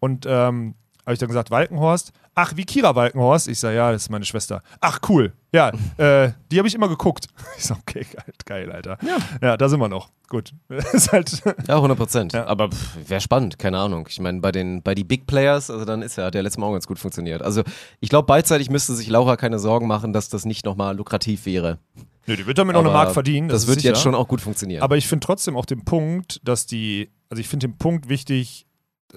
Und 0.00 0.24
ähm, 0.26 0.74
habe 1.10 1.14
ich 1.14 1.18
dann 1.18 1.28
gesagt, 1.28 1.50
Walkenhorst. 1.50 2.12
Ach, 2.36 2.52
wie 2.56 2.64
Kira 2.64 2.94
Walkenhorst? 2.94 3.48
Ich 3.48 3.58
sage, 3.58 3.76
ja, 3.76 3.90
das 3.90 4.02
ist 4.02 4.10
meine 4.10 4.24
Schwester. 4.24 4.62
Ach, 4.80 5.00
cool. 5.08 5.32
Ja, 5.52 5.72
äh, 5.96 6.30
die 6.50 6.58
habe 6.58 6.68
ich 6.68 6.74
immer 6.74 6.88
geguckt. 6.88 7.26
Ich 7.58 7.64
sage, 7.64 7.80
okay, 7.80 8.06
geil, 8.10 8.34
geil, 8.46 8.72
Alter. 8.72 8.96
Ja. 9.02 9.18
ja, 9.42 9.56
da 9.56 9.68
sind 9.68 9.80
wir 9.80 9.88
noch. 9.88 10.10
Gut. 10.28 10.52
ist 10.92 11.12
halt, 11.12 11.42
Ja, 11.68 11.76
100 11.76 11.98
Prozent. 11.98 12.32
Ja. 12.32 12.46
Aber 12.46 12.70
wäre 13.06 13.20
spannend, 13.20 13.58
keine 13.58 13.78
Ahnung. 13.78 14.06
Ich 14.08 14.20
meine, 14.20 14.40
bei 14.40 14.52
den, 14.52 14.82
bei 14.82 14.94
die 14.94 15.04
Big 15.04 15.26
Players, 15.26 15.68
also 15.68 15.84
dann 15.84 16.02
ist 16.02 16.16
ja, 16.16 16.26
hat 16.26 16.34
der 16.34 16.44
letztes 16.44 16.58
Mal 16.58 16.66
auch 16.66 16.72
ganz 16.72 16.86
gut 16.86 17.00
funktioniert. 17.00 17.42
Also 17.42 17.62
ich 17.98 18.08
glaube, 18.08 18.26
beidseitig 18.26 18.70
müsste 18.70 18.94
sich 18.94 19.08
Laura 19.08 19.36
keine 19.36 19.58
Sorgen 19.58 19.88
machen, 19.88 20.12
dass 20.12 20.28
das 20.28 20.44
nicht 20.44 20.64
nochmal 20.64 20.96
lukrativ 20.96 21.44
wäre. 21.44 21.78
Nö, 22.26 22.36
die 22.36 22.46
wird 22.46 22.58
damit 22.58 22.74
noch 22.74 22.82
eine 22.82 22.92
Mark 22.92 23.12
verdienen. 23.12 23.48
Das, 23.48 23.62
ist 23.62 23.68
wird 23.68 23.80
sicher. 23.80 23.88
jetzt 23.88 24.02
schon 24.02 24.14
auch 24.14 24.28
gut 24.28 24.40
funktionieren. 24.40 24.82
Aber 24.82 24.96
ich 24.96 25.08
finde 25.08 25.26
trotzdem 25.26 25.56
auch 25.56 25.66
den 25.66 25.84
Punkt, 25.84 26.40
dass 26.44 26.64
die, 26.66 27.10
also 27.28 27.40
ich 27.40 27.48
finde 27.48 27.66
den 27.66 27.76
Punkt 27.76 28.08
wichtig, 28.08 28.66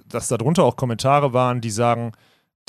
dass 0.08 0.28
darunter 0.28 0.64
auch 0.64 0.76
Kommentare 0.76 1.34
waren, 1.34 1.62
die 1.62 1.70
sagen, 1.70 2.14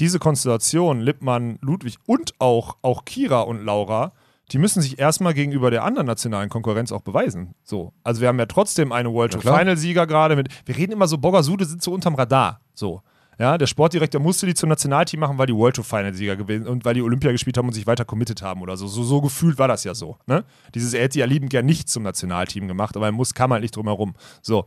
diese 0.01 0.19
Konstellation, 0.19 1.01
Lippmann, 1.01 1.59
Ludwig 1.61 1.97
und 2.07 2.35
auch, 2.39 2.77
auch 2.83 3.05
Kira 3.05 3.43
und 3.43 3.65
Laura, 3.65 4.13
die 4.53 4.59
müssen 4.59 4.83
sich 4.83 4.99
erstmal 4.99 5.35
gegenüber 5.35 5.71
der 5.71 5.85
anderen 5.85 6.07
nationalen 6.07 6.51
Konkurrenz 6.51 6.93
auch 6.93 7.01
beweisen. 7.01 7.55
So. 7.63 7.93
Also 8.03 8.21
wir 8.21 8.29
haben 8.29 8.39
ja 8.39 8.47
trotzdem 8.47 8.93
eine 8.93 9.13
World 9.13 9.33
Ja, 9.33 9.41
Tour 9.41 9.43
klar. 9.43 9.59
Final 9.59 9.77
Sieger 9.77 10.07
gerade 10.07 10.37
mit, 10.37 10.49
wir 10.67 10.77
reden 10.77 10.93
immer 10.93 11.09
so, 11.09 11.17
Bogasude 11.19 11.65
sind 11.65 11.83
so 11.83 11.93
unterm 11.93 12.15
Radar. 12.15 12.61
So. 12.75 13.03
Ja, 13.39 13.59
der 13.59 13.67
Sportdirektor 13.67 14.21
musste 14.21 14.47
die 14.47 14.55
zum 14.55 14.69
Nationalteam 14.69 15.19
machen, 15.19 15.39
weil 15.39 15.47
die 15.47 15.55
World 15.55 15.77
Tour 15.77 15.85
Final 15.85 16.15
Sieger 16.15 16.37
gewesen 16.37 16.69
und 16.69 16.85
weil 16.85 16.95
die 16.95 17.03
Olympia 17.03 17.33
gespielt 17.33 17.57
haben 17.57 17.67
und 17.67 17.73
sich 17.73 17.87
weiter 17.87 18.05
committed 18.05 18.43
haben 18.43 18.61
oder 18.61 18.77
so. 18.77 18.87
So, 18.87 19.03
so 19.03 19.21
gefühlt 19.21 19.59
war 19.59 19.67
das 19.67 19.83
ja 19.85 19.95
so. 19.95 20.19
Ne? 20.27 20.45
Dieses, 20.75 20.95
er 20.95 21.03
hätte 21.03 21.19
ja 21.19 21.27
liebend 21.27 21.51
gern 21.51 21.67
nicht 21.67 21.89
zum 21.89 22.03
Nationalteam 22.03 22.69
gemacht, 22.69 22.97
aber 22.97 23.07
er 23.07 23.13
muss, 23.13 23.35
kam 23.35 23.53
halt 23.53 23.63
nicht 23.63 23.75
drum 23.75 23.87
herum. 23.87 24.15
So. 24.43 24.67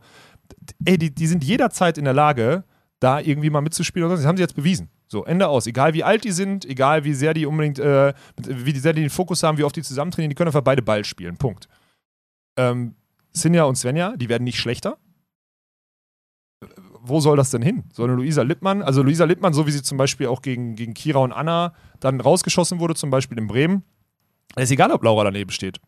Ey, 0.84 0.98
die, 0.98 1.14
die 1.14 1.26
sind 1.26 1.44
jederzeit 1.44 1.98
in 1.98 2.04
der 2.04 2.14
Lage, 2.14 2.64
da 3.00 3.20
irgendwie 3.20 3.50
mal 3.50 3.60
mitzuspielen. 3.60 4.08
so. 4.08 4.16
Das 4.16 4.26
haben 4.26 4.36
sie 4.36 4.42
jetzt 4.42 4.56
bewiesen. 4.56 4.88
So, 5.06 5.24
Ende 5.24 5.48
aus. 5.48 5.66
Egal 5.66 5.94
wie 5.94 6.04
alt 6.04 6.24
die 6.24 6.32
sind, 6.32 6.66
egal 6.66 7.04
wie 7.04 7.14
sehr 7.14 7.32
die 7.32 7.46
unbedingt, 7.46 7.78
äh, 7.78 8.12
wie 8.36 8.78
sehr 8.78 8.92
die 8.92 9.00
den 9.00 9.10
Fokus 9.10 9.42
haben, 9.42 9.56
wie 9.56 9.64
oft 9.64 9.76
die 9.76 9.82
zusammen 9.82 10.10
die 10.10 10.34
können 10.34 10.48
einfach 10.48 10.62
beide 10.62 10.82
Ball 10.82 11.04
spielen. 11.04 11.36
Punkt. 11.38 11.68
Ähm, 12.58 12.94
Sinja 13.32 13.64
und 13.64 13.76
Svenja, 13.76 14.16
die 14.16 14.28
werden 14.28 14.44
nicht 14.44 14.58
schlechter. 14.58 14.98
Wo 17.00 17.20
soll 17.20 17.36
das 17.36 17.50
denn 17.50 17.62
hin? 17.62 17.84
Soll 17.92 18.08
eine 18.08 18.16
Luisa 18.16 18.42
Lippmann, 18.42 18.82
also 18.82 19.02
Luisa 19.02 19.24
Lippmann, 19.24 19.54
so 19.54 19.66
wie 19.66 19.70
sie 19.70 19.82
zum 19.82 19.96
Beispiel 19.96 20.26
auch 20.26 20.42
gegen, 20.42 20.74
gegen 20.74 20.92
Kira 20.92 21.20
und 21.20 21.32
Anna 21.32 21.72
dann 22.00 22.20
rausgeschossen 22.20 22.80
wurde, 22.80 22.94
zum 22.94 23.10
Beispiel 23.10 23.38
in 23.38 23.46
Bremen, 23.46 23.84
ist 24.56 24.72
egal, 24.72 24.90
ob 24.90 25.04
Laura 25.04 25.24
daneben 25.24 25.50
steht. 25.50 25.80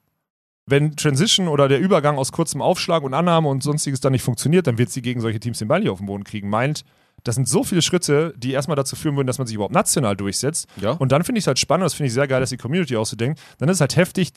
Wenn 0.71 0.97
Transition 0.97 1.49
oder 1.49 1.69
der 1.69 1.81
Übergang 1.81 2.17
aus 2.19 2.33
kurzem 2.33 2.63
Aufschlag 2.63 3.03
und 3.03 3.13
Annahme 3.15 3.49
und 3.49 3.63
sonstiges 3.63 4.01
dann 4.01 4.13
nicht 4.13 4.23
funktioniert, 4.23 4.67
dann 4.67 4.79
wird 4.79 4.91
sie 4.91 5.03
gegen 5.03 5.21
solche 5.21 5.41
Teams 5.41 5.59
den 5.59 5.69
Ball 5.69 5.81
nicht 5.81 5.91
auf 5.91 5.99
den 5.99 6.07
Boden 6.07 6.25
kriegen. 6.25 6.49
Meint, 6.49 6.85
das 7.25 7.35
sind 7.35 7.49
so 7.49 7.65
viele 7.65 7.83
Schritte, 7.83 8.33
die 8.37 8.53
erstmal 8.53 8.77
dazu 8.77 8.97
führen 8.97 9.17
würden, 9.17 9.27
dass 9.27 9.39
man 9.39 9.47
sich 9.47 9.55
überhaupt 9.55 9.75
national 9.75 10.17
durchsetzt. 10.17 10.67
ja. 10.81 10.93
Und 10.93 11.13
dann 11.13 11.25
finde 11.25 11.39
ich 11.39 11.43
es 11.43 11.47
halt 11.47 11.59
spannend, 11.59 11.85
das 11.85 11.95
finde 11.95 12.07
ich 12.09 12.15
sehr 12.15 12.27
geil, 12.29 12.41
dass 12.41 12.51
die 12.51 12.57
Community 12.57 12.97
auch 12.97 13.05
so 13.07 13.17
denkt. 13.17 13.41
Dann 13.59 13.69
ist 13.69 13.77
es 13.77 13.81
halt 13.83 13.97
heftig, 13.97 14.31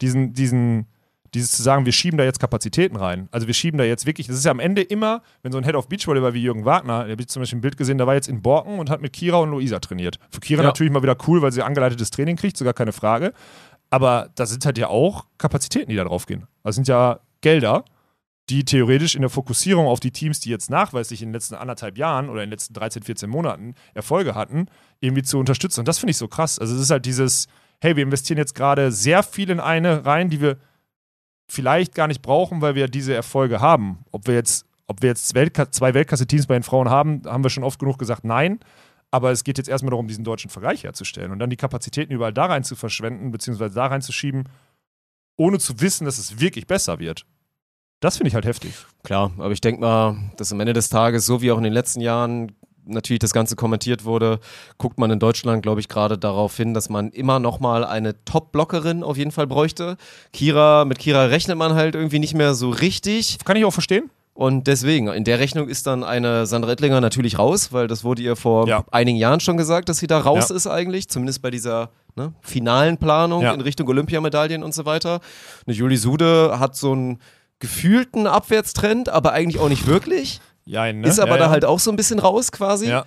diesen, 0.00 0.32
diesen, 0.32 0.86
dieses 1.32 1.50
zu 1.52 1.62
sagen, 1.62 1.84
wir 1.84 1.92
schieben 1.92 2.16
da 2.18 2.24
jetzt 2.24 2.40
Kapazitäten 2.40 2.96
rein. 2.96 3.28
Also 3.30 3.46
wir 3.46 3.54
schieben 3.54 3.78
da 3.78 3.84
jetzt 3.84 4.06
wirklich, 4.06 4.26
das 4.26 4.36
ist 4.36 4.44
ja 4.44 4.50
am 4.50 4.60
Ende 4.60 4.82
immer, 4.82 5.22
wenn 5.42 5.52
so 5.52 5.58
ein 5.58 5.64
Head 5.64 5.74
of 5.76 5.88
Beachvolleyball 5.88 6.34
wie 6.34 6.42
Jürgen 6.42 6.64
Wagner, 6.64 7.04
der 7.04 7.12
habe 7.12 7.22
ich 7.22 7.28
zum 7.28 7.42
Beispiel 7.42 7.58
ein 7.58 7.60
Bild 7.62 7.76
gesehen, 7.76 7.98
der 7.98 8.06
war 8.06 8.14
jetzt 8.14 8.28
in 8.28 8.42
Borken 8.42 8.78
und 8.78 8.90
hat 8.90 9.00
mit 9.02 9.12
Kira 9.12 9.36
und 9.38 9.50
Luisa 9.50 9.78
trainiert. 9.80 10.18
Für 10.30 10.40
Kira 10.40 10.62
Ja. 10.62 10.68
natürlich 10.68 10.92
mal 10.92 11.02
wieder 11.02 11.16
cool, 11.28 11.42
weil 11.42 11.52
sie 11.52 11.62
angeleitetes 11.62 12.10
Training 12.10 12.36
kriegt, 12.36 12.56
sogar 12.56 12.72
keine 12.74 12.92
Frage. 12.92 13.32
Aber 13.94 14.28
da 14.34 14.44
sind 14.44 14.66
halt 14.66 14.76
ja 14.76 14.88
auch 14.88 15.24
Kapazitäten, 15.38 15.88
die 15.88 15.94
da 15.94 16.02
drauf 16.02 16.26
gehen. 16.26 16.48
Das 16.64 16.74
sind 16.74 16.88
ja 16.88 17.20
Gelder, 17.42 17.84
die 18.48 18.64
theoretisch 18.64 19.14
in 19.14 19.20
der 19.20 19.30
Fokussierung 19.30 19.86
auf 19.86 20.00
die 20.00 20.10
Teams, 20.10 20.40
die 20.40 20.50
jetzt 20.50 20.68
nachweislich 20.68 21.22
in 21.22 21.28
den 21.28 21.34
letzten 21.34 21.54
anderthalb 21.54 21.96
Jahren 21.96 22.28
oder 22.28 22.42
in 22.42 22.48
den 22.48 22.54
letzten 22.54 22.74
13, 22.74 23.04
14 23.04 23.30
Monaten 23.30 23.76
Erfolge 23.94 24.34
hatten, 24.34 24.66
irgendwie 24.98 25.22
zu 25.22 25.38
unterstützen. 25.38 25.78
Und 25.78 25.86
das 25.86 26.00
finde 26.00 26.10
ich 26.10 26.16
so 26.16 26.26
krass. 26.26 26.58
Also 26.58 26.74
es 26.74 26.80
ist 26.80 26.90
halt 26.90 27.06
dieses, 27.06 27.46
hey, 27.80 27.94
wir 27.94 28.02
investieren 28.02 28.36
jetzt 28.36 28.56
gerade 28.56 28.90
sehr 28.90 29.22
viel 29.22 29.48
in 29.48 29.60
eine 29.60 30.04
rein, 30.04 30.28
die 30.28 30.40
wir 30.40 30.56
vielleicht 31.46 31.94
gar 31.94 32.08
nicht 32.08 32.20
brauchen, 32.20 32.62
weil 32.62 32.74
wir 32.74 32.88
diese 32.88 33.14
Erfolge 33.14 33.60
haben. 33.60 34.00
Ob 34.10 34.26
wir 34.26 34.34
jetzt, 34.34 34.66
ob 34.88 35.02
wir 35.02 35.10
jetzt 35.10 35.36
Weltka 35.36 35.70
zwei 35.70 35.94
Weltklasse-Teams 35.94 36.48
bei 36.48 36.54
den 36.54 36.64
Frauen 36.64 36.90
haben, 36.90 37.22
haben 37.26 37.44
wir 37.44 37.50
schon 37.50 37.62
oft 37.62 37.78
genug 37.78 38.00
gesagt, 38.00 38.24
nein. 38.24 38.58
Aber 39.14 39.30
es 39.30 39.44
geht 39.44 39.58
jetzt 39.58 39.68
erstmal 39.68 39.90
darum, 39.90 40.08
diesen 40.08 40.24
deutschen 40.24 40.50
Vergleich 40.50 40.82
herzustellen 40.82 41.30
und 41.30 41.38
dann 41.38 41.48
die 41.48 41.56
Kapazitäten 41.56 42.12
überall 42.12 42.32
da 42.32 42.46
rein 42.46 42.64
zu 42.64 42.74
verschwenden, 42.74 43.30
beziehungsweise 43.30 43.72
da 43.72 43.86
reinzuschieben, 43.86 44.48
ohne 45.36 45.60
zu 45.60 45.80
wissen, 45.80 46.04
dass 46.04 46.18
es 46.18 46.40
wirklich 46.40 46.66
besser 46.66 46.98
wird. 46.98 47.24
Das 48.00 48.16
finde 48.16 48.26
ich 48.30 48.34
halt 48.34 48.44
heftig. 48.44 48.74
Klar, 49.04 49.30
aber 49.38 49.52
ich 49.52 49.60
denke 49.60 49.82
mal, 49.82 50.16
dass 50.36 50.50
am 50.50 50.58
Ende 50.58 50.72
des 50.72 50.88
Tages, 50.88 51.26
so 51.26 51.42
wie 51.42 51.52
auch 51.52 51.58
in 51.58 51.62
den 51.62 51.72
letzten 51.72 52.00
Jahren 52.00 52.56
natürlich 52.86 53.20
das 53.20 53.32
Ganze 53.32 53.54
kommentiert 53.54 54.04
wurde, 54.04 54.40
guckt 54.78 54.98
man 54.98 55.12
in 55.12 55.20
Deutschland, 55.20 55.62
glaube 55.62 55.78
ich, 55.78 55.88
gerade 55.88 56.18
darauf 56.18 56.56
hin, 56.56 56.74
dass 56.74 56.88
man 56.88 57.10
immer 57.10 57.38
noch 57.38 57.60
mal 57.60 57.84
eine 57.84 58.24
Top-Blockerin 58.24 59.04
auf 59.04 59.16
jeden 59.16 59.30
Fall 59.30 59.46
bräuchte. 59.46 59.96
Kira, 60.32 60.84
mit 60.86 60.98
Kira 60.98 61.26
rechnet 61.26 61.56
man 61.56 61.74
halt 61.74 61.94
irgendwie 61.94 62.18
nicht 62.18 62.34
mehr 62.34 62.54
so 62.54 62.68
richtig. 62.68 63.38
Kann 63.44 63.56
ich 63.56 63.64
auch 63.64 63.72
verstehen. 63.72 64.10
Und 64.34 64.66
deswegen, 64.66 65.06
in 65.08 65.22
der 65.22 65.38
Rechnung 65.38 65.68
ist 65.68 65.86
dann 65.86 66.02
eine 66.02 66.44
Sandra 66.46 66.72
Ettlinger 66.72 67.00
natürlich 67.00 67.38
raus, 67.38 67.72
weil 67.72 67.86
das 67.86 68.02
wurde 68.02 68.20
ihr 68.20 68.34
vor 68.34 68.66
Ja. 68.66 68.84
einigen 68.90 69.16
Jahren 69.16 69.38
schon 69.38 69.56
gesagt, 69.56 69.88
dass 69.88 69.98
sie 69.98 70.08
da 70.08 70.18
raus 70.18 70.48
Ja. 70.50 70.56
ist 70.56 70.66
eigentlich, 70.66 71.08
zumindest 71.08 71.40
bei 71.40 71.52
dieser 71.52 71.90
ne, 72.16 72.32
finalen 72.40 72.98
Planung 72.98 73.42
Ja. 73.42 73.52
in 73.54 73.60
Richtung 73.60 73.88
Olympiamedaillen 73.88 74.62
und 74.64 74.74
so 74.74 74.84
weiter. 74.86 75.20
Eine 75.66 75.76
Julie 75.76 75.96
Sude 75.98 76.58
hat 76.58 76.74
so 76.76 76.92
einen 76.92 77.20
gefühlten 77.60 78.26
Abwärtstrend, 78.26 79.08
aber 79.08 79.32
eigentlich 79.32 79.60
auch 79.60 79.68
nicht 79.68 79.86
wirklich. 79.86 80.40
Ja, 80.66 80.92
ne? 80.92 81.06
Ist 81.06 81.20
aber 81.20 81.38
da 81.38 81.50
halt 81.50 81.64
auch 81.64 81.78
so 81.78 81.90
ein 81.90 81.96
bisschen 81.96 82.18
raus 82.18 82.50
quasi. 82.50 82.88
Ja. 82.88 83.04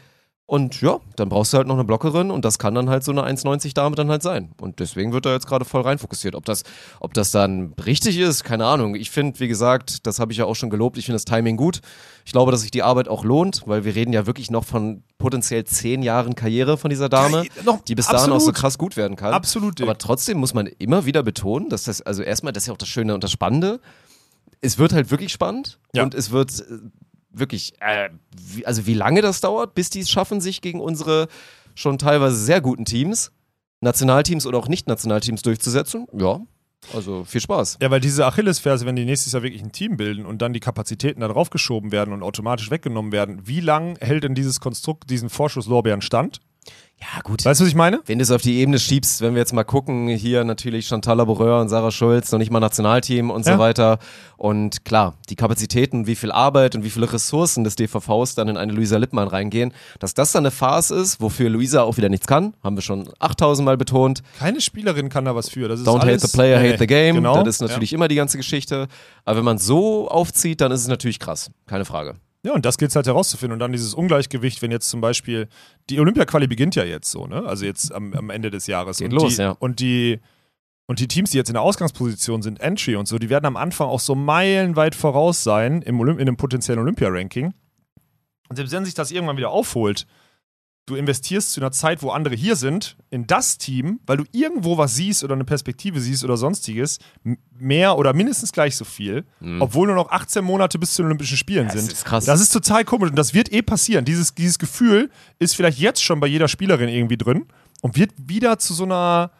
Und 0.49 0.79
ja, 0.79 1.01
dann 1.17 1.27
brauchst 1.27 1.51
du 1.51 1.57
halt 1.57 1.67
noch 1.67 1.73
eine 1.75 1.83
Blockerin 1.83 2.31
und 2.31 2.45
das 2.45 2.57
kann 2.57 2.73
dann 2.73 2.89
halt 2.89 3.03
so 3.03 3.11
eine 3.11 3.21
1,90 3.25 3.73
Dame 3.73 3.97
dann 3.97 4.09
halt 4.09 4.23
sein. 4.23 4.51
Und 4.61 4.79
deswegen 4.79 5.11
wird 5.11 5.25
er 5.25 5.33
jetzt 5.33 5.45
gerade 5.45 5.65
voll 5.65 5.81
rein 5.81 5.99
fokussiert. 5.99 6.35
Ob 6.35 6.45
das, 6.45 6.63
ob 7.01 7.13
das 7.13 7.31
dann 7.31 7.73
richtig 7.85 8.17
ist, 8.17 8.45
keine 8.45 8.65
Ahnung. 8.65 8.95
Ich 8.95 9.11
finde, 9.11 9.37
wie 9.41 9.49
gesagt, 9.49 10.07
das 10.07 10.19
habe 10.19 10.31
ich 10.31 10.37
ja 10.37 10.45
auch 10.45 10.55
schon 10.55 10.69
gelobt, 10.69 10.97
ich 10.97 11.03
finde 11.05 11.15
das 11.17 11.25
Timing 11.25 11.57
gut. 11.57 11.81
Ich 12.23 12.31
glaube, 12.31 12.53
dass 12.53 12.61
sich 12.61 12.71
die 12.71 12.81
Arbeit 12.81 13.09
auch 13.09 13.25
lohnt, 13.25 13.63
weil 13.65 13.83
wir 13.83 13.93
reden 13.93 14.13
ja 14.13 14.25
wirklich 14.25 14.49
noch 14.49 14.63
von 14.63 15.03
potenziell 15.17 15.65
zehn 15.65 16.01
Jahren 16.01 16.33
Karriere 16.33 16.77
von 16.77 16.89
dieser 16.89 17.09
Dame, 17.09 17.43
Ja, 17.57 17.63
noch- 17.63 17.81
die 17.83 17.95
bis 17.95 18.07
dahin 18.07 18.31
auch 18.31 18.39
so 18.39 18.53
krass 18.53 18.77
gut 18.77 18.95
werden 18.95 19.17
kann. 19.17 19.33
Absolut. 19.33 19.81
Aber 19.81 19.97
trotzdem 19.97 20.37
muss 20.37 20.53
man 20.53 20.67
immer 20.67 21.05
wieder 21.05 21.23
betonen, 21.23 21.67
dass 21.67 21.83
das, 21.83 22.01
also 22.01 22.23
erstmal, 22.23 22.53
das 22.53 22.63
ist 22.63 22.67
ja 22.67 22.73
auch 22.73 22.77
das 22.77 22.87
Schöne 22.87 23.13
und 23.13 23.21
das 23.21 23.31
Spannende. 23.33 23.81
Es 24.61 24.77
wird 24.77 24.93
halt 24.93 25.11
wirklich 25.11 25.33
spannend 25.33 25.77
Ja. 25.93 26.03
und 26.03 26.13
es 26.15 26.31
wird 26.31 26.63
wirklich, 27.29 27.73
äh, 27.79 28.09
wie, 28.35 28.65
also 28.65 28.85
wie 28.85 28.93
lange 28.93 29.21
das 29.21 29.41
dauert, 29.41 29.75
bis 29.75 29.89
die 29.89 29.99
es 29.99 30.09
schaffen, 30.09 30.41
sich 30.41 30.61
gegen 30.61 30.79
unsere 30.79 31.27
schon 31.75 31.97
teilweise 31.97 32.35
sehr 32.35 32.61
guten 32.61 32.85
Teams, 32.85 33.31
Nationalteams 33.81 34.45
oder 34.45 34.57
auch 34.57 34.67
Nicht-Nationalteams 34.67 35.41
durchzusetzen. 35.43 36.07
Ja, 36.13 36.41
also 36.93 37.25
viel 37.25 37.41
Spaß. 37.41 37.79
Ja, 37.81 37.91
weil 37.91 37.99
diese 37.99 38.25
Achillesferse, 38.25 38.85
wenn 38.85 38.95
die 38.95 39.05
nächstes 39.05 39.33
Jahr 39.33 39.43
wirklich 39.43 39.61
ein 39.61 39.71
Team 39.71 39.97
bilden 39.97 40.25
und 40.25 40.41
dann 40.41 40.53
die 40.53 40.59
Kapazitäten 40.59 41.21
da 41.21 41.27
drauf 41.27 41.49
geschoben 41.49 41.91
werden 41.91 42.13
und 42.13 42.23
automatisch 42.23 42.71
weggenommen 42.71 43.11
werden, 43.11 43.45
wie 43.45 43.59
lang 43.59 43.97
hält 43.99 44.23
denn 44.23 44.35
dieses 44.35 44.59
Konstrukt 44.59 45.09
diesen 45.09 45.29
Vorschusslorbeeren 45.29 46.01
stand? 46.01 46.39
Ja, 46.99 47.21
gut. 47.21 47.45
Weißt 47.45 47.59
du, 47.59 47.63
was 47.63 47.69
ich 47.69 47.75
meine? 47.75 48.01
Wenn 48.07 48.17
du 48.17 48.23
es 48.23 48.31
auf 48.31 48.41
die 48.41 48.57
Ebene 48.57 48.79
schiebst, 48.79 49.21
wenn 49.21 49.33
wir 49.35 49.39
jetzt 49.39 49.53
mal 49.53 49.63
gucken, 49.63 50.07
hier 50.07 50.43
natürlich 50.43 50.87
Chantal 50.87 51.17
Laboureur 51.17 51.61
und 51.61 51.69
Sarah 51.69 51.91
Schulz, 51.91 52.31
noch 52.31 52.39
nicht 52.39 52.49
mal 52.51 52.59
Nationalteam 52.59 53.29
und 53.29 53.45
Ja. 53.45 53.53
so 53.53 53.59
weiter. 53.59 53.99
Und 54.35 54.83
klar, 54.83 55.13
die 55.29 55.35
Kapazitäten, 55.35 56.07
wie 56.07 56.15
viel 56.15 56.31
Arbeit 56.31 56.75
und 56.75 56.83
wie 56.83 56.89
viele 56.89 57.11
Ressourcen 57.11 57.63
des 57.63 57.75
DVVs 57.75 58.33
dann 58.33 58.47
in 58.47 58.57
eine 58.57 58.71
Luisa 58.73 58.97
Lippmann 58.97 59.27
reingehen, 59.27 59.73
dass 59.99 60.15
das 60.15 60.31
dann 60.31 60.41
eine 60.41 60.51
Farce 60.51 60.89
ist, 60.89 61.21
wofür 61.21 61.49
Luisa 61.51 61.83
auch 61.83 61.97
wieder 61.97 62.09
nichts 62.09 62.25
kann, 62.25 62.55
haben 62.63 62.75
wir 62.75 62.81
schon 62.81 63.07
8000 63.19 63.63
Mal 63.65 63.77
betont. 63.77 64.23
Keine 64.39 64.59
Spielerin 64.59 65.09
kann 65.09 65.25
da 65.25 65.35
was 65.35 65.49
für. 65.49 65.67
Das 65.67 65.79
ist 65.79 65.87
Don't 65.87 66.01
hate 66.01 66.19
the 66.19 66.27
player, 66.35 66.59
Nee, 66.59 66.69
hate 66.69 66.79
the 66.79 66.87
game. 66.87 67.15
Genau. 67.17 67.43
Das 67.43 67.55
ist 67.55 67.61
natürlich 67.61 67.93
immer 67.93 68.07
die 68.07 68.15
ganze 68.15 68.37
Geschichte. 68.37 68.87
Aber 69.23 69.37
wenn 69.37 69.45
man 69.45 69.59
so 69.59 70.09
aufzieht, 70.09 70.61
dann 70.61 70.71
ist 70.71 70.81
es 70.81 70.87
natürlich 70.87 71.19
krass. 71.19 71.51
Keine 71.67 71.85
Frage. 71.85 72.15
Ja, 72.47 72.53
und 72.53 72.63
das 72.63 72.77
gilt 72.77 72.91
es 72.91 72.95
halt 72.95 73.07
herauszufinden. 73.07 73.51
Und 73.55 73.59
dann 73.59 73.73
dieses 73.73 73.93
Ungleichgewicht, 73.93 74.61
wenn 74.61 74.71
jetzt 74.71 74.87
zum 74.87 75.01
Beispiel, 75.01 75.49
die 75.89 75.99
Olympia-Quali 75.99 76.47
beginnt 76.47 76.75
ja 76.75 76.85
jetzt 76.85 77.11
so, 77.11 77.27
ne? 77.27 77.43
Also 77.45 77.65
jetzt 77.65 77.93
am, 77.93 78.13
am 78.13 78.29
Ende 78.29 78.49
des 78.49 78.67
Jahres. 78.67 78.99
Geht 78.99 79.11
und 79.11 79.19
los, 79.19 79.35
die, 79.35 79.41
ja. 79.41 79.51
Und 79.51 79.81
die, 79.81 80.21
und 80.85 81.01
die 81.01 81.09
Teams, 81.09 81.31
die 81.31 81.37
jetzt 81.37 81.49
in 81.49 81.55
der 81.55 81.61
Ausgangsposition 81.61 82.41
sind, 82.41 82.61
Entry 82.61 82.95
und 82.95 83.05
so, 83.05 83.19
die 83.19 83.29
werden 83.29 83.43
am 83.43 83.57
Anfang 83.57 83.89
auch 83.89 83.99
so 83.99 84.15
meilenweit 84.15 84.95
voraus 84.95 85.43
sein 85.43 85.81
im 85.81 85.99
Olymp 85.99 86.21
in 86.21 86.27
einem 86.29 86.37
potenziellen 86.37 86.79
Olympia-Ranking. 86.79 87.53
Und 88.47 88.55
selbst 88.55 88.71
wenn 88.71 88.85
sich 88.85 88.93
das 88.93 89.11
irgendwann 89.11 89.35
wieder 89.35 89.49
aufholt, 89.49 90.07
du 90.87 90.95
investierst 90.95 91.51
zu 91.51 91.59
einer 91.61 91.71
Zeit, 91.71 92.01
wo 92.01 92.09
andere 92.09 92.33
hier 92.33 92.55
sind, 92.55 92.97
in 93.09 93.27
das 93.27 93.57
Team, 93.57 93.99
weil 94.07 94.17
du 94.17 94.23
irgendwo 94.31 94.77
was 94.77 94.95
siehst 94.95 95.23
oder 95.23 95.35
eine 95.35 95.43
Perspektive 95.43 95.99
siehst 95.99 96.23
oder 96.23 96.37
sonstiges, 96.37 96.97
mehr 97.59 97.97
oder 97.97 98.13
mindestens 98.13 98.51
gleich 98.51 98.75
so 98.75 98.85
viel, 98.85 99.25
obwohl 99.59 99.87
nur 99.87 99.95
noch 99.97 100.09
18 100.09 100.43
Monate 100.43 100.79
bis 100.79 100.93
zu 100.93 101.01
den 101.01 101.07
Olympischen 101.07 101.37
Spielen 101.37 101.65
Mhm. 101.65 101.71
das 101.71 101.79
sind. 101.81 101.91
ist 101.93 102.05
krass. 102.05 102.25
Das 102.25 102.41
ist 102.41 102.49
total 102.53 102.85
komisch 102.85 103.09
und 103.09 103.15
das 103.17 103.33
wird 103.33 103.51
eh 103.51 103.61
passieren. 103.61 104.05
Dieses, 104.05 104.33
dieses 104.33 104.57
Gefühl 104.59 105.11
ist 105.39 105.55
vielleicht 105.55 105.77
jetzt 105.77 106.01
schon 106.03 106.19
bei 106.19 106.27
jeder 106.27 106.47
Spielerin 106.47 106.89
irgendwie 106.89 107.17
drin 107.17 107.45
und 107.81 107.97
wird 107.97 108.11
wieder 108.17 108.57
zu 108.57 108.73
so 108.73 108.83
einer 108.85 109.31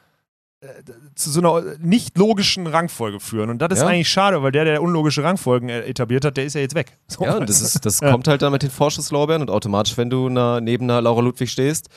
zu 1.16 1.30
so 1.30 1.40
einer 1.40 1.78
nicht 1.80 2.18
logischen 2.18 2.66
Rangfolge 2.66 3.20
führen. 3.20 3.50
Und 3.52 3.60
das 3.62 3.74
ist 3.74 3.80
Ja. 3.82 3.88
eigentlich 3.88 4.10
schade, 4.10 4.42
weil 4.42 4.52
der, 4.52 4.66
der 4.66 4.82
unlogische 4.82 5.24
Rangfolgen 5.24 5.70
äh, 5.70 5.82
etabliert 5.82 6.26
hat, 6.26 6.36
der 6.38 6.46
ist 6.46 6.56
ja 6.56 6.62
jetzt 6.62 6.74
weg. 6.74 6.98
So, 7.08 7.24
Ja, 7.24 7.40
das, 7.40 7.62
ist, 7.62 7.86
das 7.86 8.00
Ja. 8.02 8.12
kommt 8.12 8.28
halt 8.28 8.42
dann 8.42 8.52
mit 8.52 8.64
den 8.64 8.72
Vorschusslorbeeren 8.72 9.44
und 9.44 9.52
automatisch, 9.52 9.98
wenn 9.98 10.10
du 10.10 10.30
na, 10.30 10.60
neben 10.60 10.86
einer 10.86 11.02
Laura 11.02 11.22
Ludwig 11.22 11.52
stehst. 11.52 11.90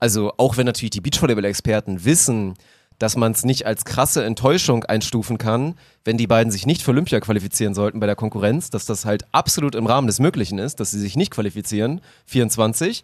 Also 0.00 0.32
auch 0.38 0.56
wenn 0.56 0.64
natürlich 0.64 0.90
die 0.90 1.00
Beachvolleyball-Experten 1.02 2.04
wissen, 2.06 2.54
dass 2.98 3.14
man 3.16 3.32
es 3.32 3.44
nicht 3.44 3.66
als 3.66 3.84
krasse 3.84 4.24
Enttäuschung 4.24 4.84
einstufen 4.84 5.36
kann, 5.38 5.74
wenn 6.04 6.16
die 6.16 6.26
beiden 6.26 6.50
sich 6.50 6.66
nicht 6.66 6.82
für 6.82 6.92
Olympia 6.92 7.20
qualifizieren 7.20 7.74
sollten 7.74 8.00
bei 8.00 8.06
der 8.06 8.16
Konkurrenz, 8.16 8.70
dass 8.70 8.86
das 8.86 9.04
halt 9.04 9.24
absolut 9.32 9.74
im 9.74 9.86
Rahmen 9.86 10.06
des 10.06 10.18
Möglichen 10.18 10.58
ist, 10.58 10.80
dass 10.80 10.90
sie 10.92 10.98
sich 10.98 11.14
nicht 11.16 11.30
qualifizieren, 11.30 12.00
24. 12.26 13.02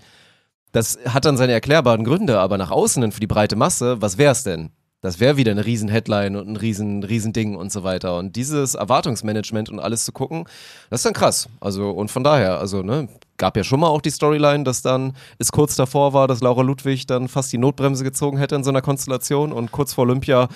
Das 0.73 0.99
hat 1.07 1.25
dann 1.27 1.37
seine 1.37 1.53
erklärbaren 1.53 2.05
Gründe, 2.05 2.41
aber 2.41 2.59
nach 2.59 2.71
außen 2.73 3.05
und 3.05 3.13
für 3.13 3.21
die 3.21 3.27
breite 3.29 3.55
Masse, 3.55 4.01
was 4.01 4.19
wär's 4.19 4.43
denn? 4.45 4.71
Das 5.05 5.21
wäre 5.21 5.37
wieder 5.37 5.51
eine 5.51 5.67
riesen 5.67 5.91
Headline 5.91 6.35
und 6.35 6.49
ein 6.49 6.57
riesen, 6.57 7.05
riesen 7.05 7.35
Ding 7.35 7.57
und 7.57 7.71
so 7.71 7.85
weiter. 7.85 8.17
Und 8.17 8.37
dieses 8.37 8.75
Erwartungsmanagement 8.75 9.69
und 9.69 9.79
alles 9.79 10.07
zu 10.07 10.13
gucken, 10.13 10.47
das 10.89 11.01
ist 11.01 11.05
dann 11.05 11.13
krass. 11.13 11.47
Also, 11.61 11.91
und 11.91 12.11
von 12.11 12.25
daher, 12.25 12.59
also, 12.59 12.83
ne, 12.83 13.09
gab 13.37 13.55
ja 13.59 13.65
schon 13.65 13.81
mal 13.81 13.89
auch 13.89 14.01
die 14.01 14.09
Storyline, 14.09 14.65
dass 14.65 14.81
dann 14.81 15.13
es 15.39 15.53
kurz 15.53 15.77
davor 15.77 16.15
war, 16.15 16.27
dass 16.27 16.41
Laura 16.41 16.63
Ludwig 16.63 17.07
dann 17.07 17.29
fast 17.29 17.53
die 17.53 17.59
Notbremse 17.59 18.03
gezogen 18.03 18.39
hätte 18.39 18.55
in 18.55 18.65
so 18.65 18.71
einer 18.71 18.81
Konstellation 18.81 19.53
und 19.53 19.73
kurz 19.73 19.93
vor 19.93 20.05
Olympia 20.05 20.49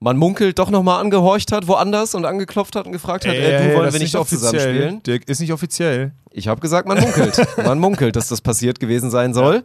man 0.00 0.16
munkelt 0.16 0.58
doch 0.58 0.70
nochmal 0.70 1.00
angehorcht 1.00 1.52
hat, 1.52 1.68
woanders 1.68 2.14
und 2.14 2.24
angeklopft 2.24 2.76
hat 2.76 2.86
und 2.86 2.92
gefragt 2.92 3.26
hat, 3.26 3.34
ey, 3.34 3.68
du 3.68 3.74
wollen 3.76 3.92
wir 3.92 4.00
nicht 4.00 4.14
doch 4.14 4.26
zusammen 4.26 4.60
spielen? 4.60 5.02
Dirk, 5.02 5.28
ist 5.28 5.40
nicht 5.40 5.52
offiziell. 5.52 6.12
Ich 6.30 6.48
habe 6.48 6.60
gesagt, 6.60 6.88
man 6.88 7.00
munkelt. 7.00 7.38
man 7.64 7.78
munkelt, 7.78 8.16
dass 8.16 8.28
das 8.28 8.40
passiert 8.40 8.80
gewesen 8.80 9.10
sein 9.10 9.34
soll. 9.34 9.62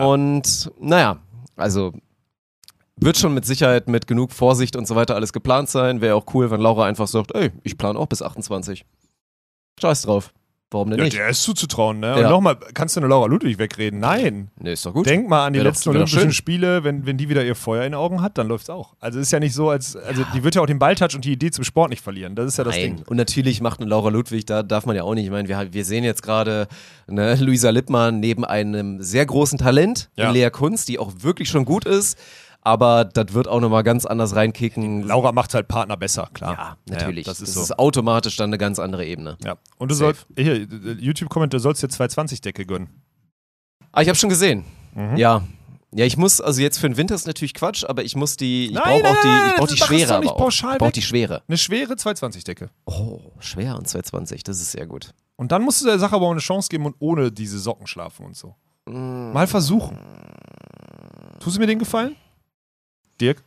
Und 0.00 0.70
naja, 0.80 1.18
also 1.56 1.92
wird 2.96 3.16
schon 3.16 3.34
mit 3.34 3.44
Sicherheit 3.44 3.88
mit 3.88 4.06
genug 4.06 4.32
Vorsicht 4.32 4.76
und 4.76 4.86
so 4.86 4.94
weiter 4.94 5.14
alles 5.16 5.32
geplant 5.32 5.68
sein. 5.68 6.00
Wäre 6.00 6.14
auch 6.14 6.26
cool, 6.34 6.50
wenn 6.50 6.60
Laura 6.60 6.86
einfach 6.86 7.08
sagt, 7.08 7.34
ey, 7.34 7.50
ich 7.62 7.76
plane 7.76 7.98
auch 7.98 8.06
bis 8.06 8.22
28. 8.22 8.84
Scheiß 9.80 10.02
drauf. 10.02 10.32
Warum 10.70 10.90
denn 10.90 10.98
Ja, 10.98 11.04
nicht? 11.04 11.16
der 11.16 11.28
ist 11.28 11.42
zuzutrauen, 11.44 12.00
ne? 12.00 12.06
Ja. 12.08 12.14
Und 12.16 12.30
nochmal, 12.30 12.56
kannst 12.72 12.96
du 12.96 13.00
eine 13.00 13.06
Laura 13.08 13.26
Ludwig 13.26 13.58
wegreden? 13.58 14.00
Nein. 14.00 14.50
Nee, 14.58 14.72
ist 14.72 14.84
doch 14.84 14.92
gut. 14.92 15.06
Denk 15.06 15.28
mal 15.28 15.46
an 15.46 15.52
die 15.52 15.60
doch- 15.60 15.66
letzten 15.66 15.90
doch 15.90 15.94
Olympischen. 15.94 16.32
Spiele, 16.32 16.82
wenn, 16.82 17.06
wenn 17.06 17.16
die 17.16 17.28
wieder 17.28 17.44
ihr 17.44 17.54
Feuer 17.54 17.84
in 17.84 17.92
den 17.92 17.98
Augen 17.98 18.20
hat, 18.22 18.38
dann 18.38 18.48
läuft's 18.48 18.70
auch. 18.70 18.94
Also 18.98 19.20
ist 19.20 19.30
ja 19.30 19.38
nicht 19.38 19.54
so, 19.54 19.70
als 19.70 19.94
also 19.94 20.24
die 20.34 20.42
wird 20.42 20.56
ja 20.56 20.62
auch 20.62 20.66
den 20.66 20.80
Balltouch 20.80 21.14
und 21.14 21.24
die 21.24 21.32
Idee 21.32 21.52
zum 21.52 21.62
Sport 21.62 21.90
nicht 21.90 22.02
verlieren. 22.02 22.34
Das 22.34 22.46
ist 22.46 22.56
ja 22.56 22.64
das 22.64 22.74
Nein. 22.74 22.96
Ding. 22.96 23.04
Und 23.06 23.16
natürlich 23.16 23.60
macht 23.60 23.80
eine 23.80 23.88
Laura 23.88 24.08
Ludwig, 24.08 24.46
da 24.46 24.64
darf 24.64 24.84
man 24.84 24.96
ja 24.96 25.04
auch 25.04 25.14
nicht. 25.14 25.26
Ich 25.26 25.30
meine, 25.30 25.46
wir, 25.48 25.72
wir 25.72 25.84
sehen 25.84 26.02
jetzt 26.02 26.22
gerade 26.24 26.66
ne, 27.06 27.36
Luisa 27.36 27.70
Lippmann 27.70 28.18
neben 28.18 28.44
einem 28.44 29.00
sehr 29.00 29.26
großen 29.26 29.58
Talent 29.58 30.10
Ja. 30.16 30.32
Lea 30.32 30.50
Kunz, 30.50 30.86
die 30.86 30.98
auch 30.98 31.12
wirklich 31.20 31.50
schon 31.50 31.64
gut 31.66 31.84
ist. 31.84 32.18
Aber 32.66 33.04
das 33.04 33.34
wird 33.34 33.46
auch 33.46 33.60
nochmal 33.60 33.82
ganz 33.82 34.06
anders 34.06 34.34
reinkicken. 34.34 35.02
Laura 35.02 35.32
macht 35.32 35.52
halt 35.52 35.68
Partner 35.68 35.98
besser, 35.98 36.30
klar. 36.32 36.52
ja, 36.52 36.76
natürlich. 36.88 37.26
das 37.26 37.40
ist 37.42 37.48
das 37.50 37.54
so. 37.54 37.60
ist 37.60 37.78
automatisch 37.78 38.36
dann 38.36 38.48
eine 38.48 38.58
ganz 38.58 38.78
andere 38.78 39.04
Ebene. 39.04 39.36
Ja. 39.44 39.56
Und 39.76 39.90
du 39.90 39.94
sollst, 39.94 40.26
hier, 40.34 40.56
YouTube-Comment, 40.98 41.52
du 41.52 41.58
sollst 41.58 41.82
dir 41.82 41.88
220-Decke 41.88 42.64
gönnen. 42.64 42.88
Ah, 43.92 44.00
ich 44.00 44.08
habe 44.08 44.16
schon 44.16 44.30
gesehen. 44.30 44.64
Mhm. 44.94 45.16
Ja, 45.16 45.42
Ja, 45.92 46.06
ich 46.06 46.16
muss, 46.16 46.40
also 46.40 46.62
jetzt 46.62 46.78
für 46.78 46.88
den 46.88 46.96
Winter 46.96 47.14
ist 47.14 47.26
natürlich 47.26 47.52
Quatsch, 47.54 47.84
aber 47.84 48.02
ich 48.02 48.16
muss 48.16 48.36
die, 48.36 48.66
ich 48.66 48.74
brauche 48.74 49.04
auch 49.04 49.20
die, 49.22 49.48
ich 49.50 49.56
brauche 49.56 49.68
die 49.68 49.76
Schwere 49.76 50.20
nicht 50.20 50.30
aber 50.30 50.42
auch. 50.42 50.50
Ich 50.50 50.62
brauche 50.78 50.90
die 50.90 51.02
Schwere. 51.02 51.42
Eine 51.46 51.58
schwere 51.58 51.92
220-Decke. 51.92 52.70
Oh, 52.86 53.20
schwer 53.40 53.76
und 53.76 53.86
220, 53.86 54.42
das 54.42 54.60
ist 54.60 54.72
sehr 54.72 54.86
gut. 54.86 55.12
Und 55.36 55.52
dann 55.52 55.62
musst 55.62 55.82
du 55.82 55.86
der 55.86 55.98
Sache 55.98 56.16
aber 56.16 56.26
auch 56.26 56.32
eine 56.32 56.40
Chance 56.40 56.68
geben 56.70 56.86
und 56.86 56.96
ohne 56.98 57.30
diese 57.30 57.58
Socken 57.58 57.86
schlafen 57.86 58.24
und 58.24 58.36
so. 58.36 58.56
Mal 58.86 59.46
versuchen. 59.46 59.98
Tust 61.40 61.56
du 61.56 61.60
mir 61.60 61.66
den 61.66 61.78
Gefallen? 61.78 62.16
Dirk? 63.20 63.42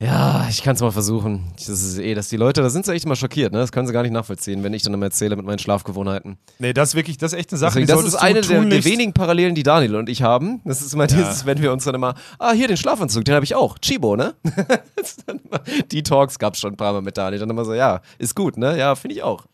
Ja, 0.00 0.46
ich 0.48 0.62
kann 0.62 0.76
es 0.76 0.80
mal 0.80 0.92
versuchen. 0.92 1.52
Das 1.56 1.68
ist 1.68 1.98
eh, 1.98 2.14
dass 2.14 2.28
die 2.28 2.36
Leute, 2.36 2.62
da 2.62 2.70
sind 2.70 2.86
sie 2.86 2.92
echt 2.92 3.04
immer 3.04 3.16
schockiert, 3.16 3.52
ne? 3.52 3.58
Das 3.58 3.72
können 3.72 3.88
sie 3.88 3.92
gar 3.92 4.02
nicht 4.04 4.12
nachvollziehen, 4.12 4.62
wenn 4.62 4.72
ich 4.72 4.84
dann 4.84 4.94
immer 4.94 5.06
erzähle 5.06 5.34
mit 5.34 5.44
meinen 5.44 5.58
Schlafgewohnheiten. 5.58 6.38
Nee, 6.60 6.72
das 6.72 6.90
ist 6.90 6.94
wirklich, 6.94 7.18
das 7.18 7.32
ist 7.32 7.38
echt 7.40 7.50
eine 7.50 7.58
Sache, 7.58 7.80
Deswegen, 7.80 7.98
das 7.98 8.06
ist 8.06 8.14
eine 8.14 8.40
der, 8.42 8.64
der 8.64 8.84
wenigen 8.84 9.12
Parallelen, 9.12 9.56
die 9.56 9.64
Daniel 9.64 9.96
und 9.96 10.08
ich 10.08 10.22
haben. 10.22 10.60
Das 10.64 10.82
ist 10.82 10.94
immer 10.94 11.08
dieses, 11.08 11.46
wenn 11.46 11.60
wir 11.60 11.72
uns 11.72 11.82
dann 11.82 11.96
immer, 11.96 12.14
ah, 12.38 12.52
hier 12.52 12.68
den 12.68 12.76
Schlafanzug, 12.76 13.24
den 13.24 13.34
habe 13.34 13.44
ich 13.44 13.56
auch. 13.56 13.76
Chibo, 13.80 14.14
ne? 14.14 14.34
Immer- 15.26 15.60
die 15.90 16.04
Talks 16.04 16.38
gab 16.38 16.54
es 16.54 16.60
schon 16.60 16.74
ein 16.74 16.76
paar 16.76 16.92
Mal 16.92 17.02
mit 17.02 17.16
Daniel. 17.16 17.40
Dann 17.40 17.50
immer 17.50 17.64
so, 17.64 17.74
ja, 17.74 18.00
ist 18.18 18.36
gut, 18.36 18.56
ne? 18.56 18.78
Ja, 18.78 18.94
finde 18.94 19.16
ich 19.16 19.24
auch. 19.24 19.46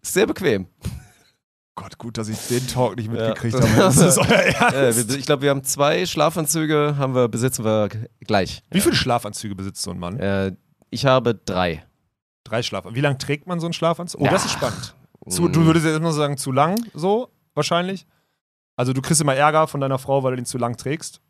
Ist 0.00 0.14
sehr 0.14 0.26
bequem. 0.28 0.66
Gott, 1.82 1.96
gut, 1.96 2.18
dass 2.18 2.28
ich 2.28 2.36
den 2.48 2.66
Talk 2.66 2.96
nicht 2.96 3.06
Ja. 3.06 3.12
mitgekriegt 3.28 3.54
habe. 3.58 3.66
Das 3.76 3.96
ist 3.96 4.18
euer 4.18 4.26
Ernst. 4.28 5.16
Ich 5.16 5.24
glaube, 5.24 5.42
wir 5.42 5.50
haben 5.50 5.64
zwei 5.64 6.04
Schlafanzüge, 6.04 6.96
haben 6.98 7.14
wir, 7.14 7.28
besitzen 7.28 7.64
wir 7.64 7.88
gleich. 8.20 8.62
Wie 8.70 8.80
viele 8.82 8.94
Schlafanzüge 8.94 9.54
besitzt 9.54 9.80
so 9.82 9.90
ein 9.90 9.98
Mann? 9.98 10.18
Äh, 10.20 10.52
ich 10.90 11.06
habe 11.06 11.34
drei. 11.34 11.82
Drei 12.44 12.62
Schlafanzüge. 12.62 12.96
Wie 12.96 13.00
lange 13.00 13.16
trägt 13.16 13.46
man 13.46 13.60
so 13.60 13.66
einen 13.66 13.72
Schlafanzug? 13.72 14.20
Oh, 14.20 14.24
Ja. 14.26 14.30
das 14.30 14.44
ist 14.44 14.52
spannend. 14.52 14.94
Zu, 15.28 15.48
du 15.48 15.64
würdest 15.64 15.86
jetzt 15.86 15.96
immer 15.96 16.12
sagen, 16.12 16.36
zu 16.36 16.52
lang, 16.52 16.84
so, 16.92 17.30
wahrscheinlich. 17.54 18.06
Also 18.76 18.92
du 18.92 19.00
kriegst 19.00 19.20
immer 19.20 19.34
Ärger 19.34 19.66
von 19.66 19.80
deiner 19.80 19.98
Frau, 19.98 20.22
weil 20.22 20.32
du 20.32 20.36
den 20.36 20.46
zu 20.46 20.58
lang 20.58 20.76
trägst. 20.76 21.20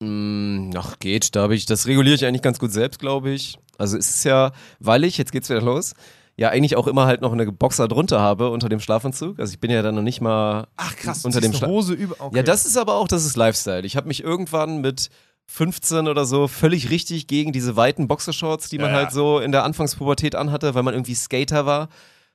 Mm, 0.00 0.70
Ach, 0.76 0.98
geht. 0.98 1.34
Da 1.36 1.42
habe 1.42 1.54
ich, 1.54 1.66
das 1.66 1.86
reguliere 1.86 2.14
ich 2.14 2.24
eigentlich 2.24 2.42
ganz 2.42 2.58
gut 2.58 2.72
selbst, 2.72 2.98
glaube 2.98 3.30
ich. 3.30 3.58
Also 3.78 3.96
es 3.98 4.08
ist 4.08 4.24
ja, 4.24 4.52
weil 4.80 5.04
ich, 5.04 5.18
jetzt 5.18 5.32
geht's 5.32 5.48
wieder 5.50 5.62
los, 5.62 5.94
ja 6.42 6.50
eigentlich 6.50 6.74
auch 6.76 6.88
immer 6.88 7.06
halt 7.06 7.20
noch 7.20 7.32
eine 7.32 7.50
Boxer 7.50 7.86
drunter 7.86 8.20
habe 8.20 8.50
unter 8.50 8.68
dem 8.68 8.80
Schlafanzug. 8.80 9.38
Also 9.38 9.52
ich 9.52 9.60
bin 9.60 9.70
ja 9.70 9.80
dann 9.80 9.94
noch 9.94 10.02
nicht 10.02 10.20
mal 10.20 10.66
Ach 10.76 10.96
krass, 10.96 11.24
Unter 11.24 11.40
dem 11.40 11.52
Hose 11.52 11.94
über. 11.94 12.16
Okay. 12.18 12.38
Ja, 12.38 12.42
das 12.42 12.66
ist 12.66 12.76
aber 12.76 12.96
auch, 12.96 13.06
das 13.06 13.24
ist 13.24 13.36
Lifestyle. 13.36 13.86
Ich 13.86 13.96
habe 13.96 14.08
mich 14.08 14.24
irgendwann 14.24 14.80
mit 14.80 15.08
15 15.46 16.08
oder 16.08 16.24
so 16.24 16.48
völlig 16.48 16.90
richtig 16.90 17.28
gegen 17.28 17.52
diese 17.52 17.76
weiten 17.76 18.08
Boxershorts, 18.08 18.68
die 18.68 18.78
man 18.78 18.88
Ja, 18.88 18.92
ja. 18.92 18.98
halt 19.04 19.12
so 19.12 19.38
in 19.38 19.52
der 19.52 19.62
Anfangspubertät 19.62 20.34
anhatte, 20.34 20.74
weil 20.74 20.82
man 20.82 20.94
irgendwie 20.94 21.14
Skater 21.14 21.64
war. 21.64 21.88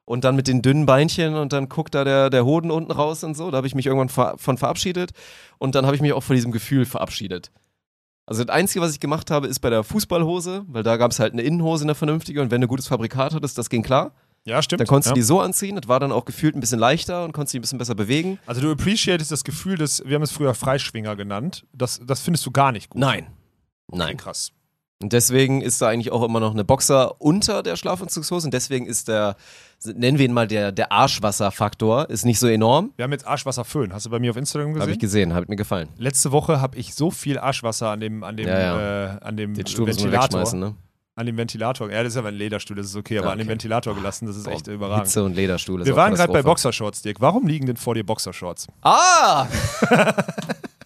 Und 0.06 0.24
dann 0.24 0.38
mit 0.38 0.48
den 0.48 0.62
dünnen 0.62 0.86
Beinchen 0.86 1.36
und 1.36 1.52
dann 1.52 1.68
guckt 1.68 1.94
da 1.94 2.06
der, 2.06 2.30
der 2.30 2.46
Hoden 2.46 2.72
unten 2.72 2.94
raus 2.94 3.26
und 3.26 3.36
so. 3.36 3.52
Da 3.52 3.58
habe 3.58 3.68
ich 3.68 3.76
mich 3.76 3.88
irgendwann 3.88 4.08
ver 4.08 4.36
von 4.38 4.58
verabschiedet. 4.58 5.12
Und 5.58 5.76
dann 5.76 5.86
habe 5.86 5.98
ich 5.98 6.02
mich 6.02 6.14
auch 6.14 6.24
von 6.24 6.38
diesem 6.38 6.54
Gefühl 6.54 6.86
verabschiedet. 6.86 7.52
Also 8.28 8.44
das 8.44 8.54
Einzige, 8.54 8.82
was 8.82 8.92
ich 8.92 9.00
gemacht 9.00 9.32
habe, 9.32 9.48
ist 9.48 9.60
bei 9.60 9.70
der 9.70 9.84
Fußballhose, 9.84 10.66
weil 10.68 10.84
da 10.84 10.98
gab 10.98 11.12
es 11.12 11.20
halt 11.20 11.32
eine 11.32 11.42
Innenhose, 11.42 11.86
eine 11.86 11.96
vernünftige. 11.96 12.42
Und 12.42 12.52
wenn 12.52 12.60
du 12.60 12.68
ein 12.68 12.70
gutes 12.70 12.88
Fabrikat 12.88 13.34
hattest, 13.34 13.58
das 13.58 13.70
ging 13.70 13.84
klar. 13.84 14.12
ja, 14.44 14.62
stimmt. 14.62 14.82
Dann 14.82 14.88
konntest 14.88 15.08
ja. 15.08 15.14
du 15.14 15.20
die 15.20 15.24
so 15.24 15.40
anziehen. 15.40 15.78
Das 15.78 15.88
war 15.88 16.02
dann 16.02 16.12
auch 16.12 16.26
gefühlt 16.26 16.54
ein 16.54 16.60
bisschen 16.60 16.78
leichter 16.78 17.24
und 17.24 17.32
konntest 17.32 17.54
die 17.54 17.60
ein 17.60 17.62
bisschen 17.62 17.78
besser 17.78 17.96
bewegen. 17.96 18.38
Also 18.46 18.60
du 18.60 18.70
appreciatest 18.70 19.32
das 19.32 19.46
Gefühl 19.46 19.78
des, 19.78 20.04
wir 20.06 20.16
haben 20.16 20.24
es 20.24 20.32
früher 20.32 20.54
Freischwinger 20.54 21.16
genannt. 21.16 21.66
Das, 21.72 22.02
das 22.06 22.20
findest 22.20 22.46
du 22.46 22.52
gar 22.52 22.74
nicht 22.74 22.90
gut. 22.90 23.00
Nein. 23.00 23.28
Nein. 23.88 24.18
krass. 24.18 24.52
Und 25.02 25.14
deswegen 25.14 25.62
ist 25.62 25.80
da 25.82 25.90
eigentlich 25.90 26.12
auch 26.12 26.24
immer 26.24 26.40
noch 26.40 26.52
eine 26.54 26.64
Boxer 26.64 27.22
unter 27.22 27.62
der 27.62 27.76
Schlafanzugshose 27.76 28.48
und 28.48 28.54
deswegen 28.54 28.88
ist 28.88 29.08
der, 29.08 29.36
nennen 29.86 30.18
wir 30.18 30.26
ihn 30.26 30.34
mal 30.34 30.48
der, 30.48 30.72
der 30.72 30.92
Arschwasserfaktor, 30.92 32.10
ist 32.10 32.26
nicht 32.26 32.40
so 32.40 32.48
enorm. 32.48 32.94
Wir 32.96 33.04
haben 33.04 33.12
jetzt 33.12 33.28
Arschwasserföhn. 33.28 33.94
Hast 33.94 34.08
du 34.08 34.10
bei 34.10 34.18
mir 34.18 34.32
auf 34.32 34.38
Instagram 34.38 34.70
gesehen? 34.70 34.82
Habe 34.82 34.92
ich 34.92 35.00
gesehen, 35.00 35.36
hat 35.36 35.50
mir 35.50 35.56
gefallen. 35.56 35.90
Letzte 35.98 36.32
Woche 36.32 36.62
habe 36.62 36.78
ich 36.80 36.96
so 36.96 37.12
viel 37.12 37.38
Arschwasser 37.38 37.90
an 37.92 38.00
dem, 38.00 38.24
an 38.24 38.38
dem, 38.38 38.48
Ja, 38.48 38.60
ja. 38.60 39.16
Äh, 39.18 39.20
an 39.22 39.38
dem 39.38 39.54
Den 39.54 39.68
Stuhl 39.68 39.86
Ventilator. 39.86 40.56
ne? 40.56 40.74
An 41.14 41.26
dem 41.28 41.38
Ventilator. 41.38 41.92
Ja, 41.92 42.02
das 42.04 42.14
ist 42.16 42.22
ja 42.22 42.28
ein 42.28 42.34
Lederstuhl, 42.34 42.76
das 42.76 42.88
ist 42.88 42.96
okay, 42.96 43.20
aber 43.20 43.28
Ja, 43.28 43.32
an 43.34 43.38
dem 43.38 43.46
okay. 43.46 43.52
Ventilator 43.52 43.94
gelassen, 43.96 44.26
das 44.26 44.36
ist 44.36 44.48
echt 44.48 44.68
überragend. 44.68 45.06
Hitze 45.06 45.24
und 45.24 45.36
Lederstuhl. 45.36 45.86
Wir 45.86 45.96
waren 45.96 46.16
gerade 46.16 46.34
bei. 46.34 46.42
Boxershorts, 46.42 47.04
Dirk. 47.04 47.22
Warum 47.22 47.46
liegen 47.46 47.68
denn 47.68 47.78
vor 47.78 47.94
dir 47.94 48.04
Boxershorts? 48.04 48.68
Ah! 48.82 49.46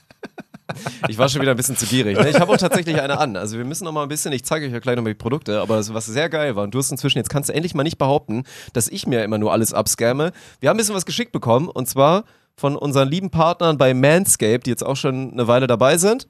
ich 1.07 1.17
war 1.17 1.29
schon 1.29 1.41
wieder 1.41 1.51
ein 1.51 1.57
bisschen 1.57 1.77
zu 1.77 1.85
gierig. 1.85 2.17
Ne? 2.17 2.29
Ich 2.29 2.39
habe 2.39 2.51
auch 2.51 2.57
tatsächlich 2.57 3.01
eine 3.01 3.17
an. 3.17 3.35
Also 3.35 3.57
wir 3.57 3.65
müssen 3.65 3.85
noch 3.85 3.91
mal 3.91 4.03
ein 4.03 4.09
bisschen, 4.09 4.31
ich 4.33 4.43
zeige 4.43 4.65
euch 4.65 4.71
ja 4.71 4.79
gleich 4.79 4.95
noch 4.95 5.03
mal 5.03 5.09
die 5.09 5.15
Produkte, 5.15 5.61
aber 5.61 5.77
das, 5.77 5.93
was 5.93 6.05
sehr 6.05 6.29
geil 6.29 6.55
war, 6.55 6.63
und 6.63 6.73
du 6.73 6.79
hast 6.79 6.91
inzwischen, 6.91 7.17
jetzt 7.17 7.29
kannst 7.29 7.49
du 7.49 7.53
endlich 7.53 7.73
mal 7.73 7.83
nicht 7.83 7.97
behaupten, 7.97 8.43
dass 8.73 8.87
ich 8.87 9.07
mir 9.07 9.23
immer 9.23 9.37
nur 9.37 9.51
alles 9.51 9.73
abscamme. 9.73 10.31
Wir 10.59 10.69
haben 10.69 10.75
ein 10.75 10.77
bisschen 10.77 10.95
was 10.95 11.05
geschickt 11.05 11.31
bekommen 11.31 11.67
und 11.67 11.87
zwar 11.87 12.23
von 12.55 12.75
unseren 12.75 13.09
lieben 13.09 13.29
Partnern 13.29 13.77
bei 13.77 13.93
Manscaped, 13.93 14.65
die 14.65 14.69
jetzt 14.69 14.83
auch 14.83 14.95
schon 14.95 15.31
eine 15.31 15.47
Weile 15.47 15.67
dabei 15.67 15.97
sind. 15.97 16.27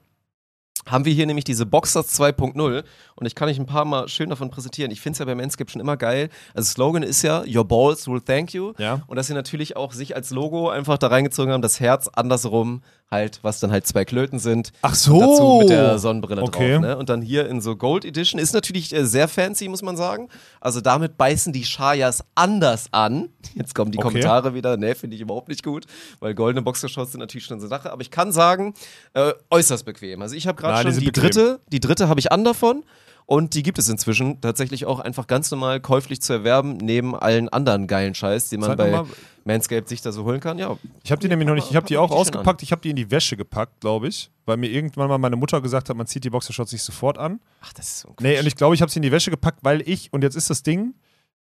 Haben 0.86 1.04
wir 1.04 1.12
hier 1.12 1.26
nämlich 1.26 1.44
diese 1.44 1.64
Boxers 1.64 2.18
2.0 2.18 2.82
und 3.14 3.26
ich 3.26 3.36
kann 3.36 3.48
euch 3.48 3.58
ein 3.58 3.66
paar 3.66 3.84
Mal 3.84 4.08
schön 4.08 4.30
davon 4.30 4.50
präsentieren. 4.50 4.90
Ich 4.90 5.00
finde 5.00 5.12
es 5.12 5.18
ja 5.20 5.26
bei 5.26 5.34
Manscaped 5.36 5.70
schon 5.70 5.80
immer 5.80 5.96
geil. 5.96 6.28
Also 6.54 6.72
Slogan 6.72 7.04
ist 7.04 7.22
ja, 7.22 7.44
Your 7.46 7.64
balls 7.64 8.08
will 8.08 8.20
thank 8.20 8.52
you. 8.52 8.72
Ja. 8.78 9.02
Und 9.06 9.16
dass 9.16 9.28
sie 9.28 9.34
natürlich 9.34 9.76
auch 9.76 9.92
sich 9.92 10.16
als 10.16 10.30
Logo 10.30 10.70
einfach 10.70 10.98
da 10.98 11.06
reingezogen 11.06 11.52
haben, 11.52 11.62
das 11.62 11.78
Herz 11.78 12.08
andersrum 12.08 12.82
halt, 13.12 13.38
was 13.42 13.60
dann 13.60 13.70
halt 13.70 13.86
zwei 13.86 14.04
Klöten 14.04 14.40
sind. 14.40 14.72
Ach 14.82 14.94
so. 14.96 15.20
Dazu 15.20 15.58
mit 15.60 15.68
der 15.70 15.98
Sonnenbrille 16.00 16.42
Okay. 16.42 16.72
drauf. 16.72 16.80
Ne? 16.80 16.96
Und 16.96 17.08
dann 17.08 17.22
hier 17.22 17.48
in 17.48 17.60
so 17.60 17.76
Gold 17.76 18.04
Edition 18.04 18.40
ist 18.40 18.52
natürlich 18.54 18.92
äh, 18.92 19.04
sehr 19.06 19.28
fancy, 19.28 19.68
muss 19.68 19.82
man 19.82 19.96
sagen. 19.96 20.28
Also 20.60 20.80
damit 20.80 21.16
beißen 21.16 21.52
die 21.52 21.64
Shayas 21.64 22.24
anders 22.34 22.86
an. 22.90 23.28
Jetzt 23.54 23.74
kommen 23.76 23.92
die 23.92 23.98
Okay. 23.98 24.08
Kommentare 24.08 24.54
wieder. 24.54 24.76
Ne, 24.76 24.94
finde 24.96 25.14
ich 25.14 25.22
überhaupt 25.22 25.48
nicht 25.48 25.62
gut, 25.62 25.84
weil 26.18 26.34
goldene 26.34 26.62
Boxershorts 26.62 27.12
sind 27.12 27.20
natürlich 27.20 27.44
schon 27.44 27.60
so 27.60 27.66
eine 27.66 27.68
Sache. 27.68 27.92
Aber 27.92 28.00
ich 28.02 28.10
kann 28.10 28.32
sagen, 28.32 28.74
äh, 29.14 29.32
äußerst 29.50 29.84
bequem. 29.84 30.22
Also 30.22 30.34
ich 30.34 30.46
habe 30.48 30.60
gerade 30.60 30.82
die 30.88 30.90
schon 30.94 31.00
die 31.00 31.06
bequem. 31.06 31.22
dritte, 31.22 31.60
die 31.70 31.80
dritte 31.80 32.08
habe 32.08 32.18
ich 32.18 32.32
an 32.32 32.42
davon. 32.44 32.82
Und 33.26 33.54
die 33.54 33.62
gibt 33.62 33.78
es 33.78 33.88
inzwischen 33.88 34.40
tatsächlich 34.40 34.84
auch 34.86 35.00
einfach 35.00 35.26
ganz 35.26 35.50
normal 35.50 35.80
käuflich 35.80 36.20
zu 36.20 36.32
erwerben, 36.32 36.76
neben 36.76 37.14
allen 37.14 37.48
anderen 37.48 37.86
geilen 37.86 38.14
Scheiß, 38.14 38.48
den 38.48 38.60
man 38.60 38.76
Zeig 38.76 38.78
bei. 38.78 39.04
Manscaped 39.44 39.88
sich 39.88 40.02
da 40.02 40.12
so 40.12 40.24
holen 40.24 40.40
kann. 40.40 40.58
Ja, 40.58 40.76
Ich 41.02 41.10
habe 41.10 41.20
die 41.20 41.28
nämlich 41.28 41.48
noch 41.48 41.54
nicht, 41.54 41.70
ich 41.70 41.76
habe 41.76 41.86
die 41.86 41.96
auch 41.96 42.10
die 42.10 42.16
ausgepackt, 42.16 42.62
ich 42.62 42.72
habe 42.72 42.80
die 42.82 42.90
in 42.90 42.96
die 42.96 43.10
Wäsche 43.10 43.36
gepackt, 43.36 43.80
glaube 43.80 44.08
ich, 44.08 44.30
weil 44.44 44.56
mir 44.56 44.68
irgendwann 44.68 45.08
mal 45.08 45.18
meine 45.18 45.36
Mutter 45.36 45.60
gesagt 45.60 45.88
hat, 45.88 45.96
man 45.96 46.06
zieht 46.06 46.24
die 46.24 46.30
Boxershorts 46.30 46.72
nicht 46.72 46.82
sofort 46.82 47.18
an. 47.18 47.40
ach, 47.60 47.72
das 47.72 47.86
ist 47.88 48.00
so 48.00 48.14
Nee, 48.20 48.38
und 48.38 48.46
ich 48.46 48.56
glaube, 48.56 48.74
ich 48.74 48.82
habe 48.82 48.90
sie 48.90 48.98
in 48.98 49.02
die 49.02 49.12
Wäsche 49.12 49.30
gepackt, 49.30 49.58
weil 49.62 49.80
ich, 49.88 50.12
und 50.12 50.22
jetzt 50.22 50.36
ist 50.36 50.50
das 50.50 50.62
Ding, 50.62 50.94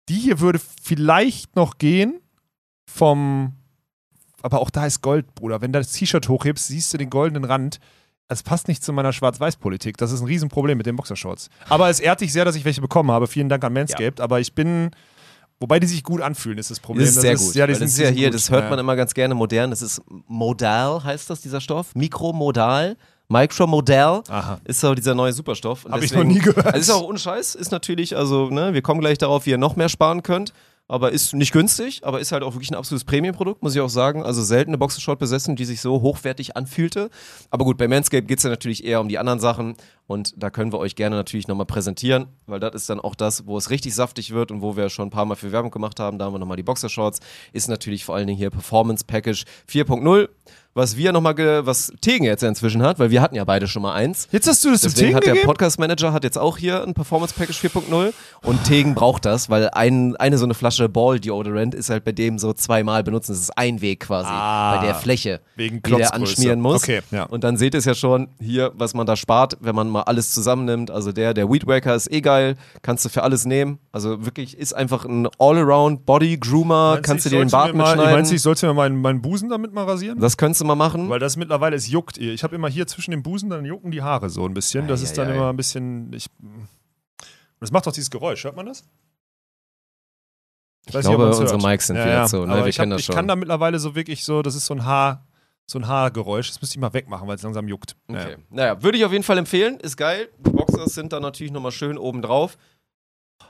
die 0.09 0.15
hier 0.15 0.39
würde 0.39 0.59
vielleicht 0.81 1.55
noch 1.55 1.77
gehen 1.77 2.19
vom, 2.87 3.53
aber 4.41 4.59
auch 4.61 4.69
da 4.69 4.85
ist 4.85 5.01
Gold, 5.01 5.35
Bruder. 5.35 5.61
Wenn 5.61 5.71
du 5.71 5.79
das 5.79 5.91
T-Shirt 5.91 6.27
hochhebst, 6.27 6.67
siehst 6.67 6.93
du 6.93 6.97
den 6.97 7.09
goldenen 7.09 7.43
Rand. 7.43 7.79
Es 8.31 8.43
passt 8.43 8.69
nicht 8.69 8.81
zu 8.81 8.93
meiner 8.93 9.11
Schwarz-Weiß-Politik. 9.11 9.97
Das 9.97 10.13
ist 10.13 10.21
ein 10.21 10.25
Riesenproblem 10.25 10.77
mit 10.77 10.85
den 10.85 10.95
Boxershorts. 10.95 11.49
Aber 11.67 11.89
es 11.89 11.99
ehrt 11.99 12.21
dich 12.21 12.31
sehr, 12.31 12.45
dass 12.45 12.55
ich 12.55 12.63
welche 12.63 12.79
bekommen 12.79 13.11
habe. 13.11 13.27
Vielen 13.27 13.49
Dank 13.49 13.61
an 13.65 13.73
Manscaped. 13.73 14.21
Aber 14.21 14.39
ich 14.39 14.55
bin, 14.55 14.91
wobei 15.59 15.81
die 15.81 15.87
sich 15.87 16.01
gut 16.01 16.21
anfühlen, 16.21 16.57
ist 16.57 16.71
das 16.71 16.79
Problem. 16.79 17.05
Das 17.05 17.15
ist 17.17 17.21
sehr 17.21 17.35
gut. 17.35 17.53
Ja, 17.55 17.67
die 17.67 17.73
sind, 17.73 17.83
das 17.83 17.91
ist 17.91 17.99
ja 17.99 18.07
hier, 18.07 18.29
gut. 18.29 18.35
das 18.35 18.49
hört 18.49 18.63
Ja. 18.63 18.69
man 18.69 18.79
immer 18.79 18.95
ganz 18.95 19.13
gerne 19.13 19.35
modern. 19.35 19.69
Das 19.69 19.81
ist 19.81 20.01
modal, 20.27 21.03
heißt 21.03 21.29
das, 21.29 21.41
dieser 21.41 21.59
Stoff. 21.59 21.93
Mikromodal. 21.93 22.95
Micromodal 23.27 24.23
ist 24.63 24.79
so 24.79 24.95
dieser 24.95 25.13
neue 25.13 25.33
Superstoff. 25.33 25.83
Und 25.85 25.91
Hab 25.91 26.01
ich 26.01 26.13
noch 26.13 26.23
nie 26.23 26.39
gehört. 26.39 26.67
Also 26.67 26.79
ist 26.79 26.89
auch 26.91 27.07
unscheiß, 27.07 27.55
ist 27.55 27.71
natürlich, 27.71 28.15
also, 28.15 28.49
ne, 28.49 28.73
wir 28.73 28.81
kommen 28.81 29.01
gleich 29.01 29.17
darauf, 29.17 29.45
wie 29.45 29.51
ihr 29.51 29.57
noch 29.57 29.75
mehr 29.75 29.89
sparen 29.89 30.23
könnt. 30.23 30.53
Aber 30.91 31.13
ist 31.13 31.33
nicht 31.33 31.53
günstig, 31.53 32.01
aber 32.03 32.19
ist 32.19 32.33
halt 32.33 32.43
auch 32.43 32.53
wirklich 32.53 32.69
ein 32.69 32.75
absolutes 32.75 33.05
Premium-Produkt, 33.05 33.63
muss 33.63 33.73
ich 33.73 33.79
auch 33.79 33.87
sagen. 33.87 34.23
Also 34.23 34.43
selten 34.43 34.71
eine 34.71 34.77
Boxershort 34.77 35.19
besessen, 35.19 35.55
die 35.55 35.63
sich 35.63 35.79
so 35.79 36.01
hochwertig 36.01 36.57
anfühlte. 36.57 37.09
Aber 37.49 37.63
gut, 37.63 37.77
bei 37.77 37.87
Manscaped 37.87 38.27
geht 38.27 38.39
es 38.39 38.43
ja 38.43 38.49
natürlich 38.49 38.83
eher 38.83 38.99
um 38.99 39.07
die 39.07 39.17
anderen 39.17 39.39
Sachen. 39.39 39.75
Und 40.07 40.33
da 40.35 40.49
können 40.49 40.73
wir 40.73 40.79
euch 40.79 40.97
gerne 40.97 41.15
natürlich 41.15 41.47
nochmal 41.47 41.65
präsentieren, 41.65 42.25
weil 42.45 42.59
das 42.59 42.75
ist 42.75 42.89
dann 42.89 42.99
auch 42.99 43.15
das, 43.15 43.47
wo 43.47 43.57
es 43.57 43.69
richtig 43.69 43.95
saftig 43.95 44.31
wird 44.33 44.51
und 44.51 44.61
wo 44.61 44.75
wir 44.75 44.89
schon 44.89 45.07
ein 45.07 45.11
paar 45.11 45.23
Mal 45.23 45.35
für 45.35 45.53
Werbung 45.53 45.71
gemacht 45.71 45.97
haben. 46.01 46.19
Da 46.19 46.25
haben 46.25 46.33
wir 46.33 46.39
nochmal 46.39 46.57
die 46.57 46.63
Boxershorts. 46.63 47.21
Ist 47.53 47.69
natürlich 47.69 48.03
vor 48.03 48.15
allen 48.15 48.27
Dingen 48.27 48.37
hier 48.37 48.49
Performance 48.49 49.05
Package 49.05 49.45
4.0. 49.69 50.27
Was 50.73 50.95
wir 50.95 51.11
nochmal, 51.11 51.35
was 51.65 51.91
Tegen 51.99 52.23
jetzt 52.23 52.43
ja 52.43 52.47
inzwischen 52.49 52.81
hat, 52.81 52.97
weil 52.97 53.09
wir 53.11 53.21
hatten 53.21 53.35
ja 53.35 53.43
beide 53.43 53.67
schon 53.67 53.81
mal 53.81 53.93
eins. 53.93 54.29
Jetzt 54.31 54.47
hast 54.47 54.63
du 54.63 54.71
das 54.71 54.81
Deswegen 54.81 55.07
Tegen 55.07 55.15
hat 55.17 55.25
der 55.25 55.33
gegeben? 55.33 55.47
Podcast 55.47 55.79
Manager 55.79 56.13
hat 56.13 56.23
jetzt 56.23 56.37
auch 56.37 56.57
hier 56.57 56.81
ein 56.83 56.93
Performance 56.93 57.33
Package 57.37 57.59
4.0 57.59 58.13
und 58.43 58.63
Tegen 58.63 58.95
braucht 58.95 59.25
das, 59.25 59.49
weil 59.49 59.69
ein, 59.71 60.15
eine 60.15 60.37
so 60.37 60.45
eine 60.45 60.53
Flasche 60.53 60.87
Ball 60.87 61.19
Deodorant 61.19 61.75
ist 61.75 61.89
halt 61.89 62.05
bei 62.05 62.13
dem 62.13 62.39
so 62.39 62.53
zweimal 62.53 63.03
benutzen. 63.03 63.33
Das 63.33 63.41
ist 63.41 63.57
ein 63.57 63.81
Weg 63.81 63.99
quasi 64.01 64.29
Ah. 64.31 64.77
bei 64.77 64.85
der 64.85 64.95
Fläche, 64.95 65.41
Wegen 65.57 65.81
die 65.81 65.91
der 65.93 66.13
anschmieren 66.13 66.61
muss. 66.61 66.83
Okay, 66.83 67.01
ja. 67.11 67.23
Und 67.23 67.43
dann 67.43 67.57
seht 67.57 67.73
ihr 67.75 67.79
es 67.79 67.85
ja 67.85 67.93
schon 67.93 68.29
hier, 68.39 68.71
was 68.75 68.93
man 68.93 69.05
da 69.05 69.17
spart, 69.17 69.57
wenn 69.59 69.75
man 69.75 69.89
mal 69.89 70.03
alles 70.03 70.31
zusammennimmt. 70.33 70.89
Also 70.89 71.11
der, 71.11 71.33
der 71.33 71.51
Weed 71.51 71.67
Waker 71.67 71.95
ist 71.95 72.09
eh 72.09 72.21
geil, 72.21 72.55
kannst 72.81 73.03
du 73.03 73.09
für 73.09 73.23
alles 73.23 73.45
nehmen. 73.45 73.79
Also 73.91 74.23
wirklich 74.25 74.57
ist 74.57 74.71
einfach 74.73 75.03
ein 75.03 75.27
All-Around 75.37 76.05
Body 76.05 76.37
Groomer, 76.37 76.91
Meinst 76.93 77.03
kannst 77.03 77.25
du 77.25 77.29
dir 77.29 77.39
den 77.39 77.49
Bart 77.49 77.75
mitschneiden. 77.75 78.13
Meinst 78.13 78.31
du, 78.31 78.35
ich 78.35 78.41
sollte 78.41 78.67
mir 78.67 78.73
meinen, 78.73 79.01
meinen 79.01 79.21
Busen 79.21 79.49
damit 79.49 79.73
mal 79.73 79.83
rasieren? 79.83 80.17
das 80.21 80.37
könntest 80.37 80.60
du 80.61 80.65
mal 80.65 80.75
machen. 80.75 81.09
Weil 81.09 81.19
das 81.19 81.35
mittlerweile, 81.37 81.75
es 81.75 81.87
juckt 81.89 82.17
ihr. 82.17 82.33
Ich 82.33 82.43
habe 82.43 82.55
immer 82.55 82.69
hier 82.69 82.87
zwischen 82.87 83.11
den 83.11 83.23
Busen, 83.23 83.49
dann 83.49 83.65
jucken 83.65 83.91
die 83.91 84.01
Haare 84.01 84.29
so 84.29 84.45
ein 84.45 84.53
bisschen. 84.53 84.87
Das 84.87 85.01
Ei, 85.01 85.03
ist 85.03 85.17
dann 85.17 85.27
ei, 85.27 85.31
ei. 85.31 85.35
immer 85.35 85.49
ein 85.49 85.57
bisschen. 85.57 86.13
Ich, 86.13 86.27
das 87.59 87.71
macht 87.71 87.85
doch 87.87 87.91
dieses 87.91 88.09
Geräusch, 88.09 88.43
hört 88.43 88.55
man 88.55 88.65
das? 88.67 88.83
ich 90.87 90.93
nicht, 90.93 91.05
ob 91.05 91.11
glaube, 91.11 91.25
man's 91.25 91.39
unsere 91.39 91.59
hört. 91.59 91.71
Mics 91.71 91.87
sind 91.87 91.95
Ja, 91.97 92.01
vielleicht 92.03 92.17
ja. 92.17 92.27
so, 92.27 92.45
ne? 92.45 92.53
Aber 92.53 92.63
wir 92.63 92.69
ich, 92.69 92.77
hab, 92.79 92.83
kennen 92.83 92.91
das 92.91 92.99
ich 93.01 93.05
schon. 93.05 93.15
kann 93.15 93.27
da 93.27 93.35
mittlerweile 93.35 93.79
so 93.79 93.95
wirklich 93.95 94.23
so, 94.23 94.41
das 94.41 94.55
ist 94.55 94.65
so 94.65 94.73
ein 94.73 94.83
Haar, 94.85 95.27
so 95.67 95.77
ein 95.79 95.87
Haargeräusch. 95.87 96.47
Das 96.49 96.59
müsste 96.61 96.75
ich 96.75 96.81
mal 96.81 96.93
wegmachen, 96.93 97.27
weil 97.27 97.35
es 97.35 97.43
langsam 97.43 97.67
juckt. 97.67 97.95
Okay. 98.07 98.37
Naja, 98.49 98.81
würde 98.81 98.97
ich 98.97 99.05
auf 99.05 99.11
jeden 99.11 99.23
Fall 99.23 99.37
empfehlen. 99.37 99.79
Ist 99.79 99.95
geil. 99.97 100.29
Die 100.39 100.49
Boxers 100.49 100.93
sind 100.95 101.13
da 101.13 101.19
natürlich 101.19 101.51
nochmal 101.51 101.71
schön 101.71 101.97
oben 101.97 102.21
drauf. 102.21 102.57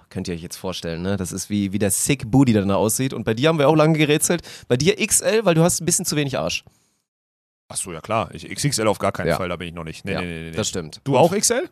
Könnt 0.09 0.28
ihr 0.28 0.34
euch 0.34 0.41
jetzt 0.41 0.57
vorstellen, 0.57 1.01
ne? 1.01 1.16
Das 1.16 1.32
ist 1.32 1.49
wie, 1.49 1.72
wie 1.72 1.80
der 1.80 1.89
Sick 1.89 2.30
Booty, 2.30 2.51
der 2.51 2.66
da 2.66 2.76
aussieht. 2.76 3.14
Und 3.14 3.24
bei 3.24 3.34
dir 3.34 3.47
haben 3.47 3.59
wir 3.59 3.70
auch 3.70 3.76
lange 3.76 3.97
gerätselt. 3.97 4.41
Bei 4.68 4.76
dir 4.76 4.95
XL, 4.97 5.45
weil 5.45 5.55
du 5.55 5.64
hast 5.64 5.80
ein 5.82 5.86
bisschen 5.86 6.03
zu 6.05 6.18
wenig 6.18 6.38
Arsch. 6.38 6.66
Ach 7.72 7.78
so, 7.78 7.92
ja 7.94 8.02
klar. 8.02 8.30
Ich, 8.34 8.48
XXL 8.48 8.88
auf 8.88 9.00
gar 9.00 9.12
keinen 9.12 9.28
Ja. 9.30 9.38
Fall, 9.38 9.50
da 9.50 9.56
bin 9.56 9.68
ich 9.70 9.74
noch 9.74 9.84
nicht. 9.84 10.06
Nee, 10.06 10.14
ja, 10.14 10.22
nee, 10.22 10.28
nee, 10.28 10.50
nee. 10.50 10.56
das 10.56 10.70
stimmt. 10.70 11.02
Du 11.04 11.18
auch 11.18 11.34
XL? 11.36 11.70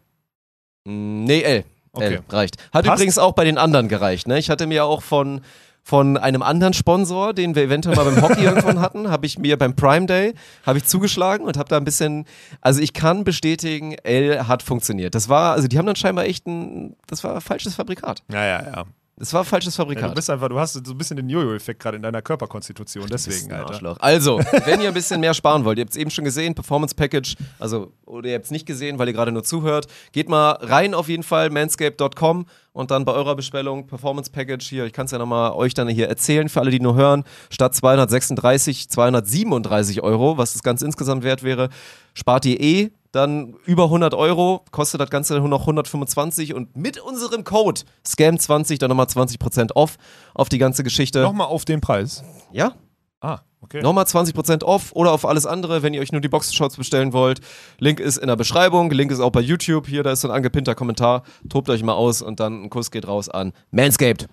Mm, 0.85 1.23
Nee, 1.25 1.41
L. 1.41 1.63
Okay. 1.91 2.15
L 2.15 2.23
reicht. 2.29 2.57
Hat 2.73 2.85
Passt. 2.85 2.97
übrigens 2.99 3.17
auch 3.17 3.33
bei 3.33 3.43
den 3.43 3.57
anderen 3.57 3.87
gereicht. 3.87 4.27
Ne? 4.27 4.37
Ich 4.39 4.49
hatte 4.49 4.67
mir 4.67 4.85
auch 4.85 5.01
von, 5.01 5.41
von 5.83 6.17
einem 6.17 6.41
anderen 6.43 6.73
Sponsor, 6.73 7.33
den 7.33 7.55
wir 7.55 7.63
eventuell 7.63 7.95
mal 7.95 8.05
beim 8.05 8.21
Hockey 8.21 8.43
irgendwann 8.43 8.79
hatten, 8.79 9.09
habe 9.09 9.25
ich 9.25 9.39
mir 9.39 9.57
beim 9.57 9.75
Prime 9.75 10.05
Day 10.05 10.33
habe 10.65 10.77
ich 10.77 10.85
zugeschlagen 10.85 11.45
und 11.47 11.57
habe 11.57 11.67
da 11.67 11.77
ein 11.77 11.85
bisschen, 11.85 12.25
also 12.61 12.79
ich 12.79 12.93
kann 12.93 13.23
bestätigen, 13.23 13.93
L 14.03 14.47
hat 14.47 14.61
funktioniert. 14.61 15.15
Das 15.15 15.29
war, 15.29 15.53
also 15.53 15.67
die 15.67 15.77
haben 15.79 15.87
dann 15.87 15.95
scheinbar 15.95 16.25
echt 16.25 16.45
ein, 16.47 16.95
das 17.07 17.23
war 17.23 17.41
falsches 17.41 17.73
Fabrikat. 17.75 18.21
Ja, 18.31 18.45
ja, 18.45 18.63
ja. 18.65 18.83
Das 19.19 19.33
war 19.33 19.43
falsches 19.43 19.75
ja 19.75 19.83
Fabrikat. 19.83 20.11
du 20.11 20.15
bist 20.15 20.29
einfach, 20.29 20.47
du 20.47 20.57
hast 20.57 20.73
so 20.73 20.93
ein 20.93 20.97
bisschen 20.97 21.17
den 21.17 21.29
Jojo-Effekt 21.29 21.81
gerade 21.81 21.97
in 21.97 22.03
deiner 22.03 22.21
Körperkonstitution, 22.21 23.05
deswegen, 23.07 23.51
Alter. 23.51 23.71
Arschloch. 23.71 23.97
Also, 23.99 24.39
wenn 24.65 24.79
ihr 24.79 24.87
ein 24.87 24.93
bisschen 24.93 25.19
mehr 25.19 25.33
sparen 25.33 25.65
wollt, 25.65 25.77
ihr 25.77 25.83
habt 25.83 25.91
es 25.91 25.97
eben 25.97 26.09
schon 26.09 26.23
gesehen, 26.23 26.55
Performance 26.55 26.95
Package, 26.95 27.35
also, 27.59 27.91
oder 28.05 28.29
ihr 28.29 28.35
habt 28.35 28.45
es 28.45 28.51
nicht 28.51 28.65
gesehen, 28.65 28.97
weil 28.97 29.07
ihr 29.09 29.13
gerade 29.13 29.33
nur 29.33 29.43
zuhört, 29.43 29.87
geht 30.13 30.29
mal 30.29 30.51
rein 30.61 30.93
auf 30.93 31.09
jeden 31.09 31.23
Fall, 31.23 31.49
manscape.com 31.49 32.45
und 32.73 32.91
dann 32.91 33.05
bei 33.05 33.13
eurer 33.13 33.35
Bestellung 33.35 33.87
Performance 33.87 34.31
Package 34.31 34.67
hier, 34.67 34.85
ich 34.85 34.93
kann 34.93 35.05
es 35.05 35.11
ja 35.11 35.17
nochmal 35.17 35.51
euch 35.53 35.73
dann 35.73 35.87
hier 35.87 36.07
erzählen, 36.07 36.49
für 36.49 36.59
alle, 36.59 36.71
die 36.71 36.79
nur 36.79 36.95
hören, 36.95 37.23
statt 37.49 37.75
236, 37.75 38.89
237 38.89 40.01
Euro, 40.01 40.37
was 40.37 40.53
das 40.53 40.63
Ganze 40.63 40.85
insgesamt 40.85 41.23
wert 41.23 41.43
wäre, 41.43 41.69
spart 42.13 42.45
ihr 42.45 42.59
eh 42.59 42.91
dann 43.11 43.55
über 43.65 43.85
100 43.85 44.13
Euro, 44.13 44.63
kostet 44.71 45.01
das 45.01 45.09
Ganze 45.09 45.39
nur 45.39 45.49
noch 45.49 45.61
125 45.61 46.53
und 46.53 46.75
mit 46.75 46.99
unserem 46.99 47.43
Code 47.43 47.81
SCAM20 48.05 48.77
dann 48.77 48.89
nochmal 48.89 49.07
20% 49.07 49.71
off 49.73 49.97
auf 50.33 50.49
die 50.49 50.59
ganze 50.59 50.83
Geschichte. 50.83 51.21
Nochmal 51.21 51.47
auf 51.47 51.65
den 51.65 51.81
Preis. 51.81 52.23
Ja, 52.51 52.73
Ah, 53.21 53.39
okay. 53.61 53.81
Nochmal 53.81 54.05
20% 54.05 54.63
off 54.63 54.91
oder 54.93 55.11
auf 55.11 55.25
alles 55.25 55.45
andere, 55.45 55.83
wenn 55.83 55.93
ihr 55.93 56.01
euch 56.01 56.11
nur 56.11 56.21
die 56.21 56.29
Boxershorts 56.29 56.77
bestellen 56.77 57.11
wollt. 57.13 57.41
Link 57.79 57.99
ist 57.99 58.17
in 58.17 58.27
der 58.27 58.35
Beschreibung, 58.37 58.89
Link 58.91 59.11
ist 59.11 59.19
auch 59.19 59.31
bei 59.31 59.41
YouTube. 59.41 59.87
Hier, 59.87 60.03
da 60.03 60.11
ist 60.11 60.21
so 60.21 60.29
ein 60.29 60.33
angepinnter 60.35 60.75
Kommentar. 60.75 61.23
Tobt 61.49 61.69
euch 61.69 61.83
mal 61.83 61.93
aus 61.93 62.21
und 62.21 62.39
dann 62.39 62.63
ein 62.63 62.69
Kuss 62.69 62.91
geht 62.91 63.07
raus 63.07 63.27
an 63.29 63.51
Manscaped. 63.71 64.27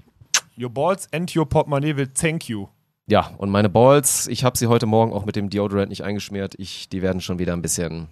Your 0.59 0.71
balls 0.71 1.09
and 1.13 1.35
your 1.37 1.49
portemonnaie 1.49 1.97
will 1.97 2.07
thank 2.09 2.49
you. 2.49 2.69
Ja, 3.09 3.31
und 3.39 3.51
meine 3.51 3.69
Balls, 3.69 4.27
ich 4.27 4.43
habe 4.43 4.57
sie 4.59 4.67
heute 4.67 4.87
Morgen 4.87 5.13
auch 5.13 5.25
mit 5.25 5.37
dem 5.37 5.51
Deodorant 5.51 5.91
nicht 5.91 6.03
eingeschmiert. 6.03 6.55
Ich, 6.59 6.89
die 6.89 7.03
werden 7.03 7.21
schon 7.21 7.39
wieder 7.39 7.53
ein 7.53 7.63
bisschen, 7.63 8.09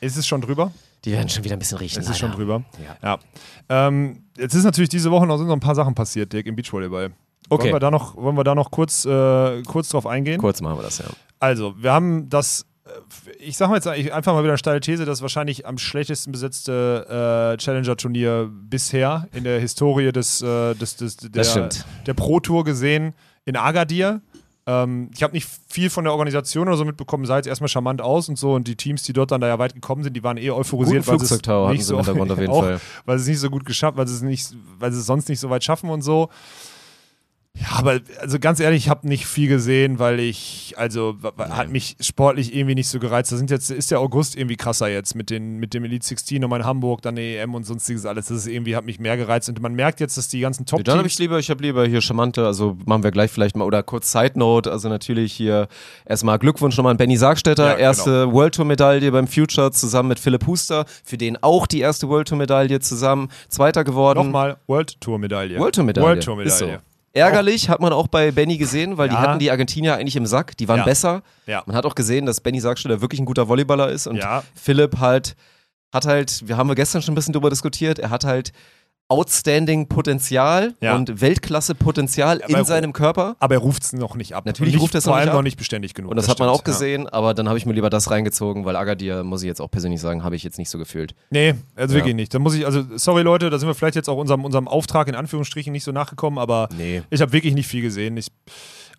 Ist 0.00 0.16
es 0.16 0.26
schon 0.26 0.40
drüber? 0.40 0.70
die 1.04 1.12
werden 1.12 1.28
schon 1.28 1.44
wieder 1.44 1.54
ein 1.56 1.58
bisschen 1.60 1.78
riechen. 1.78 2.00
Es 2.00 2.08
ist 2.08 2.18
schon 2.18 2.30
Alter. 2.30 2.38
drüber. 2.38 2.64
Ja. 3.02 3.18
Ja. 3.68 3.86
Ähm, 3.86 4.24
jetzt 4.36 4.54
ist 4.54 4.64
natürlich 4.64 4.88
diese 4.90 5.10
Woche 5.10 5.26
noch, 5.26 5.38
noch 5.38 5.52
ein 5.52 5.60
paar 5.60 5.74
Sachen 5.74 5.94
passiert, 5.94 6.32
Dirk, 6.32 6.46
im 6.46 6.56
Beachvolleyball. 6.56 7.12
Okay. 7.48 7.64
Wollen 7.64 7.74
wir 7.74 7.80
da 7.80 7.90
noch, 7.90 8.16
wollen 8.16 8.36
wir 8.36 8.44
da 8.44 8.54
noch 8.54 8.70
kurz, 8.70 9.04
äh, 9.04 9.62
kurz 9.62 9.88
drauf 9.88 10.06
eingehen? 10.06 10.40
Kurz 10.40 10.60
machen 10.60 10.78
wir 10.78 10.82
das, 10.82 10.98
ja. 10.98 11.06
Also, 11.40 11.74
wir 11.78 11.92
haben 11.92 12.28
das, 12.28 12.66
äh, 12.84 13.30
ich 13.38 13.56
sag 13.56 13.68
mal 13.68 13.76
jetzt 13.76 13.86
einfach 13.86 14.34
mal 14.34 14.42
wieder 14.42 14.52
eine 14.52 14.58
steile 14.58 14.80
These, 14.80 15.04
das 15.04 15.22
wahrscheinlich 15.22 15.66
am 15.66 15.78
schlechtesten 15.78 16.32
besetzte 16.32 17.54
äh, 17.54 17.56
Challenger-Turnier 17.56 18.50
bisher 18.52 19.28
in 19.32 19.44
der 19.44 19.60
Historie 19.60 20.12
des, 20.12 20.42
äh, 20.42 20.74
des, 20.74 20.96
des, 20.96 21.16
der, 21.16 21.68
der 22.06 22.14
Pro-Tour 22.14 22.64
gesehen 22.64 23.14
in 23.44 23.56
Agadir. 23.56 24.20
Ähm, 24.68 25.10
ich 25.14 25.22
habe 25.22 25.32
nicht 25.32 25.48
viel 25.68 25.88
von 25.88 26.04
der 26.04 26.12
Organisation 26.12 26.68
oder 26.68 26.76
so 26.76 26.84
mitbekommen, 26.84 27.24
sah 27.24 27.36
jetzt 27.36 27.46
erstmal 27.46 27.68
charmant 27.68 28.02
aus 28.02 28.28
und 28.28 28.38
so. 28.38 28.52
Und 28.52 28.68
die 28.68 28.76
Teams, 28.76 29.02
die 29.02 29.14
dort 29.14 29.30
dann 29.30 29.40
da 29.40 29.48
ja 29.48 29.58
weit 29.58 29.72
gekommen 29.72 30.02
sind, 30.02 30.14
die 30.14 30.22
waren 30.22 30.36
eh 30.36 30.48
Guten 30.48 30.60
euphorisiert, 30.60 31.06
weil 31.06 31.18
sie 31.18 31.24
es 31.24 31.70
nicht 31.70 31.86
so 31.86 31.96
Hintergrund 31.96 32.30
auf 32.30 32.38
jeden 32.38 32.52
auch, 32.52 32.62
Fall. 32.62 32.80
weil 33.06 33.18
sie 33.18 33.22
es 33.22 33.28
nicht 33.28 33.40
so 33.40 33.48
gut 33.48 33.64
geschafft, 33.64 33.96
weil 33.96 34.06
sie 34.06 34.14
es 34.14 34.20
nicht, 34.20 34.54
weil 34.78 34.92
sie 34.92 34.98
es 34.98 35.06
sonst 35.06 35.30
nicht 35.30 35.40
so 35.40 35.48
weit 35.48 35.64
schaffen 35.64 35.88
und 35.88 36.02
so. 36.02 36.28
Ja, 37.60 37.78
aber 37.78 37.98
also 38.20 38.38
ganz 38.38 38.60
ehrlich, 38.60 38.84
ich 38.84 38.88
habe 38.88 39.08
nicht 39.08 39.26
viel 39.26 39.48
gesehen, 39.48 39.98
weil 39.98 40.20
ich, 40.20 40.74
also 40.76 41.16
w- 41.20 41.30
hat 41.50 41.70
mich 41.70 41.96
sportlich 42.00 42.54
irgendwie 42.54 42.76
nicht 42.76 42.88
so 42.88 43.00
gereizt. 43.00 43.32
Da 43.32 43.36
sind 43.36 43.50
jetzt, 43.50 43.70
ist 43.70 43.90
der 43.90 43.98
August 44.00 44.36
irgendwie 44.36 44.54
krasser 44.56 44.88
jetzt 44.88 45.14
mit, 45.16 45.28
den, 45.30 45.56
mit 45.58 45.74
dem 45.74 45.84
Elite 45.84 46.06
16 46.06 46.40
nochmal 46.40 46.60
in 46.60 46.66
Hamburg, 46.66 47.02
dann 47.02 47.16
eine 47.16 47.36
EM 47.38 47.54
und 47.54 47.64
sonstiges 47.64 48.06
alles. 48.06 48.26
Das 48.26 48.36
ist 48.38 48.46
irgendwie, 48.46 48.76
hat 48.76 48.84
mich 48.84 49.00
mehr 49.00 49.16
gereizt. 49.16 49.48
Und 49.48 49.60
man 49.60 49.74
merkt 49.74 49.98
jetzt, 49.98 50.16
dass 50.16 50.28
die 50.28 50.38
ganzen 50.40 50.66
Nee, 50.72 50.82
Dann 50.84 50.98
habe 50.98 51.08
ich 51.08 51.18
lieber, 51.18 51.38
ich 51.40 51.50
habe 51.50 51.62
lieber 51.62 51.84
hier 51.86 52.00
charmante, 52.00 52.46
also 52.46 52.76
machen 52.86 53.02
wir 53.02 53.10
gleich 53.10 53.30
vielleicht 53.30 53.56
mal, 53.56 53.64
oder 53.64 53.82
kurz 53.82 54.12
Side 54.12 54.32
Note, 54.38 54.70
also 54.70 54.88
natürlich 54.88 55.32
hier 55.32 55.66
erstmal 56.04 56.38
Glückwunsch 56.38 56.76
nochmal 56.76 56.92
an 56.92 56.96
Benny 56.96 57.16
Sargstetter, 57.16 57.64
Ja, 57.64 57.74
genau. 57.74 57.82
erste 57.84 58.32
World 58.32 58.54
Tour 58.54 58.66
Medaille 58.66 59.10
beim 59.10 59.26
Future 59.26 59.72
zusammen 59.72 60.10
mit 60.10 60.20
Philipp 60.20 60.46
Huster, 60.46 60.84
für 61.02 61.18
den 61.18 61.42
auch 61.42 61.66
die 61.66 61.80
erste 61.80 62.08
World 62.08 62.28
Tour 62.28 62.38
Medaille 62.38 62.78
zusammen, 62.80 63.28
zweiter 63.48 63.82
geworden. 63.82 64.18
Nochmal 64.26 64.58
World 64.68 65.00
Tour 65.00 65.18
Medaille. 65.18 65.58
World 65.58 65.74
Tour 65.74 65.84
Medaille. 65.84 66.06
World 66.06 66.22
Tour 66.22 66.36
Medaille. 66.36 66.80
Ärgerlich 67.12 67.68
hat 67.68 67.80
man 67.80 67.92
auch 67.92 68.06
bei 68.08 68.30
Benny 68.30 68.58
gesehen, 68.58 68.96
weil 68.98 69.08
die 69.08 69.14
Ja. 69.14 69.20
hatten 69.20 69.38
die 69.38 69.50
Argentinier 69.50 69.96
eigentlich 69.96 70.16
im 70.16 70.26
Sack, 70.26 70.56
die 70.56 70.68
waren 70.68 70.78
Ja. 70.78 70.84
besser. 70.84 71.22
Ja. 71.46 71.62
Man 71.66 71.74
hat 71.74 71.86
auch 71.86 71.94
gesehen, 71.94 72.26
dass 72.26 72.40
Benny 72.40 72.60
Sargstetter 72.60 73.00
wirklich 73.00 73.20
ein 73.20 73.24
guter 73.26 73.48
Volleyballer 73.48 73.88
ist 73.88 74.06
und. 74.06 74.16
Philipp 74.54 74.98
halt 74.98 75.34
hat 75.92 76.04
halt, 76.04 76.46
wir 76.46 76.56
haben 76.58 76.68
wir 76.68 76.74
gestern 76.74 77.00
schon 77.00 77.12
ein 77.12 77.14
bisschen 77.14 77.32
drüber 77.32 77.48
diskutiert, 77.50 77.98
er 77.98 78.10
hat 78.10 78.24
halt 78.24 78.52
outstanding 79.10 79.88
Potenzial 79.88 80.74
Ja. 80.82 80.94
und 80.94 81.20
Weltklasse 81.20 81.74
Potenzial 81.74 82.42
Aber- 82.42 82.58
in 82.58 82.64
seinem 82.64 82.92
Körper. 82.92 83.36
Aber 83.40 83.54
er 83.54 83.60
ruft 83.60 83.82
es 83.82 83.92
noch 83.94 84.16
nicht 84.16 84.34
ab. 84.34 84.44
Natürlich 84.44 84.74
nicht, 84.74 84.82
ruft 84.82 84.94
er 84.94 84.98
es 84.98 85.06
noch 85.06 85.14
nicht 85.14 85.20
allem 85.22 85.30
noch 85.32 85.38
ab. 85.38 85.44
nicht 85.44 85.56
beständig 85.56 85.94
genug. 85.94 86.10
Und 86.10 86.16
das, 86.16 86.28
hat 86.28 86.38
man 86.38 86.48
auch 86.48 86.60
stimmt, 86.60 86.68
ja. 86.68 86.72
gesehen, 86.74 87.08
aber 87.08 87.32
dann 87.34 87.48
habe 87.48 87.56
ich 87.58 87.64
mir 87.64 87.72
lieber 87.72 87.88
das 87.90 88.10
reingezogen, 88.10 88.64
weil 88.66 88.76
Agadir, 88.76 89.24
muss 89.24 89.42
ich 89.42 89.46
jetzt 89.46 89.60
auch 89.60 89.70
persönlich 89.70 90.00
sagen, 90.00 90.24
habe 90.24 90.36
ich 90.36 90.42
jetzt 90.44 90.58
nicht 90.58 90.68
so 90.68 90.78
gefühlt. 90.78 91.14
Nee, 91.30 91.54
also 91.74 91.94
Ja. 91.94 92.00
wirklich 92.00 92.14
nicht. 92.14 92.34
Da 92.34 92.38
muss 92.38 92.54
ich, 92.54 92.66
also, 92.66 92.84
sorry 92.96 93.22
Leute, 93.22 93.48
da 93.50 93.58
sind 93.58 93.66
wir 93.68 93.74
vielleicht 93.74 93.96
jetzt 93.96 94.08
auch 94.08 94.18
unserem, 94.18 94.44
unserem 94.44 94.68
Auftrag 94.68 95.08
in 95.08 95.14
Anführungsstrichen 95.14 95.72
nicht 95.72 95.84
so 95.84 95.92
nachgekommen, 95.92 96.38
aber 96.38 96.68
Nee. 96.76 97.02
ich 97.08 97.20
habe 97.22 97.32
wirklich 97.32 97.54
nicht 97.54 97.66
viel 97.66 97.80
gesehen. 97.82 98.16
Ich, 98.18 98.28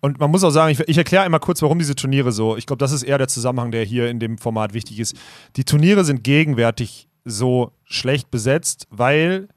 und 0.00 0.18
man 0.18 0.30
muss 0.30 0.42
auch 0.42 0.50
sagen, 0.50 0.72
ich, 0.72 0.80
ich 0.88 0.98
erkläre 0.98 1.22
einmal 1.24 1.40
kurz, 1.40 1.62
warum 1.62 1.78
diese 1.78 1.94
Turniere 1.94 2.32
so. 2.32 2.56
Ich 2.56 2.66
glaube, 2.66 2.78
das 2.78 2.90
ist 2.90 3.04
eher 3.04 3.18
der 3.18 3.28
Zusammenhang, 3.28 3.70
der 3.70 3.84
hier 3.84 4.08
in 4.10 4.18
dem 4.18 4.38
Format 4.38 4.74
wichtig 4.74 4.98
ist. 4.98 5.14
Die 5.56 5.64
Turniere 5.64 6.04
sind 6.04 6.24
gegenwärtig 6.24 7.06
so 7.24 7.70
schlecht 7.84 8.30
besetzt, 8.30 8.86
weil 8.90 9.48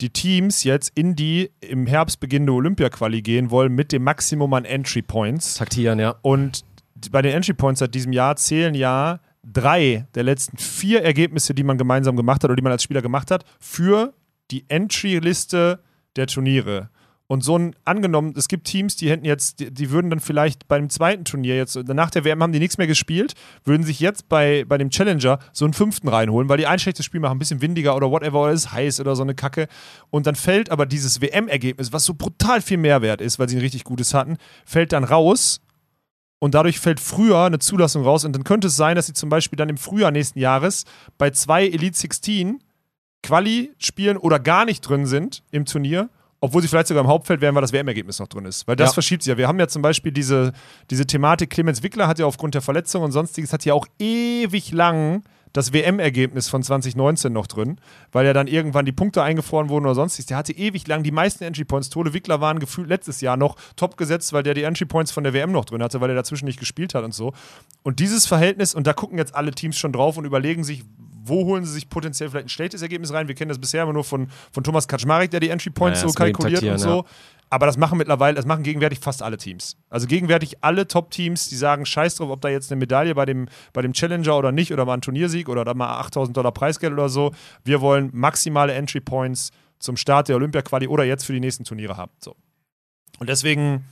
die 0.00 0.10
Teams 0.10 0.64
jetzt 0.64 0.92
in 0.94 1.16
die 1.16 1.50
im 1.60 1.86
Herbst 1.86 2.20
beginnende 2.20 2.52
Olympia-Quali 2.52 3.22
gehen 3.22 3.50
wollen 3.50 3.74
mit 3.74 3.92
dem 3.92 4.04
Maximum 4.04 4.52
an 4.54 4.64
Entry 4.64 5.02
Points. 5.02 5.54
Taktieren, 5.54 5.98
ja. 5.98 6.16
Und 6.22 6.64
bei 7.10 7.22
den 7.22 7.32
Entry 7.32 7.54
Points 7.54 7.80
seit 7.80 7.94
diesem 7.94 8.12
Jahr 8.12 8.36
zählen 8.36 8.74
ja 8.74 9.20
drei 9.42 10.06
der 10.14 10.24
letzten 10.24 10.58
vier 10.58 11.02
Ergebnisse, 11.02 11.54
die 11.54 11.62
man 11.62 11.78
gemeinsam 11.78 12.16
gemacht 12.16 12.42
hat 12.42 12.50
oder 12.50 12.56
die 12.56 12.62
man 12.62 12.72
als 12.72 12.82
Spieler 12.82 13.02
gemacht 13.02 13.30
hat, 13.30 13.44
für 13.60 14.12
die 14.50 14.64
Entry-Liste 14.68 15.80
der 16.16 16.26
Turniere. 16.26 16.90
Und 17.28 17.42
so 17.42 17.58
ein, 17.58 17.74
angenommen, 17.84 18.34
es 18.36 18.46
gibt 18.46 18.66
Teams, 18.68 18.94
die 18.94 19.10
hätten 19.10 19.24
jetzt, 19.24 19.58
die, 19.58 19.72
die 19.72 19.90
würden 19.90 20.10
dann 20.10 20.20
vielleicht 20.20 20.68
bei 20.68 20.78
dem 20.78 20.88
zweiten 20.90 21.24
Turnier 21.24 21.56
jetzt, 21.56 21.76
nach 21.76 22.10
der 22.10 22.24
WM 22.24 22.40
haben 22.42 22.52
die 22.52 22.60
nichts 22.60 22.78
mehr 22.78 22.86
gespielt, 22.86 23.34
würden 23.64 23.82
sich 23.82 23.98
jetzt 23.98 24.28
bei, 24.28 24.64
bei 24.66 24.78
dem 24.78 24.90
Challenger 24.90 25.40
so 25.52 25.64
einen 25.64 25.74
fünften 25.74 26.06
reinholen, 26.08 26.48
weil 26.48 26.58
die 26.58 26.68
ein 26.68 26.78
schlechtes 26.78 27.04
Spiel 27.04 27.20
machen, 27.20 27.36
ein 27.36 27.38
bisschen 27.40 27.62
windiger 27.62 27.96
oder 27.96 28.10
whatever, 28.10 28.42
oder 28.42 28.52
ist 28.52 28.70
heiß 28.70 29.00
oder 29.00 29.16
so 29.16 29.22
eine 29.22 29.34
Kacke. 29.34 29.66
Und 30.10 30.26
dann 30.26 30.36
fällt 30.36 30.70
aber 30.70 30.86
dieses 30.86 31.20
WM-Ergebnis, 31.20 31.92
was 31.92 32.04
so 32.04 32.14
brutal 32.14 32.60
viel 32.60 32.78
Mehrwert 32.78 33.20
ist, 33.20 33.38
weil 33.40 33.48
sie 33.48 33.56
ein 33.56 33.62
richtig 33.62 33.82
gutes 33.82 34.14
hatten, 34.14 34.36
fällt 34.64 34.92
dann 34.92 35.02
raus 35.02 35.60
und 36.38 36.54
dadurch 36.54 36.78
fällt 36.78 37.00
früher 37.00 37.44
eine 37.44 37.58
Zulassung 37.58 38.04
raus 38.04 38.24
und 38.24 38.34
dann 38.34 38.44
könnte 38.44 38.68
es 38.68 38.76
sein, 38.76 38.94
dass 38.94 39.06
sie 39.06 39.14
zum 39.14 39.30
Beispiel 39.30 39.56
dann 39.56 39.68
im 39.68 39.78
Frühjahr 39.78 40.12
nächsten 40.12 40.38
Jahres 40.38 40.84
bei 41.18 41.30
zwei 41.30 41.66
Elite 41.66 41.96
16 41.96 42.62
Quali 43.22 43.72
spielen 43.78 44.16
oder 44.16 44.38
gar 44.38 44.64
nicht 44.64 44.82
drin 44.82 45.06
sind 45.06 45.42
im 45.50 45.64
Turnier, 45.64 46.10
obwohl 46.46 46.62
sie 46.62 46.68
vielleicht 46.68 46.88
sogar 46.88 47.04
im 47.04 47.08
Hauptfeld 47.10 47.40
wären, 47.40 47.54
weil 47.54 47.62
das 47.62 47.72
WM-Ergebnis 47.72 48.18
noch 48.18 48.28
drin 48.28 48.44
ist. 48.46 48.66
Weil 48.66 48.76
das 48.76 48.90
Ja. 48.90 48.94
verschiebt 48.94 49.22
sich 49.22 49.30
ja. 49.30 49.36
Wir 49.36 49.48
haben 49.48 49.58
ja 49.60 49.68
zum 49.68 49.82
Beispiel 49.82 50.12
diese, 50.12 50.52
diese 50.90 51.06
Thematik, 51.06 51.50
Clemens 51.50 51.82
Wickler 51.82 52.08
hat 52.08 52.18
ja 52.18 52.26
aufgrund 52.26 52.54
der 52.54 52.62
Verletzung 52.62 53.02
und 53.02 53.12
sonstiges, 53.12 53.52
hat 53.52 53.64
ja 53.64 53.74
auch 53.74 53.86
ewig 53.98 54.72
lang 54.72 55.22
das 55.52 55.72
WM-Ergebnis 55.72 56.48
von 56.50 56.62
2019 56.62 57.32
noch 57.32 57.46
drin, 57.46 57.78
weil 58.12 58.26
ja 58.26 58.34
dann 58.34 58.46
irgendwann 58.46 58.84
die 58.84 58.92
Punkte 58.92 59.22
eingefroren 59.22 59.70
wurden 59.70 59.86
oder 59.86 59.94
sonstiges. 59.94 60.26
Der 60.26 60.36
hatte 60.36 60.52
ewig 60.52 60.86
lang 60.86 61.02
die 61.02 61.12
meisten 61.12 61.44
Entry 61.44 61.64
Points. 61.64 61.88
Tode 61.88 62.12
Wickler 62.12 62.42
waren 62.42 62.58
gefühlt 62.58 62.88
letztes 62.88 63.22
Jahr 63.22 63.38
noch 63.38 63.56
top 63.74 63.96
gesetzt, 63.96 64.34
weil 64.34 64.42
der 64.42 64.52
die 64.52 64.64
Entry 64.64 64.84
Points 64.84 65.12
von 65.12 65.24
der 65.24 65.32
WM 65.32 65.52
noch 65.52 65.64
drin 65.64 65.82
hatte, 65.82 66.00
weil 66.02 66.10
er 66.10 66.16
dazwischen 66.16 66.44
nicht 66.44 66.58
gespielt 66.60 66.94
hat 66.94 67.04
und 67.04 67.14
so. 67.14 67.32
Und 67.82 68.00
dieses 68.00 68.26
Verhältnis, 68.26 68.74
und 68.74 68.86
da 68.86 68.92
gucken 68.92 69.16
jetzt 69.16 69.34
alle 69.34 69.50
Teams 69.50 69.78
schon 69.78 69.92
drauf 69.92 70.18
und 70.18 70.26
überlegen 70.26 70.62
sich, 70.62 70.84
wo 71.28 71.44
holen 71.44 71.64
sie 71.64 71.72
sich 71.72 71.88
potenziell 71.88 72.28
vielleicht 72.30 72.46
ein 72.46 72.50
schlechtes 72.50 72.82
Ergebnis 72.82 73.12
rein? 73.12 73.28
Wir 73.28 73.34
kennen 73.34 73.48
das 73.48 73.58
bisher 73.58 73.82
immer 73.82 73.92
nur 73.92 74.04
von, 74.04 74.28
von 74.52 74.64
Thomas 74.64 74.88
Kaczmarek, 74.88 75.30
der 75.30 75.40
die 75.40 75.50
Entry 75.50 75.70
Points 75.70 76.02
Ja, 76.02 76.08
so 76.08 76.14
kalkuliert 76.14 76.62
und 76.62 76.78
so. 76.78 77.04
Aber 77.48 77.66
das 77.66 77.76
machen 77.76 77.96
mittlerweile, 77.98 78.34
das 78.34 78.44
machen 78.44 78.64
gegenwärtig 78.64 78.98
fast 78.98 79.22
alle 79.22 79.36
Teams. 79.36 79.76
Also 79.88 80.08
gegenwärtig 80.08 80.64
alle 80.64 80.88
Top-Teams, 80.88 81.48
die 81.48 81.54
sagen, 81.54 81.86
scheiß 81.86 82.16
drauf, 82.16 82.30
ob 82.30 82.40
da 82.40 82.48
jetzt 82.48 82.72
eine 82.72 82.78
Medaille 82.78 83.14
bei 83.14 83.24
dem, 83.24 83.48
bei 83.72 83.82
dem 83.82 83.92
Challenger 83.92 84.36
oder 84.36 84.50
nicht 84.50 84.72
oder 84.72 84.84
mal 84.84 84.94
ein 84.94 85.00
Turniersieg 85.00 85.48
oder 85.48 85.64
da 85.64 85.72
mal 85.74 85.98
8000 86.00 86.36
Dollar 86.36 86.50
Preisgeld 86.50 86.92
oder 86.92 87.08
so. 87.08 87.32
Wir 87.62 87.80
wollen 87.80 88.10
maximale 88.12 88.72
Entry 88.72 89.00
Points 89.00 89.52
zum 89.78 89.96
Start 89.96 90.28
der 90.28 90.36
Olympia-Quali 90.36 90.88
oder 90.88 91.04
jetzt 91.04 91.24
für 91.24 91.32
die 91.32 91.40
nächsten 91.40 91.62
Turniere 91.62 91.96
haben. 91.96 92.10
So. 92.18 92.34
Und 93.20 93.28
deswegen, 93.28 93.84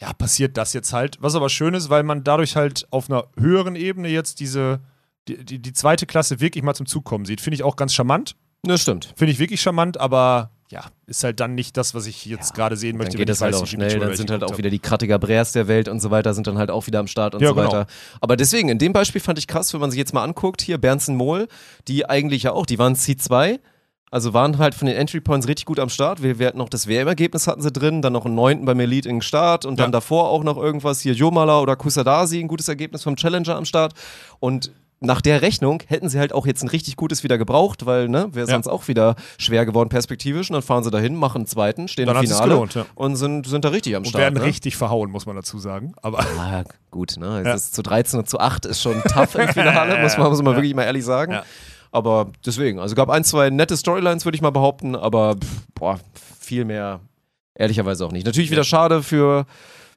ja, 0.00 0.12
passiert 0.12 0.56
das 0.56 0.72
jetzt 0.72 0.92
halt. 0.92 1.18
Was 1.20 1.36
aber 1.36 1.50
schön 1.50 1.74
ist, 1.74 1.90
weil 1.90 2.02
man 2.02 2.24
dadurch 2.24 2.56
halt 2.56 2.88
auf 2.90 3.08
einer 3.08 3.28
höheren 3.38 3.76
Ebene 3.76 4.08
jetzt 4.08 4.40
diese, 4.40 4.80
die, 5.28 5.44
die, 5.44 5.58
die 5.58 5.72
zweite 5.72 6.06
Klasse 6.06 6.40
wirklich 6.40 6.62
mal 6.64 6.74
zum 6.74 6.86
Zug 6.86 7.04
kommen 7.04 7.24
sieht. 7.24 7.40
Finde 7.40 7.54
ich 7.54 7.62
auch 7.62 7.76
ganz 7.76 7.94
charmant. 7.94 8.36
Das 8.62 8.82
stimmt. 8.82 9.12
Finde 9.16 9.32
ich 9.32 9.38
wirklich 9.38 9.60
charmant, 9.60 9.98
aber 9.98 10.50
ja, 10.70 10.84
ist 11.06 11.22
halt 11.22 11.38
dann 11.40 11.54
nicht 11.54 11.76
das, 11.76 11.94
was 11.94 12.06
ich 12.06 12.24
jetzt 12.24 12.54
gerade 12.54 12.76
sehen 12.76 12.96
möchte. 12.96 13.12
Dann 13.12 13.18
geht 13.18 13.28
es 13.30 13.42
halt 13.42 13.54
auch 13.54 13.66
schnell, 13.66 13.98
dann 14.00 14.16
sind 14.16 14.30
halt 14.30 14.42
auch 14.42 14.56
wieder 14.58 14.70
die 14.70 14.78
Krattiger 14.78 15.18
Breers 15.18 15.52
der 15.52 15.68
Welt 15.68 15.88
und 15.88 16.00
so 16.00 16.10
weiter, 16.10 16.32
sind 16.34 16.46
dann 16.46 16.56
halt 16.58 16.70
auch 16.70 16.86
wieder 16.86 16.98
am 16.98 17.06
Start 17.06 17.34
und 17.34 17.42
Ja, 17.42 17.48
so 17.48 17.54
genau. 17.54 17.66
weiter. 17.68 17.86
Aber 18.22 18.36
deswegen, 18.36 18.70
in 18.70 18.78
dem 18.78 18.92
Beispiel 18.94 19.20
fand 19.20 19.38
ich 19.38 19.46
krass, 19.46 19.72
wenn 19.74 19.80
man 19.80 19.90
sich 19.90 19.98
jetzt 19.98 20.14
mal 20.14 20.24
anguckt, 20.24 20.62
hier 20.62 20.78
Bernsen 20.78 21.14
Mohl, 21.16 21.48
die 21.86 22.08
eigentlich 22.08 22.44
ja 22.44 22.52
auch, 22.52 22.64
die 22.64 22.78
waren 22.78 22.94
C2, 22.96 23.60
also 24.10 24.32
waren 24.32 24.58
halt 24.58 24.74
von 24.74 24.86
den 24.86 24.96
Entry 24.96 25.20
Points 25.20 25.46
richtig 25.46 25.66
gut 25.66 25.78
am 25.78 25.90
Start. 25.90 26.22
Wir, 26.22 26.38
wir 26.38 26.46
hatten 26.46 26.58
noch 26.58 26.68
das 26.70 26.86
WM-Ergebnis 26.86 27.46
hatten 27.46 27.60
sie 27.62 27.70
drin, 27.70 28.00
dann 28.00 28.14
noch 28.14 28.24
einen 28.24 28.34
neunten 28.34 28.64
beim 28.64 28.80
Elite 28.80 29.08
in 29.08 29.16
den 29.16 29.22
Start 29.22 29.66
und 29.66 29.78
dann 29.78 29.88
Ja. 29.88 29.92
davor 29.92 30.30
auch 30.30 30.42
noch 30.42 30.56
irgendwas 30.56 31.00
hier 31.02 31.12
Jomala 31.12 31.60
oder 31.60 31.76
Kusadasi, 31.76 32.40
ein 32.40 32.48
gutes 32.48 32.68
Ergebnis 32.68 33.02
vom 33.02 33.16
Challenger 33.16 33.54
am 33.56 33.64
Start. 33.66 33.92
Und 34.40 34.72
nach 35.04 35.20
der 35.20 35.42
Rechnung 35.42 35.82
hätten 35.86 36.08
sie 36.08 36.18
halt 36.18 36.32
auch 36.32 36.46
jetzt 36.46 36.62
ein 36.62 36.68
richtig 36.68 36.96
gutes 36.96 37.22
wieder 37.22 37.38
gebraucht, 37.38 37.86
weil, 37.86 38.08
ne, 38.08 38.28
wäre 38.32 38.46
Ja. 38.48 38.54
sonst 38.54 38.68
auch 38.68 38.88
wieder 38.88 39.14
schwer 39.38 39.64
geworden 39.66 39.88
perspektivisch. 39.88 40.50
Und 40.50 40.54
dann 40.54 40.62
fahren 40.62 40.82
sie 40.84 40.90
dahin, 40.90 41.14
machen 41.14 41.38
einen 41.38 41.46
zweiten, 41.46 41.88
stehen 41.88 42.06
Dann 42.06 42.16
im 42.16 42.22
Finale 42.22 42.50
gelohnt, 42.50 42.74
ja. 42.74 42.86
und 42.94 43.16
sind, 43.16 43.46
sind 43.46 43.64
da 43.64 43.68
richtig 43.68 43.94
am 43.96 44.02
Und 44.02 44.08
Start. 44.08 44.22
werden 44.22 44.34
ne? 44.40 44.44
richtig 44.44 44.76
verhauen, 44.76 45.10
muss 45.10 45.26
man 45.26 45.36
dazu 45.36 45.58
sagen. 45.58 45.94
Aber 46.02 46.20
Ah, 46.38 46.64
gut, 46.90 47.16
ne? 47.18 47.40
Es 47.40 47.46
Ja. 47.46 47.54
ist 47.54 47.74
zu 47.74 47.82
13 47.82 48.18
und 48.20 48.28
zu 48.28 48.40
8 48.40 48.66
ist 48.66 48.80
schon 48.82 49.02
tough 49.02 49.34
im 49.36 49.48
Finale, 49.48 50.00
muss 50.02 50.16
man, 50.18 50.28
muss 50.30 50.42
man 50.42 50.52
Ja. 50.54 50.56
wirklich 50.58 50.74
mal 50.74 50.82
ehrlich 50.84 51.04
sagen. 51.04 51.32
Ja. 51.32 51.44
Aber 51.92 52.32
deswegen, 52.44 52.80
also 52.80 52.94
gab 52.96 53.08
ein, 53.10 53.22
zwei 53.22 53.50
nette 53.50 53.76
Storylines, 53.76 54.24
würde 54.24 54.34
ich 54.36 54.42
mal 54.42 54.50
behaupten, 54.50 54.96
aber 54.96 55.36
pff, 55.36 55.62
boah, 55.74 56.00
viel 56.40 56.64
mehr 56.64 57.00
ehrlicherweise 57.54 58.04
auch 58.04 58.10
nicht. 58.12 58.26
Natürlich 58.26 58.50
wieder 58.50 58.64
schade 58.64 59.02
für 59.02 59.46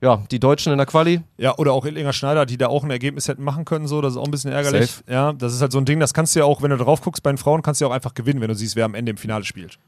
ja, 0.01 0.23
die 0.31 0.39
Deutschen 0.39 0.71
in 0.71 0.77
der 0.77 0.85
Quali. 0.85 1.21
Ja, 1.37 1.57
oder 1.57 1.73
auch 1.73 1.85
Illinger 1.85 2.13
Schneider, 2.13 2.45
die 2.45 2.57
da 2.57 2.67
auch 2.67 2.83
ein 2.83 2.91
Ergebnis 2.91 3.27
hätten 3.27 3.43
machen 3.43 3.65
können, 3.65 3.87
so, 3.87 4.01
das 4.01 4.13
ist 4.13 4.17
auch 4.17 4.25
ein 4.25 4.31
bisschen 4.31 4.51
ärgerlich. 4.51 4.91
Safe. 4.91 5.11
Ja, 5.11 5.33
das 5.33 5.53
ist 5.53 5.61
halt 5.61 5.71
so 5.71 5.77
ein 5.77 5.85
Ding, 5.85 5.99
das 5.99 6.13
kannst 6.13 6.35
du 6.35 6.39
ja 6.39 6.45
auch, 6.45 6.61
wenn 6.61 6.71
du 6.71 6.77
drauf 6.77 7.01
guckst, 7.01 7.23
bei 7.23 7.31
den 7.31 7.37
Frauen 7.37 7.61
kannst 7.61 7.81
du 7.81 7.85
ja 7.85 7.89
auch 7.89 7.95
einfach 7.95 8.13
gewinnen, 8.13 8.41
wenn 8.41 8.49
du 8.49 8.55
siehst, 8.55 8.75
wer 8.75 8.85
am 8.85 8.95
Ende 8.95 9.09
im 9.11 9.17
Finale 9.17 9.43
spielt. 9.43 9.79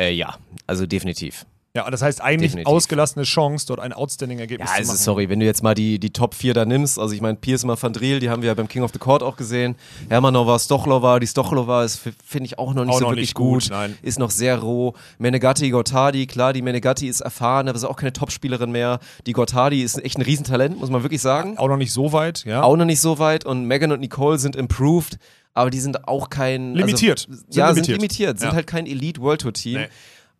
Äh, 0.00 0.12
ja, 0.12 0.36
also 0.66 0.86
definitiv. 0.86 1.46
Ja, 1.76 1.90
das 1.90 2.02
heißt 2.02 2.20
eigentlich 2.22 2.52
Definitiv. 2.52 2.72
ausgelassene 2.72 3.24
Chance, 3.24 3.66
dort 3.66 3.80
ein 3.80 3.92
outstanding 3.92 4.38
Ergebnis 4.38 4.68
Ja, 4.70 4.74
zu 4.76 4.78
also 4.82 4.92
machen. 4.92 5.02
sorry, 5.02 5.28
wenn 5.28 5.40
du 5.40 5.46
jetzt 5.46 5.64
mal 5.64 5.74
die, 5.74 5.98
die 5.98 6.10
Top 6.10 6.32
4 6.36 6.54
da 6.54 6.64
nimmst, 6.64 7.00
also 7.00 7.12
ich 7.12 7.20
meine, 7.20 7.34
Piersma 7.36 7.76
van 7.80 7.92
Driel, 7.92 8.20
die 8.20 8.30
haben 8.30 8.42
wir 8.42 8.46
ja 8.46 8.54
beim 8.54 8.68
King 8.68 8.84
of 8.84 8.92
the 8.92 9.00
Court 9.00 9.24
auch 9.24 9.34
gesehen. 9.36 9.74
Hermanova, 10.08 10.56
Stochlova, 10.60 11.18
die 11.18 11.26
Stochlova 11.26 11.82
ist, 11.82 11.98
finde 12.24 12.46
ich, 12.46 12.60
auch 12.60 12.74
noch 12.74 12.84
nicht 12.84 12.94
Auch 12.94 12.98
so 13.00 13.04
noch 13.06 13.10
wirklich 13.10 13.30
nicht 13.30 13.34
gut, 13.34 13.62
gut. 13.64 13.70
nein. 13.72 13.98
Ist 14.02 14.20
noch 14.20 14.30
sehr 14.30 14.56
roh. 14.60 14.94
Menegatti, 15.18 15.68
Gortadi, 15.70 16.28
klar, 16.28 16.52
die 16.52 16.62
Menegatti 16.62 17.08
ist 17.08 17.22
erfahren, 17.22 17.66
aber 17.66 17.74
ist 17.76 17.82
auch 17.82 17.96
keine 17.96 18.12
Topspielerin 18.12 18.70
mehr. 18.70 19.00
Die 19.26 19.32
Gortadi 19.32 19.82
ist 19.82 19.98
echt 20.04 20.16
ein 20.16 20.22
Riesentalent, 20.22 20.78
muss 20.78 20.90
man 20.90 21.02
wirklich 21.02 21.22
sagen. 21.22 21.58
Auch 21.58 21.66
noch 21.66 21.76
nicht 21.76 21.92
so 21.92 22.12
weit, 22.12 22.44
ja. 22.44 22.62
Auch 22.62 22.76
noch 22.76 22.84
nicht 22.84 23.00
so 23.00 23.18
weit 23.18 23.44
und 23.44 23.64
Megan 23.64 23.90
und 23.90 23.98
Nicole 23.98 24.38
sind 24.38 24.54
improved, 24.54 25.18
aber 25.54 25.70
die 25.70 25.80
sind 25.80 26.06
auch 26.06 26.30
kein. 26.30 26.74
Limitiert. 26.76 27.26
Also, 27.28 27.40
Sind 27.42 27.56
ja, 27.56 27.66
limitiert. 27.70 27.86
sind 27.86 27.94
limitiert, 27.96 28.38
sind 28.38 28.48
Ja. 28.50 28.54
halt 28.54 28.68
kein 28.68 28.86
Elite 28.86 29.20
World 29.20 29.40
Tour 29.40 29.52
Team. 29.52 29.80
Nee. 29.80 29.88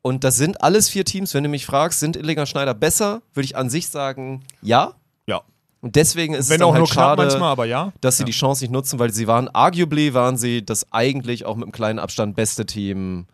Und 0.06 0.22
das 0.22 0.36
sind 0.36 0.62
alles 0.62 0.90
vier 0.90 1.06
Teams, 1.06 1.32
wenn 1.32 1.44
du 1.44 1.48
mich 1.48 1.64
fragst, 1.64 1.98
sind 1.98 2.14
Illinger 2.14 2.44
Schneider 2.44 2.74
besser? 2.74 3.22
Würde 3.32 3.46
ich 3.46 3.56
an 3.56 3.70
sich 3.70 3.88
sagen, 3.88 4.42
ja. 4.60 4.92
Ja. 5.26 5.40
Und 5.80 5.96
deswegen 5.96 6.34
ist 6.34 6.50
Wenn 6.50 6.56
es 6.56 6.58
dann 6.58 6.68
auch 6.68 6.72
halt 6.74 6.80
nur 6.80 6.88
schade, 6.88 7.22
manchmal, 7.22 7.50
aber 7.50 7.64
ja. 7.64 7.90
dass 8.02 8.18
sie 8.18 8.22
Ja. 8.24 8.26
die 8.26 8.32
Chance 8.32 8.62
nicht 8.64 8.70
nutzen, 8.70 8.98
weil 8.98 9.14
sie 9.14 9.26
waren, 9.26 9.48
arguably 9.48 10.12
waren 10.12 10.36
sie 10.36 10.62
das 10.62 10.92
eigentlich 10.92 11.46
auch 11.46 11.56
mit 11.56 11.64
einem 11.64 11.72
kleinen 11.72 11.98
Abstand 11.98 12.36
beste 12.36 12.66
Team 12.66 13.26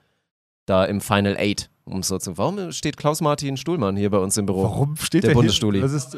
da 0.66 0.84
im 0.84 1.00
Final 1.00 1.36
Eight. 1.38 1.70
Um 1.91 2.03
so 2.03 2.18
zu, 2.18 2.38
warum 2.38 2.72
steht 2.72 2.97
Klaus-Martin 2.97 3.57
Stuhlmann 3.57 3.97
hier 3.97 4.11
bei 4.11 4.18
uns 4.18 4.36
im 4.36 4.47
Büro? 4.47 4.62
Warum 4.64 4.97
steht 4.97 5.24
Der 5.24 5.30
der 5.30 5.34
Bundesstuli. 5.34 5.80
Ist, 5.80 6.16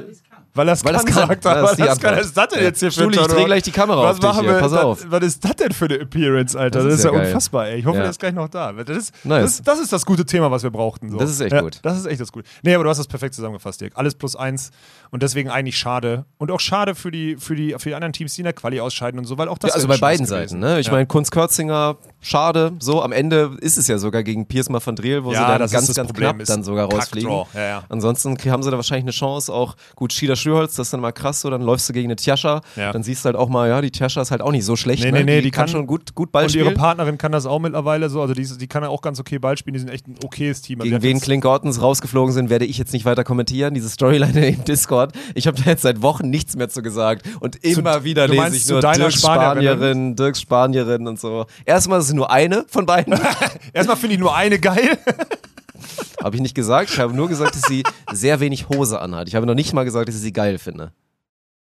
weil 0.55 0.69
er 0.69 0.75
es 0.75 0.83
kann, 0.85 0.93
das 0.93 1.05
kann. 1.07 1.29
sagt 1.29 1.45
er. 1.47 1.63
Ist 1.65 1.79
was 2.03 2.27
ist 2.27 2.37
das 2.37 2.49
denn 2.49 2.63
jetzt 2.63 2.81
hier 2.81 2.93
für 2.93 3.01
Stuli, 3.01 3.19
ich 3.19 3.27
drehe 3.27 3.45
gleich 3.47 3.63
die 3.63 3.71
Kamera 3.71 4.03
was 4.03 4.11
auf 4.11 4.21
dich 4.21 4.29
machen 4.29 4.43
hier, 4.45 4.53
wir? 4.55 4.61
pass 4.61 4.73
auf. 4.75 5.07
Was 5.09 5.23
ist 5.25 5.43
das 5.45 5.57
denn 5.57 5.73
für 5.73 5.87
eine 5.87 6.01
Appearance, 6.01 6.59
Alter? 6.59 6.81
Das 6.81 6.89
Das, 6.89 6.95
ist 6.99 7.05
ja 7.05 7.11
geil. 7.11 7.27
unfassbar, 7.27 7.69
ey. 7.69 7.79
Ich 7.79 7.87
hoffe, 7.87 7.97
Ja. 7.97 8.03
der 8.03 8.11
ist 8.11 8.21
gleich 8.21 8.35
noch 8.35 8.49
da. 8.49 8.73
Das 8.73 8.97
ist, 8.97 9.25
Nice. 9.25 9.43
das, 9.59 9.63
das 9.63 9.79
ist 9.81 9.93
das 9.93 10.05
gute 10.05 10.27
Thema, 10.27 10.51
was 10.51 10.63
wir 10.63 10.71
brauchten. 10.71 11.11
So. 11.11 11.17
Das 11.17 11.31
ist 11.31 11.41
echt 11.41 11.53
ja, 11.55 11.63
gut. 11.63 11.79
Das 11.83 11.97
ist 11.99 12.05
echt 12.05 12.21
das 12.21 12.31
Gute. 12.33 12.47
Nee, 12.63 12.75
aber 12.75 12.85
du 12.85 12.91
hast 12.91 12.99
das 12.99 13.07
perfekt 13.07 13.35
zusammengefasst, 13.35 13.81
Dirk. 13.81 13.93
Alles 13.97 14.15
plus 14.15 14.37
eins. 14.37 14.71
Und 15.11 15.23
deswegen 15.23 15.49
eigentlich 15.49 15.79
schade. 15.79 16.27
Und 16.37 16.51
auch 16.51 16.61
schade 16.61 16.95
für 16.95 17.11
die, 17.11 17.37
für 17.39 17.55
die, 17.57 17.75
für 17.79 17.89
die 17.89 17.95
anderen 17.95 18.13
Teams, 18.13 18.35
die 18.35 18.43
in 18.43 18.45
der 18.45 18.53
Quali 18.53 18.79
ausscheiden 18.81 19.19
und 19.19 19.25
so, 19.25 19.39
weil 19.39 19.49
auch 19.49 19.57
das 19.59 19.71
Ja, 19.71 19.75
also 19.77 19.89
bei 19.89 19.97
beiden. 19.97 20.27
Seiten. 20.27 20.59
Ne? 20.59 20.81
Ich 20.81 20.91
meine, 20.91 21.07
Kunz 21.07 21.31
Körzinger, 21.31 21.97
schade. 22.21 22.73
So, 22.79 23.03
am 23.03 23.13
Ende 23.13 23.57
ist 23.61 23.79
es 23.79 23.89
ja 23.89 23.97
sogar 23.97 24.23
gegen 24.23 24.45
Piersma 24.47 24.81
van 24.85 24.97
Driel, 24.97 25.25
wo 25.25 25.31
sie 25.31 25.37
dann 25.37 25.62
ganz, 25.71 25.87
das 25.87 25.97
ganz 25.97 26.09
Problem, 26.09 26.31
knapp 26.31 26.41
ist 26.41 26.49
dann 26.49 26.65
sogar 26.65 26.91
rausfliegen. 26.91 27.31
Ja, 27.55 27.61
ja. 27.61 27.85
Ansonsten 27.89 28.37
haben 28.51 28.63
sie 28.63 28.71
da 28.71 28.77
wahrscheinlich 28.77 29.05
eine 29.05 29.13
Chance. 29.13 29.53
Auch 29.53 29.77
gut, 29.95 30.13
Schieder 30.13 30.37
Schürholz, 30.37 30.75
das 30.75 30.89
ist 30.89 30.93
dann 30.93 31.01
mal 31.01 31.13
krass 31.13 31.41
so. 31.41 31.51
Dann 31.51 31.63
läufst 31.63 31.89
du 31.89 31.93
gegen 31.93 32.09
eine 32.09 32.17
Tjascha. 32.17 32.61
Ja. 32.77 32.93
Dann 32.93 33.03
siehst 33.03 33.25
du 33.25 33.27
halt 33.27 33.37
auch 33.37 33.49
mal, 33.49 33.69
ja, 33.69 33.81
die 33.81 33.91
Tjascha 33.91 34.23
ist 34.23 34.31
halt 34.31 34.41
auch 34.41 34.51
nicht 34.53 34.65
so 34.65 34.77
schlecht. 34.77 35.05
Nee, 35.05 35.13
ne? 35.13 35.19
nee, 35.19 35.25
nee, 35.25 35.37
die, 35.37 35.43
die 35.45 35.51
kann, 35.51 35.67
kann- 35.67 35.73
schon 35.73 35.87
gut, 35.87 36.15
gut 36.15 36.33
Ball 36.33 36.45
Und 36.45 36.55
ihre 36.55 36.67
spielen. 36.67 36.79
Partnerin 36.79 37.19
kann 37.19 37.33
das 37.33 37.47
auch 37.47 37.59
mittlerweile 37.59 38.09
so. 38.11 38.21
Also 38.21 38.35
die, 38.35 38.47
die 38.47 38.67
kann 38.67 38.83
ja 38.83 38.89
auch 38.89 39.03
ganz 39.03 39.21
okay 39.21 39.39
Ball 39.39 39.57
spielen. 39.57 39.75
Die 39.75 39.81
sind 39.81 39.91
echt 39.91 40.09
ein 40.09 40.17
okayes 40.25 40.63
Team. 40.63 40.81
Also 40.81 40.91
Gegen 40.91 41.03
wen 41.03 41.21
Clint 41.21 41.45
Ortons 41.45 41.81
rausgeflogen 41.81 42.33
sind, 42.33 42.51
werde 42.51 42.65
ich 42.65 42.79
jetzt 42.79 42.93
nicht 42.93 43.05
weiter 43.05 43.25
kommentieren. 43.25 43.75
Diese 43.75 43.89
Storyline 43.89 44.49
im 44.49 44.65
Discord. 44.65 45.13
Ich 45.35 45.47
habe 45.47 45.61
da 45.63 45.71
jetzt 45.71 45.83
seit 45.83 46.03
Wochen 46.03 46.31
nichts 46.31 46.57
mehr 46.57 46.69
zu 46.69 46.83
gesagt. 46.83 47.27
Und 47.41 47.57
immer 47.65 48.05
wieder 48.05 48.27
du 48.27 48.35
lese 48.35 48.57
ich 48.57 48.65
zu 48.65 48.75
nur 48.75 48.83
Spanierin? 48.83 49.13
Spanierin, 49.13 50.17
Dirks 50.17 50.41
Spanierin 50.41 51.07
und 51.07 51.21
so. 51.21 51.47
Erstmal 51.65 52.01
ist 52.01 52.07
es 52.07 52.13
nur 52.13 52.31
eine 52.31 52.65
von 52.69 52.87
beiden. 52.87 53.19
Erstmal 53.73 53.97
finde 53.97 54.15
ich 54.15 54.21
nur 54.21 54.35
eine 54.35 54.59
geil. 54.59 54.99
habe 56.23 56.37
ich 56.37 56.43
nicht 56.43 56.55
gesagt. 56.55 56.91
Ich 56.91 56.99
habe 56.99 57.15
nur 57.15 57.29
gesagt, 57.29 57.55
dass 57.55 57.63
sie 57.63 57.83
sehr 58.13 58.41
wenig 58.41 58.69
Hose 58.69 59.01
anhat. 59.01 59.29
Ich 59.29 59.35
habe 59.35 59.47
noch 59.47 59.55
nicht 59.55 59.73
mal 59.73 59.85
gesagt, 59.85 60.09
dass 60.09 60.15
ich 60.17 60.21
sie 60.23 60.33
geil 60.33 60.59
finde. 60.59 60.93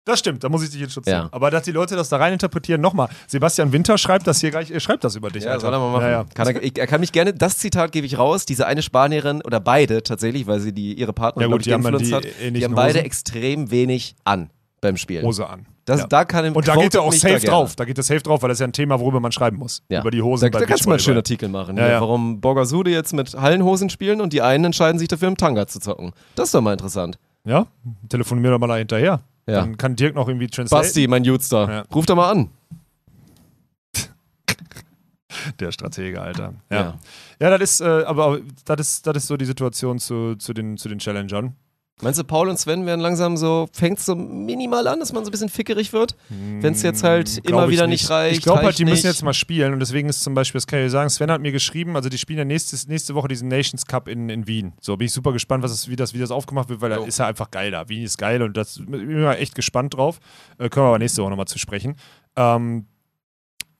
Das 0.06 0.18
stimmt, 0.18 0.42
da 0.42 0.48
muss 0.48 0.62
ich 0.62 0.70
dich 0.70 0.80
jetzt 0.80 0.94
schützen. 0.94 1.11
Ja. 1.11 1.28
Aber 1.30 1.50
dass 1.50 1.64
die 1.64 1.72
Leute 1.72 1.94
das 1.94 2.08
da 2.08 2.16
rein 2.16 2.32
interpretieren, 2.32 2.80
nochmal. 2.80 3.08
Sebastian 3.26 3.70
Winter 3.70 3.98
schreibt 3.98 4.26
das 4.26 4.40
hier 4.40 4.50
gleich, 4.50 4.70
er 4.70 4.80
schreibt 4.80 5.04
das 5.04 5.14
über 5.14 5.28
dich. 5.30 5.44
Ja, 5.44 5.50
Alter. 5.50 5.61
soll 5.61 5.74
er 5.74 5.78
mal 5.78 5.92
machen. 5.92 6.04
Ja, 6.04 6.11
ja. 6.11 6.24
Kann 6.34 6.48
er, 6.48 6.62
ich, 6.62 6.78
er 6.78 6.86
kann 6.86 7.00
mich 7.00 7.12
gerne, 7.12 7.34
das 7.34 7.58
Zitat 7.58 7.92
gebe 7.92 8.06
ich 8.06 8.16
raus, 8.18 8.46
diese 8.46 8.66
eine 8.66 8.82
Spanierin 8.82 9.42
oder 9.42 9.61
beide 9.61 10.02
tatsächlich, 10.02 10.46
weil 10.46 10.58
sie 10.61 10.72
die, 10.72 10.94
ihre 10.94 11.12
Partnerin, 11.12 11.50
Ja, 11.50 11.56
gut, 11.56 11.66
die 11.66 11.70
geinfluenced 11.70 12.11
die 12.11 12.14
hat, 12.14 12.24
die 12.24 12.64
haben 12.64 12.74
beide 12.74 12.94
Hosen. 12.98 13.04
extrem 13.06 13.70
wenig 13.70 14.16
an 14.24 14.50
beim 14.80 14.96
Spielen. 14.96 15.24
Hose 15.24 15.46
an. 15.46 15.66
Das, 15.91 16.03
ja. 16.03 16.07
da 16.07 16.24
kann 16.24 16.45
im 16.45 16.55
Und 16.55 16.68
da 16.68 16.76
geht 16.76 16.95
er 16.95 17.03
auch 17.03 17.12
safe 17.12 17.41
drauf. 17.45 17.74
Da 17.74 17.84
geht 17.84 17.99
er 17.99 18.05
safe 18.05 18.20
drauf, 18.20 18.43
weil 18.43 18.49
das 18.49 18.57
ist 18.57 18.61
ja 18.61 18.68
ein 18.68 18.72
Thema, 18.72 19.01
worüber 19.01 19.18
man 19.18 19.32
schreiben 19.32 19.57
muss. 19.57 19.82
Ja. 19.88 20.03
Über 20.03 20.12
die 20.12 20.22
Hosen 20.22 20.49
Da, 20.53 20.61
da 20.61 20.64
kannst 20.64 20.84
du 20.84 20.88
mal 20.88 20.95
einen 20.95 21.01
schönen. 21.01 21.16
Artikel 21.16 21.49
machen. 21.49 21.76
Ja, 21.76 21.82
hier, 21.82 21.93
ja. 21.95 22.01
Warum 22.01 22.41
Borgasude 22.41 22.93
jetzt 22.93 23.12
mit 23.12 23.34
Hallenhosen 23.34 23.91
spielen 23.91 24.20
und 24.20 24.32
die 24.32 24.41
einen 24.41 24.66
entscheiden 24.66 25.01
sich 25.01 25.09
dafür, 25.09 25.26
im 25.26 25.36
Tanga 25.36 25.66
zu 25.66 25.80
zocken. 25.80 26.12
Das 26.36 26.47
ist 26.51 26.55
doch 26.55 26.61
mal 26.61 26.74
interessant. 26.74 27.18
Ja, 27.45 27.66
telefonieren 28.09 28.45
wir 28.45 28.51
doch 28.53 28.61
mal 28.61 28.68
da 28.68 28.76
hinterher. 28.76 29.20
Dann 29.47 29.76
kann 29.76 29.97
Dirk 29.97 30.14
noch 30.14 30.28
irgendwie 30.28 30.47
translate. 30.47 30.80
Basti, 30.84 31.09
mein 31.09 31.24
Jutster, 31.24 31.68
Ja. 31.68 31.84
ruf 31.93 32.07
doch 32.07 32.14
mal 32.14 32.30
an. 32.30 32.51
Der 35.59 35.72
Stratege, 35.72 36.20
Alter. 36.22 36.55
Ja. 36.70 36.76
Ja, 36.76 36.95
ja. 37.41 37.51
das 37.59 37.61
ist, 37.62 37.80
äh, 37.80 38.05
aber 38.05 38.38
das 38.64 38.78
ist, 38.78 39.07
das 39.09 39.16
ist 39.16 39.26
so 39.26 39.36
die 39.36 39.45
Situation 39.45 39.99
zu, 39.99 40.36
zu, 40.36 40.53
den, 40.53 40.76
zu 40.76 40.88
den 40.88 41.01
Challengern. 41.01 41.57
Meinst 42.03 42.18
du, 42.18 42.24
Paul 42.24 42.48
und 42.48 42.59
Sven 42.59 42.86
werden 42.86 43.01
langsam 43.01 43.36
so, 43.36 43.68
fängt 43.72 43.98
es 43.98 44.07
so 44.07 44.14
minimal 44.14 44.86
an, 44.88 45.01
dass 45.01 45.12
man 45.12 45.24
so 45.24 45.28
ein 45.28 45.32
bisschen 45.32 45.48
fickerig 45.48 45.92
wird? 45.92 46.16
Wenn 46.28 46.72
es 46.72 46.82
jetzt 46.82 47.03
halt 47.03 47.42
Glaub 47.44 47.62
immer 47.62 47.70
wieder 47.70 47.86
nicht, 47.86 48.09
reicht. 48.09 48.38
Ich 48.38 48.42
glaube 48.42 48.62
halt, 48.62 48.78
die 48.78 48.84
müssen 48.84 49.07
nicht. 49.07 49.14
jetzt 49.14 49.22
mal 49.22 49.34
spielen 49.34 49.72
und 49.72 49.80
deswegen 49.80 50.09
ist 50.09 50.22
zum 50.22 50.34
Beispiel, 50.34 50.59
das 50.59 50.66
kann 50.66 50.78
ich 50.78 50.86
dir 50.86 50.90
sagen, 50.90 51.11
Sven 51.11 51.30
hat 51.30 51.40
mir 51.40 51.53
geschrieben, 51.53 51.96
also 51.96 52.09
die 52.09 52.18
spielen 52.18 52.38
ja 52.38 52.44
nächstes, 52.44 52.88
nächste 52.88 53.14
Woche 53.14 53.28
diesen 53.28 53.48
Nations 53.48 53.86
Cup 53.86 54.09
in, 54.09 54.28
in 54.30 54.46
Wien. 54.46 54.72
So, 54.80 54.96
bin 54.96 55.07
ich 55.07 55.12
super 55.12 55.32
gespannt, 55.32 55.62
was 55.62 55.72
es, 55.72 55.88
wie, 55.88 55.96
das, 55.96 56.14
wie 56.14 56.18
das 56.18 56.30
aufgemacht 56.30 56.68
wird, 56.68 56.80
weil 56.80 56.90
da 56.90 57.05
ist 57.05 57.18
ja 57.18 57.26
einfach 57.26 57.51
geil 57.51 57.70
da. 57.70 57.88
Wien 57.88 58.03
ist 58.03 58.18
geil 58.18 58.42
und 58.42 58.57
das 58.57 58.80
bin 58.86 59.22
ich 59.22 59.38
echt 59.38 59.55
gespannt 59.55 59.94
drauf. 59.94 60.20
Äh, 60.59 60.68
können 60.68 60.86
wir 60.86 60.90
aber 60.90 60.98
nächste 60.98 61.22
Woche 61.22 61.30
nochmal 61.30 61.46
zu 61.46 61.59
sprechen. 61.59 61.96
Ähm, 62.36 62.86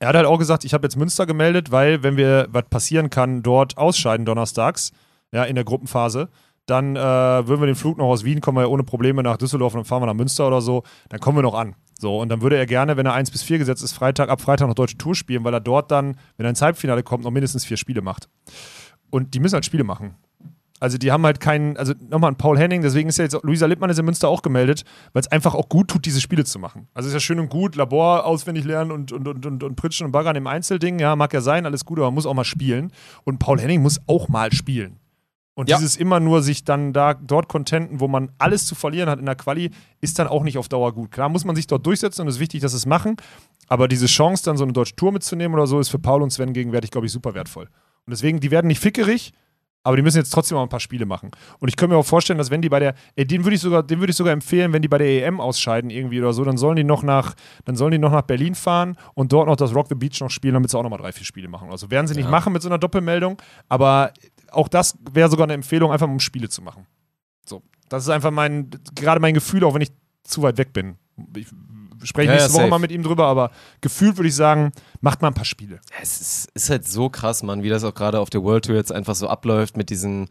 er 0.01 0.07
hat 0.07 0.15
halt 0.15 0.25
auch 0.25 0.39
gesagt, 0.39 0.65
ich 0.65 0.73
habe 0.73 0.85
jetzt 0.85 0.95
Münster 0.95 1.27
gemeldet, 1.27 1.71
weil, 1.71 2.01
wenn 2.01 2.17
wir 2.17 2.47
was 2.49 2.65
passieren 2.69 3.11
kann, 3.11 3.43
dort 3.43 3.77
ausscheiden 3.77 4.25
donnerstags, 4.25 4.91
ja, 5.31 5.43
in 5.43 5.53
der 5.53 5.63
Gruppenphase, 5.63 6.29
dann 6.65 6.95
äh, 6.95 6.99
würden 6.99 7.59
wir 7.61 7.65
den 7.65 7.75
Flug 7.75 7.97
noch 7.97 8.05
aus 8.05 8.23
Wien, 8.23 8.41
kommen 8.41 8.57
wir 8.57 8.61
ja 8.63 8.67
ohne 8.67 8.83
Probleme 8.83 9.23
nach 9.23 9.37
Düsseldorf 9.37 9.73
und 9.73 9.79
dann 9.79 9.85
fahren 9.85 10.01
wir 10.01 10.07
nach 10.07 10.13
Münster 10.13 10.47
oder 10.47 10.61
so, 10.61 10.83
dann 11.09 11.19
kommen 11.19 11.37
wir 11.37 11.43
noch 11.43 11.55
an. 11.55 11.75
So, 11.99 12.19
und 12.19 12.29
dann 12.29 12.41
würde 12.41 12.57
er 12.57 12.65
gerne, 12.65 12.97
wenn 12.97 13.05
er 13.05 13.13
1 13.13 13.29
bis 13.29 13.43
4 13.43 13.59
gesetzt 13.59 13.83
ist, 13.83 13.93
Freitag, 13.93 14.29
ab 14.29 14.41
Freitag 14.41 14.67
noch 14.67 14.75
Deutsche 14.75 14.97
Tour 14.97 15.13
spielen, 15.13 15.43
weil 15.43 15.53
er 15.53 15.59
dort 15.59 15.91
dann, 15.91 16.17
wenn 16.37 16.45
er 16.45 16.49
ins 16.49 16.61
Halbfinale 16.61 17.03
kommt, 17.03 17.23
noch 17.23 17.31
mindestens 17.31 17.65
vier 17.65 17.77
Spiele 17.77 18.01
macht. 18.01 18.27
Und 19.11 19.33
die 19.33 19.39
müssen 19.39 19.53
halt 19.53 19.65
Spiele 19.65 19.83
machen. 19.83 20.15
Also 20.79 20.97
die 20.97 21.11
haben 21.11 21.23
halt 21.23 21.39
keinen, 21.39 21.77
also 21.77 21.93
nochmal 22.09 22.31
ein 22.31 22.37
Paul 22.37 22.57
Henning, 22.57 22.81
deswegen 22.81 23.07
ist 23.07 23.19
ja 23.19 23.23
jetzt 23.23 23.37
Luisa 23.43 23.67
Lippmann 23.67 23.91
ist 23.91 23.99
in 23.99 24.05
Münster 24.05 24.29
auch 24.29 24.41
gemeldet, 24.41 24.83
weil 25.13 25.21
es 25.21 25.31
einfach 25.31 25.53
auch 25.53 25.69
gut 25.69 25.89
tut, 25.89 26.05
diese 26.05 26.19
Spiele 26.19 26.43
zu 26.43 26.57
machen. 26.57 26.87
Also 26.95 27.07
ist 27.07 27.13
ja 27.13 27.19
schön 27.19 27.39
und 27.39 27.49
gut, 27.49 27.75
Labor 27.75 28.25
auswendig 28.25 28.65
lernen 28.65 28.89
und, 28.91 29.11
und, 29.11 29.27
und, 29.27 29.45
und, 29.45 29.63
und 29.63 29.75
Pritschen 29.75 30.07
und 30.07 30.11
Baggern 30.11 30.35
im 30.35 30.47
Einzelding, 30.47 30.97
ja, 30.97 31.15
mag 31.15 31.31
ja 31.35 31.41
sein, 31.41 31.67
alles 31.67 31.85
gut, 31.85 31.99
aber 31.99 32.07
man 32.07 32.15
muss 32.15 32.25
auch 32.25 32.33
mal 32.33 32.45
spielen. 32.45 32.91
Und 33.25 33.37
Paul 33.37 33.59
Henning 33.59 33.83
muss 33.83 33.99
auch 34.07 34.27
mal 34.27 34.51
spielen. 34.51 35.00
Und 35.53 35.69
Ja. 35.69 35.77
dieses 35.77 35.97
immer 35.97 36.19
nur 36.19 36.41
sich 36.41 36.63
dann 36.63 36.93
da 36.93 37.13
dort 37.13 37.49
contenten, 37.49 37.99
wo 37.99 38.07
man 38.07 38.31
alles 38.37 38.65
zu 38.65 38.73
verlieren 38.73 39.09
hat 39.09 39.19
in 39.19 39.25
der 39.25 39.35
Quali, 39.35 39.69
ist 39.99 40.17
dann 40.17 40.27
auch 40.27 40.43
nicht 40.43 40.57
auf 40.57 40.69
Dauer 40.69 40.93
gut. 40.93 41.11
Klar 41.11 41.29
muss 41.29 41.43
man 41.45 41.55
sich 41.55 41.67
dort 41.67 41.85
durchsetzen 41.85 42.21
und 42.21 42.27
es 42.29 42.35
ist 42.35 42.39
wichtig, 42.41 42.61
dass 42.61 42.71
sie 42.71 42.77
es 42.77 42.85
machen, 42.85 43.17
aber 43.67 43.87
diese 43.87 44.05
Chance, 44.07 44.43
dann 44.45 44.55
so 44.57 44.63
eine 44.63 44.73
deutsche 44.73 44.95
Tour 44.95 45.11
mitzunehmen 45.11 45.53
oder 45.55 45.67
so, 45.67 45.79
ist 45.79 45.89
für 45.89 45.99
Paul 45.99 46.21
und 46.21 46.31
Sven 46.31 46.53
gegenwärtig, 46.53 46.89
glaube 46.91 47.07
ich, 47.07 47.11
super 47.13 47.33
wertvoll. 47.33 47.65
Und 48.05 48.11
deswegen, 48.11 48.39
die 48.39 48.49
werden 48.51 48.67
nicht 48.67 48.79
fickerig, 48.79 49.33
Aber 49.83 49.95
die 49.95 50.03
müssen 50.03 50.17
jetzt 50.19 50.29
trotzdem 50.29 50.59
auch 50.59 50.61
ein 50.61 50.69
paar 50.69 50.79
Spiele 50.79 51.07
machen. 51.07 51.31
Und 51.57 51.67
ich 51.67 51.75
könnte 51.75 51.95
mir 51.95 51.99
auch 51.99 52.05
vorstellen, 52.05 52.37
dass 52.37 52.51
wenn 52.51 52.61
die 52.61 52.69
bei 52.69 52.79
der, 52.79 52.93
ey, 53.15 53.25
den 53.25 53.43
würde 53.45 53.55
ich 53.55 53.61
sogar, 53.61 53.81
den 53.81 53.99
würde 53.99 54.11
ich 54.11 54.15
sogar 54.15 54.31
empfehlen, 54.31 54.73
wenn 54.73 54.83
die 54.83 54.87
bei 54.87 54.99
der 54.99 55.07
EM 55.25 55.41
ausscheiden 55.41 55.89
irgendwie 55.89 56.19
oder 56.19 56.33
so, 56.33 56.43
dann 56.45 56.55
sollen 56.57 56.75
die 56.75 56.83
noch 56.83 57.01
nach, 57.01 57.33
dann 57.65 57.75
sollen 57.75 57.91
die 57.91 57.97
noch 57.97 58.11
nach 58.11 58.21
Berlin 58.21 58.53
fahren 58.53 58.95
und 59.15 59.33
dort 59.33 59.47
noch 59.47 59.55
das 59.55 59.73
Rock 59.73 59.87
the 59.89 59.95
Beach 59.95 60.19
noch 60.21 60.29
spielen, 60.29 60.53
damit 60.53 60.69
sie 60.69 60.77
auch 60.77 60.83
nochmal 60.83 60.99
drei, 60.99 61.11
vier 61.11 61.25
Spiele 61.25 61.47
machen. 61.47 61.71
Also 61.71 61.89
werden 61.89 62.05
sie 62.05 62.13
nicht 62.13 62.25
Ja. 62.25 62.29
machen 62.29 62.53
mit 62.53 62.61
so 62.61 62.69
einer 62.69 62.77
Doppelmeldung, 62.77 63.41
aber 63.69 64.11
auch 64.51 64.67
das 64.67 64.97
wäre 65.11 65.29
sogar 65.29 65.45
eine 65.45 65.53
Empfehlung, 65.53 65.91
einfach 65.91 66.07
um 66.07 66.19
Spiele 66.19 66.49
zu 66.49 66.61
machen. 66.61 66.85
So, 67.45 67.63
das 67.89 68.03
ist 68.03 68.09
einfach 68.09 68.31
mein, 68.31 68.69
gerade 68.95 69.19
mein 69.19 69.33
Gefühl, 69.33 69.63
auch 69.63 69.73
wenn 69.73 69.81
ich 69.81 69.91
zu 70.23 70.41
weit 70.41 70.57
weg 70.57 70.73
bin. 70.73 70.97
Ich 71.35 71.47
spreche 72.03 72.29
Ja, 72.29 72.35
ja, 72.35 72.41
nächste 72.41 72.59
Woche 72.59 72.67
mal 72.67 72.79
mit 72.79 72.91
ihm 72.91 73.03
drüber, 73.03 73.27
aber 73.27 73.51
gefühlt 73.81 74.17
würde 74.17 74.29
ich 74.29 74.35
sagen, 74.35 74.71
macht 75.01 75.21
mal 75.21 75.29
ein 75.29 75.33
paar 75.33 75.45
Spiele. 75.45 75.79
Es 76.01 76.21
ist, 76.21 76.51
ist 76.53 76.69
halt 76.69 76.85
so 76.87 77.09
krass, 77.09 77.43
Mann, 77.43 77.63
wie 77.63 77.69
das 77.69 77.83
auch 77.83 77.93
gerade 77.93 78.19
auf 78.19 78.29
der 78.29 78.43
World 78.43 78.65
Tour 78.65 78.75
jetzt 78.75 78.91
einfach 78.91 79.15
so 79.15 79.27
abläuft 79.27 79.77
mit 79.77 79.89
diesen, 79.89 80.29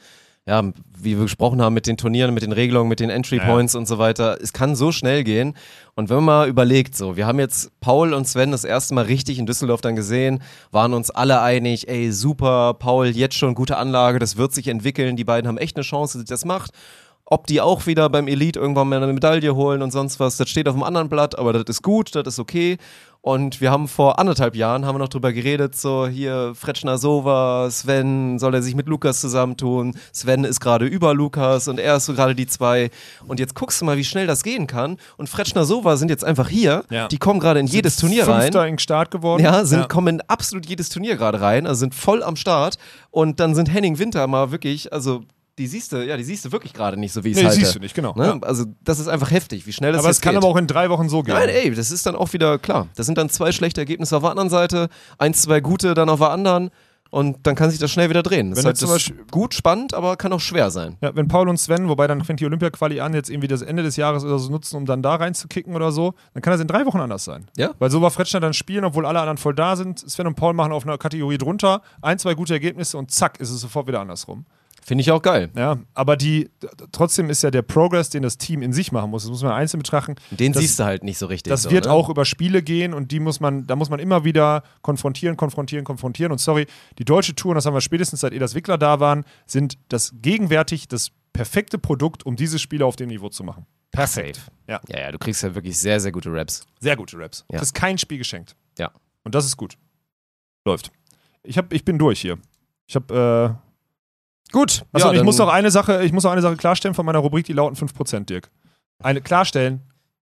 ja, 0.51 0.64
wie 1.02 1.16
wir 1.16 1.22
gesprochen 1.22 1.62
haben, 1.62 1.74
mit 1.74 1.86
den 1.86 1.97
Turnieren, 1.97 2.35
mit 2.35 2.43
den 2.43 2.51
Regelungen, 2.52 2.89
mit 2.89 2.98
den 2.98 3.09
Entry 3.09 3.36
Ja. 3.36 3.44
Points 3.44 3.77
und 3.77 3.86
so 3.86 3.98
weiter. 3.98 4.36
Es 4.43 4.52
kann 4.52 4.74
so 4.74 4.90
schnell 4.90 5.22
gehen. 5.22 5.55
Und 5.94 6.10
wenn 6.10 6.16
man 6.16 6.24
mal 6.24 6.48
überlegt, 6.48 6.97
so, 6.97 7.16
wir 7.16 7.27
haben 7.27 7.39
jetzt 7.39 7.70
Paul 7.81 8.12
und 8.12 8.27
Sven 8.27 8.51
das 8.51 8.64
erste 8.64 8.94
Mal 8.94 9.05
richtig 9.05 9.39
in 9.39 9.47
Düsseldorf 9.47 9.81
dann 9.81 9.94
gesehen, 9.94 10.43
waren 10.72 10.93
uns 10.93 11.10
alle 11.10 11.40
einig, 11.40 11.89
ey, 11.89 12.10
super, 12.10 12.74
Paul, 12.74 13.06
jetzt 13.06 13.36
schon 13.36 13.55
gute 13.55 13.77
Anlage, 13.77 14.18
das 14.18 14.36
wird 14.36 14.52
sich 14.52 14.66
entwickeln, 14.66 15.16
die 15.16 15.24
beiden 15.24 15.47
haben 15.47 15.56
echt 15.59 15.77
eine 15.77 15.85
Chance, 15.85 16.18
dass 16.18 16.27
das 16.27 16.44
macht. 16.44 16.72
Ob 17.32 17.47
die 17.47 17.60
auch 17.60 17.86
wieder 17.86 18.09
beim 18.09 18.27
Elite 18.27 18.59
irgendwann 18.59 18.89
mal 18.89 19.01
eine 19.01 19.12
Medaille 19.12 19.55
holen 19.55 19.82
und 19.82 19.93
sonst 19.93 20.18
was, 20.18 20.36
das 20.36 20.51
steht 20.51 20.66
auf 20.66 20.74
dem 20.74 20.82
anderen 20.82 21.09
Blatt, 21.09 21.39
aber 21.39 21.52
das 21.52 21.62
ist 21.68 21.82
gut, 21.82 22.16
das 22.16 22.27
ist 22.27 22.39
okay. 22.40 22.77
Und 23.22 23.60
wir 23.60 23.70
haben 23.70 23.86
vor 23.86 24.18
anderthalb 24.18 24.56
Jahren 24.56 24.86
haben 24.86 24.94
wir 24.94 25.01
noch 25.01 25.09
drüber 25.09 25.32
geredet, 25.32 25.76
so 25.76 26.06
hier 26.06 26.52
Fretschner 26.55 26.97
Sova, 26.97 27.70
Sven, 27.70 28.38
soll 28.38 28.55
er 28.55 28.62
sich 28.62 28.74
mit 28.74 28.88
Lukas 28.88 29.20
zusammentun? 29.20 29.94
Sven 30.12 30.44
ist 30.44 30.60
gerade 30.60 30.86
über 30.86 31.12
Lukas 31.12 31.68
und 31.68 31.78
er 31.78 31.97
ist 31.97 32.06
so 32.06 32.14
gerade 32.14 32.34
die 32.34 32.47
zwei. 32.47 32.90
Und 33.26 33.38
jetzt 33.38 33.55
guckst 33.55 33.80
du 33.80 33.84
mal, 33.84 33.98
wie 33.98 34.05
schnell 34.05 34.26
das 34.26 34.42
gehen 34.42 34.66
kann. 34.66 34.97
Und 35.18 35.28
Fretschner 35.28 35.66
Sova 35.66 35.97
sind 35.97 36.09
jetzt 36.09 36.24
einfach 36.24 36.48
hier. 36.48 36.84
Ja. 36.88 37.09
Die 37.09 37.18
kommen 37.18 37.40
gerade 37.40 37.60
in 37.60 37.66
jedes 37.66 37.97
Turnier 37.97 38.26
rein. 38.26 38.42
Fünfter 38.42 38.66
in 38.66 38.78
Start 38.78 39.10
geworden. 39.10 39.42
Ja, 39.42 39.66
sind, 39.66 39.90
kommen 39.90 40.16
in 40.16 40.20
absolut 40.22 40.64
jedes 40.64 40.88
Turnier 40.88 41.16
gerade 41.16 41.42
rein, 41.42 41.66
also 41.66 41.80
sind 41.80 41.94
voll 41.94 42.22
am 42.22 42.36
Start. 42.36 42.78
Und 43.10 43.38
dann 43.38 43.55
sind 43.55 43.72
Henning 43.72 43.98
Winter 43.98 44.26
mal 44.28 44.51
wirklich, 44.51 44.94
also 44.94 45.24
die 45.59 45.66
siehst 45.66 45.93
du, 45.93 46.05
ja, 46.06 46.16
die 46.16 46.24
siehst 46.24 46.44
du 46.44 46.52
wirklich 46.52 46.72
gerade 46.72 46.97
nicht 46.97 47.12
so, 47.12 47.22
wie 47.24 47.31
ich 47.31 47.36
es 47.36 47.43
Nee, 47.43 47.48
halte. 47.48 47.60
siehst 47.60 47.74
du 47.74 47.81
nicht, 47.81 47.94
genau. 47.94 48.14
Ne? 48.14 48.24
Ja. 48.27 48.39
Also 48.43 48.64
das 48.82 48.98
ist 48.98 49.09
einfach 49.09 49.31
heftig, 49.31 49.66
wie 49.66 49.72
schnell 49.72 49.93
das 49.93 50.01
Aber 50.01 50.10
es 50.10 50.20
kann 50.20 50.32
geht. 50.35 50.43
aber 50.43 50.48
auch 50.48 50.56
in 50.56 50.66
drei 50.66 50.89
Wochen 50.90 51.09
so 51.09 51.22
gehen. 51.22 51.35
Nein, 51.35 51.48
ey, 51.48 51.74
das 51.74 51.90
ist 51.90 52.06
dann 52.06 52.16
auch 52.16 52.32
wieder 52.32 52.59
klar. 52.59 52.89
Das 52.97 53.06
sind 53.06 53.18
dann 53.18 53.28
zwei 53.28 53.52
schlechte 53.52 53.81
Ergebnisse 53.81 54.16
auf 54.16 54.22
der 54.22 54.31
anderen 54.31 54.51
Seite, 54.51 54.89
eins, 55.18 55.43
zwei 55.43 55.60
gute 55.60 55.94
dann 55.94 56.09
auf 56.09 56.20
der 56.20 56.31
anderen 56.31 56.70
und 57.10 57.39
dann 57.43 57.56
kann 57.56 57.70
sich 57.70 57.81
das 57.81 57.90
schnell 57.90 58.09
wieder 58.09 58.22
drehen. 58.22 58.51
Das 58.51 58.64
Wenn 58.64 58.72
ist 58.72 58.89
halt 58.89 59.10
das 59.10 59.12
gut, 59.32 59.52
spannend, 59.52 59.94
aber 59.94 60.16
kann 60.16 60.32
auch 60.32 60.40
schwer 60.40 60.70
sein. 60.70 60.97
Ja, 61.01 61.14
wenn 61.16 61.27
Paul 61.27 61.48
und 61.48 61.59
Sven, 61.59 61.89
wobei 61.89 62.06
dann 62.06 62.22
fängt 62.24 62.39
die 62.39 62.47
Olympia-Quali 62.47 63.01
an, 63.01 63.14
jetzt 63.14 63.28
irgendwie 63.28 63.48
das 63.48 63.62
Ende 63.62 63.82
des 63.82 63.97
Jahres 63.97 64.24
oder 64.24 64.39
so 64.39 64.48
nutzen, 64.51 64.77
um 64.77 64.86
dann 64.86 65.02
da 65.02 65.16
reinzukicken 65.16 65.74
oder 65.74 65.90
so, 65.90 66.14
dann 66.35 66.43
kann 66.43 66.52
das 66.52 66.60
in 66.60 66.68
drei 66.68 66.86
Wochen 66.86 67.01
anders 67.01 67.24
sein. 67.24 67.48
Ja. 67.56 67.72
Weil 67.81 67.90
so 67.90 68.01
war 68.01 68.12
Fretschner 68.12 68.39
dann 68.39 68.55
spielen, 68.55 68.85
obwohl 68.85 69.06
alle 69.06 69.18
anderen 69.18 69.39
voll 69.39 69.55
da 69.56 69.74
sind. 69.74 69.98
Sven 69.98 70.28
und 70.28 70.36
Paul 70.36 70.55
machen 70.55 70.70
auf 70.72 70.85
einer 70.85 70.98
Kategorie 70.98 71.36
drunter 71.36 71.82
ein, 72.01 72.18
zwei 72.20 72.35
gute 72.35 72.52
Ergebnisse 72.55 72.97
und 72.97 73.10
zack, 73.10 73.40
ist 73.40 73.51
es 73.51 73.60
sofort 73.60 73.89
wieder 73.89 74.01
andersrum. 74.01 74.47
Finde 74.90 75.02
ich 75.02 75.12
auch 75.12 75.22
geil. 75.22 75.50
Ja, 75.56 75.78
aber 75.94 76.16
die, 76.16 76.50
trotzdem 76.90 77.30
ist 77.30 77.44
ja 77.44 77.52
der 77.52 77.62
Progress, 77.62 78.10
den 78.10 78.24
das 78.24 78.38
Team 78.38 78.60
in 78.60 78.72
sich 78.72 78.90
machen 78.90 79.08
muss, 79.08 79.22
das 79.22 79.30
muss 79.30 79.44
man 79.44 79.52
einzeln 79.52 79.78
betrachten. 79.78 80.16
Den 80.32 80.52
das, 80.52 80.62
siehst 80.62 80.80
du 80.80 80.82
halt 80.82 81.04
nicht 81.04 81.16
so 81.16 81.26
richtig. 81.26 81.48
Das 81.48 81.62
so, 81.62 81.70
wird 81.70 81.84
ne? 81.84 81.92
auch 81.92 82.08
über 82.08 82.24
Spiele 82.24 82.60
gehen 82.60 82.92
und 82.92 83.12
die 83.12 83.20
muss 83.20 83.38
man, 83.38 83.68
da 83.68 83.76
muss 83.76 83.88
man 83.88 84.00
immer 84.00 84.24
wieder 84.24 84.64
konfrontieren, 84.82 85.36
konfrontieren, 85.36 85.84
konfrontieren. 85.84 86.32
Und 86.32 86.38
sorry, 86.38 86.66
die 86.98 87.04
deutsche 87.04 87.36
Tour, 87.36 87.50
und 87.50 87.54
das 87.54 87.66
haben 87.66 87.74
wir 87.74 87.82
spätestens 87.82 88.18
seit 88.18 88.32
Edas 88.32 88.56
Wickler 88.56 88.78
da 88.78 88.98
waren, 88.98 89.24
sind 89.46 89.78
das 89.90 90.12
gegenwärtig 90.22 90.88
das 90.88 91.12
perfekte 91.32 91.78
Produkt, 91.78 92.26
um 92.26 92.34
diese 92.34 92.58
Spiele 92.58 92.84
auf 92.84 92.96
dem 92.96 93.10
Niveau 93.10 93.28
zu 93.28 93.44
machen. 93.44 93.66
Perfekt. 93.92 94.40
Ja. 94.66 94.80
Ja, 94.88 94.98
ja, 95.02 95.12
du 95.12 95.18
kriegst 95.18 95.40
ja 95.44 95.54
wirklich 95.54 95.78
sehr, 95.78 96.00
sehr 96.00 96.10
gute 96.10 96.32
Raps. 96.32 96.66
Sehr 96.80 96.96
gute 96.96 97.16
Raps. 97.16 97.44
Ja. 97.48 97.60
Das 97.60 97.68
ist 97.68 97.74
kein 97.74 97.96
Spiel 97.96 98.18
geschenkt. 98.18 98.56
Ja. 98.76 98.90
Und 99.22 99.36
das 99.36 99.44
ist 99.44 99.56
gut. 99.56 99.78
Läuft. 100.64 100.90
Ich, 101.44 101.56
hab, 101.56 101.72
ich 101.72 101.84
bin 101.84 101.96
durch 101.96 102.20
hier. 102.20 102.38
Ich 102.88 102.96
habe, 102.96 103.56
äh, 103.56 103.69
Gut. 104.52 104.85
achso, 104.93 105.09
ja, 105.09 105.14
ich 105.14 105.22
muss 105.22 105.39
noch 105.39 105.48
eine 105.48 105.70
Sache, 105.70 106.02
ich 106.05 106.12
muss 106.12 106.24
noch 106.24 106.32
eine 106.32 106.43
Sache 106.43 106.56
klarstellen 106.56 106.94
von 106.94 107.06
meiner 107.06 107.18
Rubrik, 107.20 107.47
die 107.47 107.52
lauten 107.52 107.77
5%, 107.77 108.24
Dirk. 108.27 108.51
Eine 109.02 109.20
klarstellen, 109.20 109.82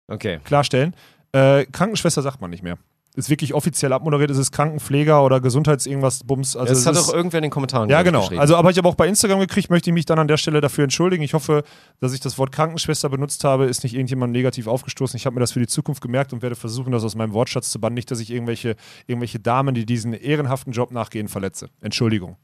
Okay. 0.08 0.40
klarstellen. 0.44 0.96
Äh, 1.32 1.66
Krankenschwester 1.66 2.22
sagt 2.22 2.42
man 2.42 2.50
nicht 2.50 2.64
mehr. 2.64 2.78
Ist 3.18 3.30
wirklich 3.30 3.54
offiziell 3.54 3.94
abmoderiert, 3.94 4.30
es 4.30 4.38
ist 4.38 4.52
Krankenpfleger 4.52 5.24
oder 5.24 5.40
Gesundheits-irgendwas 5.40 6.26
Bums. 6.26 6.58
Also 6.58 6.74
das 6.74 6.80
es 6.80 6.86
hat 6.86 6.98
auch 6.98 7.14
irgendwer 7.14 7.38
in 7.38 7.44
den 7.44 7.52
Kommentaren 7.52 7.90
ja, 7.90 8.02
genau. 8.04 8.28
Also, 8.36 8.58
aber 8.58 8.72
ich 8.72 8.78
habe 8.78 8.90
auch 8.90 8.96
bei 8.96 9.08
Instagram 9.08 9.40
gekriegt, 9.40 9.70
möchte 9.70 9.90
ich 9.90 9.94
mich 9.94 10.04
dann 10.04 10.20
an 10.20 10.28
der 10.28 10.36
Stelle 10.36 10.60
dafür 10.60 10.84
entschuldigen. 10.84 11.24
Ich 11.24 11.34
hoffe, 11.34 11.64
dass 12.02 12.12
ich 12.14 12.20
das 12.20 12.38
Wort 12.38 12.52
Krankenschwester 12.52 13.08
benutzt 13.08 13.46
habe, 13.46 13.66
ist 13.66 13.84
nicht 13.84 13.94
irgendjemand 13.94 14.34
negativ 14.34 14.68
aufgestoßen. 14.68 15.16
Ich 15.16 15.26
habe 15.26 15.34
mir 15.36 15.40
das 15.40 15.54
für 15.54 15.62
die 15.62 15.68
Zukunft 15.68 16.02
gemerkt 16.02 16.34
und 16.34 16.42
werde 16.42 16.58
versuchen, 16.58 16.92
das 16.92 17.06
aus 17.06 17.16
meinem 17.16 17.32
Wortschatz 17.32 17.72
zu 17.72 17.80
bannen. 17.80 17.94
Nicht, 17.94 18.12
dass 18.12 18.20
ich 18.20 18.32
irgendwelche, 18.32 18.76
irgendwelche 19.08 19.40
Damen, 19.40 19.76
die 19.76 19.86
diesen 19.86 20.12
ehrenhaften 20.14 20.74
Job 20.74 20.92
nachgehen, 20.92 21.30
verletze. 21.30 21.70
Entschuldigung. 21.80 22.36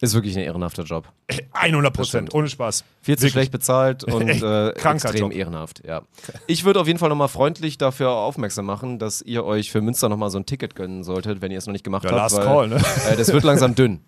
Ist 0.00 0.14
wirklich 0.14 0.36
ein 0.36 0.42
ehrenhafter 0.42 0.82
Job. 0.84 1.08
100 1.52 1.92
Das 1.92 1.96
Prozent, 1.96 2.34
ohne 2.34 2.48
Spaß. 2.48 2.84
Viel 3.02 3.16
zu 3.16 3.22
Wirklich. 3.22 3.32
schlecht 3.32 3.52
bezahlt 3.52 4.04
und 4.12 4.28
äh, 4.28 4.70
extrem 4.70 5.16
Job. 5.20 5.34
ehrenhaft, 5.34 5.82
ja. 5.86 6.02
Ich 6.46 6.64
würde 6.64 6.80
auf 6.80 6.86
jeden 6.86 6.98
Fall 6.98 7.08
nochmal 7.10 7.28
freundlich 7.28 7.76
dafür 7.78 8.10
aufmerksam 8.10 8.66
machen, 8.66 8.98
dass 8.98 9.20
ihr 9.22 9.44
euch 9.44 9.70
für 9.70 9.80
Münster 9.80 10.08
nochmal 10.08 10.30
so 10.30 10.38
ein 10.38 10.46
Ticket 10.46 10.74
gönnen 10.74 11.04
solltet, 11.04 11.42
wenn 11.42 11.52
ihr 11.52 11.58
es 11.58 11.66
noch 11.66 11.72
nicht 11.72 11.84
gemacht 11.84 12.04
Ja, 12.04 12.10
habt. 12.10 12.18
last 12.20 12.36
weil, 12.38 12.44
call, 12.44 12.68
ne? 12.68 12.76
Äh, 13.10 13.16
das 13.16 13.32
wird 13.32 13.44
langsam 13.44 13.74
dünn. 13.74 14.00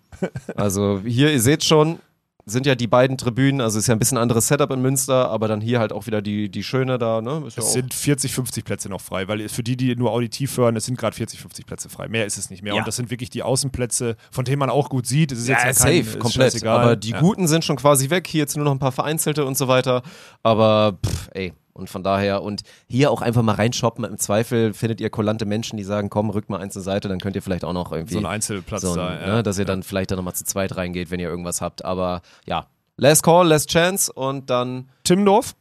Also 0.55 1.01
hier, 1.05 1.31
ihr 1.31 1.41
seht 1.41 1.63
schon, 1.63 1.99
sind 2.45 2.65
ja 2.65 2.75
die 2.75 2.87
beiden 2.87 3.17
Tribünen, 3.17 3.61
also 3.61 3.79
ist 3.79 3.87
ja 3.87 3.95
ein 3.95 3.99
bisschen 3.99 4.17
anderes 4.17 4.47
Setup 4.47 4.69
in 4.71 4.81
Münster, 4.81 5.29
aber 5.29 5.47
dann 5.47 5.61
hier 5.61 5.79
halt 5.79 5.93
auch 5.93 6.07
wieder 6.07 6.21
die, 6.21 6.49
die 6.49 6.63
schöne 6.63 6.97
da, 6.97 7.21
ne? 7.21 7.43
Ist 7.47 7.57
ja 7.57 7.63
Es 7.63 7.69
auch, 7.69 7.73
sind 7.73 7.93
40, 7.93 8.33
50 8.33 8.65
Plätze 8.65 8.89
noch 8.89 9.01
frei, 9.01 9.27
weil 9.27 9.47
für 9.47 9.63
die, 9.63 9.77
die 9.77 9.95
nur 9.95 10.11
auditiv 10.11 10.57
hören, 10.57 10.75
es 10.75 10.85
sind 10.85 10.97
gerade 10.97 11.15
40, 11.15 11.39
50 11.39 11.65
Plätze 11.65 11.89
frei. 11.89 12.09
Mehr 12.09 12.25
ist 12.25 12.37
es 12.37 12.49
nicht 12.49 12.61
mehr. 12.61 12.73
Ja. 12.73 12.79
Und 12.79 12.87
das 12.87 12.97
sind 12.97 13.09
wirklich 13.09 13.29
die 13.29 13.43
Außenplätze, 13.43 14.17
von 14.31 14.45
denen 14.45 14.59
man 14.59 14.69
auch 14.69 14.89
gut 14.89 15.07
sieht. 15.07 15.31
Es 15.31 15.39
ist 15.39 15.47
ja, 15.47 15.55
jetzt 15.55 15.65
ja 15.65 15.73
safe, 15.73 15.93
kein, 15.93 16.05
ist 16.05 16.19
komplett. 16.19 16.65
Aber 16.65 16.95
die 16.95 17.11
ja. 17.11 17.19
guten 17.19 17.47
sind 17.47 17.63
schon 17.63 17.77
quasi 17.77 18.09
weg. 18.09 18.27
Hier 18.27 18.41
jetzt 18.41 18.57
nur 18.57 18.65
noch 18.65 18.73
ein 18.73 18.79
paar 18.79 18.91
vereinzelte 18.91 19.45
und 19.45 19.57
so 19.57 19.67
weiter. 19.67 20.01
Aber 20.41 20.97
pff, 21.05 21.29
ey, 21.33 21.53
und 21.73 21.89
von 21.89 22.03
daher 22.03 22.43
und 22.43 22.61
hier 22.87 23.11
auch 23.11 23.21
einfach 23.21 23.41
mal 23.41 23.55
reinshoppen. 23.55 24.05
Im 24.05 24.17
Zweifel 24.17 24.73
findet 24.73 25.01
ihr 25.01 25.09
kolante 25.09 25.45
Menschen, 25.45 25.77
die 25.77 25.83
sagen, 25.83 26.09
komm, 26.09 26.29
rückt 26.29 26.49
mal 26.49 26.61
eins 26.61 26.73
zur 26.73 26.81
Seite, 26.81 27.09
dann 27.09 27.19
könnt 27.19 27.35
ihr 27.35 27.41
vielleicht 27.41 27.65
auch 27.65 27.73
noch 27.73 27.91
irgendwie 27.91 28.13
So 28.13 28.19
ein 28.19 28.25
Einzelplatz 28.25 28.81
so 28.81 28.91
ein, 28.91 28.97
da. 28.97 29.09
ne, 29.15 29.27
ja. 29.27 29.43
dass 29.43 29.57
ihr 29.57 29.65
dann 29.65 29.83
vielleicht 29.83 30.11
dann 30.11 30.17
nochmal 30.17 30.35
zu 30.35 30.45
zweit 30.45 30.75
reingeht, 30.75 31.11
wenn 31.11 31.19
ihr 31.19 31.29
irgendwas 31.29 31.61
habt. 31.61 31.83
Aber 31.83 32.21
ja, 32.45 32.67
last 32.97 33.23
call, 33.23 33.47
last 33.47 33.69
chance 33.69 34.11
und 34.11 34.49
dann 34.49 34.89
Timmendorf. 35.03 35.55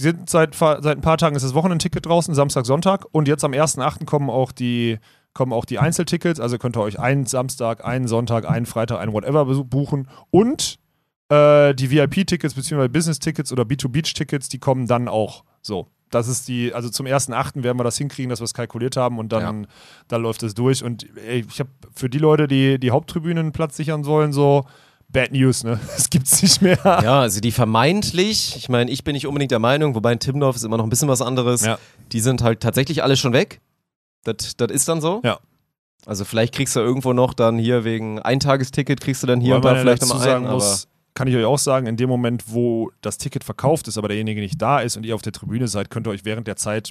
Sind 0.00 0.30
seit, 0.30 0.54
seit 0.54 0.86
ein 0.86 1.00
paar 1.00 1.18
Tagen 1.18 1.34
ist 1.34 1.42
das 1.42 1.54
Wochenendticket 1.54 2.06
draußen, 2.06 2.32
Samstag, 2.32 2.66
Sonntag. 2.66 3.04
Und 3.10 3.26
jetzt 3.26 3.42
am 3.42 3.50
1.8. 3.50 4.04
kommen 4.04 4.30
auch 4.30 4.52
die 4.52 4.98
kommen 5.34 5.52
auch 5.52 5.64
die 5.64 5.78
Einzeltickets. 5.78 6.38
Also 6.38 6.58
könnt 6.58 6.76
ihr 6.76 6.82
euch 6.82 7.00
einen 7.00 7.26
Samstag, 7.26 7.84
einen 7.84 8.06
Sonntag, 8.06 8.48
einen 8.48 8.66
Freitag, 8.66 9.00
einen 9.00 9.12
whatever 9.12 9.44
buchen. 9.64 10.08
Und 10.30 10.78
äh, 11.28 11.74
die 11.74 11.90
VIP-Tickets 11.90 12.54
bzw. 12.54 12.88
Business-Tickets 12.88 13.52
oder 13.52 13.64
B2Beach-Tickets, 13.64 14.48
die 14.48 14.58
kommen 14.58 14.86
dann 14.86 15.08
auch 15.08 15.44
so. 15.62 15.88
Das 16.10 16.26
ist 16.26 16.48
die, 16.48 16.72
also 16.72 16.88
zum 16.88 17.06
1.8. 17.06 17.62
werden 17.62 17.78
wir 17.78 17.84
das 17.84 17.98
hinkriegen, 17.98 18.30
dass 18.30 18.40
wir 18.40 18.44
es 18.44 18.54
kalkuliert 18.54 18.96
haben 18.96 19.18
und 19.18 19.30
dann, 19.30 19.66
dann 20.08 20.22
läuft 20.22 20.42
es 20.42 20.54
durch. 20.54 20.82
Und 20.82 21.06
ey, 21.18 21.44
ich 21.46 21.60
habe 21.60 21.68
für 21.94 22.08
die 22.08 22.18
Leute, 22.18 22.48
die 22.48 22.78
die 22.78 22.90
Haupttribünen 22.92 23.52
Platz 23.52 23.76
sichern 23.76 24.04
sollen, 24.04 24.32
so 24.32 24.64
Bad 25.10 25.32
News, 25.32 25.64
ne? 25.64 25.78
Das 25.96 26.10
gibt's 26.10 26.40
nicht 26.42 26.62
mehr. 26.62 26.78
Ja, 26.84 27.20
also 27.20 27.40
die 27.40 27.52
vermeintlich, 27.52 28.56
ich 28.56 28.68
meine, 28.68 28.90
ich 28.90 29.04
bin 29.04 29.14
nicht 29.14 29.26
unbedingt 29.26 29.50
der 29.50 29.58
Meinung, 29.58 29.94
wobei 29.94 30.12
in 30.12 30.18
Timmendorf 30.18 30.56
ist 30.56 30.64
immer 30.64 30.76
noch 30.76 30.84
ein 30.84 30.90
bisschen 30.90 31.08
was 31.08 31.22
anderes. 31.22 31.64
Ja. 31.64 31.78
Die 32.12 32.20
sind 32.20 32.42
halt 32.42 32.60
tatsächlich 32.60 33.02
alle 33.02 33.16
schon 33.16 33.32
weg. 33.32 33.60
Das 34.24 34.56
das 34.56 34.70
ist 34.70 34.88
dann 34.88 35.00
so. 35.00 35.20
Ja. 35.24 35.38
Also 36.06 36.24
vielleicht 36.24 36.54
kriegst 36.54 36.76
du 36.76 36.80
irgendwo 36.80 37.12
noch 37.12 37.34
dann 37.34 37.58
hier 37.58 37.84
wegen 37.84 38.20
Eintagesticket 38.20 39.00
kriegst 39.00 39.22
du 39.22 39.26
dann 39.26 39.40
hier 39.40 39.56
Wobei 39.56 39.70
und 39.70 39.74
da 39.74 39.76
ja 39.76 39.80
vielleicht 39.82 40.02
nochmal 40.02 40.20
einen, 40.20 40.44
sagen 40.44 40.54
muss, 40.54 40.88
kann 41.14 41.28
ich 41.28 41.34
euch 41.36 41.44
auch 41.44 41.58
sagen, 41.58 41.86
in 41.86 41.96
dem 41.96 42.08
Moment, 42.08 42.44
wo 42.52 42.90
das 43.00 43.18
Ticket 43.18 43.44
verkauft 43.44 43.88
ist, 43.88 43.98
aber 43.98 44.08
derjenige 44.08 44.40
nicht 44.40 44.60
da 44.60 44.80
ist 44.80 44.96
und 44.96 45.04
ihr 45.04 45.14
auf 45.14 45.22
der 45.22 45.32
Tribüne 45.32 45.66
seid, 45.68 45.90
könnt 45.90 46.06
ihr 46.06 46.10
euch 46.10 46.24
während 46.24 46.46
der 46.46 46.56
Zeit, 46.56 46.90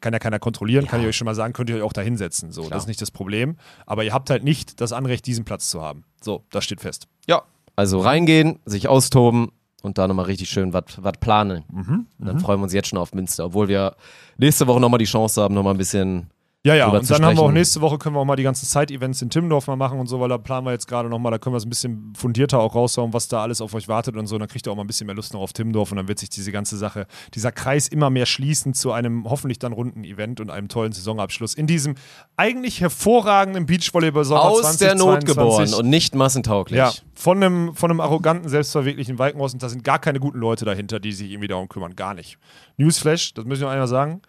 kann 0.00 0.12
ja 0.12 0.18
keiner 0.18 0.38
kontrollieren, 0.38 0.86
kann 0.86 1.00
ich 1.02 1.06
euch 1.06 1.16
schon 1.16 1.26
mal 1.26 1.34
sagen, 1.34 1.52
könnt 1.52 1.68
ihr 1.70 1.76
euch 1.76 1.82
auch 1.82 1.92
da 1.92 2.00
hinsetzen. 2.00 2.50
So, 2.52 2.62
Klar. 2.62 2.70
das 2.70 2.84
ist 2.84 2.88
nicht 2.88 3.02
das 3.02 3.10
Problem. 3.10 3.56
Aber 3.84 4.04
ihr 4.04 4.12
habt 4.14 4.30
halt 4.30 4.42
nicht 4.44 4.80
das 4.80 4.92
Anrecht, 4.92 5.26
diesen 5.26 5.44
Platz 5.44 5.68
zu 5.70 5.82
haben. 5.82 6.04
So, 6.22 6.44
das 6.50 6.64
steht 6.64 6.80
fest. 6.80 7.06
Ja, 7.26 7.42
also 7.76 8.00
reingehen, 8.00 8.58
sich 8.64 8.88
austoben 8.88 9.50
und 9.82 9.98
da 9.98 10.08
nochmal 10.08 10.24
richtig 10.24 10.48
schön 10.48 10.72
was 10.72 10.84
planen. 11.20 11.64
Mhm, 11.70 12.06
Und 12.18 12.26
dann 12.26 12.40
freuen 12.40 12.58
wir 12.60 12.64
uns 12.64 12.72
jetzt 12.72 12.88
schon 12.88 12.98
auf 12.98 13.12
Münster, 13.14 13.44
obwohl 13.44 13.68
wir 13.68 13.94
nächste 14.38 14.66
Woche 14.66 14.80
nochmal 14.80 14.98
die 14.98 15.04
Chance 15.04 15.42
haben, 15.42 15.54
nochmal 15.54 15.74
ein 15.74 15.78
bisschen 15.78 16.30
Ja, 16.66 16.74
ja, 16.74 16.88
und 16.88 17.08
dann 17.08 17.24
haben 17.24 17.36
wir 17.36 17.42
auch 17.42 17.52
nächste 17.52 17.80
Woche 17.80 17.96
können 17.96 18.16
wir 18.16 18.20
auch 18.20 18.24
mal 18.24 18.34
die 18.34 18.42
ganzen 18.42 18.66
Side-Events 18.66 19.22
in 19.22 19.30
Timmendorf 19.30 19.68
mal 19.68 19.76
machen 19.76 20.00
und 20.00 20.08
so, 20.08 20.18
weil 20.18 20.28
da 20.28 20.36
planen 20.36 20.66
wir 20.66 20.72
jetzt 20.72 20.88
gerade 20.88 21.08
nochmal, 21.08 21.30
da 21.30 21.38
können 21.38 21.54
wir 21.54 21.58
es 21.58 21.64
ein 21.64 21.68
bisschen 21.68 22.12
fundierter 22.16 22.58
auch 22.58 22.74
raushauen, 22.74 23.12
was 23.12 23.28
da 23.28 23.40
alles 23.40 23.60
auf 23.60 23.72
euch 23.74 23.86
wartet 23.86 24.16
und 24.16 24.26
so. 24.26 24.34
Und 24.34 24.40
dann 24.40 24.48
kriegt 24.48 24.66
ihr 24.66 24.72
auch 24.72 24.76
mal 24.76 24.82
ein 24.82 24.88
bisschen 24.88 25.06
mehr 25.06 25.14
Lust 25.14 25.32
noch 25.32 25.40
auf 25.40 25.52
Timmendorf 25.52 25.92
und 25.92 25.98
dann 25.98 26.08
wird 26.08 26.18
sich 26.18 26.28
diese 26.28 26.50
ganze 26.50 26.76
Sache, 26.76 27.06
dieser 27.34 27.52
Kreis 27.52 27.86
immer 27.86 28.10
mehr 28.10 28.26
schließen 28.26 28.74
zu 28.74 28.90
einem 28.90 29.30
hoffentlich 29.30 29.60
dann 29.60 29.72
runden 29.72 30.02
Event 30.02 30.40
und 30.40 30.50
einem 30.50 30.66
tollen 30.66 30.90
Saisonabschluss 30.90 31.54
in 31.54 31.68
diesem 31.68 31.94
eigentlich 32.36 32.80
hervorragenden 32.80 33.66
Beachvolleyball-Sommer 33.66 34.42
Aus 34.42 34.76
der 34.78 34.96
Not 34.96 35.22
2022. 35.22 35.36
geboren 35.36 35.74
und 35.74 35.88
nicht 35.88 36.16
massentauglich. 36.16 36.78
Ja, 36.78 36.90
von 37.14 37.40
einem, 37.40 37.74
von 37.76 37.92
einem 37.92 38.00
arroganten, 38.00 38.48
selbstverwirklichen 38.48 39.20
Walkenhaus 39.20 39.54
und 39.54 39.62
da 39.62 39.68
sind 39.68 39.84
gar 39.84 40.00
keine 40.00 40.18
guten 40.18 40.38
Leute 40.38 40.64
dahinter, 40.64 40.98
die 40.98 41.12
sich 41.12 41.30
irgendwie 41.30 41.48
darum 41.48 41.68
kümmern. 41.68 41.94
Gar 41.94 42.14
nicht. 42.14 42.38
Newsflash, 42.76 43.34
das 43.34 43.44
muss 43.44 43.58
ich 43.58 43.62
noch 43.62 43.70
einmal 43.70 43.86
sagen. 43.86 44.20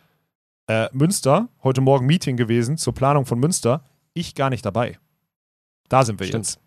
Äh, 0.69 0.89
Münster, 0.91 1.47
heute 1.63 1.79
Morgen 1.79 2.05
Meeting 2.05 2.35
gewesen 2.35 2.75
zur 2.77 2.93
Planung 2.93 3.25
von 3.25 3.39
Münster. 3.39 3.85
Ich 4.13 4.35
gar 4.35 4.49
nicht 4.49 4.65
dabei. 4.65 4.99
Da 5.87 6.03
sind 6.03 6.19
wir 6.19 6.27
Stimmt. 6.27 6.45
jetzt. 6.45 6.59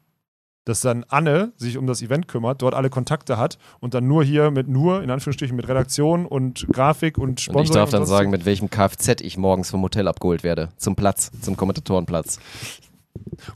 Dass 0.65 0.81
dann 0.81 1.05
Anne 1.09 1.53
sich 1.57 1.77
um 1.77 1.87
das 1.87 2.01
Event 2.01 2.27
kümmert, 2.27 2.63
dort 2.63 2.75
alle 2.75 2.89
Kontakte 2.89 3.37
hat 3.37 3.59
und 3.79 3.93
dann 3.93 4.07
nur 4.07 4.25
hier 4.25 4.51
mit 4.51 4.69
nur, 4.69 5.03
in 5.03 5.11
Anführungsstrichen, 5.11 5.55
mit 5.55 5.69
Redaktion 5.69 6.25
und 6.25 6.67
Grafik 6.73 7.19
und 7.19 7.41
Sponsoring. 7.41 7.61
Und 7.61 7.65
ich 7.65 7.75
darf 7.75 7.91
dann 7.91 8.07
sagen, 8.07 8.31
mit 8.31 8.47
welchem 8.47 8.71
Kfz 8.71 9.21
ich 9.21 9.37
morgens 9.37 9.71
vom 9.71 9.83
Hotel 9.83 10.09
abgeholt 10.09 10.45
werde. 10.45 10.71
Zum 10.77 10.97
Platz, 10.97 11.31
zum 11.43 11.59
Kommentatorenplatz. 11.59 12.39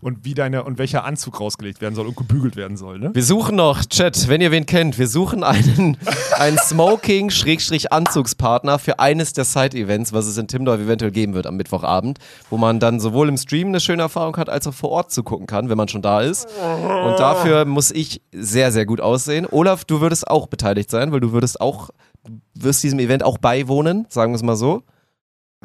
Und 0.00 0.24
wie 0.24 0.34
deine 0.34 0.64
und 0.64 0.78
welcher 0.78 1.04
Anzug 1.04 1.40
rausgelegt 1.40 1.80
werden 1.80 1.94
soll 1.94 2.06
und 2.06 2.16
gebügelt 2.16 2.56
werden 2.56 2.76
soll, 2.76 2.98
ne? 2.98 3.10
Wir 3.14 3.22
suchen 3.24 3.56
noch, 3.56 3.84
Chat, 3.84 4.28
wenn 4.28 4.40
ihr 4.40 4.50
wen 4.50 4.66
kennt, 4.66 4.98
wir 4.98 5.08
suchen 5.08 5.44
einen, 5.44 5.96
einen 6.38 6.58
Smoking-Anzugspartner 6.58 8.78
für 8.78 8.98
eines 8.98 9.32
der 9.32 9.44
Side-Events, 9.44 10.12
was 10.12 10.26
es 10.26 10.38
in 10.38 10.48
Timdorf 10.48 10.80
eventuell 10.80 11.10
geben 11.10 11.34
wird 11.34 11.46
am 11.46 11.56
Mittwochabend, 11.56 12.18
wo 12.50 12.56
man 12.56 12.80
dann 12.80 13.00
sowohl 13.00 13.28
im 13.28 13.36
Stream 13.36 13.68
eine 13.68 13.80
schöne 13.80 14.02
Erfahrung 14.02 14.36
hat, 14.36 14.48
als 14.48 14.66
auch 14.66 14.74
vor 14.74 14.90
Ort 14.90 15.12
zugucken 15.12 15.46
kann, 15.46 15.68
wenn 15.68 15.76
man 15.76 15.88
schon 15.88 16.02
da 16.02 16.20
ist. 16.20 16.46
Und 16.46 17.18
dafür 17.18 17.64
muss 17.64 17.90
ich 17.90 18.22
sehr, 18.32 18.72
sehr 18.72 18.86
gut 18.86 19.00
aussehen. 19.00 19.46
Olaf, 19.50 19.84
du 19.84 20.00
würdest 20.00 20.28
auch 20.28 20.46
beteiligt 20.46 20.90
sein, 20.90 21.12
weil 21.12 21.20
du 21.20 21.32
würdest 21.32 21.60
auch, 21.60 21.90
du 22.24 22.32
wirst 22.54 22.82
diesem 22.82 22.98
Event 22.98 23.22
auch 23.22 23.38
beiwohnen, 23.38 24.06
sagen 24.08 24.32
wir 24.32 24.36
es 24.36 24.42
mal 24.42 24.56
so. 24.56 24.82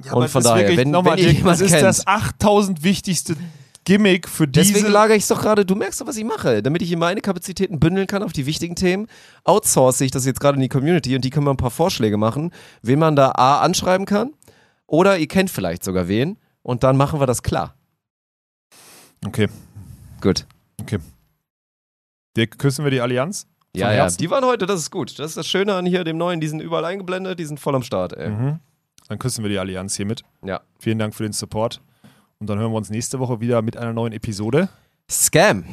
Ja, 0.05 0.13
Und 0.13 0.29
von 0.29 0.41
daher, 0.43 0.69
wirklich- 0.69 0.77
wenn- 0.77 0.93
wenn 0.93 1.05
ihr 1.17 1.27
Dick, 1.27 1.37
jemand 1.39 1.55
das 1.55 1.61
ist 1.61 1.71
kennt. 1.71 1.83
das 1.83 2.07
8000 2.07 2.83
wichtigste 2.83 3.35
Gimmick 3.89 4.29
für 4.29 4.47
diese 4.47 4.71
Deswegen 4.71 4.91
lagere 4.91 5.17
ich 5.17 5.23
es 5.23 5.29
doch 5.29 5.41
gerade, 5.41 5.65
du 5.65 5.73
merkst 5.73 5.99
doch, 5.99 6.05
was 6.05 6.15
ich 6.15 6.23
mache. 6.23 6.61
Damit 6.61 6.83
ich 6.83 6.89
hier 6.89 6.97
meine 6.99 7.21
Kapazitäten 7.21 7.79
bündeln 7.79 8.05
kann 8.05 8.21
auf 8.21 8.31
die 8.31 8.45
wichtigen 8.45 8.75
Themen, 8.75 9.07
outsource 9.45 10.01
ich 10.01 10.11
das 10.11 10.27
jetzt 10.27 10.39
gerade 10.39 10.57
in 10.57 10.61
die 10.61 10.69
Community 10.69 11.15
und 11.15 11.25
die 11.25 11.31
können 11.31 11.45
mir 11.45 11.49
ein 11.49 11.57
paar 11.57 11.71
Vorschläge 11.71 12.15
machen, 12.15 12.51
wen 12.83 12.99
man 12.99 13.15
da 13.15 13.31
A 13.31 13.61
anschreiben 13.61 14.05
kann 14.05 14.35
oder 14.85 15.17
ihr 15.17 15.27
kennt 15.27 15.49
vielleicht 15.49 15.83
sogar 15.83 16.07
wen 16.07 16.37
und 16.61 16.83
dann 16.83 16.97
machen 16.97 17.19
wir 17.19 17.25
das 17.25 17.41
klar. 17.41 17.73
Okay. 19.25 19.47
Gut. 20.21 20.45
Dirk, 22.37 22.59
küssen 22.59 22.83
wir 22.83 22.91
die 22.91 23.01
Allianz? 23.01 23.47
Ja, 23.75 23.91
ja, 23.91 24.07
die 24.07 24.29
waren 24.29 24.45
heute, 24.45 24.67
das 24.67 24.81
ist 24.81 24.91
gut. 24.91 25.17
Das 25.17 25.31
ist 25.31 25.37
das 25.37 25.47
Schöne 25.47 25.73
an 25.73 25.87
hier 25.87 26.03
dem 26.03 26.19
neuen, 26.19 26.39
die 26.39 26.47
sind 26.47 26.61
überall 26.61 26.85
eingeblendet, 26.85 27.39
die 27.39 27.45
sind 27.45 27.59
voll 27.59 27.73
am 27.73 27.81
Start, 27.81 28.13
ey. 28.13 28.29
Mhm. 28.29 28.59
Dann 29.07 29.17
küssen 29.17 29.43
wir 29.43 29.49
die 29.49 29.57
Allianz 29.57 29.95
hiermit. 29.95 30.21
Ja. 30.45 30.61
Vielen 30.77 30.99
Dank 30.99 31.15
für 31.15 31.23
den 31.23 31.33
Support. 31.33 31.81
Und 32.39 32.49
dann 32.49 32.57
hören 32.57 32.71
wir 32.71 32.77
uns 32.77 32.89
nächste 32.89 33.19
Woche 33.19 33.41
wieder 33.41 33.61
mit 33.61 33.75
einer 33.75 33.91
neuen 33.91 34.13
Episode. 34.13 34.69
Scam. 35.11 35.65